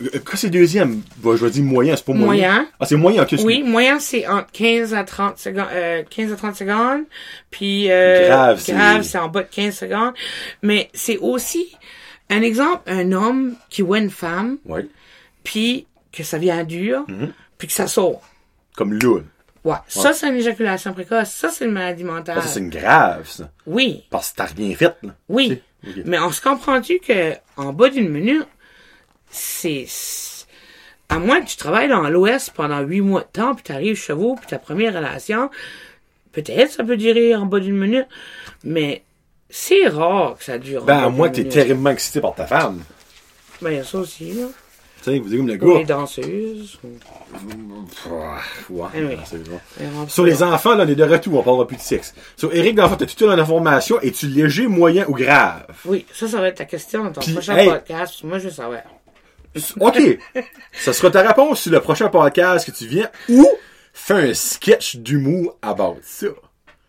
euh, 0.01 0.19
Quoi 0.25 0.35
c'est 0.35 0.49
deuxième? 0.49 1.01
Je 1.23 1.29
vais 1.29 1.49
dire 1.49 1.63
moyen, 1.63 1.95
c'est 1.95 2.05
pas 2.05 2.13
moyen. 2.13 2.25
Moyen. 2.25 2.67
Ah, 2.79 2.85
c'est 2.85 2.95
moyen, 2.95 3.23
ok. 3.23 3.35
Oui, 3.43 3.63
moyen, 3.63 3.99
c'est 3.99 4.27
entre 4.27 4.51
15 4.51 4.93
à 4.93 5.03
30 5.03 5.37
secondes, 5.37 5.67
euh, 5.71 6.03
15 6.09 6.31
à 6.31 6.35
30 6.35 6.55
secondes. 6.55 7.01
Puis, 7.49 7.91
euh, 7.91 8.27
grave, 8.27 8.63
grave 8.67 9.01
c'est 9.03 9.17
en 9.17 9.27
bas 9.27 9.43
de 9.43 9.47
15 9.49 9.75
secondes. 9.75 10.13
Mais 10.61 10.89
c'est 10.93 11.17
aussi, 11.17 11.75
un 12.29 12.41
exemple, 12.41 12.81
un 12.87 13.11
homme 13.11 13.55
qui 13.69 13.81
voit 13.81 13.99
une 13.99 14.09
femme. 14.09 14.57
Puis, 15.43 15.87
que 16.11 16.23
ça 16.23 16.37
vient 16.37 16.63
dur. 16.63 17.05
Mm-hmm. 17.07 17.29
Puis 17.57 17.67
que 17.67 17.73
ça 17.73 17.87
sort. 17.87 18.21
Comme 18.75 18.93
l'eau. 18.93 19.21
Ouais. 19.63 19.75
Ça, 19.87 20.13
c'est 20.13 20.27
une 20.27 20.35
éjaculation 20.35 20.93
précoce. 20.93 21.29
Ça, 21.29 21.49
c'est 21.49 21.65
une 21.65 21.71
maladie 21.71 22.03
mentale. 22.03 22.41
ça, 22.41 22.47
c'est 22.47 22.59
une 22.59 22.69
grave, 22.69 23.27
ça. 23.27 23.49
Oui. 23.67 24.05
Parce 24.09 24.31
que 24.31 24.37
t'as 24.37 24.45
rien 24.45 24.75
fait, 24.75 24.95
là. 25.03 25.15
Oui. 25.29 25.61
Mais 26.05 26.19
on 26.19 26.31
se 26.31 26.41
comprend-tu 26.41 26.99
que, 26.99 27.33
en 27.57 27.73
bas 27.73 27.89
d'une 27.89 28.09
minute, 28.09 28.47
c'est, 29.31 29.87
à 31.09 31.19
moins 31.19 31.41
que 31.41 31.47
tu 31.47 31.57
travailles 31.57 31.89
dans 31.89 32.07
l'Ouest 32.09 32.51
pendant 32.55 32.81
huit 32.81 33.01
mois 33.01 33.21
de 33.21 33.27
temps, 33.31 33.55
puis 33.55 33.63
t'arrives 33.63 33.95
chevaux, 33.95 34.35
puis 34.35 34.47
ta 34.47 34.59
première 34.59 34.93
relation, 34.93 35.49
peut-être 36.31 36.71
ça 36.71 36.83
peut 36.83 36.97
durer 36.97 37.35
en 37.35 37.45
bas 37.45 37.59
d'une 37.59 37.77
minute, 37.77 38.07
mais 38.63 39.03
c'est 39.49 39.87
rare 39.87 40.37
que 40.37 40.43
ça 40.43 40.57
dure. 40.57 40.83
Ben, 40.85 40.99
à 40.99 41.09
moins 41.09 41.29
que 41.29 41.35
t'es 41.35 41.45
terriblement 41.45 41.89
excité 41.91 42.21
par 42.21 42.35
ta 42.35 42.45
femme. 42.45 42.81
Ben, 43.61 43.71
il 43.71 43.77
y 43.77 43.79
a 43.79 43.83
ça 43.83 43.99
aussi, 43.99 44.33
là. 44.33 44.47
Tu 45.03 45.09
sais, 45.09 45.17
vous 45.17 45.29
dites 45.29 45.37
comme 45.39 45.47
le 45.47 45.55
gars. 45.55 45.79
les 45.79 45.85
danseuses. 45.85 46.77
Ouais, 48.69 48.87
anyway. 48.95 49.17
Sur 50.07 50.23
les 50.23 50.43
enfants, 50.43 50.75
là, 50.75 50.83
on 50.85 50.87
est 50.87 50.95
de 50.95 51.03
retour, 51.03 51.39
on 51.39 51.43
parlera 51.43 51.67
plus 51.67 51.77
de 51.77 51.81
sexe. 51.81 52.13
Sur 52.37 52.53
Eric, 52.53 52.75
dans 52.75 52.83
le 52.83 52.89
fond, 52.89 52.97
t'as 52.97 53.07
toute 53.07 53.21
information, 53.23 53.99
es-tu 54.01 54.27
léger, 54.27 54.67
moyen 54.67 55.05
ou 55.07 55.13
grave? 55.13 55.65
Oui, 55.85 56.05
ça, 56.13 56.27
ça 56.27 56.39
va 56.39 56.49
être 56.49 56.57
ta 56.57 56.65
question 56.65 57.03
dans 57.03 57.11
ton 57.11 57.21
prochain 57.31 57.65
podcast. 57.65 58.23
Moi, 58.23 58.37
je 58.37 58.45
veux 58.45 58.53
savoir. 58.53 58.81
OK. 59.79 60.01
ça 60.73 60.93
sera 60.93 61.11
ta 61.11 61.21
réponse 61.21 61.61
sur 61.61 61.71
le 61.71 61.79
prochain 61.81 62.07
podcast 62.09 62.65
que 62.65 62.75
tu 62.75 62.87
viens 62.87 63.09
ou 63.29 63.47
fais 63.93 64.13
un 64.13 64.33
sketch 64.33 64.97
d'humour 64.97 65.57
à 65.61 65.73
base 65.73 65.97
ça. 66.03 66.27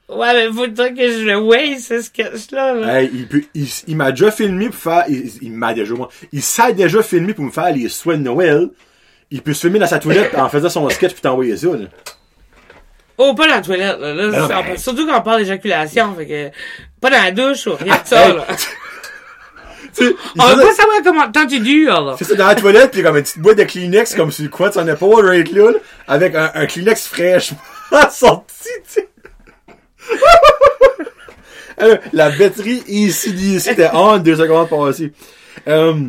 Ouais, 0.09 0.35
mais 0.35 0.53
faut 0.53 0.67
dire 0.67 0.95
que 0.95 1.11
je 1.11 1.25
le 1.25 1.39
ouais, 1.39 1.79
ce 1.79 2.03
sketch-là. 2.03 3.01
Hey, 3.01 3.11
il, 3.15 3.27
peut, 3.27 3.43
il, 3.55 3.97
m'a 3.97 4.11
déjà 4.11 4.31
filmé 4.31 4.67
pour 4.69 4.77
faire, 4.77 5.05
il, 5.09 5.53
m'a 5.53 5.73
déjà, 5.73 5.95
moi, 5.95 6.09
il 6.33 6.43
s'est 6.43 6.75
déjà 6.75 7.03
filmé 7.03 7.33
pour 7.33 7.45
me 7.45 7.51
faire 7.51 7.73
les 7.73 7.89
soins 7.89 8.19
de 8.19 8.23
Noël. 8.23 8.69
Il 9.31 9.41
peut 9.41 9.55
se 9.55 9.63
filmer 9.63 9.79
dans 9.79 9.87
sa 9.87 9.99
toilette 9.99 10.35
en 10.35 10.49
faisant 10.51 10.69
son 10.69 10.89
sketch 10.91 11.13
puis 11.13 11.23
t'envoyer 11.23 11.57
ça, 11.57 11.69
là. 11.69 11.87
Oh, 13.17 13.35
pas 13.35 13.47
dans 13.47 13.55
la 13.55 13.61
toilette, 13.63 13.99
là. 14.01 14.15
là 14.15 14.63
ben 14.63 14.77
Surtout 14.77 15.07
quand 15.07 15.19
on 15.19 15.23
parle 15.23 15.41
d'éjaculation, 15.41 16.15
fait 16.15 16.27
que, 16.27 16.51
pas 17.01 17.09
dans 17.09 17.23
la 17.23 17.31
douche 17.31 17.67
ou 17.67 17.75
rien 17.75 17.97
de 17.97 18.07
ça, 18.07 18.35
là. 18.35 18.47
On 20.01 20.47
veut 20.47 20.63
pas 20.63 20.75
savoir 20.75 20.97
comment 21.05 21.31
temps 21.31 21.47
tu 21.47 21.61
dures, 21.61 22.17
C'est 22.19 22.25
ça, 22.25 22.35
dans 22.35 22.47
la 22.47 22.55
toilette, 22.55 22.93
pis 22.93 23.03
comme 23.03 23.17
une 23.17 23.23
petite 23.23 23.39
boîte 23.39 23.59
de 23.59 23.65
Kleenex, 23.65 24.15
comme 24.15 24.33
sur 24.33 24.45
le 24.45 24.51
coin 24.51 24.69
de 24.69 24.75
son 24.75 24.89
épaule, 24.89 25.27
right 25.27 25.53
là, 25.53 25.73
avec 26.09 26.35
un, 26.35 26.51
un 26.55 26.67
Kleenex 26.67 27.07
fraîchement 27.07 27.59
sorti, 28.11 28.69
tu 28.87 29.01
sais. 29.01 29.09
la 32.13 32.31
batterie 32.31 32.83
ici 32.87 33.33
d'ici 33.33 33.71
était 33.71 33.91
en 33.91 34.19
deux 34.19 34.37
secondes 34.37 34.69
passées. 34.69 35.13
Euh, 35.69 36.09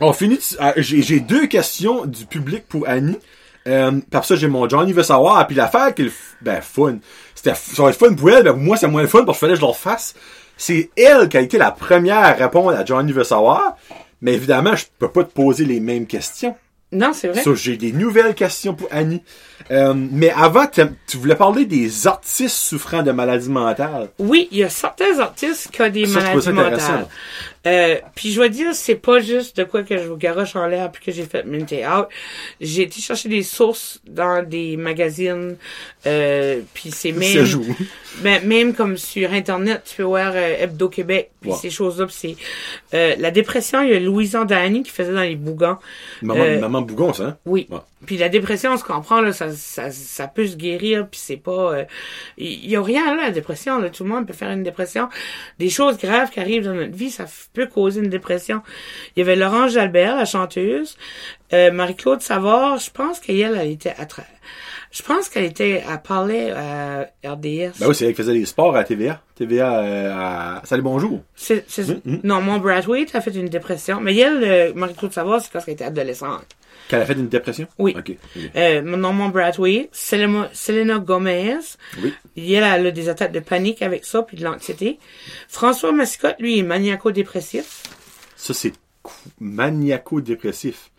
on 0.00 0.12
finit. 0.12 0.38
Ah, 0.58 0.74
j'ai 0.76 1.20
deux 1.20 1.46
questions 1.46 2.04
du 2.06 2.26
public 2.26 2.66
pour 2.68 2.88
Annie. 2.88 3.18
Euh, 3.66 3.92
par 4.10 4.24
ça, 4.24 4.36
j'ai 4.36 4.48
mon 4.48 4.68
Johnny 4.68 4.92
veut 4.92 5.02
savoir. 5.02 5.46
Puis 5.46 5.56
l'affaire 5.56 5.94
qui 5.94 6.10
ben 6.42 6.60
fun. 6.60 6.98
C'était, 7.34 7.54
ça 7.54 7.82
va 7.82 7.90
être 7.90 7.98
fun 7.98 8.14
pour 8.14 8.30
elle, 8.30 8.44
mais 8.44 8.52
moi 8.52 8.76
c'est 8.76 8.88
moins 8.88 9.06
fun 9.06 9.24
parce 9.24 9.38
qu'il 9.38 9.46
fallait 9.46 9.54
que 9.54 9.60
je 9.60 9.64
leur 9.64 9.76
fasse. 9.76 10.14
C'est 10.56 10.90
elle 10.96 11.28
qui 11.28 11.36
a 11.36 11.40
été 11.40 11.58
la 11.58 11.70
première 11.70 12.18
à 12.18 12.32
répondre 12.32 12.70
à 12.70 12.84
Johnny 12.84 13.12
veut 13.12 13.24
savoir. 13.24 13.76
Mais 14.20 14.34
évidemment, 14.34 14.74
je 14.74 14.86
peux 14.98 15.08
pas 15.08 15.24
te 15.24 15.32
poser 15.32 15.64
les 15.64 15.80
mêmes 15.80 16.06
questions. 16.06 16.56
Non, 16.92 17.12
c'est 17.12 17.28
vrai. 17.28 17.42
Ça, 17.42 17.54
j'ai 17.54 17.76
des 17.76 17.92
nouvelles 17.92 18.34
questions 18.34 18.74
pour 18.74 18.88
Annie. 18.90 19.22
Euh, 19.70 19.94
mais 19.96 20.30
avant, 20.30 20.66
tu 20.66 21.16
voulais 21.16 21.36
parler 21.36 21.64
des 21.64 22.06
artistes 22.06 22.56
souffrant 22.56 23.02
de 23.02 23.12
maladies 23.12 23.48
mentales. 23.48 24.10
Oui, 24.18 24.48
il 24.50 24.58
y 24.58 24.64
a 24.64 24.68
certains 24.68 25.18
artistes 25.20 25.70
qui 25.70 25.82
ont 25.82 25.88
des 25.88 26.06
Ça, 26.06 26.20
maladies 26.20 26.48
intéressant. 26.48 26.92
mentales. 26.92 27.06
Euh, 27.66 27.96
puis 28.14 28.30
je 28.32 28.40
vais 28.40 28.50
dire, 28.50 28.74
c'est 28.74 28.94
pas 28.94 29.20
juste 29.20 29.56
de 29.56 29.64
quoi 29.64 29.82
que 29.84 29.96
je 29.96 30.04
vous 30.04 30.16
garoche 30.18 30.54
en 30.54 30.66
l'air 30.66 30.92
puis 30.92 31.02
que 31.02 31.12
j'ai 31.12 31.22
fait 31.22 31.44
Minty 31.44 31.76
Out. 31.86 32.08
J'ai 32.60 32.82
été 32.82 33.00
chercher 33.00 33.30
des 33.30 33.42
sources 33.42 34.00
dans 34.06 34.46
des 34.46 34.76
magazines, 34.76 35.56
euh, 36.06 36.60
puis 36.74 36.90
c'est 36.90 37.12
même, 37.12 37.46
ben, 38.22 38.46
même 38.46 38.74
comme 38.74 38.98
sur 38.98 39.32
Internet, 39.32 39.82
tu 39.86 39.96
peux 39.96 40.02
voir 40.02 40.32
euh, 40.34 40.56
Hebdo 40.60 40.90
Québec, 40.90 41.30
puis 41.40 41.52
ces 41.52 41.70
choses-là, 41.70 42.06
puis 42.06 42.36
c'est 42.92 43.16
la 43.18 43.30
dépression, 43.30 43.80
il 43.80 43.90
y 43.90 43.94
a 43.94 44.00
Louise 44.00 44.36
Andani 44.36 44.82
qui 44.82 44.90
faisait 44.90 45.14
dans 45.14 45.22
les 45.22 45.36
bougons. 45.36 45.78
Maman, 46.20 46.60
maman 46.60 46.82
Bougon, 46.82 47.12
ça, 47.14 47.24
hein? 47.24 47.36
Oui. 47.46 47.66
Puis 48.04 48.18
la 48.18 48.28
dépression, 48.28 48.72
on 48.72 48.76
se 48.76 48.84
comprend, 48.84 49.20
là, 49.22 49.32
ça, 49.32 49.43
ça, 49.52 49.90
ça 49.90 50.28
peut 50.28 50.46
se 50.46 50.56
guérir, 50.56 51.08
puis 51.10 51.20
c'est 51.22 51.36
pas... 51.36 51.50
euh, 51.74 51.84
Il 52.38 52.68
y, 52.68 52.76
a 52.76 52.82
rien, 52.82 53.14
là, 53.16 53.24
la 53.24 53.30
dépression. 53.30 53.78
Là, 53.78 53.90
tout 53.90 54.04
le 54.04 54.10
monde 54.10 54.26
peut 54.26 54.32
faire 54.32 54.50
une 54.50 54.62
dépression. 54.62 55.08
Des 55.58 55.70
choses 55.70 55.98
graves 55.98 56.30
qui 56.30 56.40
arrivent 56.40 56.64
dans 56.64 56.74
notre 56.74 56.94
vie, 56.96 57.10
ça 57.10 57.24
peut 57.52 57.66
causer 57.66 58.00
une 58.00 58.10
dépression. 58.10 58.62
Il 59.16 59.20
y 59.20 59.22
avait 59.22 59.36
Laurence 59.36 59.72
Jalbert, 59.72 60.16
la 60.16 60.24
chanteuse. 60.24 60.96
Euh, 61.52 61.70
Marie-Claude 61.70 62.20
Savard, 62.20 62.78
je 62.78 62.90
pense 62.90 63.20
qu'elle, 63.20 63.56
elle 63.60 63.70
était... 63.70 63.94
À 63.98 64.04
tra- 64.06 64.24
Je 64.90 65.02
pense 65.02 65.28
qu'elle 65.28 65.44
était... 65.44 65.82
Elle 65.88 66.02
parlait 66.02 66.50
à 66.50 67.02
RDS. 67.24 67.78
Ben 67.78 67.86
oui, 67.88 67.94
c'est 67.94 68.06
elle 68.06 68.10
qui 68.12 68.16
faisait 68.16 68.32
des 68.32 68.44
sports 68.46 68.74
à 68.76 68.82
TVA. 68.84 69.20
TVA 69.36 69.78
euh, 69.80 70.12
à 70.14 70.62
Salut 70.64 70.82
Bonjour. 70.82 71.22
C'est, 71.34 71.64
c'est- 71.68 71.84
Mm, 71.84 72.00
mm. 72.04 72.20
Non, 72.24 72.40
mon 72.40 72.58
Bradwaite 72.58 73.14
a 73.14 73.20
fait 73.20 73.30
une 73.34 73.48
dépression. 73.48 74.00
Mais 74.00 74.16
elle, 74.16 74.42
euh, 74.42 74.72
Marie-Claude 74.74 75.12
Savard, 75.12 75.40
c'est 75.40 75.52
quand 75.52 75.60
elle 75.66 75.74
était 75.74 75.84
adolescente. 75.84 76.46
Qu'elle 76.94 77.02
a 77.02 77.06
fait 77.06 77.12
une 77.14 77.28
dépression? 77.28 77.66
Oui. 77.78 77.94
OK. 77.98 78.12
Euh, 78.56 78.80
Norman 78.82 79.28
Bradway, 79.28 79.88
Selena, 79.92 80.48
Selena 80.52 80.98
Gomez. 80.98 81.58
Oui. 82.02 82.12
Elle, 82.36 82.62
elle 82.64 82.86
a 82.86 82.90
des 82.90 83.08
attaques 83.08 83.32
de 83.32 83.40
panique 83.40 83.82
avec 83.82 84.04
ça, 84.04 84.22
puis 84.22 84.36
de 84.36 84.44
l'anxiété. 84.44 84.98
François 85.48 85.92
Mascotte, 85.92 86.36
lui, 86.38 86.58
est 86.58 86.62
maniaco-dépressif. 86.62 87.82
Ça, 88.36 88.54
c'est 88.54 88.72
maniaco-dépressif. 89.40 90.90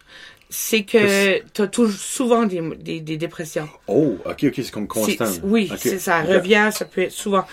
C'est 0.47 0.83
que 0.83 1.41
t'as 1.53 1.67
toujours 1.67 1.99
souvent 1.99 2.43
des, 2.45 2.61
des, 2.79 2.99
des 3.01 3.17
dépressions. 3.17 3.67
Oh, 3.87 4.17
OK, 4.25 4.43
OK, 4.45 4.53
c'est 4.55 4.71
comme 4.71 4.83
C'est- 4.83 4.87
constant. 5.17 5.25
c'est- 5.25 5.41
oui, 5.43 5.69
c'est 5.75 5.97
ça 5.99 6.21
revient, 6.21 6.69
ça 6.71 6.85
peut 6.85 7.01
être 7.01 7.11
souvent. 7.11 7.45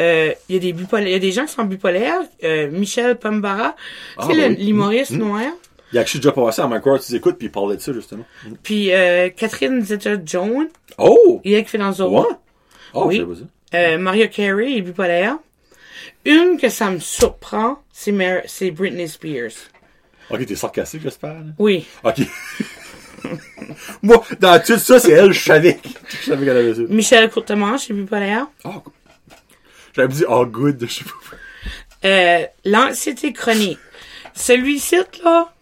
Euh, 0.00 0.32
Il 0.48 0.54
y 0.54 0.58
a 0.58 0.60
des 0.60 0.72
bipolaires, 0.72 1.08
il 1.08 1.12
y 1.12 1.16
a 1.16 1.18
des 1.18 1.32
gens 1.32 1.44
qui 1.44 1.52
sont 1.52 1.64
bipolaires. 1.64 2.20
Euh, 2.44 2.70
Michel 2.70 3.16
Pambara, 3.18 3.74
Ah, 4.16 4.26
sais, 4.28 4.34
le- 4.34 4.54
oui. 4.54 4.64
l'humoriste 4.64 5.10
Mm, 5.10 5.16
mm. 5.16 5.18
noir? 5.18 5.42
Il 5.92 5.96
y 5.96 5.98
a 5.98 6.02
que 6.02 6.06
je 6.06 6.10
suis 6.10 6.18
déjà 6.18 6.32
passé 6.32 6.60
à 6.62 6.66
Micro 6.68 6.98
tu 6.98 7.14
écoutes, 7.14 7.38
puis 7.38 7.46
il 7.46 7.50
parlait 7.50 7.76
de 7.76 7.80
ça, 7.80 7.92
justement. 7.92 8.24
Puis 8.62 8.92
euh, 8.92 9.28
Catherine 9.30 9.80
Zeta-Jones, 9.84 10.68
Oh! 10.98 11.40
il 11.44 11.54
est 11.54 11.62
qui 11.64 11.70
fait 11.70 11.78
dans 11.78 11.92
Zorro. 11.92 12.22
Ouais? 12.22 12.36
Oh, 12.92 13.04
Oui. 13.06 13.20
pas 13.20 13.34
ça. 13.34 13.78
Euh, 13.78 13.98
Maria 13.98 14.26
Carey 14.28 14.76
est 14.76 14.80
bipolaire. 14.80 15.36
Une 16.24 16.56
que 16.58 16.68
ça 16.68 16.90
me 16.90 16.98
surprend, 16.98 17.82
c'est 17.92 18.12
c'est 18.46 18.70
Britney 18.72 19.06
Spears. 19.08 19.52
OK, 20.30 20.44
t'es 20.44 20.56
sarcastique, 20.56 21.02
j'espère. 21.02 21.34
là? 21.34 21.44
Oui. 21.58 21.86
OK. 22.02 22.16
Moi, 24.02 24.24
dans 24.40 24.60
tout 24.62 24.78
ça, 24.78 24.98
c'est 24.98 25.12
elle, 25.12 25.32
je 25.32 25.42
savais. 25.44 25.78
Je 26.08 26.30
savais 26.30 26.44
qu'elle 26.46 26.56
avait 26.56 26.74
ça. 26.74 26.82
Michel 26.88 27.30
Courtemanche 27.30 27.90
est 27.90 27.94
bipolaire. 27.94 28.46
Oh, 28.64 28.82
J'avais 29.94 30.08
dit, 30.12 30.24
oh, 30.28 30.44
good, 30.46 30.78
je 30.88 30.92
sais 30.92 31.04
pas. 31.04 32.06
Euh, 32.08 32.46
l'anxiété 32.64 33.32
chronique. 33.32 33.78
Celui-ci, 34.34 34.96
là, 35.24 35.52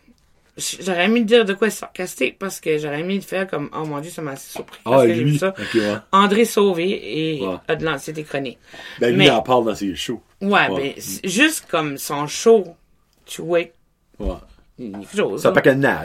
j'aurais 0.57 1.09
de 1.23 1.27
dire 1.27 1.45
de 1.45 1.53
quoi 1.55 1.69
sarcastique 1.71 2.39
parce 2.39 2.61
que 2.61 2.79
j'aurais 2.79 3.03
mis 3.03 3.19
de 3.19 3.25
faire 3.25 3.47
comme, 3.49 3.71
oh 3.75 3.85
mon 3.85 4.01
dieu, 4.01 4.11
ça 4.11 4.23
m'a 4.23 4.33
assez 4.33 4.51
surpris. 4.53 4.79
Ah, 4.85 4.91
parce 4.91 5.03
que 5.07 5.15
j'ai 5.15 5.25
vu 5.25 5.31
lui. 5.31 5.39
ça. 5.39 5.55
Ouais. 5.75 5.95
André 6.13 6.45
Sauvé 6.45 7.37
et 7.37 7.41
Ouais. 7.43 7.57
a 7.69 7.77
de. 7.77 8.59
Ben, 9.01 9.11
lui, 9.11 9.17
Mais- 9.19 9.27
il 9.27 9.31
en 9.31 9.43
parle 9.43 9.65
dans 9.67 9.75
ses 9.75 9.95
shows. 9.97 10.23
Ouais, 10.41 10.69
Ouais. 10.69 10.95
ben, 10.97 11.29
juste 11.31 11.67
comme 11.71 11.99
son 11.99 12.27
show, 12.27 12.77
tu 13.27 13.43
vois, 13.43 13.61
Ouais. 14.19 14.35
quelque 14.79 15.17
chose. 15.17 15.41
C'est 15.41 15.47
un 15.49 15.51
là. 15.51 15.55
paquet 15.55 15.75
de 15.75 15.81
là. 15.83 16.05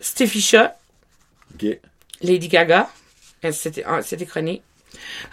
Steffi 0.00 0.40
Shot, 0.40 0.68
OK. 1.54 1.78
Lady 2.22 2.48
Gaga, 2.48 2.88
c'était 3.50 3.82
ah, 3.86 4.00
c'était 4.02 4.26
chronique. 4.26 4.62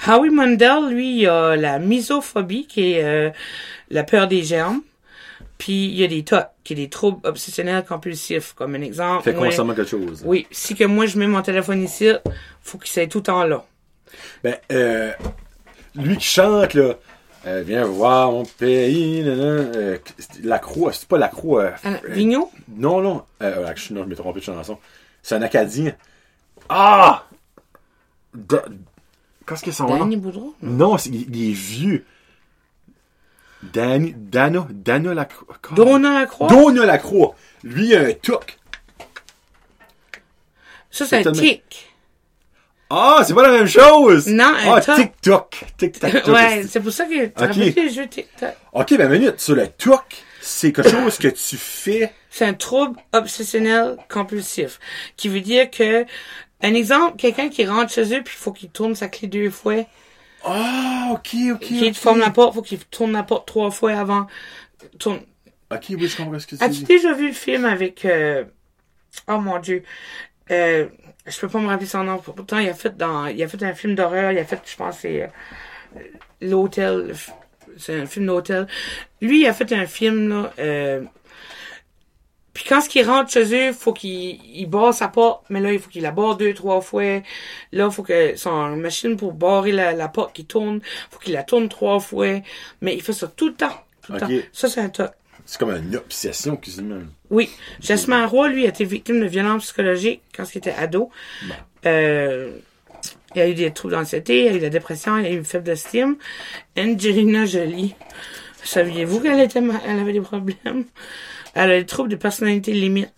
Howie 0.08 0.30
Mandel, 0.30 0.90
lui, 0.90 1.20
il 1.22 1.28
a 1.28 1.56
la 1.58 1.80
misophobie, 1.80 2.66
qui 2.66 2.94
est 2.94 3.04
euh, 3.04 3.30
la 3.90 4.04
peur 4.04 4.28
des 4.28 4.42
germes. 4.44 4.82
Puis 5.60 5.86
il 5.88 5.96
y 5.96 6.04
a 6.04 6.08
des 6.08 6.24
TOC, 6.24 6.46
qui 6.64 6.74
est 6.74 6.76
des 6.78 6.90
troubles 6.90 7.20
obsessionnels 7.28 7.86
compulsifs, 7.86 8.54
comme 8.54 8.74
un 8.76 8.82
exemple. 8.82 9.24
Fait 9.26 9.36
constamment 9.36 9.76
quelque 9.76 9.90
chose. 9.90 10.24
oui, 10.26 10.48
si 10.50 10.74
que 10.74 10.86
moi 10.86 11.06
je 11.06 11.20
mets 11.20 11.28
mon 11.28 11.42
téléphone 11.44 11.84
ici, 11.84 12.10
faut 12.64 12.78
qu'il 12.80 12.90
soit 12.90 13.06
tout 13.08 13.18
le 13.20 13.24
temps 13.26 13.44
là. 13.44 13.64
Ben, 14.44 14.56
euh, 14.72 15.12
lui 15.96 16.18
qui 16.18 16.26
chante, 16.26 16.74
là, 16.74 16.96
euh, 17.46 17.62
viens 17.66 17.84
voir 17.86 18.32
mon 18.32 18.46
pays, 18.46 19.22
nan, 19.22 19.38
nan, 19.38 19.72
euh, 19.76 19.98
c'est 20.18 20.44
la 20.46 20.60
croix, 20.60 20.94
c'est 20.94 21.08
pas 21.08 21.18
la 21.18 21.28
croix. 21.28 21.64
euh, 21.64 21.72
euh, 21.86 21.98
Vigneault? 22.08 22.50
non, 22.76 23.02
non, 23.02 23.24
je- 23.42 23.94
non, 23.94 24.04
je 24.04 24.10
m'ai 24.10 24.16
trompé 24.16 24.40
de 24.40 24.46
chanson. 24.46 24.78
C'est 25.22 25.36
un 25.36 25.42
Acadien. 25.42 25.92
Ah! 26.70 27.26
Qu'est-ce 29.46 29.64
que 29.64 29.72
son 29.72 29.88
Danny 29.88 30.16
nom? 30.16 30.22
Boudreau? 30.22 30.56
Non, 30.62 30.96
il 30.98 31.50
est 31.50 31.54
vieux. 31.54 32.06
Danny, 33.62 34.14
Dano, 34.16 34.68
Dano 34.70 35.14
Lacroix. 35.14 35.58
Donna 35.76 36.14
Lacroix? 36.22 36.48
Donna 36.48 36.86
Lacroix. 36.86 37.36
Lui, 37.64 37.88
il 37.90 37.96
a 37.96 38.02
un 38.02 38.14
toc. 38.14 38.58
Ça, 40.92 41.06
c'est 41.06 41.28
un 41.28 41.32
tic. 41.32 41.86
Ah, 42.90 43.22
c'est 43.26 43.36
pas 43.36 43.44
la 43.44 43.52
même 43.52 43.68
chose! 43.68 44.26
Non, 44.28 44.46
un 44.46 44.76
Ah. 44.78 44.82
TikTok. 44.82 45.64
Tic-tac-toc. 45.78 46.28
ouais, 46.34 46.64
c'est 46.68 46.80
pour 46.80 46.92
ça 46.92 47.06
que 47.06 47.26
tu 47.26 47.26
Ok. 47.28 47.34
rappelles 47.38 47.74
les 47.76 47.90
jeux 47.92 48.08
TikTok. 48.08 48.50
Ok, 48.74 48.98
ben 48.98 49.08
minute, 49.10 49.40
sur 49.40 49.54
le 49.56 49.68
toc, 49.68 50.02
c'est 50.42 50.72
quelque 50.72 50.90
chose 50.90 51.18
que 51.20 51.28
tu 51.28 51.56
fais. 51.58 52.12
C'est 52.32 52.46
un 52.46 52.56
trouble 52.56 53.00
obsessionnel 53.14 53.96
compulsif. 54.12 54.80
Qui 55.18 55.30
veut 55.30 55.42
dire 55.42 55.70
que, 55.70 56.04
un 56.64 56.74
exemple, 56.74 57.18
quelqu'un 57.18 57.50
qui 57.50 57.64
rentre 57.68 57.94
chez 57.94 58.06
eux 58.16 58.24
puis 58.24 58.34
il 58.36 58.42
faut 58.42 58.52
qu'il 58.54 58.70
tourne 58.70 58.96
sa 58.96 59.08
clé 59.08 59.28
deux 59.28 59.52
fois. 59.52 59.86
Ah, 60.44 61.10
ok, 61.12 61.36
ok. 61.54 61.60
Qui 61.60 61.90
ok. 61.90 61.94
forme 61.96 62.20
la 62.20 62.30
porte, 62.30 62.56
faut 62.56 62.62
qu'il 62.62 62.80
tourne 62.80 63.12
la 63.12 63.24
porte 63.24 63.48
trois 63.48 63.72
fois 63.72 63.94
avant. 63.94 64.28
Tourne. 64.98 65.22
Ok, 65.72 65.86
oui, 65.90 66.08
je 66.08 66.18
comprends 66.18 66.40
ce 66.40 66.48
que 66.48 66.56
tu 66.56 66.64
As-tu 66.64 66.84
déjà 66.84 67.14
vu 67.14 67.28
le 67.28 67.34
film 67.34 67.66
avec, 67.66 68.06
euh... 68.06 68.46
oh 69.28 69.38
mon 69.38 69.60
dieu, 69.60 69.84
euh... 70.50 70.88
je 71.28 71.40
peux 71.40 71.48
pas 71.48 71.60
me 71.60 71.68
rappeler 71.68 71.88
son 71.88 72.04
nom. 72.04 72.18
Pourtant, 72.18 72.58
il 72.58 72.70
a 72.70 72.74
fait 72.74 72.98
dans, 72.98 73.28
il 73.28 73.42
a 73.44 73.48
fait 73.48 73.62
un 73.64 73.74
film 73.74 73.96
d'horreur. 73.96 74.32
Il 74.32 74.40
a 74.40 74.46
fait, 74.46 74.60
je 74.66 74.76
pense, 74.76 75.00
c'est 75.00 75.24
euh, 75.24 76.00
l'hôtel. 76.42 77.14
C'est 77.78 78.00
un 78.00 78.06
film 78.06 78.26
d'hôtel. 78.26 78.68
Lui, 79.22 79.42
il 79.42 79.48
a 79.48 79.54
fait 79.54 79.72
un 79.74 79.86
film 79.86 80.30
là. 80.30 80.54
Euh... 80.60 81.04
Puis 82.60 82.68
quand 82.68 82.82
ce 82.82 82.90
qu'il 82.90 83.08
rentre 83.10 83.32
chez 83.32 83.56
eux, 83.56 83.72
faut 83.72 83.94
qu'il 83.94 84.38
il 84.54 84.66
barre 84.66 84.94
sa 84.94 85.08
porte, 85.08 85.46
mais 85.50 85.62
là, 85.62 85.72
il 85.72 85.80
faut 85.80 85.90
qu'il 85.90 86.02
la 86.02 86.12
barre 86.12 86.36
deux, 86.36 86.54
trois 86.54 86.82
fois. 86.82 87.22
Là, 87.72 87.86
il 87.86 87.90
faut 87.90 88.04
que 88.04 88.36
son 88.36 88.76
machine 88.76 89.16
pour 89.16 89.32
barrer 89.32 89.72
la, 89.72 89.94
la 89.94 90.10
porte 90.10 90.36
qui 90.36 90.44
tourne, 90.44 90.82
faut 91.10 91.20
qu'il 91.20 91.32
la 91.32 91.44
tourne 91.44 91.70
trois 91.70 92.02
fois. 92.02 92.42
Mais 92.82 92.96
il 92.96 93.02
fait 93.02 93.14
ça 93.14 93.28
tout 93.28 93.48
le 93.48 93.54
temps. 93.54 93.82
Tout 94.02 94.12
le 94.12 94.20
temps. 94.20 94.28
Ça, 94.52 94.68
c'est 94.68 94.82
un 94.82 94.90
top. 94.90 95.12
C'est 95.46 95.58
comme 95.58 95.70
une 95.70 95.96
obsession 95.96 96.58
quasiment. 96.58 97.00
Oui. 97.30 97.50
Jasmin 97.80 98.26
Roy, 98.26 98.50
lui, 98.50 98.66
a 98.66 98.70
été 98.70 98.84
victime 98.84 99.22
de 99.22 99.26
violences 99.26 99.64
psychologiques 99.64 100.22
quand 100.36 100.44
il 100.54 100.58
était 100.58 100.74
ado. 100.74 101.12
Euh, 101.86 102.58
il 103.36 103.42
a 103.42 103.48
eu 103.48 103.54
des 103.54 103.72
troubles 103.72 103.94
d'anxiété, 103.94 104.48
il 104.48 104.48
a 104.50 104.52
eu 104.52 104.58
de 104.58 104.64
la 104.64 104.70
dépression, 104.70 105.18
il 105.18 105.26
a 105.28 105.30
eu 105.30 105.38
une 105.38 105.46
faible 105.46 105.70
estime. 105.70 106.18
Angelina 106.78 107.46
Jolie. 107.46 107.96
Saviez-vous 108.66 109.22
qu'elle 109.22 109.40
était, 109.40 109.62
elle 109.88 110.00
avait 110.00 110.12
des 110.12 110.20
problèmes? 110.20 110.84
Elle 111.54 111.72
a 111.72 111.80
des 111.80 111.86
troubles 111.86 112.10
de 112.10 112.16
personnalité 112.16 112.72
limite. 112.74 113.10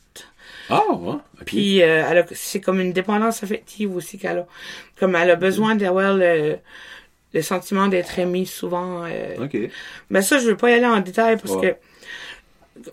Ah, 0.70 0.82
ouais. 0.92 1.14
Ok. 1.14 1.46
Puis, 1.46 1.82
euh, 1.82 2.04
elle 2.10 2.20
a- 2.20 2.26
c'est 2.32 2.62
comme 2.62 2.80
une 2.80 2.94
dépendance 2.94 3.44
affective 3.44 3.94
aussi 3.96 4.18
qu'elle 4.18 4.40
a. 4.40 4.48
Comme 5.00 5.16
elle 5.16 5.30
a 5.32 5.36
besoin 5.36 5.76
d'avoir 5.76 6.14
le, 6.16 6.58
le 7.34 7.42
sentiment 7.42 7.88
d'être 7.88 8.18
aimée 8.20 8.46
souvent. 8.46 9.04
euh, 9.06 9.36
Ok. 9.46 9.58
mais 10.10 10.22
ça, 10.22 10.40
je 10.40 10.46
veux 10.48 10.58
pas 10.58 10.70
y 10.70 10.74
aller 10.74 10.86
en 10.86 11.00
détail 11.00 11.38
parce 11.38 11.56
Ouais. 11.56 11.78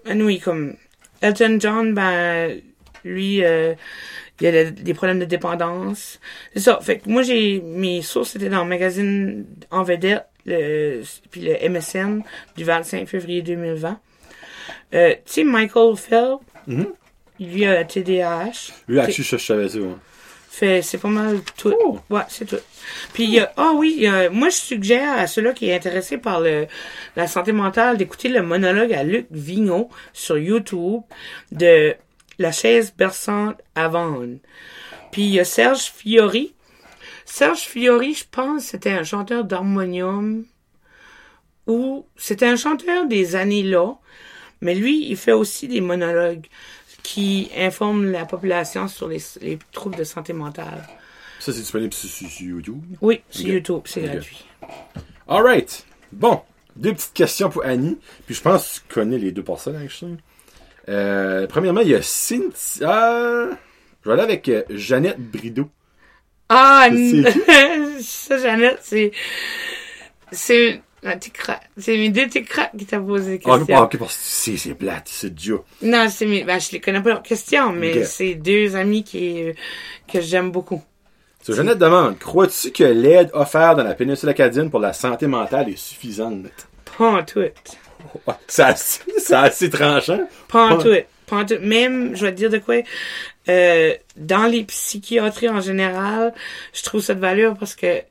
que, 0.06 0.12
oui, 0.24 0.40
comme 0.40 0.74
Elton 1.20 1.58
John, 1.60 1.94
ben, 1.94 2.60
lui, 3.04 3.44
euh, 3.44 3.74
il 4.40 4.44
y 4.44 4.56
a 4.56 4.70
des 4.70 4.94
problèmes 4.94 5.18
de 5.20 5.24
dépendance. 5.24 6.18
C'est 6.54 6.60
ça. 6.60 6.78
Fait 6.80 6.98
que 6.98 7.08
moi, 7.08 7.22
j'ai, 7.22 7.60
mes 7.60 8.02
sources 8.02 8.36
étaient 8.36 8.48
dans 8.48 8.62
le 8.64 8.68
magazine 8.68 9.44
En 9.70 9.82
Vedette, 9.82 10.24
le, 10.46 11.02
puis 11.30 11.42
le 11.42 11.68
MSN 11.68 12.22
du 12.56 12.64
25 12.64 13.06
février 13.08 13.42
2020. 13.42 14.00
Euh, 14.94 15.14
tu 15.26 15.32
sais, 15.32 15.44
Michael 15.44 15.96
Phelps, 15.96 16.40
Mhm. 16.66 16.86
il 17.38 17.52
lui 17.52 17.66
a 17.66 17.84
TDAH. 17.84 18.72
Lui, 18.88 18.96
là-dessus, 18.96 19.24
ça, 19.24 19.36
je 19.36 19.44
savais 19.44 19.68
ça. 19.68 19.78
Fait, 20.50 20.82
c'est 20.82 20.98
pas 20.98 21.08
mal 21.08 21.40
tout. 21.56 21.72
Oh. 21.84 21.98
Ouais, 22.10 22.22
c'est 22.28 22.44
tout. 22.46 22.56
Puis, 23.12 23.24
il 23.24 23.30
y 23.30 23.38
a- 23.40 23.52
ah 23.56 23.72
oui, 23.76 24.06
a- 24.06 24.28
moi, 24.30 24.48
je 24.48 24.56
suggère 24.56 25.16
à 25.18 25.26
ceux-là 25.26 25.52
qui 25.52 25.68
est 25.68 25.74
intéressé 25.74 26.18
par 26.18 26.40
le, 26.40 26.66
la 27.16 27.26
santé 27.28 27.52
mentale 27.52 27.96
d'écouter 27.96 28.28
le 28.28 28.42
monologue 28.42 28.92
à 28.92 29.04
Luc 29.04 29.26
Vigneault 29.30 29.88
sur 30.12 30.36
YouTube 30.38 31.02
de 31.52 31.94
La 32.38 32.50
chaise 32.50 32.92
berçante 32.96 33.56
à 33.74 33.88
Vannes. 33.88 34.38
Puis, 35.12 35.22
il 35.22 35.34
y 35.34 35.40
a 35.40 35.44
Serge 35.44 35.92
Fiori. 35.94 36.54
Serge 37.24 37.60
Fiori, 37.60 38.14
je 38.14 38.24
pense, 38.30 38.64
c'était 38.64 38.90
un 38.92 39.04
chanteur 39.04 39.44
d'harmonium 39.44 40.44
ou 41.66 42.06
c'était 42.16 42.46
un 42.46 42.56
chanteur 42.56 43.06
des 43.06 43.36
années 43.36 43.62
là, 43.62 43.92
mais 44.60 44.74
lui, 44.74 45.08
il 45.10 45.16
fait 45.16 45.32
aussi 45.32 45.68
des 45.68 45.80
monologues 45.80 46.46
qui 47.02 47.50
informent 47.56 48.10
la 48.10 48.24
population 48.26 48.88
sur 48.88 49.08
les, 49.08 49.22
les 49.40 49.58
troubles 49.72 49.96
de 49.96 50.04
santé 50.04 50.32
mentale. 50.32 50.86
Ça, 51.38 51.52
c'est 51.52 51.60
disponible 51.60 51.94
sur, 51.94 52.28
YouTube? 52.40 52.82
Oui, 53.00 53.20
sur. 53.30 53.48
YouTube, 53.48 53.82
c'est 53.84 54.02
gratuit. 54.02 54.44
Alright. 55.28 55.86
Bon. 56.12 56.40
Deux 56.76 56.92
petites 56.92 57.14
questions 57.14 57.50
pour 57.50 57.64
Annie. 57.64 57.98
Puis 58.26 58.34
je 58.34 58.42
pense 58.42 58.80
que 58.80 58.88
tu 58.88 58.94
connais 58.94 59.18
les 59.18 59.32
deux 59.32 59.44
sais. 59.88 60.06
Euh, 60.88 61.46
premièrement, 61.46 61.80
il 61.80 61.88
y 61.88 61.94
a 61.94 62.02
Cynthia. 62.02 63.50
Je 64.02 64.08
vais 64.08 64.12
aller 64.12 64.22
avec 64.22 64.48
euh, 64.48 64.62
Jeannette 64.70 65.18
Brideau. 65.18 65.70
Ah, 66.48 66.88
ça, 68.00 68.38
Jeannette, 68.38 68.78
c'est, 68.82 69.12
c'est, 70.32 70.80
cra- 71.02 71.60
c'est 71.76 71.96
mes 71.96 72.10
deux 72.10 72.26
petits 72.26 72.42
cracks 72.44 72.72
qui 72.76 72.84
t'a 72.86 72.98
posé 73.00 73.38
des 73.38 73.42
Ah, 73.46 73.56
questions. 73.58 73.76
ah, 73.76 73.82
ok, 73.84 73.96
parce 73.98 74.14
que 74.16 74.20
c'est, 74.22 74.56
c'est 74.56 74.74
plate, 74.74 75.04
c'est 75.06 75.34
dur. 75.34 75.64
Non, 75.82 76.06
c'est 76.10 76.26
mes, 76.26 76.44
ben, 76.44 76.58
je 76.60 76.72
les 76.72 76.80
connais 76.80 77.00
pas 77.02 77.10
leurs 77.10 77.22
questions, 77.22 77.72
mais 77.72 78.04
c'est 78.04 78.34
deux 78.34 78.76
amis 78.76 79.04
qui, 79.04 79.42
euh, 79.44 79.52
que 80.12 80.20
j'aime 80.20 80.50
beaucoup. 80.50 80.82
So, 81.42 81.54
Jeannette 81.54 81.78
demande, 81.78 82.18
crois-tu 82.18 82.72
que 82.72 82.84
l'aide 82.84 83.30
offerte 83.32 83.76
dans 83.78 83.84
la 83.84 83.94
péninsule 83.94 84.28
acadienne 84.28 84.70
pour 84.70 84.80
la 84.80 84.92
santé 84.92 85.26
mentale 85.26 85.68
est 85.70 85.76
suffisante? 85.78 86.46
Pas 86.98 87.06
en 87.06 87.22
tout. 87.24 87.38
Ouais, 88.26 88.34
C'est 88.48 88.62
assez, 89.34 89.70
tranchant. 89.70 90.20
Pas 90.48 90.66
en 90.74 90.78
tout. 90.78 90.88
Pas 91.26 91.36
en 91.36 91.44
tout. 91.44 91.58
Même, 91.62 92.16
je 92.16 92.24
vais 92.26 92.32
te 92.32 92.36
dire 92.36 92.50
de 92.50 92.58
quoi, 92.58 92.76
euh, 93.48 93.94
dans 94.16 94.44
les 94.46 94.64
psychiatries 94.64 95.48
en 95.48 95.60
général, 95.60 96.34
je 96.74 96.82
trouve 96.82 97.00
ça 97.00 97.14
de 97.14 97.20
valeur 97.20 97.56
parce 97.56 97.74
que 97.74 98.02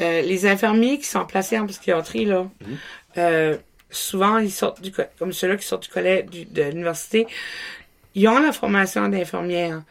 euh, 0.00 0.22
les 0.22 0.46
infirmiers 0.46 0.98
qui 0.98 1.06
sont 1.06 1.24
placés 1.26 1.58
en 1.58 1.66
psychiatrie, 1.66 2.24
là, 2.24 2.48
euh, 3.18 3.56
souvent, 3.90 4.38
ils 4.38 4.50
sortent 4.52 4.80
du, 4.80 4.92
co- 4.92 5.02
comme 5.18 5.32
ceux-là 5.32 5.56
qui 5.56 5.66
sortent 5.66 5.84
du 5.84 5.88
collège, 5.88 6.26
du- 6.26 6.44
de 6.44 6.62
l'université, 6.62 7.26
ils 8.14 8.28
ont 8.28 8.38
la 8.38 8.52
formation 8.52 9.08
d'infirmière. 9.08 9.82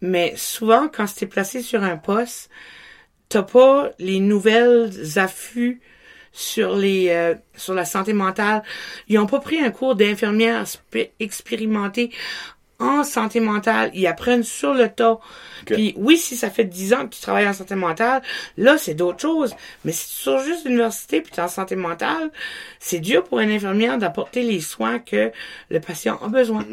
Mais 0.00 0.34
souvent, 0.36 0.88
quand 0.88 1.06
tu 1.06 1.24
es 1.24 1.26
placé 1.26 1.62
sur 1.62 1.82
un 1.82 1.96
poste, 1.96 2.50
t'as 3.28 3.42
pas 3.42 3.90
les 3.98 4.20
nouvelles 4.20 4.92
affûts 5.18 5.80
sur 6.32 6.76
les 6.76 7.08
euh, 7.10 7.34
sur 7.56 7.74
la 7.74 7.84
santé 7.84 8.12
mentale. 8.12 8.62
Ils 9.08 9.18
ont 9.18 9.26
pas 9.26 9.40
pris 9.40 9.58
un 9.60 9.70
cours 9.70 9.96
d'infirmière 9.96 10.64
expérimentée 11.18 12.10
en 12.78 13.04
santé 13.04 13.40
mentale. 13.40 13.90
Ils 13.94 14.06
apprennent 14.06 14.44
sur 14.44 14.74
le 14.74 14.88
tas. 14.88 15.18
Puis 15.66 15.94
oui, 15.96 16.16
si 16.16 16.36
ça 16.36 16.50
fait 16.50 16.64
10 16.64 16.94
ans 16.94 17.06
que 17.06 17.14
tu 17.14 17.20
travailles 17.20 17.48
en 17.48 17.52
santé 17.52 17.74
mentale, 17.74 18.22
là, 18.56 18.78
c'est 18.78 18.94
d'autres 18.94 19.20
choses. 19.20 19.54
Mais 19.84 19.92
si 19.92 20.08
tu 20.08 20.14
sors 20.22 20.42
juste 20.42 20.64
de 20.64 20.68
l'université 20.68 21.20
puis 21.20 21.32
tu 21.32 21.40
es 21.40 21.42
en 21.42 21.48
santé 21.48 21.76
mentale, 21.76 22.30
c'est 22.78 23.00
dur 23.00 23.24
pour 23.24 23.40
une 23.40 23.50
infirmière 23.50 23.98
d'apporter 23.98 24.42
les 24.42 24.60
soins 24.60 24.98
que 24.98 25.32
le 25.70 25.80
patient 25.80 26.18
a 26.24 26.28
besoin. 26.28 26.64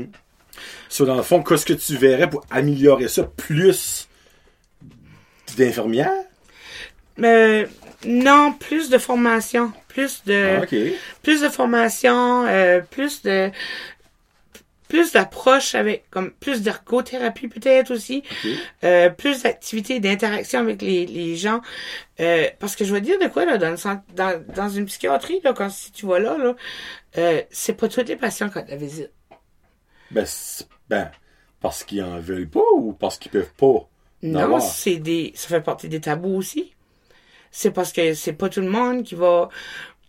So, 0.90 1.06
dans 1.06 1.15
le 1.15 1.23
fond, 1.23 1.44
qu'est-ce 1.44 1.65
que 1.65 1.73
tu 1.73 1.98
verrais 1.98 2.30
pour 2.30 2.45
améliorer 2.49 3.07
ça 3.07 3.23
plus 3.23 4.07
d'infirmières? 5.57 6.11
Euh, 7.23 7.65
non, 8.06 8.53
plus 8.53 8.90
de 8.90 8.98
formation, 8.98 9.72
plus 9.88 10.23
de 10.26 10.60
Ah, 10.61 10.65
plus 11.23 11.41
de 11.41 11.49
formation, 11.49 12.45
euh, 12.45 12.82
plus 12.82 13.22
de 13.23 13.49
plus 14.88 15.14
d'approche 15.14 15.76
avec 15.76 16.10
comme 16.10 16.32
plus 16.32 16.62
d'ergothérapie 16.62 17.48
peut-être 17.48 17.91
aussi, 17.91 18.24
euh, 18.84 19.10
plus 19.10 19.44
d'activités 19.44 19.99
d'interaction 19.99 20.60
avec 20.60 20.82
les, 20.82 21.06
les 21.06 21.36
gens. 21.36 21.62
Euh, 22.20 22.48
parce 22.60 22.76
que 22.76 22.86
je 22.86 22.94
veux 22.94 23.02
dire 23.02 23.20
de 23.20 23.28
quoi 23.28 23.45
là 23.45 23.57
dans 23.57 23.72
le 23.72 24.16
dans, 24.16 24.44
dans 24.56 24.70
une 24.70 24.86
psychiatrie 24.86 25.41
là 25.44 25.53
quand 25.53 25.70
si 25.70 25.91
tu 25.91 26.06
vas 26.06 26.20
là 26.20 26.38
là, 26.38 26.56
euh, 27.18 27.41
c'est 27.49 27.74
pas 27.74 27.88
tous 27.88 28.03
les 28.03 28.16
patients 28.16 28.49
qui 28.49 28.57
ont 28.57 28.64
de 28.66 28.70
la 28.70 28.78
visite. 28.78 29.12
Ben, 30.12 30.26
ben, 30.90 31.12
parce 31.60 31.84
qu'ils 31.84 32.03
en 32.03 32.20
veulent 32.20 32.49
pas 32.49 32.62
ou 32.76 32.94
parce 32.94 33.18
qu'ils 33.18 33.32
peuvent 33.32 33.53
pas? 33.57 33.90
Non, 34.22 34.60
c'est 34.60 34.98
des, 34.98 35.34
ça 35.36 35.48
fait 35.48 35.62
partie 35.62 35.90
des 35.90 36.02
tabous 36.02 36.36
aussi. 36.36 36.74
C'est 37.52 37.72
parce 37.72 37.91
que 37.94 38.14
c'est 38.14 38.34
pas 38.34 38.49
tout 38.49 38.62
le 38.62 38.70
monde 38.70 39.03
qui 39.03 39.16
va, 39.16 39.49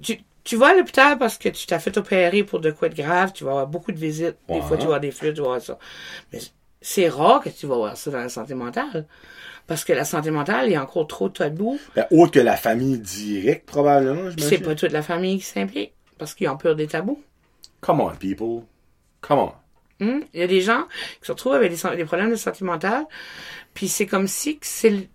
tu, 0.02 0.18
tu 0.46 0.56
vas 0.56 0.68
à 0.68 0.74
l'hôpital 0.74 1.18
parce 1.18 1.36
que 1.38 1.48
tu 1.48 1.66
t'as 1.66 1.78
fait 1.78 1.96
opérer 1.98 2.42
pour 2.44 2.60
de 2.60 2.70
quoi 2.70 2.88
de 2.88 2.94
grave, 2.94 3.32
tu 3.34 3.44
vas 3.44 3.50
avoir 3.50 3.66
beaucoup 3.66 3.92
de 3.92 3.98
visites. 3.98 4.36
Des 4.48 4.60
fois, 4.62 4.76
tu 4.76 4.82
vas 4.82 4.84
avoir 4.84 5.00
des 5.00 5.10
flux, 5.10 5.34
tu 5.34 5.40
vas 5.40 5.46
avoir 5.46 5.60
ça. 5.60 5.78
Mais 6.32 6.38
c'est 6.80 7.08
rare 7.08 7.42
que 7.42 7.48
tu 7.50 7.66
vas 7.66 7.74
avoir 7.74 7.96
ça 7.96 8.10
dans 8.10 8.18
la 8.18 8.28
santé 8.28 8.54
mentale. 8.54 9.06
Parce 9.66 9.84
que 9.84 9.92
la 9.92 10.04
santé 10.04 10.30
mentale, 10.30 10.66
il 10.68 10.72
y 10.72 10.76
a 10.76 10.82
encore 10.82 11.08
trop 11.08 11.28
de 11.28 11.34
tabous. 11.34 11.80
Ben, 11.96 12.06
autre 12.12 12.30
que 12.32 12.38
la 12.38 12.56
famille 12.56 12.98
directe, 12.98 13.66
probablement, 13.66 14.30
c'est 14.38 14.58
pas 14.58 14.74
toute 14.76 14.92
la 14.92 15.02
famille 15.02 15.38
qui 15.38 15.44
s'implique. 15.44 15.92
Parce 16.18 16.34
qu'ils 16.34 16.48
ont 16.48 16.56
peur 16.56 16.76
des 16.76 16.86
tabous. 16.86 17.20
Come 17.80 18.00
on, 18.00 18.14
people. 18.14 18.62
Come 19.20 19.38
on. 19.40 19.52
Hum? 20.00 20.24
Il 20.32 20.40
y 20.40 20.42
a 20.42 20.46
des 20.46 20.60
gens 20.60 20.84
qui 21.20 21.26
se 21.26 21.32
retrouvent 21.32 21.54
avec 21.54 21.72
des, 21.72 21.96
des 21.96 22.04
problèmes 22.04 22.30
de 22.30 22.36
santé 22.36 22.64
mentale, 22.64 23.04
puis 23.74 23.88
c'est 23.88 24.06
comme 24.06 24.28
si 24.28 24.58
que 24.58 24.66
c'est 24.66 24.90
le- 24.90 25.06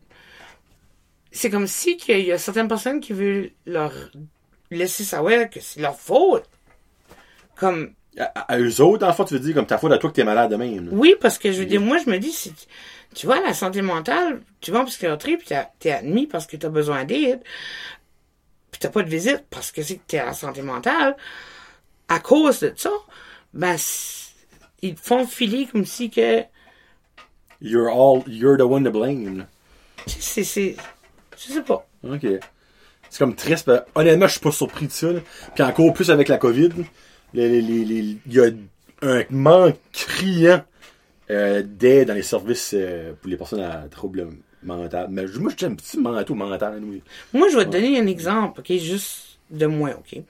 c'est 1.31 1.49
comme 1.49 1.67
si 1.67 1.97
qu'il 1.97 2.19
y 2.25 2.31
a 2.31 2.37
certaines 2.37 2.67
personnes 2.67 2.99
qui 2.99 3.13
veulent 3.13 3.51
leur 3.65 3.93
laisser 4.71 5.03
savoir 5.03 5.49
que 5.49 5.59
c'est 5.59 5.79
leur 5.81 5.95
faute. 5.99 6.45
Comme 7.55 7.93
À, 8.17 8.53
à 8.53 8.59
eux 8.59 8.81
autres, 8.81 9.05
le 9.05 9.13
fond, 9.13 9.23
tu 9.23 9.33
veux 9.35 9.39
dire 9.39 9.53
comme 9.55 9.65
ta 9.67 9.77
faute 9.77 9.91
à 9.91 9.97
toi 9.97 10.09
que 10.09 10.15
t'es 10.15 10.23
malade 10.23 10.51
de 10.51 10.55
même. 10.55 10.85
là. 10.85 10.91
oui, 10.93 11.15
parce 11.19 11.37
que 11.37 11.51
je 11.51 11.59
veux 11.59 11.65
dire, 11.65 11.79
moi 11.81 11.97
je 12.03 12.09
me 12.09 12.17
dis, 12.17 12.31
si 12.31 12.53
tu 13.13 13.25
vois 13.25 13.39
la 13.41 13.53
santé 13.53 13.81
mentale, 13.81 14.41
tu 14.61 14.71
vas 14.71 14.79
en 14.79 14.85
psychiatrie 14.85 15.37
puis 15.37 15.49
t'es 15.79 15.91
admis 15.91 16.27
parce 16.27 16.47
que 16.47 16.57
t'as 16.57 16.69
besoin 16.69 17.05
d'aide, 17.05 17.41
puis 18.71 18.79
t'as 18.79 18.89
pas 18.89 19.03
de 19.03 19.09
visite 19.09 19.45
parce 19.49 19.71
que 19.71 19.83
c'est 19.83 19.95
que 19.97 20.01
t'es 20.07 20.21
en 20.21 20.33
santé 20.33 20.61
mentale. 20.61 21.15
À 22.07 22.19
cause 22.19 22.59
de 22.59 22.73
ça, 22.75 22.89
ben 23.53 23.75
ils 24.81 24.95
te 24.95 24.99
font 25.01 25.25
filer 25.25 25.67
comme 25.71 25.85
si 25.85 26.09
que 26.09 26.43
You're 27.61 27.89
all, 27.89 28.23
you're 28.27 28.57
the 28.57 28.61
one 28.61 28.83
to 28.83 28.91
blame. 28.91 29.45
C'est, 30.07 30.43
c'est, 30.43 30.75
je 31.37 31.53
sais 31.53 31.61
pas. 31.61 31.87
Ok. 32.03 32.25
C'est 33.11 33.19
comme 33.19 33.35
triste. 33.35 33.67
ben, 33.67 33.83
honnêtement, 33.93 34.25
je 34.25 34.31
suis 34.31 34.39
pas 34.39 34.51
surpris 34.51 34.87
de 34.87 34.91
ça. 34.91 35.11
là. 35.11 35.19
Puis 35.53 35.63
encore 35.63 35.93
plus 35.93 36.09
avec 36.09 36.29
la 36.29 36.37
COVID, 36.37 36.69
il 37.33 38.17
y 38.25 38.39
a 38.39 38.45
un 39.01 39.23
manque 39.29 39.77
criant 39.91 40.63
euh, 41.29 41.61
d'aide 41.61 42.07
dans 42.07 42.13
les 42.13 42.23
services 42.23 42.71
euh, 42.73 43.11
pour 43.21 43.29
les 43.29 43.35
personnes 43.35 43.59
à 43.61 43.85
troubles 43.91 44.29
mentaux. 44.63 44.97
Mais 45.09 45.25
moi, 45.39 45.51
je 45.51 45.55
dis 45.57 45.65
un 45.65 45.75
petit 45.75 45.99
manteau 45.99 46.35
mental. 46.35 46.81
oui. 46.81 47.03
Moi, 47.33 47.49
je 47.51 47.57
vais 47.57 47.65
te 47.65 47.71
donner 47.71 47.99
un 47.99 48.07
exemple, 48.07 48.61
ok, 48.61 48.71
juste 48.77 49.30
de 49.51 49.65
moi, 49.65 49.91
ok? 49.97 50.21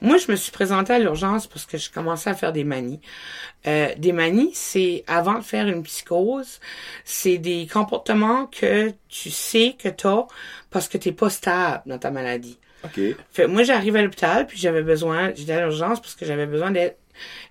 Moi, 0.00 0.18
je 0.18 0.30
me 0.30 0.36
suis 0.36 0.52
présentée 0.52 0.92
à 0.92 0.98
l'urgence 0.98 1.46
parce 1.46 1.64
que 1.66 1.78
je 1.78 1.90
commençais 1.90 2.30
à 2.30 2.34
faire 2.34 2.52
des 2.52 2.64
manies. 2.64 3.00
Euh, 3.66 3.88
des 3.96 4.12
manies, 4.12 4.50
c'est 4.54 5.04
avant 5.06 5.34
de 5.38 5.44
faire 5.44 5.66
une 5.68 5.82
psychose, 5.82 6.60
c'est 7.04 7.38
des 7.38 7.66
comportements 7.66 8.46
que 8.46 8.92
tu 9.08 9.30
sais 9.30 9.76
que 9.78 9.88
t'as 9.88 10.26
parce 10.70 10.88
que 10.88 10.98
t'es 10.98 11.12
pas 11.12 11.30
stable 11.30 11.82
dans 11.86 11.98
ta 11.98 12.10
maladie. 12.10 12.58
Ok. 12.84 13.00
Fait, 13.32 13.46
moi, 13.46 13.62
j'arrive 13.62 13.96
à 13.96 14.02
l'hôpital, 14.02 14.46
puis 14.46 14.58
j'avais 14.58 14.82
besoin, 14.82 15.32
j'étais 15.34 15.52
à 15.52 15.60
l'urgence 15.60 16.00
parce 16.00 16.14
que 16.14 16.26
j'avais 16.26 16.46
besoin 16.46 16.70
d'être 16.70 16.98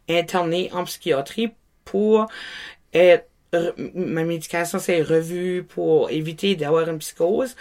internée 0.09 0.69
en 0.73 0.83
psychiatrie 0.83 1.51
pour 1.85 2.27
être, 2.93 3.27
re- 3.31 3.32
ma 3.95 4.23
médication 4.23 4.80
s'est 4.80 5.01
revue 5.01 5.63
pour 5.63 6.09
éviter 6.09 6.55
d'avoir 6.55 6.89
une 6.89 6.99
psychose. 6.99 7.55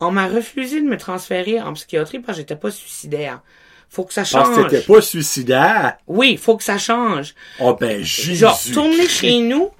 On 0.00 0.10
m'a 0.10 0.26
refusé 0.28 0.80
de 0.80 0.86
me 0.86 0.96
transférer 0.96 1.60
en 1.60 1.72
psychiatrie 1.72 2.18
parce 2.18 2.36
que 2.38 2.42
j'étais 2.42 2.56
pas 2.56 2.70
suicidaire. 2.70 3.40
Faut 3.88 4.04
que 4.04 4.12
ça 4.12 4.22
Parce 4.30 4.48
que 4.50 4.54
change. 4.56 4.70
t'étais 4.70 4.82
pas 4.84 5.00
suicidaire? 5.00 5.96
Oui, 6.06 6.36
faut 6.36 6.56
que 6.56 6.64
ça 6.64 6.76
change. 6.76 7.34
Oh 7.60 7.76
ben, 7.80 8.02
Jésus. 8.02 8.34
Genre, 8.36 8.58
retourner 8.68 9.08
chez 9.08 9.38
nous, 9.38 9.70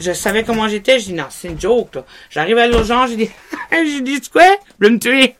je 0.00 0.12
savais 0.12 0.42
comment 0.42 0.68
j'étais, 0.68 0.98
je 0.98 1.06
dis 1.06 1.12
non, 1.14 1.26
c'est 1.30 1.48
une 1.48 1.60
joke. 1.60 1.96
J'arrive 2.30 2.58
à 2.58 2.66
l'urgence, 2.66 3.10
j'ai 3.10 3.16
dit, 3.16 3.30
j'ai 3.72 4.00
dit, 4.00 4.20
tu 4.20 4.28
quoi? 4.30 4.42
Je 4.80 4.86
vais 4.86 4.92
me 4.92 4.98
tuer. 4.98 5.36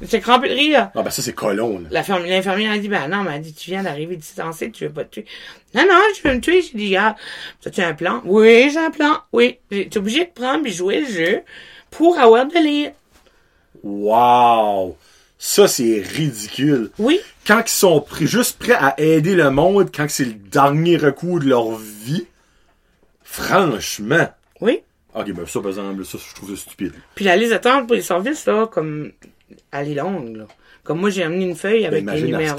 J'étais 0.00 0.20
crampé 0.20 0.48
de 0.48 0.54
rire. 0.54 0.90
Ah 0.94 1.02
ben 1.02 1.10
ça, 1.10 1.22
c'est 1.22 1.32
colon, 1.32 1.78
là. 1.78 1.88
La 1.90 2.18
L'infirmière 2.18 2.72
a 2.72 2.78
dit, 2.78 2.88
ben 2.88 3.08
non, 3.08 3.22
mais 3.22 3.36
elle 3.36 3.42
dit, 3.42 3.54
tu 3.54 3.70
viens 3.70 3.82
d'arriver 3.82 4.16
d'ici 4.16 4.34
dansé, 4.36 4.70
tu 4.70 4.84
veux 4.86 4.92
pas 4.92 5.04
te 5.04 5.20
tuer. 5.20 5.26
Non, 5.74 5.82
non, 5.88 6.00
je 6.16 6.28
veux 6.28 6.34
me 6.34 6.40
tuer. 6.40 6.62
J'ai 6.62 6.76
dit, 6.76 6.96
ah, 6.96 7.16
as-tu 7.64 7.80
un 7.80 7.94
plan? 7.94 8.20
Oui, 8.24 8.70
j'ai 8.70 8.78
un 8.78 8.90
plan. 8.90 9.18
Oui. 9.32 9.58
J'ai 9.70 9.88
obligé 9.96 10.24
de 10.24 10.30
prendre 10.30 10.66
et 10.66 10.72
jouer 10.72 11.00
le 11.02 11.06
jeu 11.06 11.40
pour 11.90 12.18
avoir 12.18 12.46
de 12.46 12.58
lire. 12.58 12.92
Wow! 13.82 14.96
Ça, 15.38 15.66
c'est 15.66 16.00
ridicule. 16.00 16.90
Oui. 16.98 17.20
Quand 17.46 17.62
ils 17.66 17.70
sont 17.70 18.00
pris, 18.00 18.26
juste 18.26 18.58
prêts 18.58 18.74
à 18.74 18.94
aider 19.00 19.34
le 19.34 19.50
monde, 19.50 19.90
quand 19.94 20.06
c'est 20.08 20.24
le 20.24 20.34
dernier 20.34 20.96
recours 20.96 21.40
de 21.40 21.46
leur 21.46 21.76
vie, 21.76 22.26
franchement, 23.24 24.28
Oui. 24.60 24.80
Ok, 25.14 25.30
ben 25.32 25.46
ça, 25.46 25.60
par 25.60 25.70
exemple, 25.70 26.04
ça, 26.04 26.16
je 26.18 26.34
trouve 26.34 26.54
ça 26.56 26.62
stupide. 26.62 26.94
Puis 27.14 27.24
la 27.24 27.36
liste 27.36 27.50
d'attente 27.50 27.86
pour 27.86 27.96
les 27.96 28.02
services, 28.02 28.46
là, 28.46 28.66
comme, 28.66 29.12
elle 29.72 29.88
est 29.90 29.94
longue, 29.94 30.36
là. 30.36 30.46
Comme 30.84 30.98
moi, 30.98 31.10
j'ai 31.10 31.22
amené 31.22 31.44
une 31.44 31.54
feuille 31.54 31.82
Ben, 31.82 31.86
avec 31.88 32.02
imagine 32.02 32.34
à 32.34 32.38
numéros. 32.38 32.56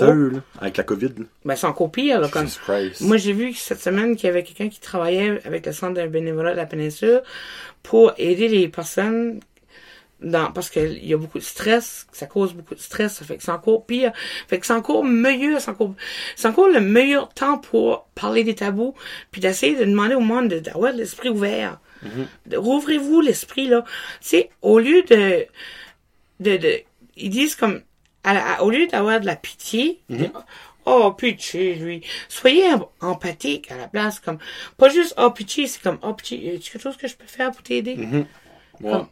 avec 0.61 0.77
la 0.77 0.83
COVID. 0.83 1.07
là. 1.17 1.25
Ben, 1.43 1.55
c'est 1.57 1.67
encore 1.67 1.91
pire, 1.91 2.21
là, 2.21 2.29
comme. 2.29 2.47
Moi, 3.01 3.17
j'ai 3.17 3.33
vu 3.33 3.53
cette 3.53 3.81
semaine 3.81 4.15
qu'il 4.15 4.27
y 4.27 4.29
avait 4.29 4.43
quelqu'un 4.43 4.69
qui 4.69 4.79
travaillait 4.79 5.41
avec 5.45 5.65
le 5.65 5.71
centre 5.73 6.01
de 6.01 6.07
bénévolat 6.07 6.51
de 6.51 6.57
la 6.57 6.65
péninsule 6.65 7.21
pour 7.81 8.13
aider 8.17 8.47
les 8.47 8.69
personnes 8.69 9.41
dans, 10.21 10.53
parce 10.53 10.69
qu'il 10.69 11.05
y 11.05 11.13
a 11.13 11.17
beaucoup 11.17 11.37
de 11.37 11.43
stress, 11.43 12.07
que 12.09 12.15
ça 12.15 12.27
cause 12.27 12.53
beaucoup 12.53 12.75
de 12.75 12.79
stress, 12.79 13.15
ça 13.15 13.25
fait 13.25 13.35
que 13.35 13.43
c'est 13.43 13.51
encore 13.51 13.85
pire. 13.85 14.13
Fait 14.47 14.57
que 14.57 14.65
c'est 14.65 14.71
encore 14.71 15.03
meilleur, 15.03 15.59
c'est 15.59 15.71
encore, 15.71 15.93
c'est 16.37 16.47
encore 16.47 16.69
le 16.69 16.79
meilleur 16.79 17.27
temps 17.27 17.57
pour 17.57 18.05
parler 18.15 18.45
des 18.45 18.55
tabous, 18.55 18.93
puis 19.31 19.41
d'essayer 19.41 19.75
de 19.75 19.83
demander 19.83 20.15
au 20.15 20.21
monde 20.21 20.47
de- 20.47 20.59
d'avoir 20.59 20.93
l'esprit 20.93 21.27
ouvert. 21.27 21.77
De- 22.45 22.55
Rouvrez-vous 22.57 23.19
l'esprit, 23.19 23.67
là. 23.67 23.83
Tu 24.21 24.27
sais, 24.29 24.49
au 24.61 24.79
lieu 24.79 25.03
de, 25.03 25.45
de, 26.39 26.57
de, 26.57 26.79
ils 27.15 27.29
disent 27.29 27.55
comme, 27.55 27.81
à 28.23 28.63
au 28.63 28.69
lieu 28.69 28.87
d'avoir 28.87 29.19
de 29.19 29.25
la 29.25 29.35
pitié, 29.35 30.01
de- 30.09 30.29
oh, 30.85 31.11
pitié, 31.11 31.75
lui. 31.75 32.01
Soyez 32.29 32.65
em- 32.69 32.85
empathique 33.01 33.71
à 33.71 33.77
la 33.77 33.87
place, 33.87 34.19
comme, 34.19 34.37
pas 34.77 34.89
juste, 34.89 35.13
oh, 35.17 35.29
pitié, 35.31 35.67
c'est 35.67 35.81
comme, 35.81 35.99
oh, 36.01 36.13
pitié, 36.13 36.37
y 36.53 36.55
a 36.55 36.59
quelque 36.59 36.79
chose 36.81 36.97
que 36.97 37.07
je 37.07 37.15
peux 37.15 37.27
faire 37.27 37.51
pour 37.51 37.63
t'aider? 37.63 37.95
Ouais. 38.81 38.91
Comme- 38.91 39.07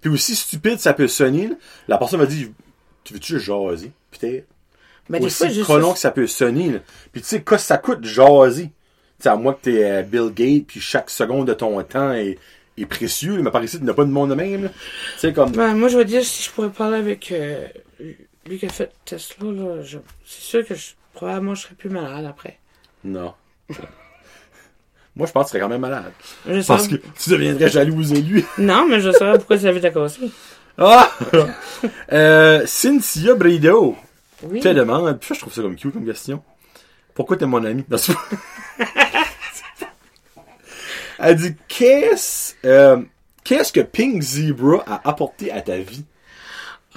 Puis 0.00 0.10
aussi 0.10 0.34
stupide, 0.36 0.78
ça 0.80 0.92
peut 0.94 1.08
sonner, 1.08 1.48
là. 1.48 1.54
La 1.88 1.98
personne 1.98 2.20
m'a 2.20 2.26
dit, 2.26 2.50
tu 3.04 3.14
veux-tu 3.14 3.34
juste 3.34 3.46
jaser? 3.46 3.92
Peut-être. 4.10 4.46
Ben, 5.08 5.20
des 5.22 5.30
fois, 5.30 5.46
aussi 5.46 5.54
juste, 5.54 5.66
colon 5.68 5.92
que 5.92 5.98
ça 6.00 6.10
peut 6.10 6.26
sonner, 6.26 6.72
là. 6.72 6.78
Puis 7.12 7.22
tu 7.22 7.28
sais, 7.28 7.42
quoi 7.42 7.58
ça 7.58 7.78
coûte 7.78 8.04
jaser? 8.04 8.64
Tu 9.18 9.22
sais, 9.22 9.28
à 9.28 9.36
moins 9.36 9.52
que 9.54 9.60
t'es 9.62 9.84
euh, 9.84 10.02
Bill 10.02 10.30
Gates, 10.34 10.66
puis 10.66 10.80
chaque 10.80 11.08
seconde 11.10 11.46
de 11.46 11.54
ton 11.54 11.80
temps 11.84 12.12
est, 12.12 12.38
est 12.78 12.86
précieux, 12.86 13.40
mais 13.42 13.50
par 13.50 13.62
ici, 13.64 13.78
tu 13.78 13.84
n'as 13.84 13.94
pas 13.94 14.04
de 14.04 14.10
monde 14.10 14.30
de 14.30 14.34
même. 14.34 14.70
Tu 15.14 15.18
sais, 15.18 15.32
comme, 15.32 15.52
Ben, 15.52 15.74
moi, 15.74 15.88
je 15.88 15.96
veux 15.96 16.04
dire, 16.04 16.22
si 16.24 16.42
je 16.42 16.50
pourrais 16.50 16.70
parler 16.70 16.98
avec 16.98 17.32
euh, 17.32 17.66
lui 18.46 18.58
qui 18.58 18.66
a 18.66 18.68
fait 18.68 18.92
Tesla, 19.04 19.50
là, 19.52 19.82
je- 19.82 19.98
c'est 20.24 20.42
sûr 20.42 20.66
que 20.66 20.74
je, 20.74 20.90
probablement 21.14 21.54
je 21.54 21.62
serais 21.62 21.74
plus 21.74 21.90
malade 21.90 22.24
après. 22.26 22.58
non. 23.04 23.34
Moi, 25.16 25.26
je 25.26 25.32
pense 25.32 25.44
que 25.44 25.48
tu 25.48 25.50
serais 25.52 25.60
quand 25.60 25.70
même 25.70 25.80
malade. 25.80 26.12
Je 26.46 26.60
Parce 26.66 26.88
que 26.88 26.96
tu 26.96 27.30
deviendrais 27.30 27.70
jalouse 27.70 28.10
de 28.10 28.18
lui. 28.18 28.44
Non, 28.58 28.86
mais 28.86 29.00
je 29.00 29.10
saurais 29.12 29.38
pourquoi 29.38 29.56
avait 29.56 29.78
été 29.78 29.90
cassé. 29.90 30.30
Ah! 30.76 31.10
euh, 32.12 32.66
Cynthia 32.66 33.34
Brideau 33.34 33.96
Oui. 34.42 34.60
te 34.60 34.68
demande, 34.68 35.18
je 35.22 35.40
trouve 35.40 35.54
ça 35.54 35.62
comme 35.62 35.74
cute 35.74 35.94
comme 35.94 36.04
question. 36.04 36.42
Pourquoi 37.14 37.38
t'es 37.38 37.46
mon 37.46 37.64
ami? 37.64 37.82
Elle 41.18 41.36
dit, 41.36 41.54
qu'est-ce, 41.68 42.54
euh, 42.64 42.98
qu'est-ce 43.44 43.72
que 43.72 43.80
Pink 43.80 44.20
Zebra 44.22 44.82
a 44.86 45.08
apporté 45.08 45.50
à 45.52 45.60
ta 45.60 45.78
vie? 45.78 46.04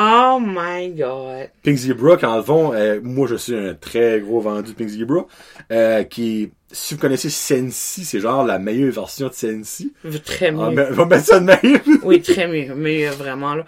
Oh 0.01 0.39
my 0.41 0.89
god. 0.91 1.49
Pink 1.63 1.77
Zebra, 1.77 2.15
quand 2.17 2.35
le 2.37 2.43
fond, 2.43 2.73
euh, 2.73 2.99
moi 3.03 3.27
je 3.27 3.35
suis 3.35 3.55
un 3.55 3.73
très 3.73 4.21
gros 4.21 4.39
vendu 4.39 4.71
de 4.71 4.75
Pink 4.75 4.87
Zebra, 4.89 5.25
euh, 5.73 6.03
qui, 6.03 6.51
si 6.71 6.93
vous 6.93 7.01
connaissez 7.01 7.29
Sensi, 7.29 8.05
c'est 8.05 8.21
genre 8.21 8.45
la 8.45 8.59
meilleure 8.59 8.93
version 8.93 9.27
de 9.27 9.33
Sensi. 9.33 9.91
Très 10.23 10.51
mieux. 10.51 10.59
On 10.59 10.71
va 10.73 10.87
on 10.91 10.93
va 10.93 11.05
mettre 11.05 11.25
ça 11.25 11.39
de 11.41 11.45
même. 11.45 11.81
Oui, 12.03 12.21
très 12.21 12.47
mieux. 12.47 12.73
Mieux, 12.75 13.09
vraiment, 13.09 13.55
là. 13.55 13.65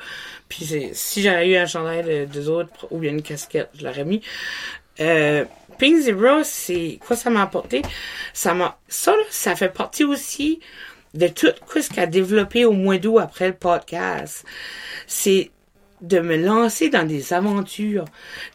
Puis 0.48 0.64
c'est- 0.66 0.92
si 0.94 1.22
j'avais 1.22 1.50
eu 1.50 1.56
un 1.58 1.66
chandail 1.66 2.04
de, 2.04 2.26
des 2.32 2.48
autres 2.48 2.88
ou 2.92 3.00
bien 3.00 3.12
une 3.12 3.22
casquette, 3.22 3.70
je 3.78 3.84
l'aurais 3.86 4.06
mis. 4.06 4.22
Euh, 5.02 5.44
Pink 5.82 6.00
Zebra, 6.00 6.44
c'est 6.44 7.00
quoi 7.08 7.16
ça 7.16 7.32
m'a 7.32 7.42
apporté? 7.42 7.82
Ça 8.34 8.54
m'a, 8.54 8.78
ça, 8.88 9.14
là, 9.14 9.24
ça 9.32 9.56
fait 9.56 9.74
partie 9.74 10.04
aussi 10.04 10.60
de 11.16 11.28
tout 11.28 11.48
ce 11.76 11.90
qu'a 11.90 12.06
développé 12.06 12.66
au 12.66 12.72
mois 12.72 13.00
d'août 13.00 13.18
après 13.18 13.48
le 13.48 13.56
podcast. 13.56 14.46
C'est 15.08 15.50
de 16.02 16.20
me 16.20 16.38
lancer 16.38 16.90
dans 16.90 17.04
des 17.08 17.34
aventures, 17.34 18.06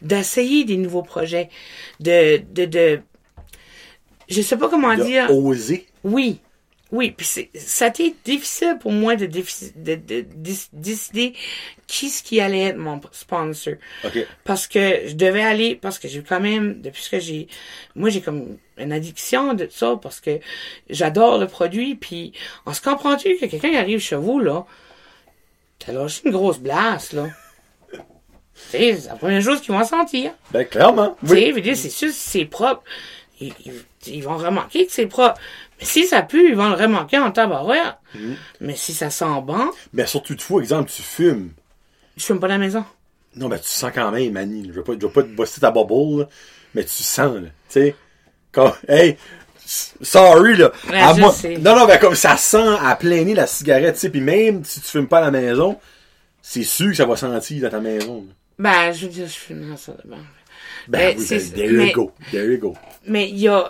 d'essayer 0.01 0.63
des 0.63 0.77
nouveaux 0.77 1.03
projets, 1.03 1.49
de, 1.99 2.41
de, 2.53 2.63
de, 2.63 3.01
je 4.29 4.41
sais 4.41 4.55
pas 4.55 4.69
comment 4.69 4.95
De 4.95 5.03
dire. 5.03 5.29
oser. 5.29 5.85
Oui. 6.05 6.39
Oui, 6.91 7.11
puis 7.11 7.25
c'est- 7.25 7.49
ça 7.53 7.85
a 7.85 7.87
été 7.89 8.15
difficile 8.23 8.77
pour 8.79 8.93
moi 8.93 9.17
de, 9.17 9.25
défi- 9.25 9.73
de, 9.75 9.95
de- 9.95 10.21
déc- 10.21 10.69
décider 10.71 11.33
qui 11.85 12.09
ce 12.09 12.23
qui 12.23 12.39
allait 12.39 12.65
être 12.67 12.77
mon 12.77 13.01
sponsor. 13.11 13.73
Ok. 14.05 14.25
Parce 14.45 14.67
que 14.67 15.01
je 15.05 15.13
devais 15.15 15.41
aller, 15.43 15.75
parce 15.75 15.99
que 15.99 16.07
j'ai 16.07 16.21
quand 16.23 16.39
même, 16.39 16.81
depuis 16.81 17.05
que 17.11 17.19
j'ai, 17.19 17.47
moi 17.95 18.09
j'ai 18.09 18.21
comme 18.21 18.57
une 18.77 18.93
addiction 18.93 19.53
de 19.53 19.67
ça, 19.69 19.99
parce 20.01 20.21
que 20.21 20.39
j'adore 20.89 21.39
le 21.39 21.47
produit, 21.47 21.95
puis 21.95 22.31
on 22.65 22.73
se 22.73 22.81
comprend-tu 22.81 23.35
que 23.37 23.45
quelqu'un 23.47 23.73
arrive 23.75 23.99
chez 23.99 24.15
vous, 24.15 24.39
là, 24.39 24.65
t'as 25.79 25.91
lâché 25.91 26.21
une 26.25 26.31
grosse 26.31 26.59
blasse, 26.59 27.11
là? 27.11 27.27
C'est 28.53 29.05
la 29.07 29.15
première 29.15 29.41
chose 29.41 29.61
qu'ils 29.61 29.73
vont 29.75 29.83
sentir. 29.83 30.31
Ben, 30.51 30.65
clairement. 30.65 31.15
Tu 31.21 31.27
sais, 31.75 31.75
c'est 31.75 31.89
sûr, 31.89 32.09
c'est 32.11 32.45
propre, 32.45 32.83
ils, 33.39 33.53
ils- 33.65 33.83
ils 34.13 34.23
vont 34.23 34.37
remarquer 34.37 34.85
que 34.87 34.91
c'est 34.91 35.05
propre. 35.05 35.39
Mais 35.79 35.85
si 35.85 36.07
ça 36.07 36.21
pue, 36.23 36.49
ils 36.49 36.55
vont 36.55 36.69
le 36.69 36.75
remarquer 36.75 37.17
en 37.19 37.31
tabarouette. 37.31 37.95
Mais 38.61 38.75
si 38.75 38.93
ça 38.93 39.09
sent 39.09 39.25
bon, 39.43 39.69
Mais 39.93 40.05
surtout, 40.07 40.35
tu 40.35 40.43
fois, 40.43 40.61
exemple, 40.61 40.89
tu 40.91 41.01
fumes. 41.01 41.51
je 42.15 42.23
fume 42.23 42.39
pas 42.39 42.47
à 42.47 42.49
la 42.49 42.57
maison. 42.57 42.83
Non, 43.35 43.47
ben, 43.49 43.59
tu 43.59 43.67
sens 43.69 43.91
quand 43.93 44.09
même, 44.11 44.31
Manny. 44.33 44.67
Je 44.67 44.73
veux 44.73 44.83
pas, 44.83 44.93
je 44.99 45.05
veux 45.05 45.11
pas 45.11 45.21
te 45.23 45.27
bosser 45.27 45.61
ta 45.61 45.69
bubble, 45.69 46.21
là, 46.21 46.29
mais 46.73 46.83
tu 46.83 47.03
sens, 47.03 47.35
là. 47.35 47.41
Tu 47.41 47.49
sais. 47.69 47.95
Comme, 48.51 48.71
hey, 48.87 49.17
sorry, 50.01 50.55
là. 50.57 50.71
Ouais, 50.89 50.99
À 50.99 51.13
moi- 51.13 51.33
non, 51.59 51.75
non, 51.75 51.85
ben, 51.85 51.97
comme 51.99 52.15
ça 52.15 52.37
sent 52.37 52.75
à 52.81 52.95
plein 52.95 53.23
nez 53.23 53.35
la 53.35 53.45
cigarette, 53.47 53.95
tu 53.95 54.01
sais. 54.01 54.09
Puis 54.09 54.21
même 54.21 54.63
si 54.65 54.81
tu 54.81 54.87
fumes 54.87 55.07
pas 55.07 55.19
à 55.19 55.21
la 55.21 55.31
maison, 55.31 55.79
c'est 56.41 56.63
sûr 56.63 56.87
que 56.87 56.95
ça 56.95 57.05
va 57.05 57.15
sentir 57.15 57.61
dans 57.61 57.69
ta 57.69 57.79
maison. 57.79 58.25
là. 58.27 58.33
Ben, 58.59 58.91
je 58.93 59.05
veux 59.05 59.11
dire, 59.11 59.27
je 59.27 59.33
fume 59.33 59.69
dans 59.69 59.77
ça 59.77 59.91
de 59.91 60.09
bon. 60.09 60.17
Ben, 60.87 61.13
Ben, 61.13 61.15
oui, 61.19 61.25
c'est- 61.25 61.51
ben, 61.51 61.55
there 61.55 61.71
you 61.71 61.77
mais- 61.77 61.91
go. 61.91 62.11
There 62.31 62.45
you 62.51 62.57
go. 62.57 62.73
Mais 63.05 63.29
il 63.29 63.37
y 63.37 63.47
a 63.47 63.69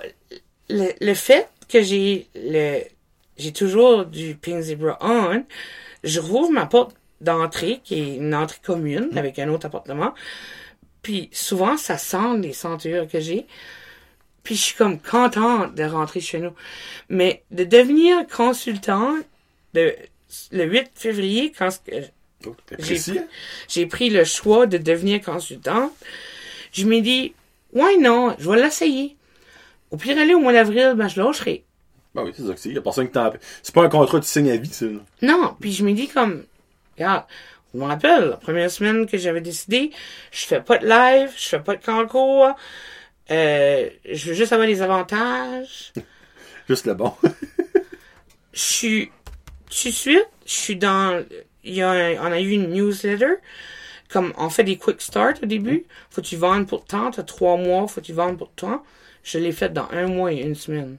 le, 0.69 0.91
le 1.01 1.13
fait 1.13 1.49
que 1.67 1.81
j'ai 1.81 2.27
le 2.35 2.81
j'ai 3.37 3.53
toujours 3.53 4.05
du 4.05 4.35
Pink 4.35 4.61
Zebra 4.61 4.97
on, 5.01 5.45
je 6.03 6.19
rouvre 6.19 6.51
ma 6.51 6.65
porte 6.65 6.95
d'entrée 7.21 7.81
qui 7.83 7.95
est 7.95 8.15
une 8.15 8.33
entrée 8.33 8.59
commune 8.63 9.15
avec 9.15 9.37
un 9.37 9.49
autre 9.49 9.67
appartement. 9.67 10.13
Puis 11.03 11.29
souvent 11.31 11.77
ça 11.77 11.97
sent 11.97 12.37
les 12.39 12.53
sentures 12.53 13.07
que 13.07 13.19
j'ai. 13.19 13.45
Puis 14.43 14.55
je 14.55 14.61
suis 14.61 14.75
comme 14.75 14.99
contente 14.99 15.75
de 15.75 15.83
rentrer 15.83 16.19
chez 16.19 16.39
nous. 16.39 16.53
Mais 17.09 17.43
de 17.51 17.63
devenir 17.63 18.25
consultant 18.27 19.15
de 19.73 19.93
le 20.51 20.65
8 20.65 20.91
février 20.95 21.51
quand 21.57 21.69
Oh, 22.45 22.55
j'ai 22.77 22.97
hein? 23.17 23.25
j'ai 23.67 23.85
pris 23.87 24.09
le 24.09 24.23
choix 24.23 24.67
de 24.67 24.77
devenir 24.77 25.21
consultante. 25.21 25.91
Je 26.71 26.85
me 26.85 27.01
dis, 27.01 27.33
ouais, 27.73 27.97
non, 27.97 28.35
je 28.37 28.49
vais 28.49 28.61
l'essayer. 28.61 29.16
Au 29.91 29.97
pire, 29.97 30.17
aller 30.17 30.33
au 30.33 30.39
mois 30.39 30.53
d'avril, 30.53 30.93
ben, 30.95 31.07
je 31.07 31.21
lâcherai. 31.21 31.63
Ben 32.15 32.23
oui, 32.23 32.31
c'est 32.35 32.45
ça 32.45 32.53
que 32.53 32.59
c'est. 32.59 32.69
Y 32.69 32.77
a 32.77 32.81
personne 32.81 33.05
qui 33.07 33.13
t'en... 33.13 33.31
C'est 33.61 33.73
pas 33.73 33.83
un 33.83 33.89
contrat 33.89 34.19
que 34.19 34.25
tu 34.25 34.29
signes 34.31 34.49
à 34.51 34.57
vie, 34.57 34.69
ça, 34.71 34.85
là. 34.85 34.99
Non, 35.21 35.55
puis 35.59 35.71
je 35.71 35.83
me 35.85 35.93
dis 35.93 36.07
comme, 36.07 36.43
regarde, 36.97 37.23
je 37.73 37.79
me 37.79 37.85
rappelle, 37.85 38.29
la 38.29 38.37
première 38.37 38.71
semaine 38.71 39.05
que 39.05 39.17
j'avais 39.17 39.41
décidé, 39.41 39.91
je 40.31 40.45
fais 40.45 40.61
pas 40.61 40.77
de 40.79 40.87
live, 40.87 41.31
je 41.37 41.47
fais 41.47 41.59
pas 41.59 41.75
de 41.75 41.83
concours, 41.85 42.49
euh, 43.29 43.89
je 44.11 44.29
veux 44.29 44.33
juste 44.33 44.51
avoir 44.53 44.67
des 44.67 44.81
avantages. 44.81 45.93
Juste 46.69 46.85
le 46.85 46.95
bon. 46.95 47.13
Je 48.53 48.59
suis, 48.59 49.11
tout 49.69 49.87
de 49.89 49.93
suite, 49.93 50.27
je 50.45 50.51
suis 50.51 50.75
dans, 50.75 51.23
il 51.63 51.75
y 51.75 51.81
a 51.81 51.89
un- 51.91 52.15
on 52.27 52.31
a 52.31 52.41
eu 52.41 52.49
une 52.51 52.71
newsletter, 52.71 53.35
comme 54.09 54.33
on 54.37 54.49
fait 54.49 54.63
des 54.65 54.77
quick 54.77 55.01
start 55.01 55.43
au 55.43 55.45
début, 55.45 55.85
faut 56.09 56.21
que 56.21 56.27
tu 56.27 56.35
vendes 56.35 56.67
pour 56.67 56.83
tant, 56.85 57.11
t'as 57.11 57.23
trois 57.23 57.55
mois, 57.57 57.87
faut 57.87 58.01
que 58.01 58.05
tu 58.05 58.13
vendes 58.13 58.37
pour 58.37 58.51
tant. 58.51 58.83
Je 59.29 59.39
l'ai 59.39 59.51
fait 59.51 59.73
dans 59.73 59.87
un 59.91 60.07
mois 60.07 60.31
et 60.31 60.37
une 60.41 60.55
semaine. 60.55 60.95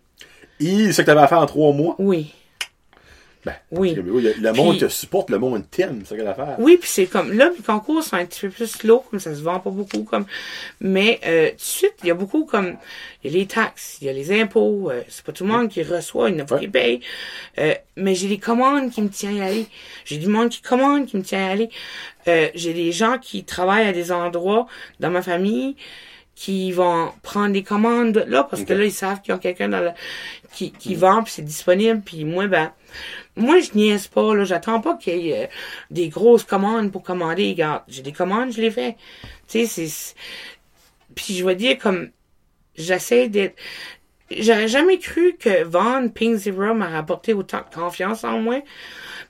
Et 0.60 0.86
c'est 0.86 0.92
ce 0.92 1.00
que 1.00 1.06
t'avais 1.06 1.20
à 1.22 1.28
faire 1.28 1.38
en 1.38 1.46
trois 1.46 1.72
mois? 1.72 1.94
Oui. 1.98 2.34
Ben, 3.46 3.54
Oui. 3.70 3.94
parce 3.94 4.04
que, 4.06 4.10
oui, 4.10 4.28
le 4.38 4.52
monde 4.52 4.76
Puis- 4.76 4.86
te 4.86 4.88
supporte, 4.92 5.30
le 5.30 5.38
monde 5.38 5.62
t'aime, 5.70 6.00
c'est 6.02 6.10
ça 6.10 6.14
qu'il 6.16 6.24
y 6.24 6.28
a 6.28 6.32
à 6.32 6.34
faire. 6.34 6.56
Oui, 6.58 6.76
puis 6.76 6.88
c'est 6.92 7.06
comme 7.06 7.32
là, 7.32 7.50
mes 7.56 7.62
concours 7.64 8.02
sont 8.02 8.16
un 8.16 8.26
petit 8.26 8.40
peu 8.40 8.50
plus 8.50 8.66
slow, 8.66 8.98
comme 9.10 9.18
ça 9.20 9.34
se 9.34 9.40
vend 9.40 9.60
pas 9.60 9.70
beaucoup, 9.70 10.02
comme. 10.02 10.26
Mais 10.80 11.20
euh, 11.24 11.48
tout 11.50 11.54
de 11.56 11.60
suite, 11.60 11.94
il 12.02 12.08
y 12.08 12.10
a 12.10 12.14
beaucoup 12.14 12.44
comme 12.44 12.76
il 13.24 13.30
y 13.30 13.34
a 13.34 13.38
les 13.38 13.46
taxes, 13.46 13.98
il 14.02 14.08
y 14.08 14.10
a 14.10 14.12
les 14.12 14.38
impôts, 14.38 14.90
euh, 14.90 15.02
c'est 15.08 15.24
pas 15.24 15.32
tout 15.32 15.44
le 15.46 15.52
monde 15.52 15.68
qui 15.70 15.82
reçoit, 15.82 16.28
il 16.28 16.36
y 16.36 16.40
en 16.40 16.44
a 16.44 16.46
pas 16.46 16.58
qui 16.58 16.68
paye. 16.68 17.00
Euh, 17.58 17.74
mais 17.96 18.14
j'ai 18.14 18.28
des 18.28 18.38
commandes 18.38 18.90
qui 18.90 19.00
me 19.00 19.08
tiennent 19.08 19.40
à 19.40 19.46
aller. 19.46 19.66
J'ai 20.04 20.18
du 20.18 20.26
monde 20.28 20.50
qui 20.50 20.60
commande 20.60 21.06
qui 21.06 21.16
me 21.16 21.22
tient 21.22 21.46
à 21.46 21.52
aller. 21.52 21.70
Euh, 22.26 22.48
j'ai 22.56 22.74
des 22.74 22.92
gens 22.92 23.18
qui 23.18 23.44
travaillent 23.44 23.86
à 23.86 23.92
des 23.92 24.12
endroits 24.12 24.66
dans 25.00 25.10
ma 25.10 25.22
famille 25.22 25.76
qui 26.38 26.70
vont 26.70 27.10
prendre 27.22 27.52
des 27.52 27.64
commandes 27.64 28.12
de 28.12 28.20
là 28.20 28.44
parce 28.44 28.62
que 28.62 28.72
là 28.72 28.84
ils 28.84 28.92
savent 28.92 29.20
qu'ils 29.20 29.34
ont 29.34 29.38
quelqu'un 29.38 29.68
dans 29.68 29.80
le 29.80 29.90
qui 30.52 30.70
qui 30.70 30.94
vend 30.94 31.24
puis 31.24 31.32
c'est 31.32 31.42
disponible 31.42 32.00
puis 32.00 32.24
moi 32.24 32.46
ben 32.46 32.72
moi 33.34 33.58
je 33.58 33.70
niaise 33.74 34.06
pas 34.06 34.36
là. 34.36 34.44
J'attends 34.44 34.80
pas 34.80 34.94
qu'il 34.94 35.18
y 35.18 35.30
ait 35.30 35.44
euh, 35.44 35.46
des 35.90 36.08
grosses 36.08 36.44
commandes 36.44 36.92
pour 36.92 37.02
commander. 37.02 37.50
Regarde 37.50 37.82
j'ai 37.88 38.02
des 38.02 38.12
commandes 38.12 38.52
je 38.52 38.60
les 38.60 38.70
fais. 38.70 38.96
Tu 39.48 39.66
sais 39.66 39.88
c'est 39.88 40.14
puis 41.16 41.34
je 41.34 41.44
vais 41.44 41.56
dire 41.56 41.76
comme 41.76 42.10
j'essaie 42.76 43.28
d'être 43.28 43.56
j'aurais 44.30 44.68
jamais 44.68 44.98
cru 45.00 45.36
que 45.40 45.64
vendre 45.64 46.12
Pink 46.12 46.36
Zero 46.36 46.72
m'a 46.72 46.88
rapporté 46.88 47.34
autant 47.34 47.64
de 47.68 47.74
confiance 47.74 48.22
en 48.22 48.38
moi, 48.38 48.62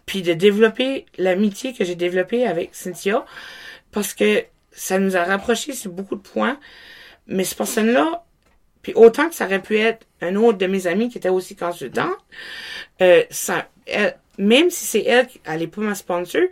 puis 0.04 0.20
de 0.20 0.34
développer 0.34 1.06
l'amitié 1.16 1.72
que 1.72 1.84
j'ai 1.84 1.94
développée 1.94 2.46
avec 2.46 2.74
Cynthia, 2.74 3.24
parce 3.92 4.12
que 4.12 4.44
ça 4.72 4.98
nous 4.98 5.16
a 5.16 5.24
rapprochés 5.24 5.72
sur 5.72 5.90
beaucoup 5.90 6.16
de 6.16 6.20
points, 6.20 6.58
mais 7.28 7.44
cette 7.44 7.58
personne-là, 7.58 8.24
puis 8.82 8.92
autant 8.94 9.28
que 9.28 9.34
ça 9.34 9.44
aurait 9.46 9.62
pu 9.62 9.78
être 9.78 10.06
un 10.20 10.34
autre 10.36 10.58
de 10.58 10.66
mes 10.66 10.86
amis 10.86 11.08
qui 11.10 11.18
était 11.18 11.28
aussi 11.28 11.54
consultant, 11.56 12.10
euh, 13.00 13.22
ça, 13.30 13.68
elle- 13.86 14.16
même 14.38 14.70
si 14.70 14.84
c'est 14.86 15.02
elle, 15.04 15.26
qui- 15.26 15.40
elle 15.44 15.62
est 15.62 15.66
pas 15.66 15.80
ma 15.82 15.94
sponsor, 15.94 16.42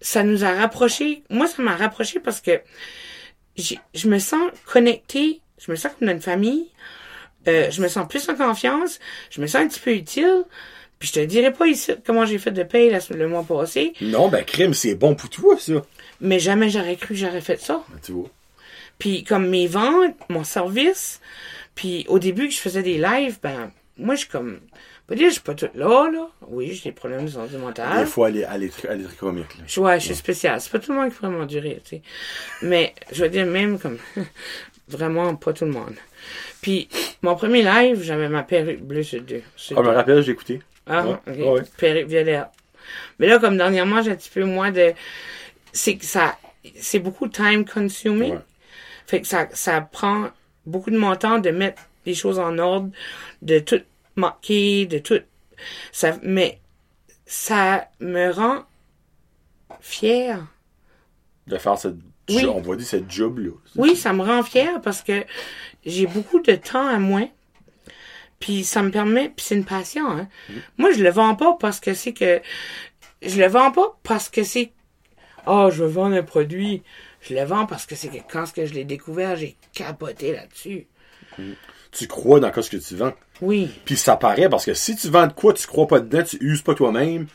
ça 0.00 0.22
nous 0.22 0.44
a 0.44 0.52
rapprochés. 0.52 1.22
Moi, 1.30 1.46
ça 1.46 1.62
m'a 1.62 1.76
rapproché 1.76 2.20
parce 2.20 2.40
que 2.40 2.60
je 3.56 4.08
me 4.08 4.18
sens 4.18 4.50
connectée, 4.66 5.40
je 5.58 5.70
me 5.70 5.76
sens 5.76 5.92
comme 5.98 6.06
dans 6.08 6.14
une 6.14 6.20
famille, 6.20 6.68
euh, 7.48 7.70
je 7.70 7.82
me 7.82 7.88
sens 7.88 8.06
plus 8.08 8.28
en 8.28 8.34
confiance, 8.36 8.98
je 9.30 9.40
me 9.40 9.46
sens 9.46 9.62
un 9.62 9.68
petit 9.68 9.80
peu 9.80 9.92
utile. 9.92 10.44
Puis 10.98 11.08
je 11.10 11.20
te 11.20 11.24
dirai 11.24 11.52
pas 11.52 11.66
ici 11.68 11.92
comment 12.04 12.26
j'ai 12.26 12.38
fait 12.38 12.50
de 12.50 12.64
paye 12.64 12.96
le 13.10 13.28
mois 13.28 13.44
passé, 13.44 13.92
Non, 14.00 14.28
ben, 14.28 14.44
crime, 14.44 14.74
c'est 14.74 14.96
bon 14.96 15.14
pour 15.14 15.30
toi, 15.30 15.56
ça. 15.58 15.74
mais 16.20 16.40
jamais 16.40 16.70
j'aurais 16.70 16.96
cru 16.96 17.08
que 17.08 17.14
j'aurais 17.14 17.40
fait 17.40 17.60
ça. 17.60 17.84
Ben, 17.88 18.00
tu 18.02 18.12
vois. 18.12 18.28
Puis 18.98 19.24
comme 19.24 19.46
mes 19.48 19.66
ventes, 19.66 20.16
mon 20.28 20.44
service, 20.44 21.20
puis 21.74 22.04
au 22.08 22.18
début 22.18 22.48
que 22.48 22.54
je 22.54 22.58
faisais 22.58 22.82
des 22.82 22.98
lives, 22.98 23.38
ben 23.42 23.70
moi 23.96 24.14
je 24.14 24.20
suis 24.20 24.28
comme 24.28 24.60
pas 25.06 25.14
dire 25.14 25.28
je 25.28 25.34
suis 25.34 25.40
pas 25.42 25.54
toute 25.54 25.74
là 25.74 26.10
là. 26.10 26.28
Oui, 26.48 26.74
j'ai 26.74 26.90
des 26.90 26.92
problèmes 26.94 27.24
de 27.24 27.30
santé 27.30 27.52
Des 27.52 27.58
mentale. 27.58 28.06
fois, 28.06 28.28
elle 28.28 28.38
est, 28.38 28.46
elle 28.52 28.62
est, 28.64 28.86
elle 28.88 29.00
est 29.00 29.04
très 29.04 29.16
comique, 29.16 29.56
là. 29.56 29.64
Je, 29.66 29.80
ouais, 29.80 29.98
je 30.00 30.06
suis 30.06 30.14
spéciale. 30.14 30.60
C'est 30.60 30.70
pas 30.70 30.78
tout 30.80 30.92
le 30.92 30.98
monde 30.98 31.10
qui 31.10 31.16
pourrait 31.16 31.30
m'endurer, 31.30 31.80
tu 31.82 31.96
sais. 31.96 32.02
Mais 32.62 32.94
je 33.12 33.22
veux 33.24 33.30
dire 33.30 33.46
même 33.46 33.78
comme 33.78 33.96
vraiment 34.88 35.34
pas 35.36 35.52
tout 35.52 35.64
le 35.64 35.70
monde. 35.70 35.94
Puis 36.60 36.88
mon 37.22 37.36
premier 37.36 37.62
live, 37.62 38.02
j'avais 38.02 38.28
ma 38.28 38.42
perruque 38.42 38.80
bleue 38.82 39.02
sur 39.02 39.22
deux. 39.22 39.42
sur 39.56 39.78
Ah, 39.78 39.82
je 39.84 39.88
me 39.88 39.94
rappelle, 39.94 40.22
j'ai 40.22 40.32
écouté. 40.32 40.60
Ah, 40.86 41.06
Ouais, 41.06 41.16
ok. 41.26 41.54
ouais. 41.54 41.62
Perruque 41.78 42.08
violette. 42.08 42.46
Mais 43.18 43.26
là, 43.28 43.38
comme 43.38 43.56
dernièrement, 43.56 44.02
j'ai 44.02 44.10
un 44.10 44.16
petit 44.16 44.30
peu 44.30 44.44
moins 44.44 44.70
de. 44.72 44.92
C'est 45.72 45.96
que 45.96 46.04
ça. 46.04 46.36
C'est 46.76 46.98
beaucoup 46.98 47.28
time 47.28 47.64
consuming. 47.64 48.32
Ouais. 48.32 48.38
Fait 49.08 49.22
que 49.22 49.26
ça, 49.26 49.48
ça 49.54 49.80
prend 49.80 50.28
beaucoup 50.66 50.90
de 50.90 50.98
mon 50.98 51.16
temps 51.16 51.38
de 51.38 51.48
mettre 51.48 51.82
les 52.04 52.14
choses 52.14 52.38
en 52.38 52.58
ordre, 52.58 52.90
de 53.40 53.58
tout 53.58 53.80
marquer, 54.16 54.84
de 54.84 54.98
tout. 54.98 55.20
Ça, 55.92 56.18
mais 56.22 56.60
ça 57.24 57.88
me 58.00 58.30
rend 58.30 58.64
fière. 59.80 60.46
De 61.46 61.56
faire 61.56 61.78
cette, 61.78 61.94
Oui. 62.28 62.44
on 62.44 62.60
va 62.60 62.76
dire 62.76 62.86
cette 62.86 63.10
job-là. 63.10 63.52
Oui, 63.76 63.96
ça 63.96 64.12
me 64.12 64.22
rend 64.22 64.42
fière 64.42 64.78
parce 64.82 65.02
que 65.02 65.24
j'ai 65.86 66.06
beaucoup 66.06 66.40
de 66.40 66.54
temps 66.54 66.86
à 66.86 66.98
moi. 66.98 67.22
Puis 68.40 68.62
ça 68.62 68.82
me 68.82 68.90
permet, 68.90 69.30
puis 69.30 69.44
c'est 69.44 69.56
une 69.56 69.64
passion. 69.64 70.06
Hein. 70.06 70.28
Moi, 70.76 70.92
je 70.92 71.02
le 71.02 71.10
vends 71.10 71.34
pas 71.34 71.56
parce 71.58 71.80
que 71.80 71.94
c'est 71.94 72.12
que 72.12 72.42
je 73.22 73.40
le 73.40 73.48
vends 73.48 73.72
pas 73.72 73.98
parce 74.02 74.28
que 74.28 74.44
c'est 74.44 74.70
oh, 75.46 75.70
je 75.72 75.82
veux 75.82 75.90
vendre 75.90 76.14
un 76.14 76.22
produit. 76.22 76.82
Je 77.28 77.34
le 77.34 77.44
vends 77.44 77.66
parce 77.66 77.84
que 77.86 77.94
c'est 77.94 78.08
que 78.08 78.18
quand 78.30 78.46
ce 78.46 78.52
que 78.52 78.64
je 78.66 78.74
l'ai 78.74 78.84
découvert, 78.84 79.36
j'ai 79.36 79.56
capoté 79.74 80.32
là-dessus. 80.32 80.86
Tu 81.92 82.06
crois 82.06 82.40
dans 82.40 82.52
ce 82.60 82.70
que 82.70 82.76
tu 82.76 82.96
vends. 82.96 83.12
Oui. 83.40 83.70
Puis 83.84 83.96
ça 83.96 84.16
paraît 84.16 84.48
parce 84.48 84.64
que 84.64 84.74
si 84.74 84.96
tu 84.96 85.08
vends 85.08 85.26
de 85.26 85.32
quoi, 85.32 85.52
tu 85.52 85.66
crois 85.66 85.86
pas 85.86 86.00
dedans, 86.00 86.22
tu 86.22 86.38
uses 86.40 86.62
pas 86.62 86.74
toi-même, 86.74 87.26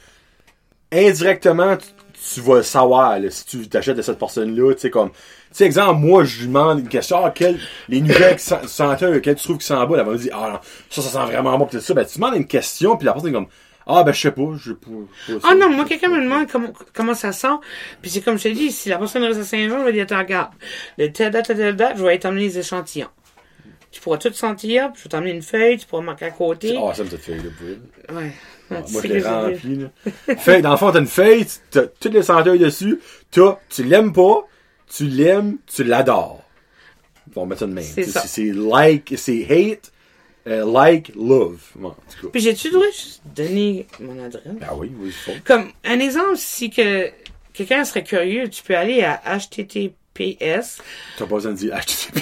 indirectement, 0.92 1.78
tu, 1.78 1.88
tu 2.34 2.42
vas 2.42 2.58
le 2.58 2.64
savoir 2.64 3.20
là, 3.20 3.30
si 3.30 3.46
tu 3.46 3.68
t'achètes 3.68 3.98
de 3.98 4.02
cette 4.02 4.20
personne-là. 4.20 4.74
Tu 4.74 4.80
sais, 4.82 4.90
comme. 4.90 5.10
Tu 5.12 5.18
sais, 5.58 5.66
exemple, 5.66 6.00
moi, 6.00 6.24
je 6.24 6.40
lui 6.42 6.48
demande 6.48 6.80
une 6.80 6.88
question, 6.88 7.24
ah, 7.24 7.32
quelle, 7.32 7.60
les 7.88 8.02
nouvelles 8.02 8.40
sen- 8.40 8.68
senteurs, 8.68 9.22
quelles 9.22 9.36
tu 9.36 9.44
trouves 9.44 9.60
qui 9.60 9.66
sent 9.68 9.76
bas, 9.76 9.98
elle 9.98 10.06
va 10.06 10.12
me 10.12 10.18
dire, 10.18 10.36
ah 10.36 10.50
non, 10.54 10.60
ça, 10.90 11.02
ça 11.04 11.10
sent 11.10 11.32
vraiment 11.32 11.58
bon, 11.60 11.66
tout 11.68 11.80
ça. 11.80 11.94
Ben, 11.94 12.06
tu 12.06 12.18
demandes 12.18 12.36
une 12.36 12.48
question, 12.48 12.98
puis 12.98 13.06
la 13.06 13.14
personne 13.14 13.30
est 13.30 13.34
comme, 13.34 13.48
ah, 13.86 14.04
ben, 14.04 14.14
je 14.14 14.20
sais 14.22 14.32
pas, 14.32 14.52
je 14.58 14.72
sais 14.72 14.78
pas. 14.78 15.40
pas 15.40 15.50
Ah 15.50 15.56
non, 15.56 15.70
moi, 15.70 15.86
quelqu'un 15.86 16.10
me 16.10 16.22
demande 16.22 16.50
comment, 16.50 16.72
comment 16.94 17.14
ça 17.14 17.32
sent. 17.32 17.56
Puis 18.02 18.12
c'est 18.12 18.22
comme 18.22 18.38
je 18.38 18.44
te 18.44 18.50
dis, 18.50 18.72
si 18.72 18.90
la 18.90 18.98
personne 18.98 19.24
reste 19.24 19.40
à 19.40 19.44
Saint-Jean, 19.44 19.80
je 19.80 19.86
vais 19.86 20.06
dire, 20.06 20.18
regarde, 20.18 20.52
de 20.98 21.08
telle 21.08 21.32
date 21.32 21.50
à 21.50 21.56
telle 21.56 21.76
date, 21.76 21.98
je 21.98 22.04
vais 22.04 22.18
t'emmener 22.18 22.44
les 22.44 22.60
échantillons. 22.60 23.10
Tu 23.92 24.02
pourras 24.02 24.18
tout 24.18 24.34
sentir, 24.34 24.92
puis 24.92 25.00
je 25.00 25.04
vais 25.04 25.10
t'emmener 25.10 25.32
une 25.32 25.42
feuille, 25.42 25.78
tu 25.78 25.86
pourras 25.86 26.02
marquer 26.02 26.26
à 26.26 26.32
côté. 26.32 26.80
Ah, 26.82 26.94
ça 26.94 27.04
me 27.04 27.10
fait 27.10 27.18
feuille, 27.18 27.38
là, 27.38 27.50
pour 27.58 27.68
elle. 27.68 28.16
Ouais. 28.16 28.32
Ah, 28.72 28.82
Moi, 28.92 29.02
je 29.04 29.08
l'ai 29.08 29.20
je 29.20 29.28
rempli, 29.28 29.76
là. 29.76 30.36
Feuille, 30.38 30.62
dans 30.62 30.72
le 30.72 30.78
fond, 30.78 30.92
t'as 30.92 31.00
une 31.00 31.06
feuille, 31.06 31.46
t'as 31.70 31.84
toutes 32.00 32.14
les 32.14 32.24
senteurs 32.24 32.58
dessus, 32.58 33.00
t'as, 33.30 33.60
tu 33.70 33.84
l'aimes 33.84 34.14
pas, 34.14 34.48
tu 34.90 35.06
l'aimes, 35.06 35.58
tu 35.68 35.84
l'adores. 35.84 36.42
On 37.36 37.42
va 37.42 37.48
mettre 37.48 37.60
ça 37.60 37.68
de 37.68 37.74
même. 37.74 37.84
C'est 37.84 38.52
like, 38.52 39.14
c'est 39.18 39.46
hate, 39.50 39.92
euh, 40.48 40.66
like, 40.66 41.12
love. 41.16 41.60
Bon. 41.76 41.96
Puis 42.32 42.42
j'ai-tu 42.42 42.68
le 42.68 42.74
droit 42.74 42.86
de 42.88 42.92
juste 42.92 43.22
donner 43.36 43.88
mon 44.00 44.24
adresse? 44.24 44.44
Ah 44.62 44.76
oui, 44.76 44.92
oui, 45.00 45.12
faut. 45.12 45.32
Comme 45.46 45.72
un 45.84 46.00
exemple, 46.00 46.36
si 46.36 46.70
que 46.70 47.10
quelqu'un 47.54 47.84
serait 47.86 48.04
curieux, 48.04 48.50
tu 48.50 48.62
peux 48.64 48.76
aller 48.76 49.04
à 49.04 49.22
https. 49.38 50.82
T'as 51.18 51.26
pas 51.26 51.28
besoin 51.36 51.54
de 51.54 51.58
dire 51.58 51.76
HTTP. 51.76 52.20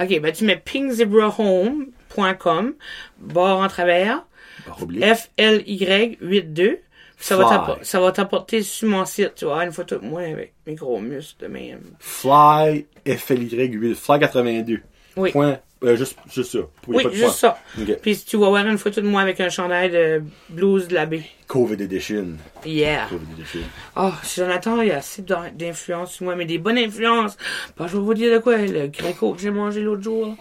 Ok, 0.00 0.20
ben 0.20 0.32
tu 0.32 0.44
mets 0.44 0.56
pingzebrahome.com, 0.56 2.74
barre 3.18 3.58
en 3.58 3.68
travers, 3.68 4.24
Barre 4.66 4.82
oblique. 4.82 5.02
FLY82. 5.02 6.78
Ça 7.20 7.36
va 7.36 7.78
ça 7.82 7.98
va 7.98 8.12
t'apporter 8.12 8.62
sur 8.62 8.88
mon 8.88 9.04
site, 9.04 9.34
tu 9.34 9.46
vois, 9.46 9.64
une 9.64 9.72
photo 9.72 9.98
de 9.98 10.06
moi 10.06 10.22
avec 10.22 10.52
mes 10.68 10.76
gros 10.76 11.00
muscles 11.00 11.42
de 11.42 11.48
même. 11.48 11.80
Fly, 11.98 12.86
FLY8, 13.04 13.96
Fly 13.96 14.20
82. 14.20 14.78
Oui. 15.16 15.32
Point, 15.32 15.58
euh, 15.84 15.96
juste, 15.96 16.16
juste 16.32 16.52
ça. 16.52 16.58
Oui, 16.86 17.04
juste 17.12 17.36
ça. 17.36 17.58
Ok. 17.80 17.98
Puis 18.02 18.18
tu 18.26 18.36
vas 18.36 18.48
voir 18.48 18.66
une 18.66 18.78
photo 18.78 19.00
de 19.00 19.06
moi 19.06 19.20
avec 19.22 19.40
un 19.40 19.48
chandail 19.48 19.90
de 19.90 20.22
blues 20.48 20.88
de 20.88 20.94
l'abbé. 20.94 21.24
COVID 21.46 21.80
edition. 21.82 22.36
Yeah. 22.66 23.06
COVID 23.08 23.26
edition. 23.38 23.60
Oh, 23.96 24.10
Jonathan, 24.36 24.80
il 24.82 24.88
y 24.88 24.90
a 24.90 24.98
assez 24.98 25.22
d'in- 25.22 25.50
d'influence 25.52 26.12
sur 26.14 26.24
moi, 26.24 26.34
mais 26.36 26.44
des 26.46 26.58
bonnes 26.58 26.78
influences. 26.78 27.36
Bah, 27.76 27.86
je 27.88 27.96
vais 27.96 28.02
vous 28.02 28.14
dire 28.14 28.32
de 28.32 28.38
quoi, 28.38 28.56
le 28.58 28.88
gréco 28.88 29.32
que 29.34 29.40
j'ai 29.40 29.50
mangé 29.50 29.80
l'autre 29.80 30.02
jour. 30.02 30.26
là. 30.26 30.34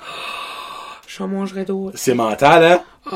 J'en 1.08 1.28
mangerai 1.30 1.64
d'autres. 1.66 1.98
C'est 1.98 2.14
mental, 2.14 2.64
hein? 2.64 2.84
Oh. 3.12 3.16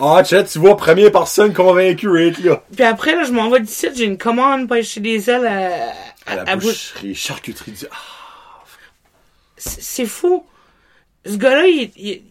Ah, 0.00 0.24
chat, 0.24 0.42
tu 0.44 0.58
vois, 0.58 0.76
première 0.76 1.12
personne 1.12 1.54
convaincue, 1.54 2.08
Rick, 2.08 2.38
là. 2.40 2.62
Puis 2.74 2.84
après, 2.84 3.14
là, 3.14 3.22
je 3.24 3.30
m'en 3.32 3.48
vais 3.48 3.60
d'ici, 3.60 3.86
j'ai 3.94 4.04
une 4.04 4.18
commande 4.18 4.66
pour 4.66 4.76
acheter 4.76 5.00
des 5.00 5.30
ailes 5.30 5.46
à, 5.46 5.92
À 6.26 6.34
la 6.36 6.42
à 6.42 6.56
bouche. 6.56 6.92
boucherie, 6.94 7.14
charcuterie 7.14 7.70
du... 7.72 7.84
Ah, 7.90 7.96
c'est 9.56 10.06
fou. 10.06 10.44
Ce 11.24 11.36
gars-là, 11.36 11.66
il, 11.66 12.22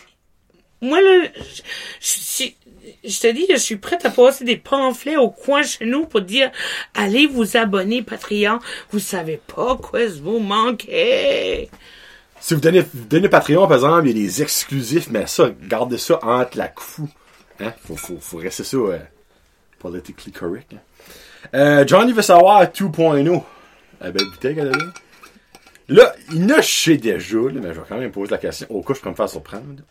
Moi, 0.81 1.01
là, 1.01 1.27
je, 1.99 3.19
te 3.19 3.31
dis, 3.31 3.45
je 3.49 3.57
suis 3.57 3.77
prête 3.77 4.05
à 4.05 4.09
passer 4.09 4.43
des 4.43 4.57
pamphlets 4.57 5.17
au 5.17 5.29
coin 5.29 5.63
chez 5.63 5.85
nous 5.85 6.05
pour 6.05 6.21
dire, 6.21 6.51
allez 6.93 7.27
vous 7.27 7.57
abonner 7.57 8.01
Patreon. 8.01 8.59
Vous 8.91 8.99
savez 8.99 9.39
pas 9.47 9.75
quoi 9.77 10.07
vous 10.21 10.39
manquez. 10.39 11.69
Si 12.39 12.53
vous 12.53 12.61
donnez, 12.61 13.29
Patreon, 13.29 13.67
par 13.67 13.77
exemple, 13.77 14.07
il 14.07 14.17
y 14.17 14.21
a 14.21 14.25
des 14.27 14.41
exclusifs, 14.41 15.09
mais 15.09 15.25
ça, 15.27 15.49
gardez 15.63 15.97
ça 15.97 16.19
entre 16.23 16.57
la 16.57 16.67
cou. 16.67 17.09
Hein? 17.59 17.73
Faut, 17.95 18.37
rester 18.37 18.63
ça 18.63 18.77
euh, 18.77 18.99
politically 19.79 20.31
correct. 20.31 20.73
hein. 20.73 20.79
Euh, 21.53 21.87
Johnny 21.87 22.13
veut 22.13 22.21
savoir 22.21 22.63
2.0. 22.65 23.43
La 24.01 24.11
belle 24.11 24.29
bouteille 24.29 24.55
là. 25.89 26.13
Il 26.31 26.45
ne 26.45 26.61
sait 26.61 26.97
déjà, 26.97 27.37
là, 27.37 27.51
mais 27.61 27.73
je 27.73 27.79
vais 27.79 27.85
quand 27.87 27.97
même 27.97 28.11
poser 28.11 28.31
la 28.31 28.37
question. 28.37 28.67
Au 28.69 28.81
cas, 28.81 28.93
je 28.93 29.01
peux 29.01 29.09
me 29.09 29.15
faire 29.15 29.29
surprendre. 29.29 29.83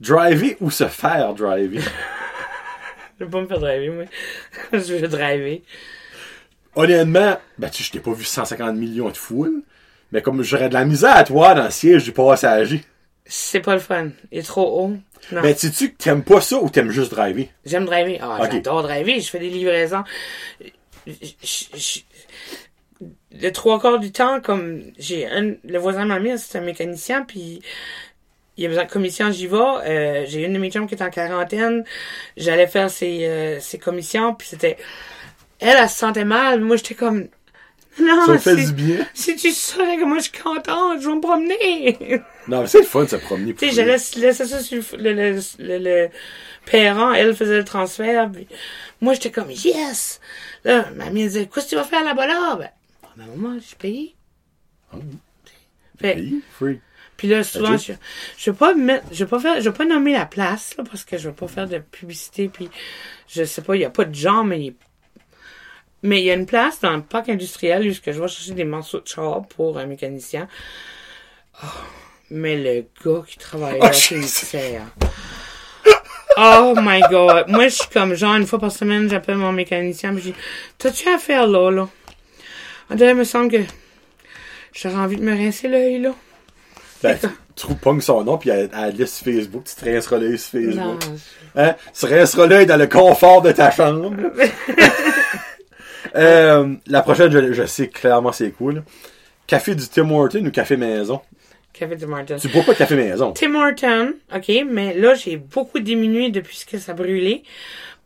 Driver 0.00 0.56
ou 0.60 0.70
se 0.70 0.86
faire 0.88 1.32
driver? 1.34 1.82
Je 3.18 3.24
vais 3.24 3.30
pas 3.30 3.40
me 3.40 3.46
faire 3.46 3.58
driver, 3.60 3.88
moi. 3.94 4.04
je 4.74 4.94
veux 4.94 5.08
driver. 5.08 5.62
Honnêtement, 6.74 7.38
ben, 7.56 7.70
tu 7.70 7.78
sais, 7.78 7.84
je 7.84 7.92
t'ai 7.92 8.00
pas 8.00 8.12
vu 8.12 8.24
150 8.24 8.76
millions 8.76 9.08
de 9.08 9.16
foules, 9.16 9.62
mais 10.12 10.20
comme 10.20 10.42
j'aurais 10.42 10.68
de 10.68 10.74
la 10.74 10.84
misère 10.84 11.16
à 11.16 11.24
toi 11.24 11.54
dans 11.54 11.64
le 11.64 11.70
siège 11.70 12.04
du 12.04 12.12
passager. 12.12 12.84
C'est 13.24 13.60
pas 13.60 13.72
le 13.72 13.80
fun. 13.80 14.10
Il 14.30 14.40
est 14.40 14.42
trop 14.42 14.82
haut. 14.82 14.96
Non. 15.32 15.40
Ben, 15.40 15.56
sais-tu 15.56 15.92
que 15.92 15.96
t'aimes 15.96 16.22
pas 16.24 16.42
ça 16.42 16.58
ou 16.58 16.68
t'aimes 16.68 16.90
juste 16.90 17.10
driver? 17.10 17.48
J'aime 17.64 17.86
driver. 17.86 18.18
Ah, 18.20 18.36
Ok. 18.42 18.52
j'adore 18.52 18.82
driver. 18.82 19.18
Je 19.18 19.30
fais 19.30 19.38
des 19.38 19.48
livraisons. 19.48 20.04
Je- 21.06 21.12
je- 21.42 21.64
je- 21.78 22.00
Le 23.42 23.50
trois 23.50 23.80
quarts 23.80 23.98
du 23.98 24.12
temps, 24.12 24.40
comme 24.40 24.82
j'ai 24.98 25.26
un, 25.26 25.54
le 25.64 25.78
voisin 25.78 26.02
de 26.02 26.08
ma 26.08 26.18
mère, 26.20 26.38
c'est 26.38 26.58
un 26.58 26.62
mécanicien, 26.62 27.22
puis 27.22 27.60
il 28.56 28.64
a 28.64 28.68
besoin 28.68 28.84
de 28.84 28.90
commission, 28.90 29.30
j'y 29.30 29.46
vais. 29.46 29.56
Euh, 29.56 30.24
j'ai 30.26 30.44
une 30.44 30.54
de 30.54 30.58
mes 30.58 30.70
chums 30.70 30.86
qui 30.86 30.94
est 30.94 31.02
en 31.02 31.10
quarantaine. 31.10 31.84
J'allais 32.36 32.66
faire 32.66 32.90
ses, 32.90 33.26
euh, 33.26 33.60
ses 33.60 33.78
commissions, 33.78 34.34
puis 34.34 34.48
c'était... 34.48 34.76
Elle, 35.58 35.76
elle 35.78 35.88
se 35.88 35.96
sentait 35.96 36.24
mal. 36.24 36.60
Moi, 36.60 36.76
j'étais 36.76 36.94
comme... 36.94 37.28
Non, 37.98 38.26
Ça 38.26 38.38
fait 38.38 38.56
du 38.56 38.72
bien? 38.72 39.06
Si 39.14 39.36
tu 39.36 39.50
savais 39.52 39.96
que 39.96 40.04
moi, 40.04 40.18
je 40.18 40.24
suis 40.24 40.32
contente, 40.32 41.00
je 41.00 41.08
vais 41.08 41.14
me 41.14 41.20
promener. 41.20 42.22
Non, 42.46 42.60
mais 42.60 42.66
c'est 42.66 42.80
le 42.80 42.84
fun 42.84 43.04
de 43.04 43.08
se 43.08 43.16
promener. 43.16 43.54
Tu 43.54 43.70
sais, 43.70 43.74
je 43.74 43.80
laisse, 43.80 44.16
laissais 44.16 44.44
ça 44.44 44.60
sur 44.60 44.82
le, 44.98 45.12
le, 45.14 45.40
le, 45.58 45.78
le 45.78 46.08
parent, 46.70 47.14
elle 47.14 47.34
faisait 47.34 47.56
le 47.56 47.64
transfert, 47.64 48.30
puis 48.30 48.46
moi, 49.00 49.14
j'étais 49.14 49.30
comme, 49.30 49.50
yes! 49.50 50.20
Là, 50.64 50.86
ma 50.94 51.04
mère 51.04 51.26
disait, 51.26 51.46
qu'est-ce 51.46 51.64
que 51.66 51.70
tu 51.70 51.76
vas 51.76 51.84
faire 51.84 52.04
là-bas 52.04 52.26
là? 52.26 52.56
Ben, 52.56 52.68
oh, 53.16 53.20
ma 53.20 53.26
maman, 53.26 53.58
je 53.58 53.74
paye. 53.76 54.14
Ah 54.92 54.96
Fait, 56.00 56.14
Pays, 56.14 56.42
free. 56.52 56.80
Puis 57.16 57.28
là, 57.28 57.42
souvent, 57.42 57.76
je, 57.78 57.92
je 58.36 58.50
vais 58.50 58.56
pas 58.56 58.74
mettre, 58.74 59.06
je 59.10 59.24
vais 59.24 59.30
pas 59.30 59.38
faire, 59.40 59.60
je 59.60 59.70
vais 59.70 59.76
pas 59.76 59.86
nommer 59.86 60.12
la 60.12 60.26
place, 60.26 60.76
là, 60.76 60.84
parce 60.84 61.04
que 61.04 61.16
je 61.16 61.28
vais 61.30 61.34
pas 61.34 61.48
faire 61.48 61.66
de 61.66 61.78
publicité, 61.78 62.48
puis 62.48 62.68
je 63.28 63.44
sais 63.44 63.62
pas, 63.62 63.74
il 63.76 63.80
y 63.82 63.84
a 63.86 63.90
pas 63.90 64.04
de 64.04 64.14
gens, 64.14 64.44
mais 64.44 64.60
il- 64.60 64.74
mais 66.02 66.20
il 66.20 66.24
y 66.26 66.30
a 66.30 66.34
une 66.34 66.44
place 66.46 66.78
dans 66.80 66.94
le 66.94 67.02
parc 67.02 67.30
industriel 67.30 67.80
où 67.80 67.90
je 67.90 68.00
vais 68.02 68.12
chercher 68.28 68.52
des 68.52 68.64
morceaux 68.64 69.00
de 69.00 69.08
char 69.08 69.46
pour 69.48 69.78
un 69.78 69.86
mécanicien. 69.86 70.46
Oh, 71.64 71.66
mais 72.30 72.56
le 72.56 72.84
gars 73.02 73.22
qui 73.26 73.38
travaille 73.38 73.80
là, 73.80 73.88
Oh, 73.90 73.92
c'est 73.94 74.14
une. 74.16 74.22
Oh 76.38 76.74
my 76.76 77.00
god. 77.10 77.48
Moi, 77.48 77.68
je 77.68 77.76
suis 77.76 77.88
comme 77.88 78.14
genre, 78.14 78.34
une 78.36 78.46
fois 78.46 78.58
par 78.58 78.70
semaine, 78.70 79.08
j'appelle 79.08 79.36
mon 79.38 79.52
mécanicien, 79.52 80.12
puis 80.12 80.22
je 80.22 80.28
dis, 80.30 80.34
t'as-tu 80.76 81.08
à 81.08 81.16
faire 81.18 81.46
là, 81.46 81.70
là? 81.70 81.88
Dirait, 82.94 83.10
il 83.10 83.16
me 83.16 83.24
semble 83.24 83.50
que 83.50 83.58
j'aurais 84.72 84.96
envie 84.96 85.16
de 85.16 85.22
me 85.22 85.34
rincer 85.34 85.68
l'œil, 85.68 86.00
là. 86.00 86.14
Ben, 87.02 87.18
tu 87.54 87.66
pognes 87.74 88.00
son 88.00 88.24
nom, 88.24 88.38
puis 88.38 88.50
elle, 88.50 88.70
elle 88.76 88.94
liste 88.94 89.22
Facebook, 89.24 89.64
tu 89.64 89.74
te 89.74 89.84
rinceras 89.84 90.18
l'œil 90.18 90.38
sur 90.38 90.58
Non. 90.60 90.98
Facebook. 90.98 91.20
Hein? 91.56 91.74
Tu 91.98 92.06
rinceras 92.06 92.46
l'œil 92.46 92.66
dans 92.66 92.76
le 92.76 92.86
confort 92.86 93.42
de 93.42 93.52
ta 93.52 93.70
chambre. 93.70 94.12
euh, 96.16 96.74
la 96.86 97.02
prochaine, 97.02 97.30
je, 97.30 97.52
je 97.52 97.66
sais 97.66 97.88
clairement 97.88 98.32
c'est 98.32 98.50
cool. 98.50 98.82
Café 99.46 99.74
du 99.74 99.86
Tim 99.88 100.10
Horton 100.10 100.44
ou 100.44 100.50
café 100.50 100.76
maison? 100.76 101.20
Café 101.72 101.96
de 101.96 102.06
Martin. 102.06 102.36
Tu 102.36 102.48
bois 102.48 102.62
pas 102.62 102.72
de 102.72 102.78
café 102.78 102.96
maison? 102.96 103.32
Tim 103.32 103.54
Horton, 103.54 104.14
ok, 104.34 104.50
mais 104.68 104.94
là, 104.94 105.14
j'ai 105.14 105.36
beaucoup 105.36 105.78
diminué 105.78 106.30
depuis 106.30 106.64
que 106.70 106.78
ça 106.78 106.92
a 106.92 106.94
brûlé. 106.94 107.42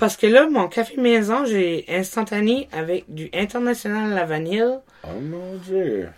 Parce 0.01 0.17
que 0.17 0.27
là, 0.27 0.49
mon 0.49 0.67
café 0.67 0.97
maison, 0.97 1.45
j'ai 1.45 1.85
instantané 1.91 2.71
avec 2.73 3.05
du 3.09 3.29
international 3.35 4.11
à 4.13 4.15
la 4.15 4.25
vanille. 4.25 4.65
Oh 5.05 5.21
mon 5.21 5.57
dieu. 5.57 6.09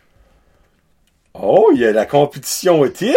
Oh, 1.34 1.72
il 1.74 1.80
y 1.80 1.84
a 1.84 1.90
la 1.90 2.06
compétition 2.06 2.78
au 2.78 2.88
Tim? 2.88 3.12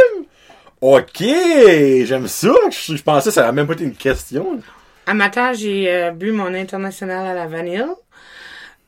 Ok, 0.81 1.21
j'aime 1.21 2.27
ça. 2.27 2.51
Je, 2.71 2.95
je 2.95 3.03
pensais 3.03 3.29
que 3.29 3.33
ça 3.35 3.41
n'avait 3.41 3.53
même 3.53 3.67
pas 3.67 3.73
été 3.73 3.83
une 3.83 3.95
question. 3.95 4.59
À 5.05 5.13
matin, 5.13 5.53
j'ai 5.53 5.87
euh, 5.87 6.09
bu 6.09 6.31
mon 6.31 6.51
international 6.51 7.27
à 7.27 7.35
la 7.35 7.45
vanille 7.45 7.85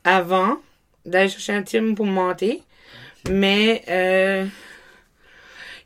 avant 0.02 0.56
d'aller 1.06 1.28
chercher 1.28 1.52
un 1.52 1.62
Tim 1.62 1.94
pour 1.94 2.06
monter. 2.06 2.60
Mais 3.30 3.84
euh, 3.88 4.46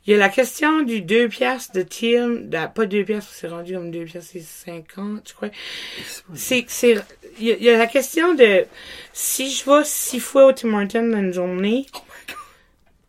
il 0.05 0.11
y 0.11 0.15
a 0.15 0.17
la 0.17 0.29
question 0.29 0.81
du 0.81 1.01
2 1.01 1.29
piastres 1.29 1.73
de 1.75 1.81
Tim, 1.83 2.29
de- 2.41 2.73
pas 2.73 2.85
2 2.85 3.03
piastres, 3.05 3.31
c'est 3.33 3.47
rendu 3.47 3.73
comme 3.73 3.89
2 3.91 4.05
piastres, 4.05 4.31
c'est 4.33 4.41
50, 4.41 5.27
je 5.29 5.33
crois. 5.33 5.49
C'est, 6.35 6.65
c'est, 6.67 6.95
il 7.39 7.45
y, 7.47 7.51
a- 7.51 7.55
il 7.57 7.63
y 7.63 7.69
a 7.69 7.77
la 7.77 7.87
question 7.87 8.33
de 8.33 8.65
si 9.13 9.49
je 9.51 9.63
vais 9.69 9.83
six 9.85 10.19
fois 10.19 10.47
au 10.47 10.51
Tim 10.53 10.73
Hortons 10.73 11.07
dans 11.09 11.19
une 11.19 11.33
journée, 11.33 11.85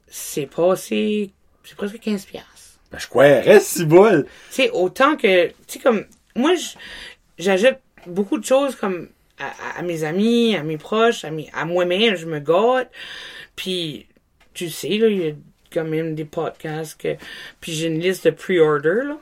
c'est 0.06 0.46
passé, 0.46 1.32
c'est 1.64 1.76
presque 1.76 1.98
15 1.98 2.24
piastres. 2.26 2.50
Ben, 2.92 2.98
je 2.98 3.08
croirais 3.08 3.60
si 3.60 3.84
bol. 3.84 4.24
Tu 4.50 4.54
sais, 4.54 4.70
autant 4.70 5.16
que, 5.16 5.48
tu 5.48 5.54
sais, 5.66 5.78
comme, 5.80 6.04
moi, 6.36 6.52
j'achète 7.38 7.80
beaucoup 8.06 8.38
de 8.38 8.44
choses 8.44 8.76
comme 8.76 9.08
à, 9.38 9.46
à- 9.48 9.78
à 9.80 9.82
mes 9.82 10.04
amis, 10.04 10.54
à 10.54 10.62
mes 10.62 10.78
proches, 10.78 11.24
à, 11.24 11.30
mes, 11.30 11.50
à 11.52 11.64
moi-même, 11.64 12.14
je 12.14 12.26
me 12.26 12.38
gâte. 12.38 12.90
Puis, 13.56 14.06
tu 14.52 14.70
sais, 14.70 14.96
là, 14.98 15.08
il 15.08 15.18
y 15.18 15.28
a 15.30 15.32
quand 15.74 15.84
même 15.84 16.14
des 16.14 16.24
podcasts 16.24 17.00
que, 17.00 17.16
puis 17.60 17.72
j'ai 17.72 17.88
une 17.88 18.00
liste 18.00 18.26
de 18.26 18.30
pre-order, 18.30 19.02
là. 19.04 19.18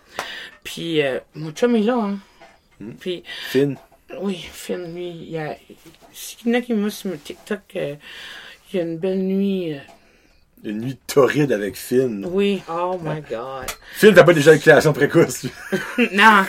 Puis, 0.63 1.03
euh, 1.03 1.19
mon 1.35 1.51
chum 1.53 1.75
est 1.77 1.81
là, 1.81 1.97
hein. 1.97 2.19
Puis, 3.01 3.23
Fine. 3.49 3.77
oui, 4.21 4.37
Finn, 4.53 4.95
lui, 4.95 5.09
il 5.09 5.31
y 5.31 5.39
a, 5.39 5.57
s'il 6.13 6.49
y 6.49 6.51
en 6.51 6.59
a 6.59 6.61
qui 6.61 6.75
me 6.75 6.91
sur 6.91 7.11
mon 7.11 7.17
TikTok, 7.17 7.61
euh, 7.77 7.95
il 8.73 8.77
y 8.77 8.81
a 8.81 8.83
une 8.83 8.99
belle 8.99 9.23
nuit, 9.23 9.75
euh, 9.75 9.79
Une 10.65 10.81
nuit 10.81 10.99
torride 11.07 11.53
avec 11.53 11.77
Finn. 11.77 12.25
oui, 12.31 12.63
oh 12.69 12.99
my 13.03 13.21
god. 13.21 13.67
Finn, 13.95 14.15
t'as 14.15 14.25
pas 14.25 14.35
déjà 14.35 14.53
une 14.55 14.61
création 14.61 14.93
précoce. 14.93 15.45
lui? 15.45 15.51
non, 16.13 16.45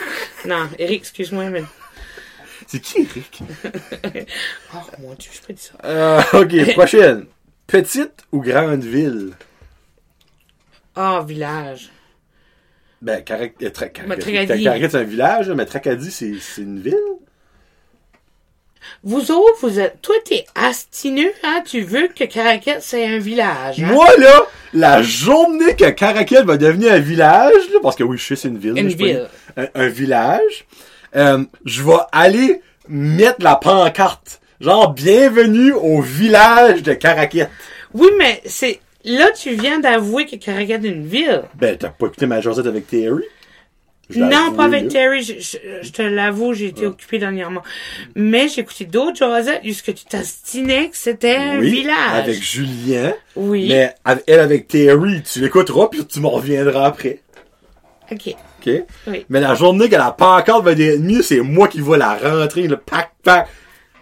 non, 0.46 0.70
Eric, 0.80 1.02
excuse-moi, 1.02 1.50
mais, 1.50 1.64
C'est 2.68 2.80
qui, 2.80 3.02
Eric? 3.02 3.42
oh 4.74 4.78
mon 5.00 5.14
dieu, 5.16 5.30
je 5.34 5.42
peux 5.42 5.54
dire 5.54 5.64
ça. 5.64 5.88
Euh, 5.88 6.22
ok, 6.34 6.74
prochaine. 6.74 7.26
Petite 7.68 8.26
ou 8.32 8.42
grande 8.42 8.84
ville? 8.84 9.34
Ah, 10.96 11.24
village. 11.26 11.90
Ben, 13.02 13.22
Carac... 13.24 13.54
euh, 13.62 13.70
Ben, 14.08 14.18
Tracadie. 14.18 14.64
C'est 14.90 14.96
un 14.96 15.04
village, 15.04 15.50
mais 15.50 15.66
Tracadie, 15.66 16.12
c'est 16.12 16.34
c'est 16.40 16.62
une 16.62 16.80
ville? 16.80 16.96
Vous 19.04 19.32
autres, 19.32 19.58
vous 19.62 19.80
êtes, 19.80 20.02
toi, 20.02 20.16
t'es 20.26 20.46
astineux, 20.56 21.32
hein? 21.44 21.62
Tu 21.66 21.82
veux 21.82 22.10
que 22.10 22.26
Caracat, 22.26 22.82
c'est 22.82 23.06
un 23.06 23.18
village, 23.18 23.82
hein? 23.82 23.88
Moi, 23.88 24.08
là, 24.18 24.46
la 24.74 25.02
journée 25.02 25.76
que 25.76 25.90
Caracal 25.90 26.46
va 26.46 26.58
devenir 26.58 26.92
un 26.94 27.00
village, 27.00 27.54
là, 27.72 27.80
parce 27.82 27.96
que 27.96 28.04
oui, 28.04 28.18
je 28.18 28.26
sais, 28.28 28.36
c'est 28.36 28.48
une 28.50 28.58
ville. 28.58 28.78
Une 28.78 28.90
je 28.90 28.98
ville. 28.98 29.28
pas 29.56 29.62
Un, 29.64 29.68
un 29.76 29.88
village. 29.88 30.66
euh, 31.16 31.44
je 31.66 31.82
vais 31.84 31.98
aller 32.12 32.62
mettre 32.90 33.42
la 33.44 33.56
pancarte. 33.56 34.42
Genre, 34.60 34.94
bienvenue 34.94 35.72
au 35.74 36.02
village 36.02 36.84
de 36.84 36.94
Caracat. 36.94 37.50
Oui, 37.94 38.10
mais 38.18 38.42
c'est, 38.46 38.80
là, 39.06 39.32
tu 39.32 39.54
viens 39.56 39.80
d'avouer 39.80 40.26
que 40.26 40.36
Caracat 40.36 40.76
est 40.76 40.88
une 40.88 41.06
ville. 41.06 41.44
Ben, 41.56 41.78
t'as 41.78 41.90
pas 41.90 42.08
écouté 42.08 42.26
ma 42.26 42.42
Josette 42.42 42.68
avec 42.68 42.88
Terry? 42.88 43.24
Non, 44.16 44.52
pas 44.52 44.66
avec 44.66 44.84
là. 44.84 44.90
Terry, 44.90 45.24
je, 45.24 45.34
je- 45.40 45.58
je 45.82 45.92
te 45.92 46.02
l'avoue, 46.02 46.54
j'ai 46.54 46.68
été 46.68 46.86
occupée 46.86 47.20
dernièrement. 47.20 47.64
Mais 48.16 48.48
j'ai 48.50 48.62
écouté 48.62 48.86
d'autres 48.86 49.18
Josette, 49.18 49.62
jusque 49.64 49.94
tu 49.94 50.04
t'astinais 50.06 50.90
que 50.90 50.98
c'était 50.98 51.38
un 51.38 51.60
Oui, 51.60 51.72
village? 51.72 52.12
avec 52.24 52.44
Julien. 52.44 53.14
Oui. 53.36 53.68
Mais 53.70 53.96
elle 54.28 54.40
avec 54.42 54.68
Terry, 54.68 55.24
tu 55.24 55.40
l'écouteras 55.40 55.88
puis 55.88 56.06
tu 56.06 56.20
m'en 56.20 56.32
reviendras 56.32 56.86
après. 56.86 57.22
OK. 58.12 58.36
OK? 58.66 58.74
Oui. 59.08 59.26
Mais 59.30 59.40
la 59.40 59.56
journée 59.56 59.90
que 59.90 59.96
la 59.96 60.12
pancarte 60.12 60.64
va 60.64 60.74
être 60.74 61.00
mise, 61.00 61.22
c'est 61.28 61.40
moi 61.40 61.68
qui 61.70 61.80
vais 61.82 61.98
la 61.98 62.16
rentrer, 62.16 62.68
le 62.68 62.78
pack 62.78 63.12
pack. 63.24 63.48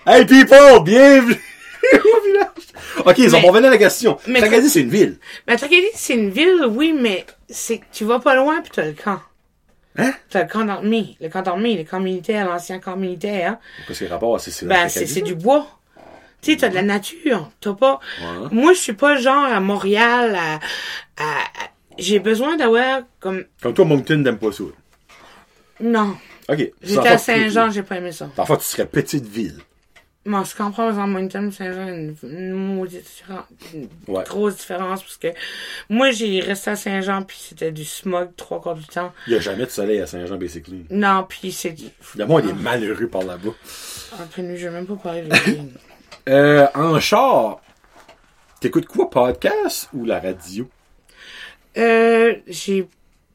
Hey 0.05 0.25
people, 0.25 0.83
bienvenue. 0.83 1.35
OK, 3.05 3.17
ils 3.17 3.35
ont 3.35 3.39
revenu 3.41 3.67
à 3.67 3.69
la 3.71 3.77
question. 3.77 4.17
mais- 4.27 4.39
Tracadie, 4.39 4.69
c'est 4.69 4.81
une 4.81 4.89
ville. 4.89 5.17
Mais 5.47 5.55
Tracadie, 5.57 5.85
c'est 5.95 6.15
une 6.15 6.29
ville, 6.29 6.65
oui, 6.69 6.93
mais 6.97 7.25
c'est, 7.49 7.81
tu 7.91 8.05
vas 8.05 8.19
pas 8.19 8.35
loin 8.35 8.61
puis 8.61 8.71
t'as 8.73 8.85
le 8.85 8.93
camp. 8.93 9.19
Hein? 9.97 10.13
T'as 10.29 10.43
le 10.43 10.49
camp 10.49 10.63
d'armée. 10.65 11.17
Le 11.19 11.27
camp 11.29 11.41
d'armée, 11.41 11.75
le 11.77 11.83
camp 11.83 11.99
militaire, 11.99 12.47
l'ancien 12.47 12.79
camp 12.79 12.95
militaire. 12.95 13.57
Qu'est-ce 13.87 13.99
qui 13.99 14.05
est 14.05 14.07
rapport 14.07 14.35
à 14.35 14.39
c'est 14.39 14.65
Ben, 14.65 14.87
c'est, 14.87 15.21
du 15.21 15.35
bois. 15.35 15.67
Tu 16.41 16.51
sais, 16.53 16.57
t'as 16.57 16.69
de 16.69 16.75
la 16.75 16.81
nature. 16.81 17.51
T'as 17.59 17.73
pas. 17.73 17.99
Ouais. 18.21 18.47
Moi, 18.51 18.73
je 18.73 18.79
suis 18.79 18.93
pas 18.93 19.15
genre 19.17 19.43
à 19.43 19.59
Montréal 19.59 20.35
à. 20.35 20.55
à- 21.21 21.23
à- 21.23 21.69
J'ai 21.99 22.19
besoin 22.19 22.55
d'avoir 22.55 23.01
comme. 23.19 23.43
Comme 23.61 23.73
toi, 23.73 23.85
Moncton, 23.85 24.23
t'aimes 24.23 24.37
pas 24.39 24.51
ça. 24.51 24.63
Non. 25.81 26.15
OK. 26.49 26.71
J'étais 26.81 27.07
à 27.07 27.17
Saint-Jean, 27.17 27.69
j'ai 27.71 27.83
pas 27.83 27.97
aimé 27.97 28.11
ça. 28.11 28.29
Parfois, 28.35 28.57
tu 28.57 28.63
serais 28.63 28.85
petite 28.85 29.25
ville. 29.25 29.59
Moi, 30.23 30.43
je 30.43 30.55
comprends, 30.55 30.71
par 30.71 30.89
exemple, 30.89 31.09
Moncton, 31.09 31.49
Saint-Jean, 31.51 31.87
une, 31.87 32.15
une 32.21 32.51
maudite 32.53 33.03
différence, 33.03 33.45
une 33.73 33.87
Ouais. 34.07 34.23
grosse 34.23 34.57
différence, 34.57 35.01
parce 35.01 35.17
que 35.17 35.29
moi, 35.89 36.11
j'ai 36.11 36.41
resté 36.41 36.69
à 36.69 36.75
Saint-Jean, 36.75 37.23
puis 37.23 37.37
c'était 37.41 37.71
du 37.71 37.83
smog 37.83 38.29
trois 38.35 38.61
quarts 38.61 38.75
du 38.75 38.85
temps. 38.85 39.11
Il 39.25 39.33
y 39.33 39.35
a 39.35 39.39
jamais 39.39 39.65
de 39.65 39.71
soleil 39.71 39.99
à 39.99 40.05
Saint-Jean, 40.05 40.37
basically. 40.37 40.85
Non, 40.91 41.25
puis 41.27 41.51
c'est. 41.51 41.75
A 42.19 42.25
moins 42.27 42.41
des 42.43 42.53
malheureux 42.53 43.07
par 43.07 43.23
là-bas. 43.23 43.49
Après, 44.19 44.43
nous, 44.43 44.55
je 44.57 44.67
vais 44.67 44.73
même 44.73 44.85
pas 44.85 44.95
parler 44.95 45.23
de. 45.23 45.29
Euh, 46.29 46.67
en 46.75 46.99
char, 46.99 47.59
t'écoutes 48.59 48.85
quoi, 48.85 49.09
podcast 49.09 49.89
ou 49.91 50.05
la 50.05 50.19
radio? 50.19 50.69
Euh, 51.77 52.35
j'ai 52.45 52.87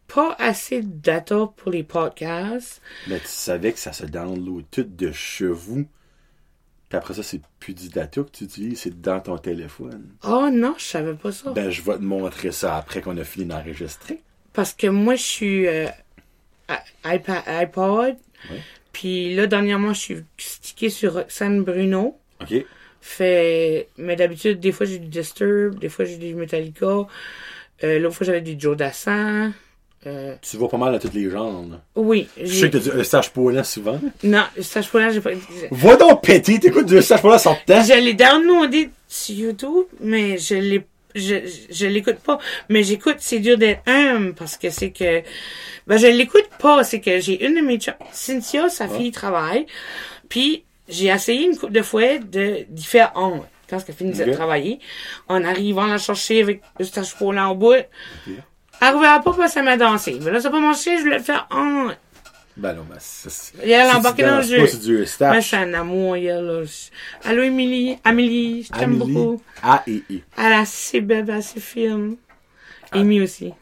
pas 0.07 0.37
assez 0.39 0.83
de 0.83 0.89
data 1.01 1.49
pour 1.57 1.73
les 1.73 1.83
podcasts. 1.83 2.81
Mais 3.09 3.19
tu 3.19 3.27
savais 3.27 3.73
que 3.73 3.81
ça 3.81 3.93
se 3.93 4.07
download 4.07 4.65
tout 4.71 4.85
de 4.85 5.11
chez 5.11 5.47
vous. 5.49 5.87
Puis 6.89 6.97
après 6.97 7.15
ça, 7.15 7.23
c'est 7.23 7.41
plus 7.59 7.75
du 7.75 7.89
data 7.89 8.23
que 8.23 8.31
tu 8.31 8.45
utilises, 8.45 8.81
c'est 8.81 9.01
dans 9.01 9.19
ton 9.21 9.39
téléphone. 9.39 10.05
Oh 10.25 10.49
non, 10.53 10.75
je 10.79 10.85
savais 10.85 11.15
pas 11.15 11.33
ça. 11.33 11.51
Ben, 11.51 11.71
je 11.71 11.83
vais 11.83 11.97
te 11.97 12.03
montrer 12.03 12.53
ça 12.53 12.77
après 12.77 13.01
qu'on 13.01 13.17
a 13.19 13.25
fini 13.25 13.47
d'enregistrer. 13.47 14.23
Parce 14.53 14.73
que 14.73 14.87
moi, 14.87 15.17
je 15.17 15.23
suis 15.23 15.67
euh, 15.67 15.89
iPad, 17.05 17.43
iPod. 17.47 18.17
Ouais. 18.51 18.61
Puis 18.93 19.35
là, 19.35 19.47
dernièrement, 19.47 19.93
je 19.95 20.01
suis 20.01 20.25
stické 20.39 20.89
sur 20.89 21.15
Roxane 21.15 21.63
Bruno. 21.63 22.19
OK? 22.41 22.55
Fait, 23.01 23.89
mais 23.99 24.17
d'habitude, 24.17 24.59
des 24.59 24.73
fois, 24.73 24.87
j'ai 24.87 24.99
du 24.99 25.09
Disturb, 25.09 25.79
des 25.79 25.89
fois, 25.89 26.05
j'ai 26.05 26.17
du 26.17 26.35
Metallica. 26.35 27.07
Euh, 27.85 27.99
L'autre 27.99 28.17
fois, 28.17 28.27
j'avais 28.27 28.41
du 28.41 28.57
Joe 28.59 28.77
Dassin. 28.77 29.53
Euh, 30.07 30.37
Tu 30.41 30.57
vas 30.57 30.69
pas 30.69 30.77
mal 30.77 30.95
à 30.95 30.99
tous 30.99 31.13
les 31.13 31.25
là. 31.25 31.43
oui. 31.97 32.29
Je 32.41 32.47
sais 32.47 32.71
que 32.71 32.79
t'as 32.79 32.91
du 32.91 33.01
Eustache 33.01 33.31
Paulin 33.31 33.65
souvent. 33.65 34.01
Non, 34.23 34.45
pour 34.91 35.01
là, 35.01 35.11
j'ai 35.11 35.21
pas. 35.21 35.31
Va 35.71 35.97
donc 35.97 36.23
péter, 36.23 36.61
t'écoutes 36.61 36.87
du 36.87 36.97
Eustache 36.97 37.21
Paulin 37.23 37.39
sans 37.39 37.57
temps. 37.67 37.83
Je 37.83 38.01
l'ai 38.01 38.15
downloadé 38.15 38.91
sur 39.09 39.35
YouTube, 39.35 39.85
mais 40.01 40.39
je 40.39 40.55
l'ai, 40.55 40.87
je, 41.15 41.35
je 41.71 41.87
l'écoute 41.87 42.19
pas. 42.19 42.39
Mais 42.69 42.85
j'écoute, 42.85 43.17
c'est 43.19 43.41
dur 43.41 43.59
d'être 43.59 43.83
humble 43.89 44.35
parce 44.35 44.57
que 44.57 44.71
c'est 44.71 44.91
que, 44.91 45.23
ben, 45.87 45.97
je 45.97 46.07
l'écoute 46.07 46.49
pas, 46.61 46.85
c'est 46.85 47.01
que 47.01 47.19
j'ai 47.21 47.45
une 47.45 47.57
de 47.57 47.61
mes 47.61 47.79
chums, 47.79 47.95
Cynthia, 48.13 48.69
sa 48.69 48.87
fille 48.89 49.11
travaille, 49.11 49.67
puis 50.29 50.65
j'ai 50.89 51.09
essayé 51.09 51.47
une 51.47 51.57
couple 51.57 51.73
de 51.73 51.83
fois 51.83 52.19
de, 52.19 52.65
d'y 52.69 52.85
faire 52.85 53.11
honte 53.17 53.43
quand 53.69 53.79
elle 53.89 53.95
finissait 53.95 54.27
de 54.27 54.33
travailler, 54.33 54.79
en 55.29 55.43
arrivant 55.43 55.87
la 55.87 55.99
chercher 55.99 56.41
avec 56.41 56.61
le 56.79 56.85
stage 56.85 57.15
roulant 57.15 57.51
au 57.51 57.57
bout. 57.57 57.75
Elle 58.81 58.95
reverra 58.95 59.21
pas 59.21 59.49
qu'elle 59.49 59.65
m'a 59.65 59.77
dansé. 59.77 60.19
Mais 60.23 60.31
là, 60.31 60.41
c'est 60.41 60.51
pas 60.51 60.61
mon 60.61 60.75
chien, 60.75 60.97
je 60.99 61.03
voulais 61.03 61.19
le 61.19 61.25
faire 61.25 61.47
en. 61.51 61.89
Ben 62.57 62.73
non, 62.73 62.87
mais 62.89 62.97
c'est... 62.99 63.31
c'est- 63.31 63.53
elle 63.63 63.75
a 63.75 63.91
si 63.91 63.97
embarqué 63.97 64.23
tu 64.23 64.29
dans 64.29 64.37
le 64.39 64.43
jeu. 64.43 64.57
pas, 64.59 64.67
c'est 64.67 64.81
du 64.81 65.07
Mais 65.21 65.43
c'est 65.43 65.57
un 65.57 65.75
amour, 65.75 66.17
elle, 66.17 66.45
là. 66.45 66.63
Allô, 67.25 67.43
Émilie. 67.43 67.99
Amélie, 68.03 68.63
je 68.63 68.73
t'aime 68.73 68.97
beaucoup. 68.97 69.43
A 69.63 69.83
et 69.87 70.03
E. 70.11 70.21
Elle 70.39 70.53
est 70.53 70.57
assez 70.57 71.01
belle, 71.03 71.31
assez 71.31 71.61
fine. 71.61 72.17
Amy 72.93 73.21
aussi. 73.21 73.53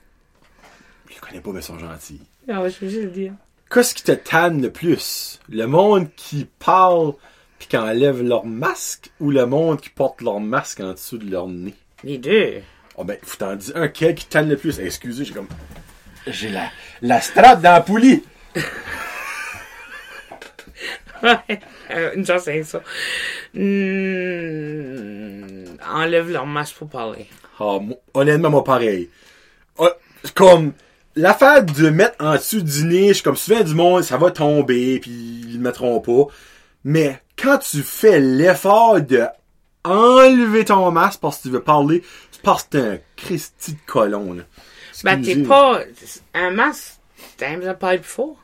Je 1.12 1.20
connais 1.20 1.41
pas, 1.41 1.51
mais 1.51 1.61
ils 1.61 1.65
sont 1.65 1.78
gentils. 1.78 2.20
Ah 2.49 2.62
ouais, 2.62 2.70
je 2.70 2.85
veux 2.85 2.91
juste 2.91 3.05
le 3.05 3.11
dire. 3.11 3.32
Qu'est-ce 3.70 3.95
qui 3.95 4.05
te 4.05 4.12
tanne 4.12 4.62
le 4.62 4.70
plus? 4.70 5.41
Le 5.49 5.66
monde 5.66 6.09
qui 6.15 6.47
parle 6.59 7.15
puis 7.59 7.66
qui 7.69 7.77
enlève 7.77 8.23
leur 8.23 8.45
masque 8.45 9.11
ou 9.19 9.31
le 9.31 9.47
monde 9.47 9.81
qui 9.81 9.91
porte 9.91 10.20
leur 10.20 10.39
masque 10.39 10.81
en 10.81 10.93
dessous 10.93 11.19
de 11.19 11.28
leur 11.28 11.49
nez? 11.49 11.74
Les 12.05 12.19
deux. 12.19 12.62
Oh 12.97 13.05
ben, 13.05 13.16
faut 13.23 13.37
t'en 13.37 13.57
dire 13.57 13.77
un 13.77 13.89
quel 13.89 14.15
qui 14.15 14.27
tanne 14.27 14.49
le 14.49 14.57
plus? 14.57 14.79
Eh, 14.79 14.87
Excusez, 14.87 15.25
j'ai 15.25 15.35
comme... 15.35 15.49
J'ai 16.27 16.49
la, 16.49 16.71
la 17.03 17.21
strate 17.21 17.61
dans 17.61 17.73
la 17.73 17.81
poulie. 17.81 18.23
Ouais. 21.23 21.59
Euh, 21.91 22.11
une 22.15 22.27
chance 22.27 22.47
avec 22.49 22.66
ça. 22.66 22.83
Hmm, 23.55 25.65
enlève 25.91 26.31
leur 26.31 26.45
masque 26.45 26.77
pour 26.77 26.89
parler. 26.89 27.29
Ah, 27.59 27.79
moi, 27.81 27.97
honnêtement, 28.12 28.51
moi, 28.51 28.62
pareil. 28.62 29.09
Ah, 29.79 29.89
comme, 30.35 30.73
l'affaire 31.16 31.65
de 31.65 31.89
mettre 31.89 32.23
en 32.23 32.35
dessous 32.35 32.61
du 32.61 32.85
nez, 32.85 33.09
je 33.09 33.12
suis 33.15 33.23
comme 33.23 33.37
souvent 33.37 33.62
du 33.62 33.75
monde, 33.75 34.03
ça 34.03 34.19
va 34.19 34.31
tomber, 34.31 34.99
puis 35.01 35.11
ils 35.11 35.55
le 35.55 35.61
mettront 35.61 35.99
pas. 36.01 36.27
Mais 36.85 37.23
quand 37.39 37.57
tu 37.59 37.83
fais 37.83 38.21
l'effort 38.21 39.01
de 39.01 39.25
enlever 39.85 40.65
ton 40.65 40.91
masque 40.91 41.21
parce 41.21 41.39
que 41.39 41.43
tu 41.45 41.51
veux 41.51 41.62
parler, 41.62 42.03
c'est 42.03 42.23
parce 42.45 42.65
que 42.65 42.95
un 42.95 42.99
Christy 43.16 43.73
de 43.73 43.79
colon, 43.87 44.33
là. 44.35 44.43
Ben, 45.03 45.21
t'es 45.21 45.37
pas. 45.37 45.81
Un 46.35 46.51
masque, 46.53 46.95
t'aimes 47.37 47.62
ça 47.62 47.75
parler 47.75 47.99
plus 47.99 48.09
fort. 48.11 48.37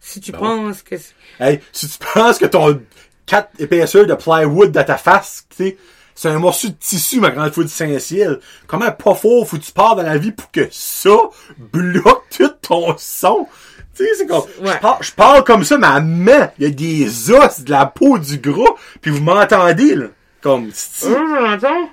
Si 0.00 0.20
tu 0.20 0.32
Ben 0.32 0.38
penses 0.38 0.82
que. 0.82 0.96
c'est- 0.96 1.14
Hey, 1.38 1.60
si 1.72 1.88
tu 1.88 1.98
penses 2.14 2.38
que 2.38 2.46
ton 2.46 2.80
4 3.26 3.50
épaisseurs 3.60 4.06
de 4.06 4.14
plywood 4.14 4.72
dans 4.72 4.84
ta 4.84 4.96
face, 4.96 5.46
tu 5.54 5.76
c'est 6.14 6.28
un 6.28 6.38
morceau 6.38 6.68
de 6.68 6.74
tissu, 6.74 7.20
ma 7.20 7.30
grande 7.30 7.52
fois 7.52 7.64
du 7.64 7.70
Saint-Ciel. 7.70 8.38
Comment 8.66 8.90
pas 8.92 9.14
fort 9.14 9.46
faut 9.48 9.56
que 9.56 9.62
tu 9.62 9.72
pars 9.72 9.96
dans 9.96 10.02
la 10.02 10.18
vie 10.18 10.32
pour 10.32 10.50
que 10.50 10.68
ça 10.70 11.16
bloque 11.56 12.24
tout 12.36 12.50
ton 12.60 12.94
son? 12.98 13.46
Tu 13.94 14.04
sais, 14.04 14.10
c'est 14.18 14.26
comme, 14.26 14.42
Ouais. 14.60 14.72
je, 14.74 14.78
parle, 14.78 15.02
je 15.02 15.12
parle 15.12 15.44
comme 15.44 15.64
ça, 15.64 15.78
ma 15.78 16.00
main, 16.00 16.50
il 16.58 16.64
y 16.64 16.66
a 16.66 16.70
des 16.70 17.30
os, 17.30 17.60
de 17.60 17.70
la 17.70 17.86
peau, 17.86 18.18
du 18.18 18.38
gras, 18.38 18.74
puis 19.00 19.10
vous 19.10 19.22
m'entendez, 19.22 19.94
là. 19.94 20.06
Comme, 20.42 20.70
si- 20.72 21.06
Hum, 21.06 21.12
je 21.34 21.42
l'entends. 21.42 21.90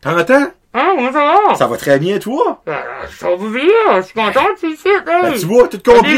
t'entends? 0.00 0.50
Ah, 0.72 0.92
comment 0.94 1.12
ça 1.12 1.18
va? 1.48 1.54
Ça 1.56 1.66
va 1.66 1.76
très 1.76 1.98
bien, 1.98 2.18
toi? 2.20 2.62
Euh, 2.68 2.80
ça 3.18 3.28
va 3.28 3.36
bien, 3.36 3.96
je 3.96 4.02
suis 4.02 4.14
content 4.14 4.44
que 4.54 4.60
tu 4.60 4.72
ici, 4.72 4.86
hey. 4.86 5.00
Ben, 5.04 5.32
tu 5.32 5.46
vois, 5.46 5.66
tout 5.66 5.80
compris. 5.84 6.16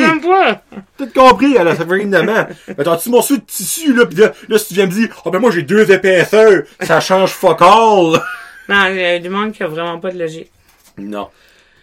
Tout 0.98 1.08
compris, 1.14 1.56
elle 1.58 1.68
a 1.68 1.74
ça 1.74 1.86
fait 1.86 1.94
rien 1.94 2.06
de 2.06 2.20
main. 2.20 2.48
Mais 2.68 2.84
t'as-tu 2.84 3.08
morceau 3.08 3.36
de 3.36 3.42
tissu, 3.42 3.94
là, 3.94 4.04
pis 4.04 4.16
là, 4.16 4.32
là, 4.48 4.58
si 4.58 4.68
tu 4.68 4.74
viens 4.74 4.86
me 4.86 4.90
dire, 4.90 5.08
oh 5.24 5.30
ben 5.30 5.38
moi 5.38 5.50
j'ai 5.50 5.62
deux 5.62 5.90
épaisseurs, 5.90 6.64
ça 6.80 7.00
change 7.00 7.30
fuck 7.30 7.62
all. 7.62 8.20
Non, 8.68 8.86
il 8.86 8.96
y 8.96 9.04
a 9.04 9.18
du 9.18 9.28
monde 9.28 9.52
qui 9.52 9.62
a 9.64 9.66
vraiment 9.66 9.98
pas 9.98 10.12
de 10.12 10.18
logique. 10.18 10.50
Non. 10.96 11.30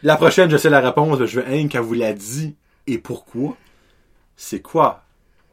La 0.01 0.15
prochaine, 0.15 0.49
je 0.49 0.55
sais 0.55 0.69
la 0.69 0.79
réponse, 0.79 1.19
je 1.25 1.41
veux 1.41 1.47
un 1.47 1.67
qu'elle 1.67 1.81
vous 1.81 1.93
l'a 1.93 2.13
dit. 2.13 2.55
Et 2.87 2.97
pourquoi? 2.97 3.57
C'est 4.37 4.61
quoi, 4.61 5.03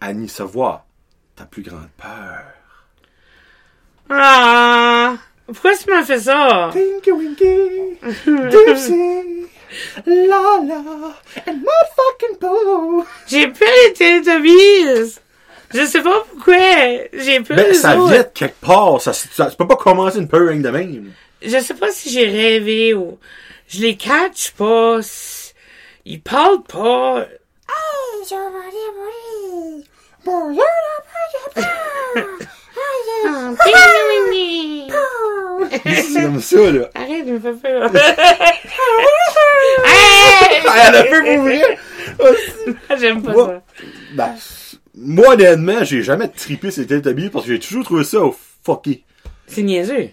Annie 0.00 0.28
Savoir, 0.28 0.84
ta 1.34 1.44
plus 1.44 1.62
grande 1.62 1.88
peur? 1.96 2.44
Ah! 4.08 5.14
Pourquoi 5.46 5.76
tu 5.76 5.90
m'as 5.90 6.02
fait 6.02 6.18
ça? 6.18 6.70
Tinky 6.72 7.12
Winky, 7.12 7.98
Dipsy, 8.26 9.46
la 10.06 10.24
la, 10.66 10.82
and 11.46 11.58
my 11.58 11.82
fucking 11.96 12.38
Pooh. 12.40 13.04
J'ai 13.28 13.46
peur 13.48 13.68
des 13.88 13.92
Teletubbies! 14.22 15.18
Je 15.74 15.84
sais 15.84 16.02
pas 16.02 16.24
pourquoi. 16.32 16.56
J'ai 17.12 17.40
peur 17.40 17.56
Ben, 17.56 17.74
ça 17.74 17.96
autres. 17.98 18.12
vient 18.12 18.22
de 18.22 18.28
quelque 18.28 18.60
part, 18.60 19.00
ça, 19.00 19.12
ça, 19.12 19.50
tu 19.50 19.56
peux 19.56 19.66
pas 19.66 19.76
commencer 19.76 20.18
une 20.18 20.28
que 20.28 20.62
de 20.62 20.70
même. 20.70 21.12
Je 21.42 21.58
sais 21.58 21.74
pas 21.74 21.90
si 21.90 22.10
j'ai 22.10 22.26
rêvé 22.26 22.94
ou... 22.94 23.18
Je 23.68 23.80
les 23.80 23.96
catch 23.96 24.52
pas. 24.52 25.00
Ils 26.04 26.20
parlent 26.22 26.62
pas. 26.62 27.26
Ah, 27.68 28.24
ping, 31.54 31.64
C'est 35.84 36.22
comme 36.22 36.40
ça, 36.40 36.70
là. 36.70 36.88
Arrête 36.94 37.26
de 37.26 37.32
me 37.32 37.40
faire 37.40 37.54
peur. 37.60 37.90
Hey! 39.84 40.62
Elle 40.88 40.94
a 40.94 41.04
fait 41.04 41.36
mourir. 41.36 41.66
J'aime 42.98 43.22
pas 43.22 43.32
Moi- 43.32 43.46
ça. 43.46 43.62
Ben, 44.14 44.34
moi, 44.94 45.34
honnêtement, 45.34 45.84
j'ai 45.84 46.02
jamais 46.02 46.28
trippé 46.28 46.70
ces 46.70 46.86
Teletubbies 46.86 47.30
parce 47.30 47.46
que 47.46 47.52
j'ai 47.52 47.58
toujours 47.60 47.84
trouvé 47.84 48.04
ça 48.04 48.18
fucké. 48.64 49.04
C'est 49.46 49.62
niaiseux. 49.62 50.08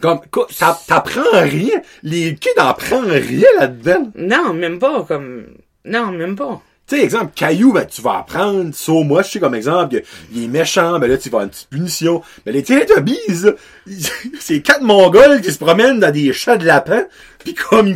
Comme, 0.00 0.20
quoi, 0.30 0.46
t'a- 0.56 0.78
t'apprends 0.86 1.22
rien. 1.32 1.80
Les 2.02 2.34
kids 2.36 2.50
n'apprennent 2.56 3.10
rien 3.10 3.48
là-dedans. 3.58 4.12
Non, 4.14 4.52
même 4.54 4.78
pas 4.78 5.02
comme... 5.04 5.46
Non, 5.84 6.06
même 6.12 6.36
pas. 6.36 6.60
Tu 6.88 6.96
sais, 6.96 7.02
exemple, 7.02 7.32
Caillou, 7.34 7.72
ben, 7.72 7.84
tu 7.84 8.00
vas 8.00 8.18
apprendre. 8.20 8.74
So, 8.74 9.02
moi, 9.02 9.22
je 9.22 9.32
sais 9.32 9.40
comme 9.40 9.54
exemple, 9.54 9.98
que 9.98 10.06
il 10.32 10.44
est 10.44 10.48
méchant, 10.48 10.98
ben 10.98 11.06
là, 11.06 11.18
tu 11.18 11.28
vas 11.28 11.38
avoir 11.38 11.42
une 11.44 11.50
petite 11.50 11.68
punition. 11.68 12.22
Mais 12.46 12.52
les 12.52 12.62
Teletubbies, 12.62 13.42
là, 13.42 13.52
c'est 14.40 14.62
quatre 14.62 14.80
Mongols 14.80 15.42
qui 15.42 15.52
se 15.52 15.58
promènent 15.58 16.00
dans 16.00 16.10
des 16.10 16.32
chats 16.32 16.56
de 16.56 16.64
lapin, 16.64 17.04
pis 17.44 17.54
comme. 17.54 17.94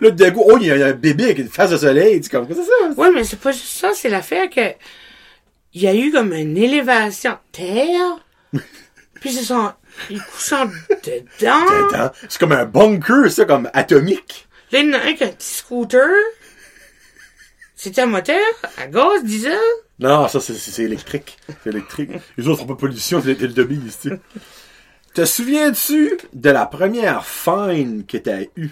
Là, 0.00 0.10
d'un 0.10 0.30
coup, 0.32 0.42
oh, 0.44 0.58
il 0.60 0.66
y 0.66 0.72
a 0.72 0.86
un 0.86 0.92
bébé 0.92 1.24
avec 1.24 1.38
une 1.38 1.48
face 1.48 1.70
de 1.70 1.76
soleil, 1.76 2.20
tu 2.20 2.28
comme, 2.28 2.46
c'est 2.48 2.54
ça? 2.56 2.90
Ouais, 2.96 3.10
mais 3.14 3.22
c'est 3.22 3.38
pas 3.38 3.52
juste 3.52 3.66
ça, 3.66 3.92
c'est 3.94 4.08
l'affaire 4.08 4.50
que 4.50 4.72
il 5.74 5.82
y 5.82 5.86
a 5.86 5.94
eu 5.94 6.10
comme 6.10 6.32
une 6.32 6.56
élévation 6.56 7.32
de 7.32 7.36
terre, 7.52 8.16
puis 9.20 9.30
ils 9.30 9.44
sont 9.44 9.70
ils 10.10 10.20
couchant 10.22 10.66
dedans. 11.04 12.10
C'est 12.28 12.38
comme 12.38 12.52
un 12.52 12.64
bunker, 12.64 13.30
ça, 13.30 13.44
comme 13.44 13.70
atomique. 13.74 14.48
Là, 14.72 14.80
il 14.80 14.88
y 14.88 14.90
en 14.90 14.94
a 14.94 15.02
un 15.02 15.12
qui 15.12 15.24
a 15.24 15.26
un 15.28 15.30
petit 15.30 15.54
scooter. 15.54 16.08
C'était 17.82 18.02
un 18.02 18.06
moteur 18.06 18.38
à 18.78 18.86
gaz, 18.86 19.24
diesel? 19.24 19.58
Non, 19.98 20.28
ça, 20.28 20.38
c'est, 20.38 20.52
c'est 20.52 20.70
c'est 20.70 20.84
électrique. 20.84 21.36
C'est 21.64 21.70
électrique. 21.70 22.10
Les 22.38 22.46
autres 22.46 22.62
ont 22.62 22.66
pas 22.66 22.74
de 22.74 22.78
pollution, 22.78 23.20
c'est 23.20 23.34
Teletubbies, 23.34 23.80
tu 24.00 24.10
sais. 24.10 24.20
Te 25.14 25.24
souviens-tu 25.24 26.16
de 26.32 26.50
la 26.50 26.66
première 26.66 27.26
fine 27.26 28.04
que 28.06 28.18
t'as 28.18 28.42
eue? 28.54 28.70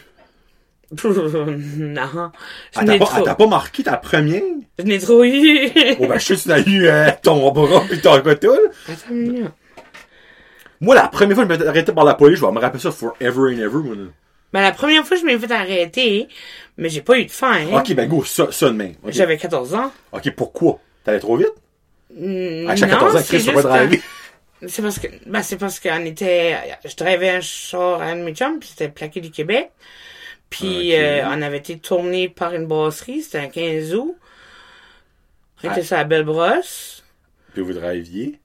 non. 1.02 1.02
Je 1.02 2.80
Elle 2.80 2.86
n'ai 2.86 2.98
t'a 3.00 3.34
pas, 3.34 3.46
marqué 3.48 3.82
ta 3.82 3.96
première? 3.96 4.42
je 4.78 4.84
n'ai 4.84 5.00
trop 5.00 5.24
eu. 5.24 5.68
Oh, 5.98 6.06
ben, 6.06 6.16
je 6.16 6.34
sais 6.34 6.36
que 6.36 6.42
tu 6.42 6.48
n'as 6.48 6.60
eu 6.60 6.86
euh, 6.86 7.10
ton 7.20 7.50
bras 7.50 7.82
pis 7.90 8.00
ton 8.00 8.20
coton. 8.20 8.56
Attends 8.86 8.94
une 9.10 9.16
minute. 9.16 9.50
Moi, 10.80 10.94
la 10.94 11.08
première 11.08 11.34
fois 11.34 11.46
que 11.46 11.52
je 11.52 11.58
m'étais 11.58 11.68
arrêté 11.68 11.92
par 11.92 12.04
la 12.04 12.14
police, 12.14 12.38
je 12.38 12.46
vais 12.46 12.52
me 12.52 12.60
rappeler 12.60 12.80
ça 12.80 12.92
forever 12.92 13.52
and 13.52 13.58
ever, 13.58 13.78
moi. 13.82 13.96
Là. 14.52 14.60
Ben, 14.60 14.62
la 14.62 14.72
première 14.72 15.06
fois, 15.06 15.16
je 15.16 15.24
m'ai 15.24 15.38
fait 15.38 15.52
arrêter, 15.52 16.28
mais 16.76 16.88
j'ai 16.88 17.02
pas 17.02 17.18
eu 17.18 17.24
de 17.26 17.30
faim. 17.30 17.66
hein. 17.72 17.78
Ok, 17.80 17.92
ben, 17.94 18.08
go, 18.08 18.24
ça, 18.24 18.50
ça 18.52 18.66
de 18.68 18.74
même. 18.74 18.94
J'avais 19.06 19.36
14 19.36 19.74
ans. 19.74 19.92
Ok, 20.12 20.30
pourquoi? 20.36 20.80
T'allais 21.04 21.20
trop 21.20 21.36
vite? 21.36 21.52
À 22.68 22.76
chaque 22.76 22.90
non, 22.90 22.98
14 22.98 23.16
ans, 23.16 23.22
Chris, 23.22 23.44
tu 23.44 23.52
driver. 23.52 23.98
C'est 24.66 24.82
parce 24.82 24.98
que, 24.98 25.06
ben, 25.26 25.42
c'est 25.42 25.56
parce 25.56 25.80
qu'on 25.80 26.04
était, 26.04 26.56
je 26.84 26.94
drivais 26.96 27.30
un 27.30 27.40
char 27.40 28.02
à 28.02 28.06
un 28.06 28.16
de 28.16 28.22
mes 28.22 28.34
chums, 28.34 28.58
puis 28.58 28.68
c'était 28.68 28.88
plaqué 28.90 29.20
du 29.20 29.30
Québec. 29.30 29.70
Puis, 30.50 30.94
euh, 30.96 31.24
on 31.28 31.40
avait 31.42 31.58
été 31.58 31.78
tourné 31.78 32.28
par 32.28 32.52
une 32.54 32.66
brasserie, 32.66 33.22
c'était 33.22 33.38
un 33.38 33.48
15 33.48 33.94
août. 33.94 34.16
On 35.62 35.68
Ah. 35.68 35.72
était 35.72 35.82
sur 35.84 35.96
la 35.96 36.04
belle 36.04 36.24
brosse. 36.24 37.04
Puis 37.54 37.62
vous 37.62 37.72
driviez? 37.72 38.38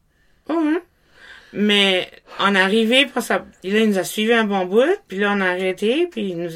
Mais, 1.56 2.10
on 2.40 2.54
est 2.54 2.60
arrivé, 2.60 3.06
puis 3.06 3.22
ça, 3.22 3.46
puis 3.62 3.72
là, 3.72 3.80
il 3.80 3.90
nous 3.90 3.98
a 3.98 4.04
suivi 4.04 4.34
un 4.34 4.44
bon 4.44 4.66
bout, 4.66 4.84
puis 5.08 5.18
là, 5.20 5.34
on 5.36 5.42
a 5.42 5.46
arrêté, 5.52 6.08
puis 6.12 6.30
il 6.32 6.38
nous, 6.38 6.50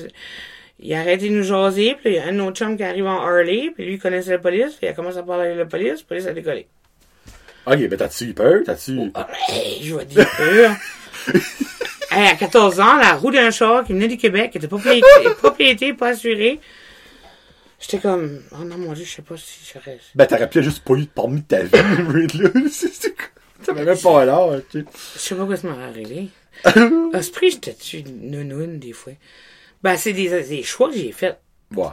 il 0.79 0.93
a 0.93 0.99
arrêté 0.99 1.29
de 1.29 1.35
nous 1.35 1.43
jaser, 1.43 1.95
puis 1.95 2.13
il 2.13 2.15
y 2.15 2.19
a 2.19 2.25
un 2.27 2.39
autre 2.39 2.57
chum 2.57 2.75
qui 2.75 2.83
arrive 2.83 3.05
en 3.07 3.21
Harley, 3.21 3.71
puis 3.73 3.85
lui, 3.85 3.93
il 3.93 3.99
connaissait 3.99 4.31
la 4.31 4.39
police, 4.39 4.73
puis 4.75 4.87
il 4.87 4.89
a 4.89 4.93
commencé 4.93 5.17
à 5.17 5.23
parler 5.23 5.45
avec 5.45 5.57
la 5.57 5.65
police, 5.65 5.99
la 6.01 6.05
police 6.05 6.27
a 6.27 6.33
décollé. 6.33 6.67
Ok, 7.65 7.77
ben, 7.87 7.97
t'as-tu 7.97 8.25
eu 8.25 8.33
peur? 8.33 8.61
T'as-tu... 8.65 8.99
Ah, 9.13 9.27
hey, 9.49 9.83
je 9.83 9.95
vais 9.95 10.05
dire 10.05 10.29
peur. 10.35 10.75
hey, 12.11 12.27
à 12.27 12.35
14 12.35 12.79
ans, 12.79 12.95
la 12.97 13.13
roue 13.13 13.31
d'un 13.31 13.51
char 13.51 13.83
qui 13.85 13.93
venait 13.93 14.07
du 14.07 14.17
Québec, 14.17 14.51
qui 14.51 14.57
était 14.57 14.67
propriété, 14.67 15.05
propriété 15.37 15.93
pas 15.93 16.09
assurée. 16.09 16.59
J'étais 17.79 17.99
comme, 17.99 18.41
oh 18.51 18.63
non, 18.65 18.77
mon 18.77 18.93
dieu, 18.93 19.05
je 19.05 19.11
sais 19.15 19.21
pas 19.21 19.37
si 19.37 19.59
je 19.73 19.79
reste. 19.79 20.07
Ben, 20.15 20.25
t'aurais 20.25 20.49
pu 20.49 20.61
juste 20.61 20.83
pas 20.83 20.95
eu 20.95 21.03
de 21.03 21.05
parmi 21.07 21.41
de 21.41 21.45
ta 21.45 21.61
vie. 21.63 21.71
C'est- 22.71 22.93
c'est 22.93 23.15
quoi? 23.15 23.25
T'avais 23.73 23.85
même 23.85 23.97
pas 23.99 24.59
tu 24.69 24.81
sais. 24.81 24.85
Je 25.15 25.19
sais 25.19 25.35
pas 25.35 25.45
quoi 25.45 25.57
ça 25.57 25.67
m'est 25.67 25.83
arrivé. 25.83 26.29
À 27.13 27.21
ce 27.21 27.31
prix, 27.31 27.51
j'étais-tu 27.51 28.03
nounoune 28.03 28.79
des 28.79 28.93
fois? 28.93 29.13
Ben, 29.83 29.95
c'est 29.95 30.13
des, 30.13 30.43
des 30.43 30.63
choix 30.63 30.89
que 30.89 30.95
j'ai 30.97 31.11
faits. 31.11 31.39
Ouais, 31.75 31.87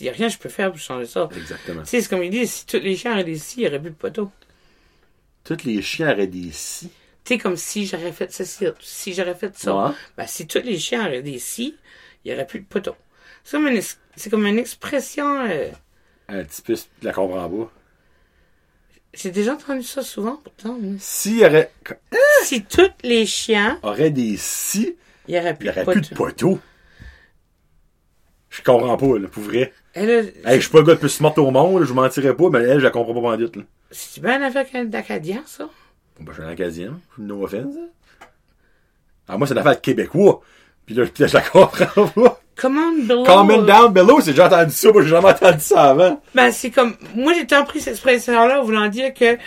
Il 0.00 0.06
y 0.06 0.08
a 0.08 0.12
rien 0.12 0.26
que 0.28 0.32
je 0.34 0.38
peux 0.38 0.48
faire 0.48 0.70
pour 0.70 0.80
changer 0.80 1.06
ça. 1.06 1.28
exactement. 1.36 1.82
Tu 1.82 1.88
sais, 1.88 2.00
c'est 2.00 2.08
comme 2.08 2.22
ils 2.24 2.30
disent, 2.30 2.50
si 2.52 2.66
tous 2.66 2.78
les 2.80 2.96
chiens 2.96 3.12
auraient 3.12 3.24
des 3.24 3.38
scies, 3.38 3.60
il 3.60 3.62
n'y 3.62 3.68
aurait 3.68 3.80
plus 3.80 3.90
de 3.90 3.96
poteaux. 3.96 4.30
Tous 5.44 5.64
les 5.64 5.80
chiens 5.82 6.10
auraient 6.12 6.26
des 6.26 6.50
scies. 6.52 6.90
Tu 7.24 7.34
sais, 7.34 7.38
comme 7.38 7.56
si 7.56 7.86
j'aurais 7.86 8.12
fait 8.12 8.32
ceci, 8.32 8.66
si 8.80 9.14
j'aurais 9.14 9.34
fait 9.34 9.56
ça. 9.56 9.74
Ouais. 9.74 9.94
Ben, 10.16 10.26
si 10.26 10.46
tous 10.46 10.62
les 10.62 10.78
chiens 10.78 11.06
auraient 11.06 11.22
des 11.22 11.38
scies, 11.38 11.76
il 12.24 12.28
il 12.28 12.32
y 12.32 12.34
aurait 12.34 12.46
plus 12.46 12.60
de 12.60 12.66
poteau. 12.66 12.96
C'est 13.44 13.56
comme 13.56 13.68
une, 13.68 13.80
comme 14.30 14.46
une 14.46 14.58
expression, 14.58 15.46
euh, 15.48 15.70
Un 16.28 16.44
petit 16.44 16.62
peu, 16.62 16.74
je 16.74 16.82
la 17.06 17.12
comprends 17.12 17.48
pas. 17.48 17.72
J'ai 19.14 19.30
déjà 19.30 19.54
entendu 19.54 19.82
ça 19.82 20.02
souvent, 20.02 20.40
pourtant. 20.42 20.76
moi. 20.80 20.94
S'il 20.98 21.38
y 21.38 21.44
aurait, 21.46 21.70
Si 22.42 22.62
tous 22.64 22.90
les 23.02 23.26
chiens, 23.26 23.78
aurait 23.82 24.10
des 24.10 24.36
si, 24.36 24.96
il 25.26 25.34
y 25.34 25.38
aurait 25.38 25.50
il 25.50 25.56
plus 25.56 25.66
de 25.66 25.70
aurait 25.70 25.84
poteau. 25.84 26.00
plus 26.00 26.08
de 26.10 26.14
poteaux. 26.14 26.58
Je 28.50 28.62
comprends 28.62 28.96
pas, 28.96 29.18
là, 29.18 29.28
pour 29.28 29.42
vrai. 29.42 29.72
Là, 29.94 30.02
Hey, 30.44 30.56
je 30.56 30.60
suis 30.60 30.70
pas 30.70 30.78
le 30.78 30.84
gars 30.84 30.92
le 30.94 30.98
plus 30.98 31.08
smart 31.08 31.36
au 31.38 31.50
monde, 31.50 31.80
là, 31.80 31.84
je 31.86 31.92
vous 31.92 32.00
mentirais 32.00 32.34
pas, 32.34 32.50
mais 32.50 32.60
elle, 32.60 32.78
je 32.78 32.84
la 32.84 32.90
comprends 32.90 33.14
pas 33.14 33.20
pendant 33.20 33.36
là. 33.36 33.62
c'est 33.90 34.20
bien 34.22 34.36
une 34.36 34.42
affaire 34.44 34.86
d'Acadien, 34.86 35.42
ça? 35.46 35.68
Ben, 36.20 36.26
je 36.32 36.34
suis 36.34 36.42
un 36.42 36.48
Acadien, 36.48 37.00
no 37.18 37.44
offense. 37.44 37.74
hein. 37.76 38.26
Ah, 39.28 39.36
moi, 39.36 39.46
c'est 39.46 39.52
une 39.52 39.58
affaire 39.58 39.74
de 39.76 39.80
Québécois. 39.80 40.40
Puis 40.86 40.94
là, 40.94 41.04
je 41.04 41.24
la 41.34 41.40
comprends 41.52 42.08
pas. 42.08 42.37
Comment 42.58 42.90
below? 42.90 43.22
Comment 43.24 43.62
down 43.62 43.92
below, 43.92 44.20
c'est 44.20 44.30
déjà 44.30 44.46
entendu 44.46 44.72
ça, 44.72 44.90
moi, 44.90 45.02
j'ai 45.02 45.08
jamais 45.08 45.28
entendu 45.28 45.60
ça 45.60 45.90
avant. 45.90 46.20
Ben, 46.34 46.50
c'est 46.50 46.70
comme, 46.70 46.94
moi, 47.14 47.32
j'ai 47.32 47.46
tant 47.46 47.64
pris 47.64 47.80
cette 47.80 47.94
expression-là, 47.94 48.60
voulant 48.62 48.88
dire 48.88 49.14
que 49.14 49.38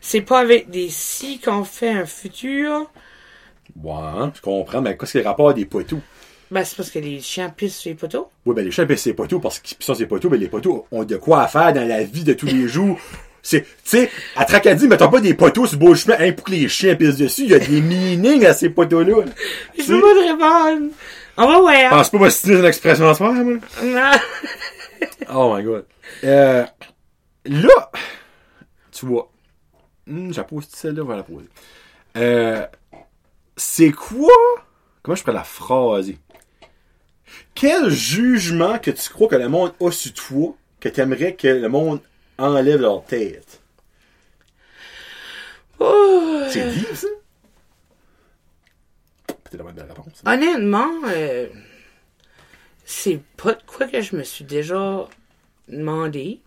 c'est 0.00 0.20
pas 0.20 0.38
avec 0.38 0.70
des 0.70 0.88
si 0.88 1.40
qu'on 1.40 1.64
fait 1.64 1.90
un 1.90 2.06
futur. 2.06 2.88
Ouais, 3.82 4.30
je 4.34 4.40
comprends, 4.40 4.80
mais 4.80 4.96
qu'est-ce 4.96 5.12
qu'il 5.12 5.22
y 5.22 5.24
a 5.24 5.30
rapport 5.30 5.48
à 5.48 5.52
des 5.52 5.64
poteaux? 5.64 6.00
Ben, 6.50 6.64
c'est 6.64 6.76
parce 6.76 6.90
que 6.90 7.00
les 7.00 7.20
chiens 7.20 7.50
pissent 7.50 7.78
sur 7.78 7.90
les 7.90 7.96
poteaux. 7.96 8.28
Oui, 8.46 8.54
ben 8.54 8.64
les 8.64 8.70
chiens 8.70 8.86
pissent 8.86 9.02
ces 9.02 9.14
poteaux 9.14 9.40
parce 9.40 9.58
qu'ils 9.58 9.76
pissent 9.76 9.96
ces 9.96 10.06
poteaux, 10.06 10.28
ben 10.28 10.38
les 10.38 10.48
poteaux 10.48 10.86
ont 10.92 11.04
de 11.04 11.16
quoi 11.16 11.42
à 11.42 11.48
faire 11.48 11.72
dans 11.72 11.86
la 11.86 12.02
vie 12.04 12.24
de 12.24 12.34
tous 12.34 12.46
les 12.46 12.68
jours. 12.68 12.98
C'est, 13.42 13.62
tu 13.62 13.68
sais, 13.84 14.10
à 14.36 14.44
Tracadie, 14.44 14.86
mettons 14.86 15.08
pas 15.08 15.20
des 15.20 15.34
poteaux 15.34 15.66
sur 15.66 15.78
le 15.78 15.86
beau 15.86 15.94
chemin, 15.94 16.16
hein, 16.20 16.32
pour 16.32 16.44
que 16.44 16.50
les 16.50 16.68
chiens 16.68 16.94
pissent 16.94 17.16
dessus. 17.16 17.44
Il 17.44 17.50
y 17.50 17.54
a 17.54 17.58
des 17.58 17.80
meanings 17.80 18.44
à 18.44 18.52
ces 18.52 18.68
poteaux-là. 18.68 19.24
Je 19.78 19.84
peux 19.84 20.00
pas 20.00 20.20
répondre. 20.20 20.90
On 21.42 21.46
va 21.46 21.58
voir. 21.58 21.90
Pense 21.90 22.10
pas 22.10 22.30
c'est 22.30 22.52
une 22.52 22.64
expression 22.66 23.06
en 23.06 23.14
soi, 23.14 23.32
moi? 23.32 23.58
Non. 23.82 24.10
Oh 25.32 25.54
my 25.54 25.62
god. 25.62 25.86
Euh, 26.22 26.66
là, 27.46 27.90
tu 28.92 29.06
vois. 29.06 29.30
Hmm, 30.06 30.32
j'ai 30.32 30.44
posé 30.44 30.68
celle-là, 30.70 31.02
on 31.02 31.06
va 31.06 31.16
la 31.16 31.22
poser. 31.22 31.48
Euh, 32.18 32.66
c'est 33.56 33.90
quoi? 33.90 34.32
Comment 35.02 35.14
je 35.14 35.22
pourrais 35.22 35.36
la 35.36 35.44
phraser? 35.44 36.18
Quel 37.54 37.88
jugement 37.88 38.78
que 38.78 38.90
tu 38.90 39.08
crois 39.08 39.28
que 39.28 39.36
le 39.36 39.48
monde 39.48 39.72
a 39.80 39.90
sur 39.90 40.12
toi 40.12 40.54
que 40.78 40.90
tu 40.90 41.00
aimerais 41.00 41.34
que 41.36 41.48
le 41.48 41.68
monde 41.68 42.00
enlève 42.36 42.82
leur 42.82 43.02
tête? 43.04 43.60
Oh. 45.78 46.42
C'est 46.50 46.68
deep, 46.68 46.94
ça? 46.94 47.06
Peut-être 49.50 49.64
la 49.64 49.72
bonne 49.72 49.88
réponse. 49.88 50.22
Honnêtement, 50.24 50.90
euh, 51.08 51.48
c'est 52.84 53.20
pas 53.36 53.54
de 53.54 53.62
quoi 53.66 53.86
que 53.86 54.00
je 54.00 54.16
me 54.16 54.22
suis 54.22 54.44
déjà 54.44 55.08
demandé. 55.68 56.40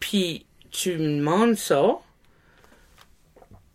Puis 0.00 0.46
tu 0.70 0.96
me 0.96 1.18
demandes 1.18 1.56
ça. 1.56 1.98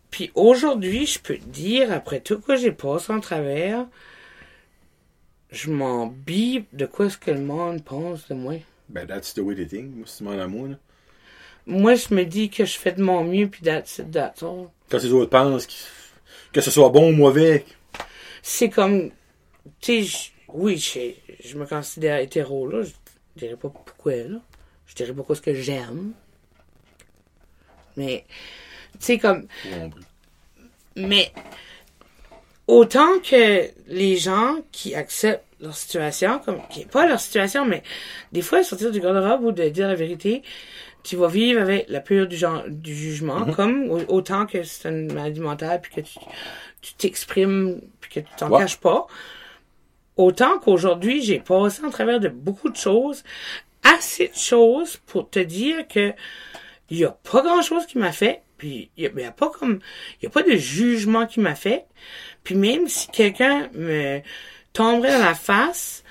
Puis 0.10 0.32
aujourd'hui, 0.34 1.06
je 1.06 1.20
peux 1.20 1.38
te 1.38 1.46
dire, 1.46 1.92
après 1.92 2.20
tout 2.20 2.40
que 2.40 2.56
j'ai 2.56 2.72
passé 2.72 3.14
en 3.14 3.20
travers, 3.20 3.86
je 5.52 5.72
m'en 5.72 6.08
de 6.08 6.86
quoi 6.86 7.06
est-ce 7.06 7.18
que 7.18 7.32
le 7.32 7.42
monde 7.42 7.84
pense 7.84 8.28
de 8.28 8.34
moi. 8.34 8.56
Ben, 8.90 9.06
that's 9.06 9.34
the 9.34 9.40
way 9.40 9.56
they 9.56 9.68
think. 9.68 9.96
Moi, 9.96 10.06
c'est 10.08 10.24
mon 10.24 10.40
amour, 10.40 10.68
là. 10.68 10.76
Moi, 11.66 11.96
je 11.96 12.14
me 12.14 12.24
dis 12.24 12.50
que 12.50 12.64
je 12.64 12.78
fais 12.78 12.94
de 12.94 13.04
mon 13.04 13.26
mieux, 13.26 13.48
puis 13.48 13.62
that's 13.62 13.98
it, 14.00 14.10
that's 14.12 14.42
all. 14.42 14.70
Quand 14.90 15.04
les 15.04 15.12
autres 15.12 15.30
pensent 15.30 15.68
que 16.58 16.64
ce 16.64 16.72
soit 16.72 16.90
bon 16.90 17.10
ou 17.10 17.16
mauvais, 17.16 17.66
c'est 18.42 18.70
comme, 18.70 19.12
tu 19.80 20.04
sais, 20.04 20.32
oui, 20.48 20.80
je, 20.80 21.56
me 21.56 21.68
considère 21.68 22.18
hétéro, 22.18 22.68
là. 22.68 22.82
Je 22.82 22.92
dirais 23.36 23.56
pas 23.56 23.70
pourquoi, 23.70 24.16
là. 24.16 24.40
Je 24.88 24.96
dirais 24.96 25.14
pas 25.14 25.22
quoi 25.22 25.36
ce 25.36 25.42
que 25.42 25.54
j'aime. 25.54 26.14
Mais, 27.96 28.26
tu 28.94 29.06
sais, 29.06 29.18
comme, 29.20 29.46
mais, 30.96 31.32
autant 32.66 33.20
que 33.20 33.70
les 33.88 34.18
gens 34.18 34.56
qui 34.72 34.96
acceptent 34.96 35.46
leur 35.60 35.76
situation, 35.76 36.40
comme, 36.40 36.60
qui 36.72 36.82
est 36.82 36.92
pas 36.92 37.06
leur 37.06 37.20
situation, 37.20 37.66
mais 37.66 37.84
des 38.32 38.42
fois, 38.42 38.64
sortir 38.64 38.90
du 38.90 39.00
garde-robe 39.00 39.44
ou 39.44 39.52
de 39.52 39.70
dire 39.70 39.88
la 39.88 39.96
vérité, 39.96 40.42
tu 41.08 41.16
vas 41.16 41.28
vivre 41.28 41.62
avec 41.62 41.86
la 41.90 42.02
peur 42.02 42.28
du, 42.28 42.36
genre, 42.36 42.64
du 42.68 42.96
jugement, 42.96 43.46
comme 43.54 43.90
au- 43.90 44.06
autant 44.10 44.46
que 44.46 44.64
c'est 44.64 44.90
une 44.90 45.14
maladie 45.14 45.40
mentale, 45.40 45.82
puis 45.82 45.94
que 45.96 46.02
tu 46.02 46.20
tu 46.82 46.94
t'exprimes, 46.94 47.82
puis 48.00 48.10
que 48.12 48.20
tu 48.22 48.28
t'en 48.38 48.50
Ouais. 48.50 48.60
caches 48.60 48.78
pas. 48.78 49.08
Autant 50.16 50.58
qu'aujourd'hui, 50.60 51.22
j'ai 51.24 51.40
passé 51.40 51.84
en 51.84 51.90
travers 51.90 52.20
de 52.20 52.28
beaucoup 52.30 52.70
de 52.70 52.76
choses, 52.76 53.24
assez 53.84 54.30
de 54.30 54.36
choses 54.36 54.98
pour 55.06 55.30
te 55.30 55.40
dire 55.40 55.88
que 55.88 56.14
il 56.90 56.98
y 57.00 57.06
a 57.06 57.10
pas 57.12 57.42
grand 57.42 57.62
chose 57.62 57.86
qui 57.86 57.98
m'a 57.98 58.12
fait, 58.12 58.42
puis 58.58 58.90
il 58.98 59.04
y 59.04 59.24
a, 59.24 59.32
pas 59.32 59.50
comme, 59.50 59.80
il 60.22 60.26
y 60.26 60.28
a 60.28 60.30
pas 60.30 60.42
de 60.44 60.56
jugement 60.56 61.26
qui 61.28 61.40
m'a 61.40 61.54
fait, 61.56 61.86
puis 62.44 62.56
même 62.56 62.88
si 62.88 63.08
quelqu'un 63.10 63.70
me 63.74 64.22
tomberait 64.74 65.12
dans 65.12 65.26
la 65.26 65.36
face, 65.36 66.04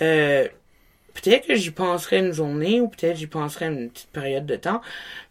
euh, 0.00 0.46
peut-être 1.24 1.46
que 1.46 1.54
j'y 1.54 1.70
penserais 1.70 2.18
une 2.18 2.32
journée 2.32 2.80
ou 2.80 2.88
peut-être 2.88 3.16
j'y 3.16 3.26
penserais 3.26 3.66
une 3.66 3.90
petite 3.90 4.10
période 4.10 4.46
de 4.46 4.56
temps, 4.56 4.80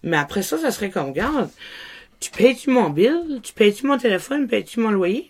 mais 0.01 0.17
après 0.17 0.41
ça, 0.41 0.57
ça 0.57 0.71
serait 0.71 0.89
comme, 0.89 1.07
regarde, 1.09 1.49
tu 2.19 2.31
payes-tu 2.31 2.69
mon 2.71 2.89
bill, 2.89 3.39
tu 3.43 3.53
payes-tu 3.53 3.85
mon 3.85 3.97
téléphone, 3.97 4.47
payes-tu 4.47 4.79
mon 4.79 4.89
loyer? 4.91 5.29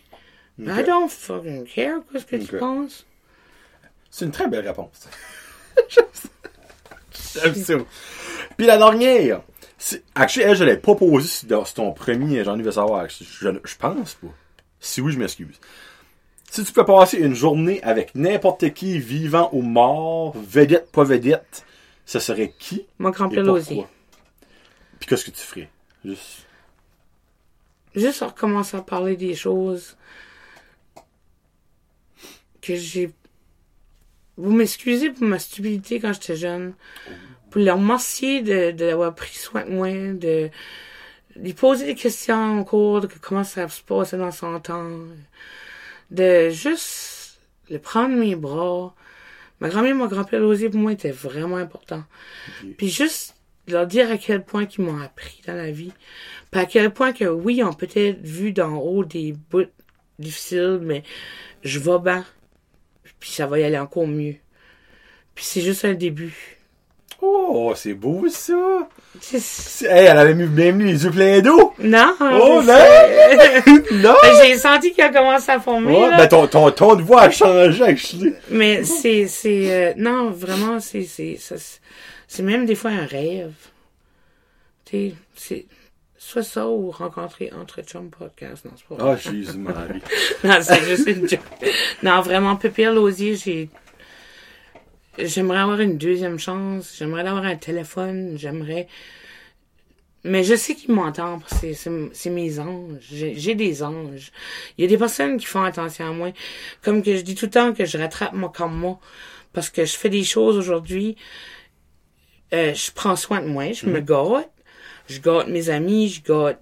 I 0.61 0.83
don't 0.85 1.09
fucking 1.09 1.65
care, 1.65 1.99
qu'est-ce 2.11 2.25
que 2.25 2.35
tu 2.35 2.57
penses? 2.59 3.05
C'est 4.11 4.25
une 4.25 4.31
très 4.31 4.47
belle 4.47 4.67
réponse. 4.67 5.09
J'aime 7.33 7.55
ça. 7.55 7.73
Puis 8.57 8.67
la 8.67 8.77
dernière. 8.77 9.41
c'est- 9.77 10.03
Actually, 10.13 10.45
elle, 10.45 10.55
je 10.55 10.63
l'ai 10.63 10.77
pas 10.77 10.93
posée 10.95 11.27
sur 11.27 11.65
sur 11.67 11.73
ton 11.73 11.91
premier, 11.93 12.43
j'en 12.43 12.59
ai 12.59 12.71
savoir. 12.71 13.09
Je, 13.09 13.23
je, 13.23 13.49
je 13.63 13.75
pense 13.75 14.13
pas. 14.15 14.27
Si 14.79 15.01
oui, 15.01 15.11
je 15.13 15.17
m'excuse. 15.19 15.59
Si 16.53 16.63
tu 16.63 16.71
peux 16.71 16.85
passer 16.85 17.17
une 17.17 17.33
journée 17.33 17.81
avec 17.81 18.13
n'importe 18.13 18.75
qui, 18.75 18.99
vivant 18.99 19.49
ou 19.53 19.63
mort, 19.63 20.37
vedette, 20.37 20.91
pas 20.91 21.03
vedette, 21.03 21.65
ce 22.05 22.19
serait 22.19 22.53
qui? 22.59 22.85
Mon 22.99 23.09
et 23.09 23.11
grand 23.11 23.27
Pelosi. 23.27 23.73
pourquoi? 23.73 23.89
Puis 24.99 25.09
qu'est-ce 25.09 25.25
que 25.25 25.31
tu 25.31 25.41
ferais? 25.41 25.69
Juste. 26.05 26.45
Juste 27.95 28.21
recommencer 28.21 28.77
à 28.77 28.83
parler 28.83 29.17
des 29.17 29.33
choses 29.33 29.97
que 32.61 32.75
j'ai. 32.75 33.11
Vous 34.37 34.51
m'excusez 34.51 35.09
pour 35.09 35.23
ma 35.23 35.39
stupidité 35.39 35.99
quand 35.99 36.13
j'étais 36.13 36.35
jeune. 36.35 36.75
Pour 37.49 37.61
leur 37.61 37.77
remercier 37.77 38.43
de, 38.43 39.09
pris 39.09 39.33
soin 39.33 39.65
de 39.65 39.71
moi, 39.71 39.89
de 39.89 40.51
lui 41.35 41.53
poser 41.55 41.87
des 41.87 41.95
questions 41.95 42.59
au 42.59 42.63
cours 42.63 43.01
de 43.01 43.07
comment 43.07 43.43
ça 43.43 43.67
se 43.67 43.81
passait 43.81 44.17
dans 44.17 44.29
son 44.29 44.59
temps. 44.59 44.87
De 46.13 46.49
juste 46.49 47.39
le 47.69 47.79
prendre 47.79 48.15
mes 48.15 48.35
bras. 48.35 48.95
Ma 49.59 49.69
grand-mère 49.69 49.91
et 49.91 49.95
mon 49.95 50.07
grand-père 50.07 50.39
Losier, 50.39 50.69
pour 50.69 50.79
moi, 50.79 50.91
était 50.93 51.11
vraiment 51.11 51.57
important. 51.57 52.03
Puis 52.77 52.89
juste 52.89 53.35
leur 53.67 53.87
dire 53.87 54.11
à 54.11 54.17
quel 54.17 54.43
point 54.43 54.65
qu'ils 54.65 54.83
m'ont 54.83 55.01
appris 55.01 55.41
dans 55.47 55.55
la 55.55 55.71
vie. 55.71 55.91
Puis 56.51 56.61
à 56.61 56.65
quel 56.65 56.91
point 56.91 57.13
que 57.13 57.25
oui, 57.25 57.63
on 57.63 57.73
peut 57.73 57.89
être 57.95 58.21
vu 58.21 58.51
d'en 58.51 58.77
haut 58.77 59.05
des 59.05 59.33
bouts 59.49 59.65
difficiles, 60.19 60.79
mais 60.81 61.03
je 61.63 61.79
vais 61.79 61.99
bien. 61.99 62.25
Puis 63.19 63.31
ça 63.31 63.47
va 63.47 63.59
y 63.59 63.63
aller 63.63 63.79
encore 63.79 64.07
mieux. 64.07 64.35
Puis 65.35 65.45
c'est 65.45 65.61
juste 65.61 65.85
un 65.85 65.93
début. 65.93 66.52
Oh, 67.25 67.71
c'est 67.73 67.93
beau 67.93 68.27
ça! 68.27 68.89
Hey, 69.33 70.07
elle 70.07 70.17
avait 70.17 70.33
même 70.33 70.75
mis 70.75 70.91
les 70.91 71.05
yeux 71.05 71.11
pleins 71.11 71.39
d'eau! 71.39 71.73
Non. 71.79 72.13
Oh, 72.19 72.61
non! 72.61 72.73
non! 73.93 74.15
J'ai 74.41 74.57
senti 74.57 74.91
qu'il 74.91 75.05
a 75.05 75.09
commencé 75.09 75.49
à 75.49 75.59
former. 75.61 75.93
Ouais, 75.93 76.09
là. 76.09 76.17
ben 76.17 76.27
ton, 76.27 76.47
ton 76.47 76.69
ton 76.71 76.95
de 76.95 77.01
voix 77.01 77.21
a 77.21 77.29
changé, 77.29 77.81
actually. 77.81 78.33
Mais 78.49 78.83
c'est, 78.83 79.27
c'est, 79.27 79.71
euh, 79.71 79.93
non, 79.95 80.31
vraiment, 80.31 80.79
c'est, 80.81 81.07
même 82.41 82.65
des 82.65 82.75
fois 82.75 82.91
un 82.91 83.05
rêve. 83.05 83.53
Tu 84.83 85.11
sais, 85.11 85.15
c'est, 85.33 85.65
soit 86.17 86.43
ça 86.43 86.67
ou 86.67 86.91
rencontrer 86.91 87.53
entre 87.57 87.81
chum 87.83 88.09
podcast. 88.09 88.65
Non, 88.65 88.71
c'est 88.75 88.87
pas 88.87 89.01
vrai. 89.01 89.13
Ah, 89.13 89.31
Jésus, 89.31 89.57
Marie. 89.57 90.01
Non, 90.43 90.57
c'est 90.61 90.83
juste 90.83 91.07
une 91.07 91.29
joke. 91.29 91.39
Non, 92.01 92.19
vraiment, 92.19 92.57
Pépère 92.57 92.91
Lausier, 92.91 93.37
j'ai, 93.37 93.69
j'aimerais 95.17 95.59
avoir 95.59 95.79
une 95.79 95.97
deuxième 95.97 96.39
chance. 96.39 96.95
J'aimerais 96.97 97.27
avoir 97.27 97.45
un 97.45 97.55
téléphone. 97.55 98.35
J'aimerais, 98.37 98.87
mais 100.23 100.43
je 100.43 100.55
sais 100.55 100.75
qu'ils 100.75 100.93
m'entendent 100.93 101.43
c'est, 101.47 101.73
c'est, 101.73 101.91
c'est 102.13 102.29
mes 102.29 102.59
anges. 102.59 103.01
J'ai, 103.11 103.55
des 103.55 103.83
anges. 103.83 104.31
Il 104.77 104.83
y 104.83 104.85
a 104.85 104.87
des 104.87 104.97
personnes 104.97 105.37
qui 105.37 105.45
font 105.45 105.63
attention 105.63 106.07
à 106.07 106.11
moi. 106.11 106.31
Comme 106.81 107.03
que 107.03 107.15
je 107.15 107.21
dis 107.21 107.35
tout 107.35 107.45
le 107.45 107.51
temps 107.51 107.73
que 107.73 107.85
je 107.85 107.97
rattrape 107.97 108.33
comme 108.53 108.75
moi. 108.75 108.99
Parce 109.51 109.69
que 109.69 109.85
je 109.85 109.95
fais 109.95 110.09
des 110.09 110.23
choses 110.23 110.57
aujourd'hui. 110.57 111.17
Euh, 112.53 112.73
je 112.73 112.91
prends 112.91 113.15
soin 113.15 113.41
de 113.41 113.47
moi. 113.47 113.73
Je 113.73 113.85
me 113.85 113.99
gâte. 113.99 114.49
Je 115.07 115.19
gâte 115.19 115.47
mes 115.47 115.69
amis. 115.69 116.07
Je 116.07 116.21
gâte. 116.21 116.61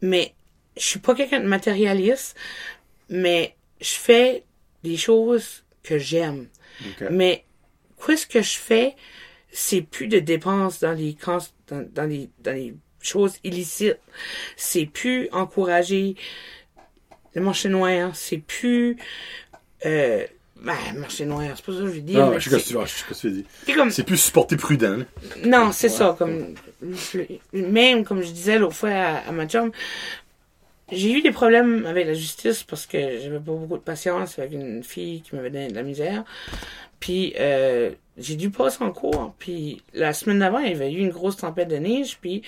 Mais 0.00 0.34
je 0.76 0.82
suis 0.82 1.00
pas 1.00 1.14
quelqu'un 1.14 1.40
de 1.40 1.46
matérialiste. 1.46 2.34
Mais 3.10 3.56
je 3.80 3.92
fais 3.92 4.44
des 4.82 4.96
choses 4.96 5.64
que 5.82 5.98
j'aime. 5.98 6.48
Mais 7.10 7.44
qu'est-ce 8.04 8.26
que 8.26 8.42
je 8.42 8.56
fais, 8.58 8.96
c'est 9.52 9.82
plus 9.82 10.06
de 10.08 10.18
dépenses 10.18 10.80
dans 10.80 10.92
les 10.92 11.14
cans- 11.14 11.38
dans, 11.68 11.86
dans 11.92 12.04
les 12.08 12.28
dans 12.40 12.52
les 12.54 12.74
choses 13.00 13.34
illicites? 13.44 13.98
C'est 14.56 14.86
plus 14.86 15.28
encourager 15.32 16.16
le 17.34 17.42
marché 17.42 17.68
noir. 17.68 18.14
C'est 18.14 18.38
plus 18.38 18.96
euh, 19.86 20.24
ben, 20.62 20.74
marché 20.96 21.24
noir, 21.24 21.44
c'est 21.56 21.64
pas 21.64 21.72
ça 21.72 21.78
que 21.78 21.86
je 21.86 21.92
veux 21.92 22.00
dire. 22.00 22.18
Non, 22.26 22.30
mais 22.32 22.40
je 22.40 22.50
sais 22.50 22.50
ce 22.50 22.56
que 22.56 22.60
c'est- 22.60 22.68
tu 22.68 22.74
veux- 22.78 22.84
je 22.84 22.90
sais 22.90 22.98
ce 22.98 23.04
que 23.04 23.14
tu 23.14 23.28
veux 23.28 23.34
dire. 23.36 23.44
c'est 23.66 23.72
comme 23.74 23.90
C'est 23.90 24.04
plus 24.04 24.18
supporter 24.18 24.56
prudent. 24.56 24.96
là. 24.98 25.04
non, 25.44 25.72
c'est 25.72 25.88
ça. 25.88 26.14
Comme 26.18 26.54
même 27.52 28.04
comme 28.04 28.22
je 28.22 28.30
disais 28.30 28.58
l'autre 28.58 28.74
fois 28.76 28.90
à, 28.90 29.16
à 29.28 29.32
ma 29.32 29.46
chum, 29.46 29.70
j'ai 30.92 31.12
eu 31.12 31.22
des 31.22 31.30
problèmes 31.30 31.86
avec 31.86 32.06
la 32.06 32.14
justice 32.14 32.62
parce 32.64 32.84
que 32.86 32.98
j'avais 33.20 33.38
pas 33.38 33.52
beaucoup 33.52 33.76
de 33.78 33.82
patience 33.82 34.38
avec 34.38 34.52
une 34.52 34.82
fille 34.82 35.22
qui 35.22 35.34
m'avait 35.36 35.50
donné 35.50 35.68
de 35.68 35.74
la 35.74 35.82
misère. 35.82 36.24
Puis 37.00 37.34
euh, 37.40 37.90
j'ai 38.18 38.36
dû 38.36 38.50
passer 38.50 38.84
en 38.84 38.92
cours. 38.92 39.34
Puis 39.38 39.82
la 39.94 40.12
semaine 40.12 40.38
d'avant, 40.38 40.58
il 40.58 40.70
y 40.70 40.74
avait 40.74 40.92
eu 40.92 40.98
une 40.98 41.10
grosse 41.10 41.38
tempête 41.38 41.68
de 41.68 41.76
neige. 41.76 42.18
Puis 42.20 42.42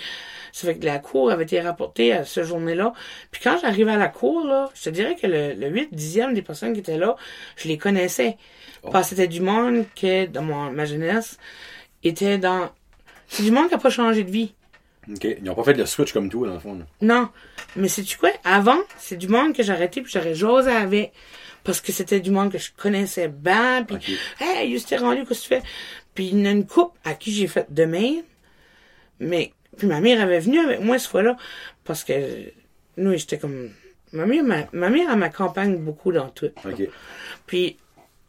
ça 0.52 0.68
fait 0.68 0.76
que 0.78 0.84
la 0.84 0.98
cour 0.98 1.30
avait 1.30 1.44
été 1.44 1.60
rapportée 1.60 2.12
à 2.12 2.24
ce 2.24 2.44
journée-là. 2.44 2.92
Puis 3.30 3.40
quand 3.42 3.58
j'arrivais 3.60 3.92
à 3.92 3.96
la 3.96 4.08
cour, 4.08 4.44
là, 4.46 4.70
je 4.74 4.84
te 4.84 4.90
dirais 4.90 5.16
que 5.20 5.26
le, 5.26 5.54
le 5.54 5.68
8 5.68 5.94
dixième 5.94 6.34
des 6.34 6.42
personnes 6.42 6.74
qui 6.74 6.80
étaient 6.80 6.98
là, 6.98 7.16
je 7.56 7.68
les 7.68 7.78
connaissais. 7.78 8.36
Parce 8.90 9.10
que 9.10 9.16
c'était 9.16 9.28
du 9.28 9.40
monde 9.40 9.84
que, 9.94 10.26
dans 10.26 10.42
mon, 10.42 10.70
ma 10.72 10.84
jeunesse, 10.84 11.38
était 12.02 12.36
dans... 12.36 12.70
C'est 13.28 13.44
du 13.44 13.52
monde 13.52 13.68
qui 13.68 13.74
a 13.74 13.78
pas 13.78 13.90
changé 13.90 14.24
de 14.24 14.30
vie. 14.30 14.54
Ok. 15.10 15.24
Ils 15.24 15.42
n'ont 15.44 15.54
pas 15.54 15.64
fait 15.64 15.74
le 15.74 15.86
switch 15.86 16.12
comme 16.12 16.28
toi, 16.28 16.48
dans 16.48 16.54
le 16.54 16.60
fond. 16.60 16.74
là. 16.74 16.84
Non. 17.00 17.28
Mais 17.76 17.88
sais-tu 17.88 18.18
quoi? 18.18 18.30
Avant, 18.44 18.78
c'est 18.98 19.16
du 19.16 19.28
monde 19.28 19.54
que 19.54 19.68
arrêté 19.70 20.02
puis 20.02 20.12
j'aurais 20.12 20.34
jasé 20.34 20.70
avec. 20.70 21.12
Parce 21.64 21.80
que 21.80 21.92
c'était 21.92 22.20
du 22.20 22.30
monde 22.30 22.50
que 22.50 22.58
je 22.58 22.70
connaissais 22.76 23.28
bien. 23.28 23.84
Puis, 23.84 23.96
Ok. 23.96 24.10
hey, 24.40 24.82
t'es 24.82 24.96
rendu, 24.96 25.24
qu'est-ce 25.24 25.48
que 25.48 25.54
tu 25.54 25.60
fais? 25.60 25.68
Puis 26.14 26.26
il 26.26 26.38
y 26.40 26.42
en 26.42 26.46
a 26.46 26.50
une 26.50 26.66
couple 26.66 26.98
à 27.04 27.14
qui 27.14 27.32
j'ai 27.32 27.46
fait 27.46 27.72
de 27.72 27.84
même. 27.84 28.22
Mais, 29.20 29.52
puis 29.76 29.86
ma 29.86 30.00
mère 30.00 30.20
avait 30.20 30.40
venu 30.40 30.58
avec 30.58 30.80
moi 30.80 30.98
ce 30.98 31.08
fois-là. 31.08 31.36
Parce 31.84 32.04
que, 32.04 32.12
nous, 32.96 33.12
j'étais 33.16 33.38
comme, 33.38 33.70
ma 34.12 34.26
mère, 34.26 34.42
ma, 34.42 34.66
ma 34.72 34.90
mère, 34.90 35.08
elle 35.10 35.18
m'accompagne 35.18 35.76
beaucoup 35.76 36.12
dans 36.12 36.28
tout. 36.28 36.50
Ok. 36.64 36.82
Puis, 37.46 37.76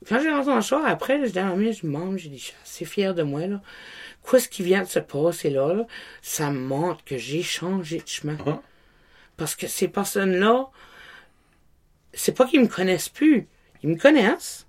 quand 0.08 0.20
j'ai 0.22 0.30
rentré 0.30 0.54
le 0.54 0.62
char, 0.62 0.86
après, 0.86 1.18
là, 1.18 1.26
je 1.26 1.32
dis 1.32 1.40
à 1.40 1.46
ma 1.46 1.56
mère, 1.56 1.74
je 1.74 1.86
Maman, 1.88 2.18
j'ai 2.18 2.30
dit, 2.30 2.54
assez 2.64 2.86
fière 2.86 3.14
de 3.14 3.24
moi, 3.24 3.48
là. 3.48 3.62
Qu'est-ce 4.30 4.48
qui 4.48 4.64
vient 4.64 4.84
de 4.84 4.88
se 4.88 5.00
passer 5.00 5.50
là, 5.50 5.74
là? 5.74 5.86
Ça 6.22 6.50
me 6.50 6.60
montre 6.60 7.04
que 7.04 7.18
j'ai 7.18 7.44
changé 7.44 7.98
de 7.98 8.08
chemin. 8.08 8.38
Ah. 8.46 8.62
Parce 9.36 9.56
que 9.56 9.68
ces 9.68 9.88
personnes-là, 9.90 10.68
c'est 12.14 12.36
pas 12.36 12.46
qu'ils 12.46 12.62
me 12.62 12.68
connaissent 12.68 13.10
plus. 13.10 13.48
Ils 13.84 13.90
me 13.90 13.96
connaissent. 13.96 14.68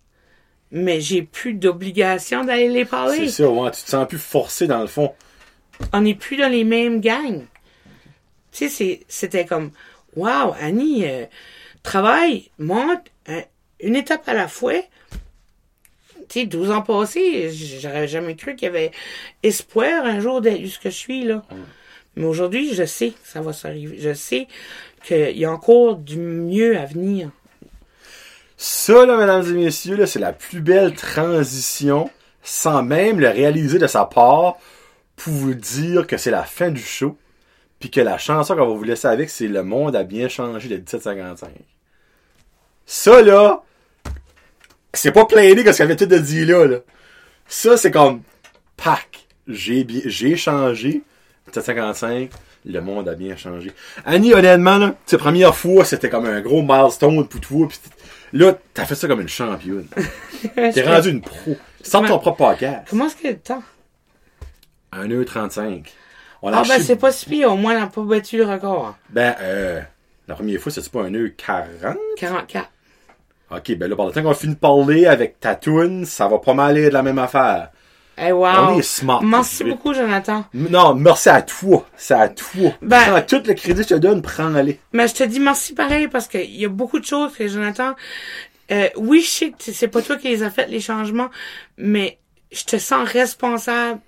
Mais 0.71 1.01
j'ai 1.01 1.23
plus 1.23 1.55
d'obligation 1.55 2.45
d'aller 2.45 2.69
les 2.69 2.85
parler. 2.85 3.29
C'est 3.29 3.43
ça, 3.43 3.49
ouais. 3.49 3.71
Tu 3.71 3.83
te 3.83 3.91
sens 3.91 4.09
plus 4.09 4.19
forcé, 4.19 4.67
dans 4.67 4.81
le 4.81 4.87
fond. 4.87 5.15
On 5.93 6.01
n'est 6.01 6.15
plus 6.15 6.37
dans 6.37 6.49
les 6.49 6.65
mêmes 6.65 7.01
gangs. 7.01 7.45
Tu 8.51 8.69
sais, 8.69 9.01
c'était 9.09 9.45
comme, 9.45 9.71
wow, 10.17 10.55
Annie, 10.61 11.07
euh, 11.07 11.27
travaille, 11.83 12.51
monte, 12.59 13.11
euh, 13.29 13.41
une 13.81 13.97
étape 13.97 14.29
à 14.29 14.35
la 14.35 14.49
fois. 14.49 14.81
Tu 16.29 16.41
sais, 16.41 16.47
12 16.47 16.71
ans 16.71 16.83
passés, 16.83 17.51
j'aurais 17.53 18.09
jamais 18.09 18.35
cru 18.35 18.57
qu'il 18.57 18.67
y 18.67 18.69
avait 18.69 18.93
espoir 19.43 20.05
un 20.05 20.21
jour 20.21 20.41
d'être 20.41 20.67
ce 20.67 20.79
que 20.79 20.91
je 20.91 20.97
suis, 20.97 21.25
là. 21.25 21.45
Mais 22.17 22.25
aujourd'hui, 22.25 22.75
je 22.75 22.85
sais 22.85 23.11
que 23.11 23.29
ça 23.29 23.41
va 23.41 23.53
s'arriver. 23.53 23.99
Je 24.01 24.15
sais 24.15 24.47
qu'il 25.05 25.39
y 25.39 25.45
a 25.45 25.53
encore 25.53 25.97
du 25.97 26.19
mieux 26.19 26.79
à 26.79 26.87
venir. 26.87 27.31
Ça, 28.57 29.05
là, 29.05 29.17
mesdames 29.17 29.47
et 29.47 29.65
messieurs, 29.65 29.97
là, 29.97 30.07
c'est 30.07 30.19
la 30.19 30.33
plus 30.33 30.61
belle 30.61 30.95
transition, 30.95 32.11
sans 32.43 32.83
même 32.83 33.21
le 33.21 33.29
réaliser 33.29 33.79
de 33.79 33.87
sa 33.87 34.05
part, 34.05 34.57
pour 35.17 35.33
vous 35.33 35.55
dire 35.55 36.07
que 36.07 36.17
c'est 36.17 36.31
la 36.31 36.45
fin 36.45 36.71
du 36.71 36.81
show, 36.81 37.17
puis 37.79 37.91
que 37.91 38.01
la 38.01 38.19
chanson 38.19 38.55
qu'on 38.55 38.67
va 38.67 38.75
vous 38.75 38.85
laisser 38.85 39.09
avec, 39.09 39.31
c'est 39.31 39.49
Le 39.49 39.63
monde 39.63 39.95
a 39.97 40.05
bien 40.05 40.29
changé 40.29 40.69
de 40.69 40.77
1755. 40.77 41.51
Ça, 42.87 43.23
là, 43.23 43.63
c'est 44.93 45.13
pas 45.13 45.25
plaidé 45.25 45.65
que 45.65 45.73
ce 45.73 45.83
avait 45.83 45.97
tout 45.97 46.07
de 46.07 46.19
dire 46.19 46.47
là, 46.49 46.67
là. 46.67 46.79
Ça, 47.47 47.77
c'est 47.77 47.91
comme, 47.91 48.23
pack, 48.77 49.27
j'ai 49.47 49.87
j'ai 50.07 50.37
changé, 50.37 51.03
1755, 51.47 52.31
le 52.65 52.81
monde 52.81 53.09
a 53.09 53.15
bien 53.15 53.37
changé. 53.37 53.73
Annie, 54.05 54.33
honnêtement, 54.35 54.79
là, 54.79 54.95
tes 55.07 55.19
première 55.19 55.55
fois, 55.55 55.85
c'était 55.85 56.09
comme 56.09 56.27
un 56.27 56.41
gros 56.41 56.63
milestone 56.63 57.27
pour 57.27 57.41
toi, 57.41 57.69
pis 57.69 57.79
là, 58.33 58.55
t'as 58.73 58.85
fait 58.85 58.95
ça 58.95 59.07
comme 59.07 59.21
une 59.21 59.29
championne. 59.29 59.87
T'es 60.55 60.83
rendu 60.83 61.11
une 61.11 61.21
pro. 61.21 61.57
Sors 61.83 62.05
ton 62.07 62.19
propre 62.19 62.49
podcast. 62.49 62.87
Comment 62.89 63.07
est-ce 63.07 63.17
qu'il 63.17 63.27
y 63.27 63.29
a 63.29 63.33
le 63.33 63.39
temps? 63.39 63.63
1h35. 64.93 65.87
On 66.43 66.53
a 66.53 66.59
Ah, 66.59 66.63
ben, 66.69 66.81
c'est 66.81 66.97
pas 66.97 67.13
si 67.13 67.27
pire. 67.27 67.53
Au 67.53 67.57
moins, 67.57 67.77
on 67.77 67.81
n'a 67.81 67.87
pas 67.87 68.03
battu 68.03 68.37
le 68.39 68.45
record. 68.45 68.97
Ben, 69.11 69.35
euh, 69.41 69.81
la 70.29 70.35
première 70.35 70.61
fois, 70.61 70.73
c'était 70.73 70.91
pas 70.91 71.05
1h40? 71.05 71.97
44. 72.17 72.71
Ok, 73.51 73.77
ben 73.77 73.89
là, 73.89 73.97
par 73.97 74.07
le 74.07 74.13
temps 74.13 74.23
qu'on 74.23 74.35
finit 74.35 74.55
de 74.55 74.59
parler 74.59 75.07
avec 75.07 75.39
ta 75.39 75.55
toune, 75.55 76.05
ça 76.07 76.27
va 76.29 76.39
pas 76.39 76.55
mal 76.55 76.71
aller 76.71 76.89
de 76.89 76.95
la 76.95 77.03
même 77.03 77.19
affaire. 77.19 77.71
Eh, 78.17 78.33
wow. 78.33 78.47
On 78.47 78.79
est 78.79 78.83
smart. 78.83 79.23
Merci 79.23 79.65
beaucoup, 79.65 79.93
Jonathan. 79.93 80.45
Non, 80.55 80.95
merci 80.95 81.29
à 81.29 81.43
toi. 81.43 81.87
C'est 81.97 82.15
à 82.15 82.29
toi. 82.29 82.73
Ben- 82.81 83.01
Prends 83.01 83.23
tout 83.23 83.43
le 83.47 83.55
crédit 83.55 83.83
que 83.83 83.89
je 83.89 83.95
te 83.95 83.99
donne, 83.99 84.23
prends-le. 84.23 84.77
Mais 84.93 85.09
je 85.09 85.15
te 85.15 85.25
dis 85.25 85.41
merci 85.41 85.75
pareil 85.75 86.09
parce 86.09 86.29
qu'il 86.29 86.55
y 86.55 86.65
a 86.65 86.69
beaucoup 86.69 87.01
de 87.01 87.05
choses 87.05 87.35
que 87.35 87.49
Jonathan. 87.49 87.95
Euh, 88.71 88.89
oui, 88.97 89.21
je 89.21 89.29
sais 89.29 89.51
que 89.51 89.57
c'est 89.59 89.89
pas 89.89 90.01
toi 90.01 90.17
qui 90.17 90.29
les 90.29 90.43
a 90.43 90.51
fait 90.51 90.69
les 90.69 90.81
changements, 90.81 91.29
mais 91.77 92.19
je 92.51 92.65
te 92.65 92.79
sens 92.79 93.07
responsable 93.09 94.01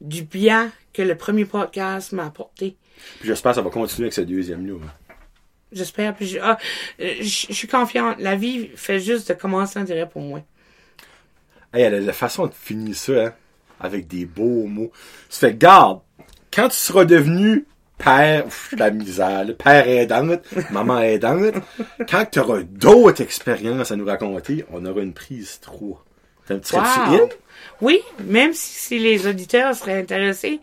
du 0.00 0.22
bien 0.22 0.70
que 0.92 1.02
le 1.02 1.16
premier 1.16 1.44
podcast 1.44 2.12
m'a 2.12 2.26
apporté. 2.26 2.76
Puis 3.18 3.28
j'espère 3.28 3.52
que 3.52 3.56
ça 3.56 3.62
va 3.62 3.70
continuer 3.70 4.06
avec 4.06 4.12
ce 4.12 4.20
deuxième-là. 4.20 4.74
J'espère. 5.72 6.14
Puis 6.14 6.26
je, 6.26 6.38
ah, 6.40 6.58
euh, 7.00 7.14
je, 7.20 7.52
suis 7.52 7.66
confiante. 7.66 8.16
La 8.20 8.36
vie 8.36 8.70
fait 8.76 9.00
juste 9.00 9.28
de 9.28 9.34
commencer, 9.34 9.80
on 9.80 9.84
dirait 9.84 10.08
pour 10.08 10.22
moi. 10.22 10.40
Hey, 11.72 11.90
la 11.90 12.12
façon 12.12 12.46
de 12.46 12.54
finir 12.54 12.94
ça, 12.94 13.12
hein, 13.12 13.34
avec 13.80 14.06
des 14.06 14.24
beaux 14.24 14.66
mots. 14.66 14.92
Ça 15.28 15.48
fait, 15.48 15.58
garde, 15.58 16.00
quand 16.52 16.68
tu 16.68 16.76
seras 16.76 17.04
devenu 17.04 17.66
père, 17.98 18.44
pff, 18.44 18.74
la 18.76 18.90
misère, 18.90 19.44
là, 19.44 19.52
père 19.54 19.88
aidante, 19.88 20.40
maman 20.70 21.00
aidante, 21.00 21.54
quand 22.08 22.24
tu 22.30 22.40
auras 22.40 22.62
d'autres 22.62 23.22
expériences 23.22 23.92
à 23.92 23.96
nous 23.96 24.06
raconter, 24.06 24.64
on 24.72 24.84
aura 24.84 25.00
une 25.00 25.14
prise 25.14 25.58
3. 25.60 26.04
T'as 26.46 26.54
un 26.54 26.58
petit 26.58 26.76
Wow. 26.76 27.28
Oui, 27.80 28.02
même 28.24 28.52
si, 28.52 28.74
si 28.74 28.98
les 28.98 29.26
auditeurs 29.26 29.74
seraient 29.74 29.98
intéressés. 29.98 30.60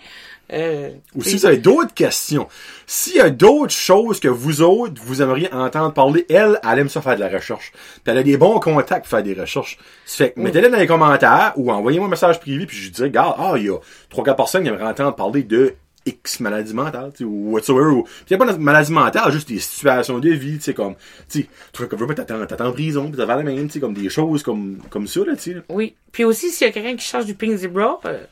Euh, 0.51 0.91
Ou 1.15 1.23
si 1.23 1.37
vous 1.37 1.45
avez 1.45 1.57
d'autres 1.57 1.93
questions, 1.93 2.47
s'il 2.85 3.15
y 3.15 3.19
a 3.21 3.29
d'autres 3.29 3.73
choses 3.73 4.19
que 4.19 4.27
vous 4.27 4.61
autres, 4.61 5.01
vous 5.03 5.21
aimeriez 5.21 5.51
entendre 5.53 5.93
parler, 5.93 6.25
elle, 6.29 6.59
elle 6.69 6.79
aime 6.79 6.89
ça 6.89 7.01
faire 7.01 7.15
de 7.15 7.21
la 7.21 7.29
recherche. 7.29 7.71
Puis 7.71 8.11
elle 8.11 8.17
a 8.17 8.23
des 8.23 8.37
bons 8.37 8.59
contacts 8.59 9.03
pour 9.03 9.17
faire 9.17 9.23
des 9.23 9.33
recherches. 9.33 9.77
Ça 10.05 10.25
fait 10.25 10.31
que 10.31 10.39
mettez-les 10.39 10.69
dans 10.69 10.77
les 10.77 10.87
commentaires 10.87 11.53
ou 11.55 11.71
envoyez-moi 11.71 12.07
un 12.07 12.11
message 12.11 12.39
privé 12.39 12.65
puis 12.65 12.77
je 12.77 12.89
dirais, 12.89 13.07
regarde, 13.07 13.35
ah, 13.39 13.53
il 13.55 13.65
y 13.65 13.69
a 13.69 13.77
trois, 14.09 14.23
quatre 14.23 14.37
personnes 14.37 14.63
qui 14.63 14.69
aimeraient 14.69 14.83
entendre 14.83 15.15
parler 15.15 15.43
de 15.43 15.75
X 16.05 16.39
maladie 16.39 16.73
mentale, 16.73 17.11
tu 17.15 17.23
ou 17.23 17.51
whatsoever, 17.51 17.91
ou, 17.91 18.03
puis 18.03 18.25
il 18.29 18.31
y 18.31 18.33
a 18.33 18.37
pas 18.37 18.51
de 18.51 18.57
maladie 18.57 18.91
mentale, 18.91 19.31
juste 19.31 19.47
des 19.47 19.59
situations 19.59 20.19
de 20.19 20.29
vie, 20.29 20.57
tu 20.57 20.63
sais, 20.63 20.73
comme, 20.73 20.95
tu 21.29 21.41
sais, 21.41 21.47
tu 21.71 21.77
vois, 21.77 21.87
comme, 21.87 22.15
t'attends 22.15 22.65
en 22.65 22.71
prison, 22.71 23.11
pis 23.11 23.17
t'as 23.17 23.25
la 23.25 23.43
même, 23.43 23.67
tu 23.67 23.73
sais, 23.73 23.79
comme 23.79 23.93
des 23.93 24.09
choses 24.09 24.41
comme, 24.41 24.79
comme 24.89 25.07
ça, 25.07 25.19
là, 25.19 25.35
tu 25.35 25.53
sais, 25.53 25.61
oui. 25.69 25.95
Puis 26.11 26.23
aussi, 26.23 26.49
s'il 26.49 26.65
y 26.65 26.69
a 26.69 26.73
quelqu'un 26.73 26.95
qui 26.95 27.05
cherche 27.05 27.25
du 27.25 27.35
Pink 27.35 27.55
Zebra, 27.55 27.99
euh, 28.05 28.25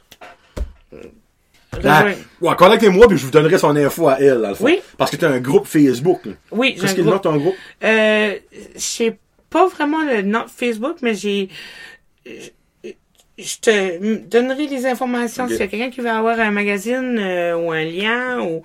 ouais, 1.84 2.56
contactez-moi 2.58 3.08
puis 3.08 3.18
je 3.18 3.26
vous 3.26 3.32
donnerai 3.32 3.58
son 3.58 3.76
info 3.76 4.08
à 4.10 4.20
elle. 4.20 4.54
Oui. 4.60 4.80
Parce 4.98 5.12
que 5.12 5.16
t'as 5.18 5.30
un 5.30 5.40
groupe 5.40 5.68
Facebook, 5.68 6.26
là. 6.26 6.34
Oui, 6.52 6.74
j'ai 6.76 6.82
Qu'est-ce 6.82 6.96
qu'il 6.96 7.06
ton 7.22 7.38
groupe? 7.38 7.56
Euh, 7.84 8.36
je 8.76 8.80
sais 8.80 9.18
pas 9.50 9.68
vraiment 9.68 10.04
le 10.04 10.22
nom 10.22 10.44
de 10.44 10.50
Facebook, 10.50 10.98
mais 11.02 11.14
j'ai, 11.16 11.50
je 13.40 13.58
te 13.62 14.26
donnerai 14.28 14.68
les 14.68 14.86
informations 14.86 15.46
Ok. 15.46 15.52
s'il 15.52 15.60
y 15.60 15.64
a 15.64 15.68
quelqu'un 15.68 15.90
qui 15.90 16.02
veut 16.02 16.10
avoir 16.10 16.40
un 16.40 16.52
magazine 16.52 17.18
euh, 17.20 17.56
ou 17.56 17.72
un 17.72 17.84
lien 17.84 18.42
ou 18.42 18.64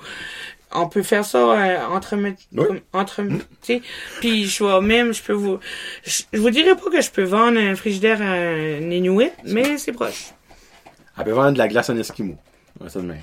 on 0.72 0.88
peut 0.88 1.02
faire 1.04 1.24
ça 1.24 1.38
euh, 1.38 1.86
entre 1.86 2.16
Oui. 2.16 2.82
entre 2.92 3.22
tu 3.22 3.36
sais 3.62 3.82
puis 4.20 4.46
je 4.46 4.64
vais 4.64 4.80
même 4.80 5.14
je 5.14 5.22
peux 5.22 5.32
vous 5.32 5.60
je, 6.04 6.22
je 6.32 6.38
vous 6.40 6.50
dirai 6.50 6.74
pas 6.74 6.90
que 6.90 7.00
je 7.00 7.10
peux 7.10 7.22
vendre 7.22 7.58
un 7.58 7.76
frigidaire 7.76 8.20
à 8.20 8.32
un 8.32 8.90
Inuit 8.90 9.30
mais 9.44 9.78
c'est 9.78 9.92
proche 9.92 10.32
Elle 11.16 11.24
peut 11.24 11.30
vendre 11.30 11.52
de 11.52 11.58
la 11.58 11.68
glace 11.68 11.90
en 11.90 11.96
Esquimau. 11.96 12.36
Ouais, 12.80 12.88
ça 12.88 13.00
de 13.00 13.06
même. 13.06 13.20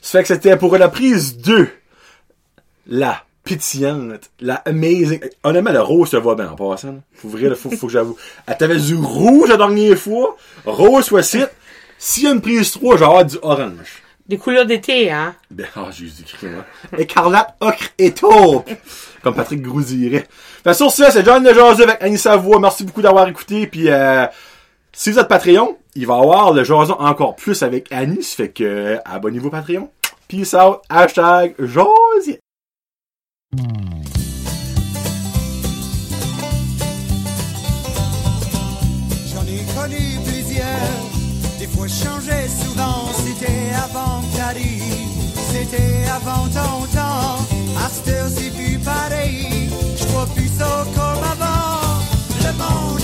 Ça 0.00 0.18
fait 0.18 0.22
que 0.22 0.28
c'était 0.28 0.56
pour 0.56 0.76
la 0.76 0.88
prise 0.88 1.36
2. 1.38 1.68
La 2.88 3.24
pétillante, 3.42 4.30
la 4.40 4.56
amazing. 4.56 5.20
Honnêtement, 5.42 5.72
le 5.72 5.80
rose 5.80 6.10
se 6.10 6.16
voit 6.16 6.34
bien 6.34 6.50
en 6.50 6.56
passant. 6.56 6.92
là. 6.92 6.98
Faut 7.14 7.28
vrai, 7.28 7.54
faut, 7.54 7.70
faut 7.70 7.86
que 7.86 7.92
j'avoue. 7.92 8.16
Elle 8.46 8.56
t'avait 8.56 8.78
du 8.78 8.94
rouge 8.96 9.48
la 9.48 9.56
dernière 9.56 9.96
fois. 9.96 10.36
Rose 10.64 11.04
soit 11.04 11.22
site. 11.22 11.50
S'il 11.98 12.24
y 12.24 12.26
a 12.26 12.30
une 12.32 12.40
prise 12.40 12.72
3, 12.72 12.98
genre 12.98 13.24
du 13.24 13.36
orange. 13.42 14.02
des 14.28 14.36
couleurs 14.36 14.66
d'été 14.66 15.10
hein? 15.10 15.34
Ben, 15.50 15.66
ah, 15.76 15.88
Jésus-Christ, 15.90 16.48
moi. 16.50 16.64
Écarlate, 16.98 17.54
ocre 17.60 17.88
et 17.98 18.12
taupe. 18.12 18.68
comme 19.22 19.34
Patrick 19.34 19.62
Grou 19.62 19.80
dirait. 19.82 20.26
Fait, 20.62 20.74
sur 20.74 20.90
ce, 20.90 21.10
c'est 21.10 21.24
John 21.24 21.42
de 21.42 21.52
Jazu 21.54 21.82
avec 21.82 22.02
Annie 22.02 22.18
Savoie. 22.18 22.60
Merci 22.60 22.84
beaucoup 22.84 23.02
d'avoir 23.02 23.26
écouté. 23.28 23.66
Puis 23.66 23.88
euh, 23.88 24.26
si 24.96 25.10
vous 25.12 25.18
êtes 25.18 25.28
Patreon, 25.28 25.76
il 25.94 26.06
va 26.06 26.16
y 26.16 26.20
avoir 26.20 26.54
le 26.54 26.64
jason 26.64 26.96
encore 26.98 27.36
plus 27.36 27.62
avec 27.62 27.92
Annie. 27.92 28.22
Ça 28.22 28.36
fait 28.36 28.48
que 28.48 28.98
abonnez-vous 29.04 29.50
Patreon. 29.50 29.90
Peace 30.26 30.54
out. 30.54 30.80
Hashtag 30.88 31.54
Josier. 31.58 32.40
J'en 39.32 39.42
ai 39.42 39.62
connu 39.76 40.18
plusieurs, 40.24 40.64
des 41.58 41.66
fois 41.66 41.86
je 41.86 42.04
changeais 42.04 42.48
souvent, 42.48 43.06
c'était 43.12 43.70
avant 43.76 44.22
que 44.22 44.36
c'était 45.52 46.08
avant 46.10 46.48
ton 46.48 46.86
temps, 46.92 47.38
à 47.78 47.88
c'est 47.90 48.50
plus 48.50 48.78
pareil, 48.78 49.70
je 49.96 50.04
vois 50.06 50.26
plus 50.34 50.48
ça 50.48 50.84
comme 50.94 51.22
avant, 51.22 52.00
le 52.40 52.52
monde 52.58 52.95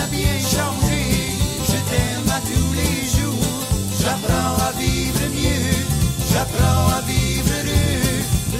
j'apprends 6.43 6.89
à 6.89 7.01
vivre 7.02 7.51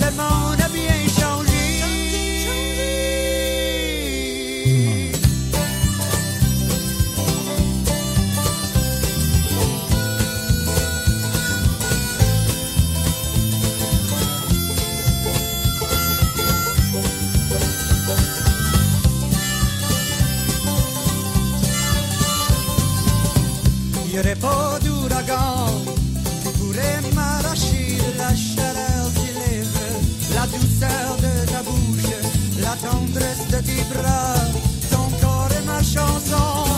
le 0.01 0.11
monde 0.17 0.61
a 0.61 0.69
bien 0.69 1.09
changé. 1.09 1.51
Il 24.05 24.13
n'y 24.13 24.19
aurait 24.19 24.37
ton 34.91 35.11
corps 35.21 35.49
et 35.59 35.65
ma 35.67 35.83
chanson. 35.83 36.72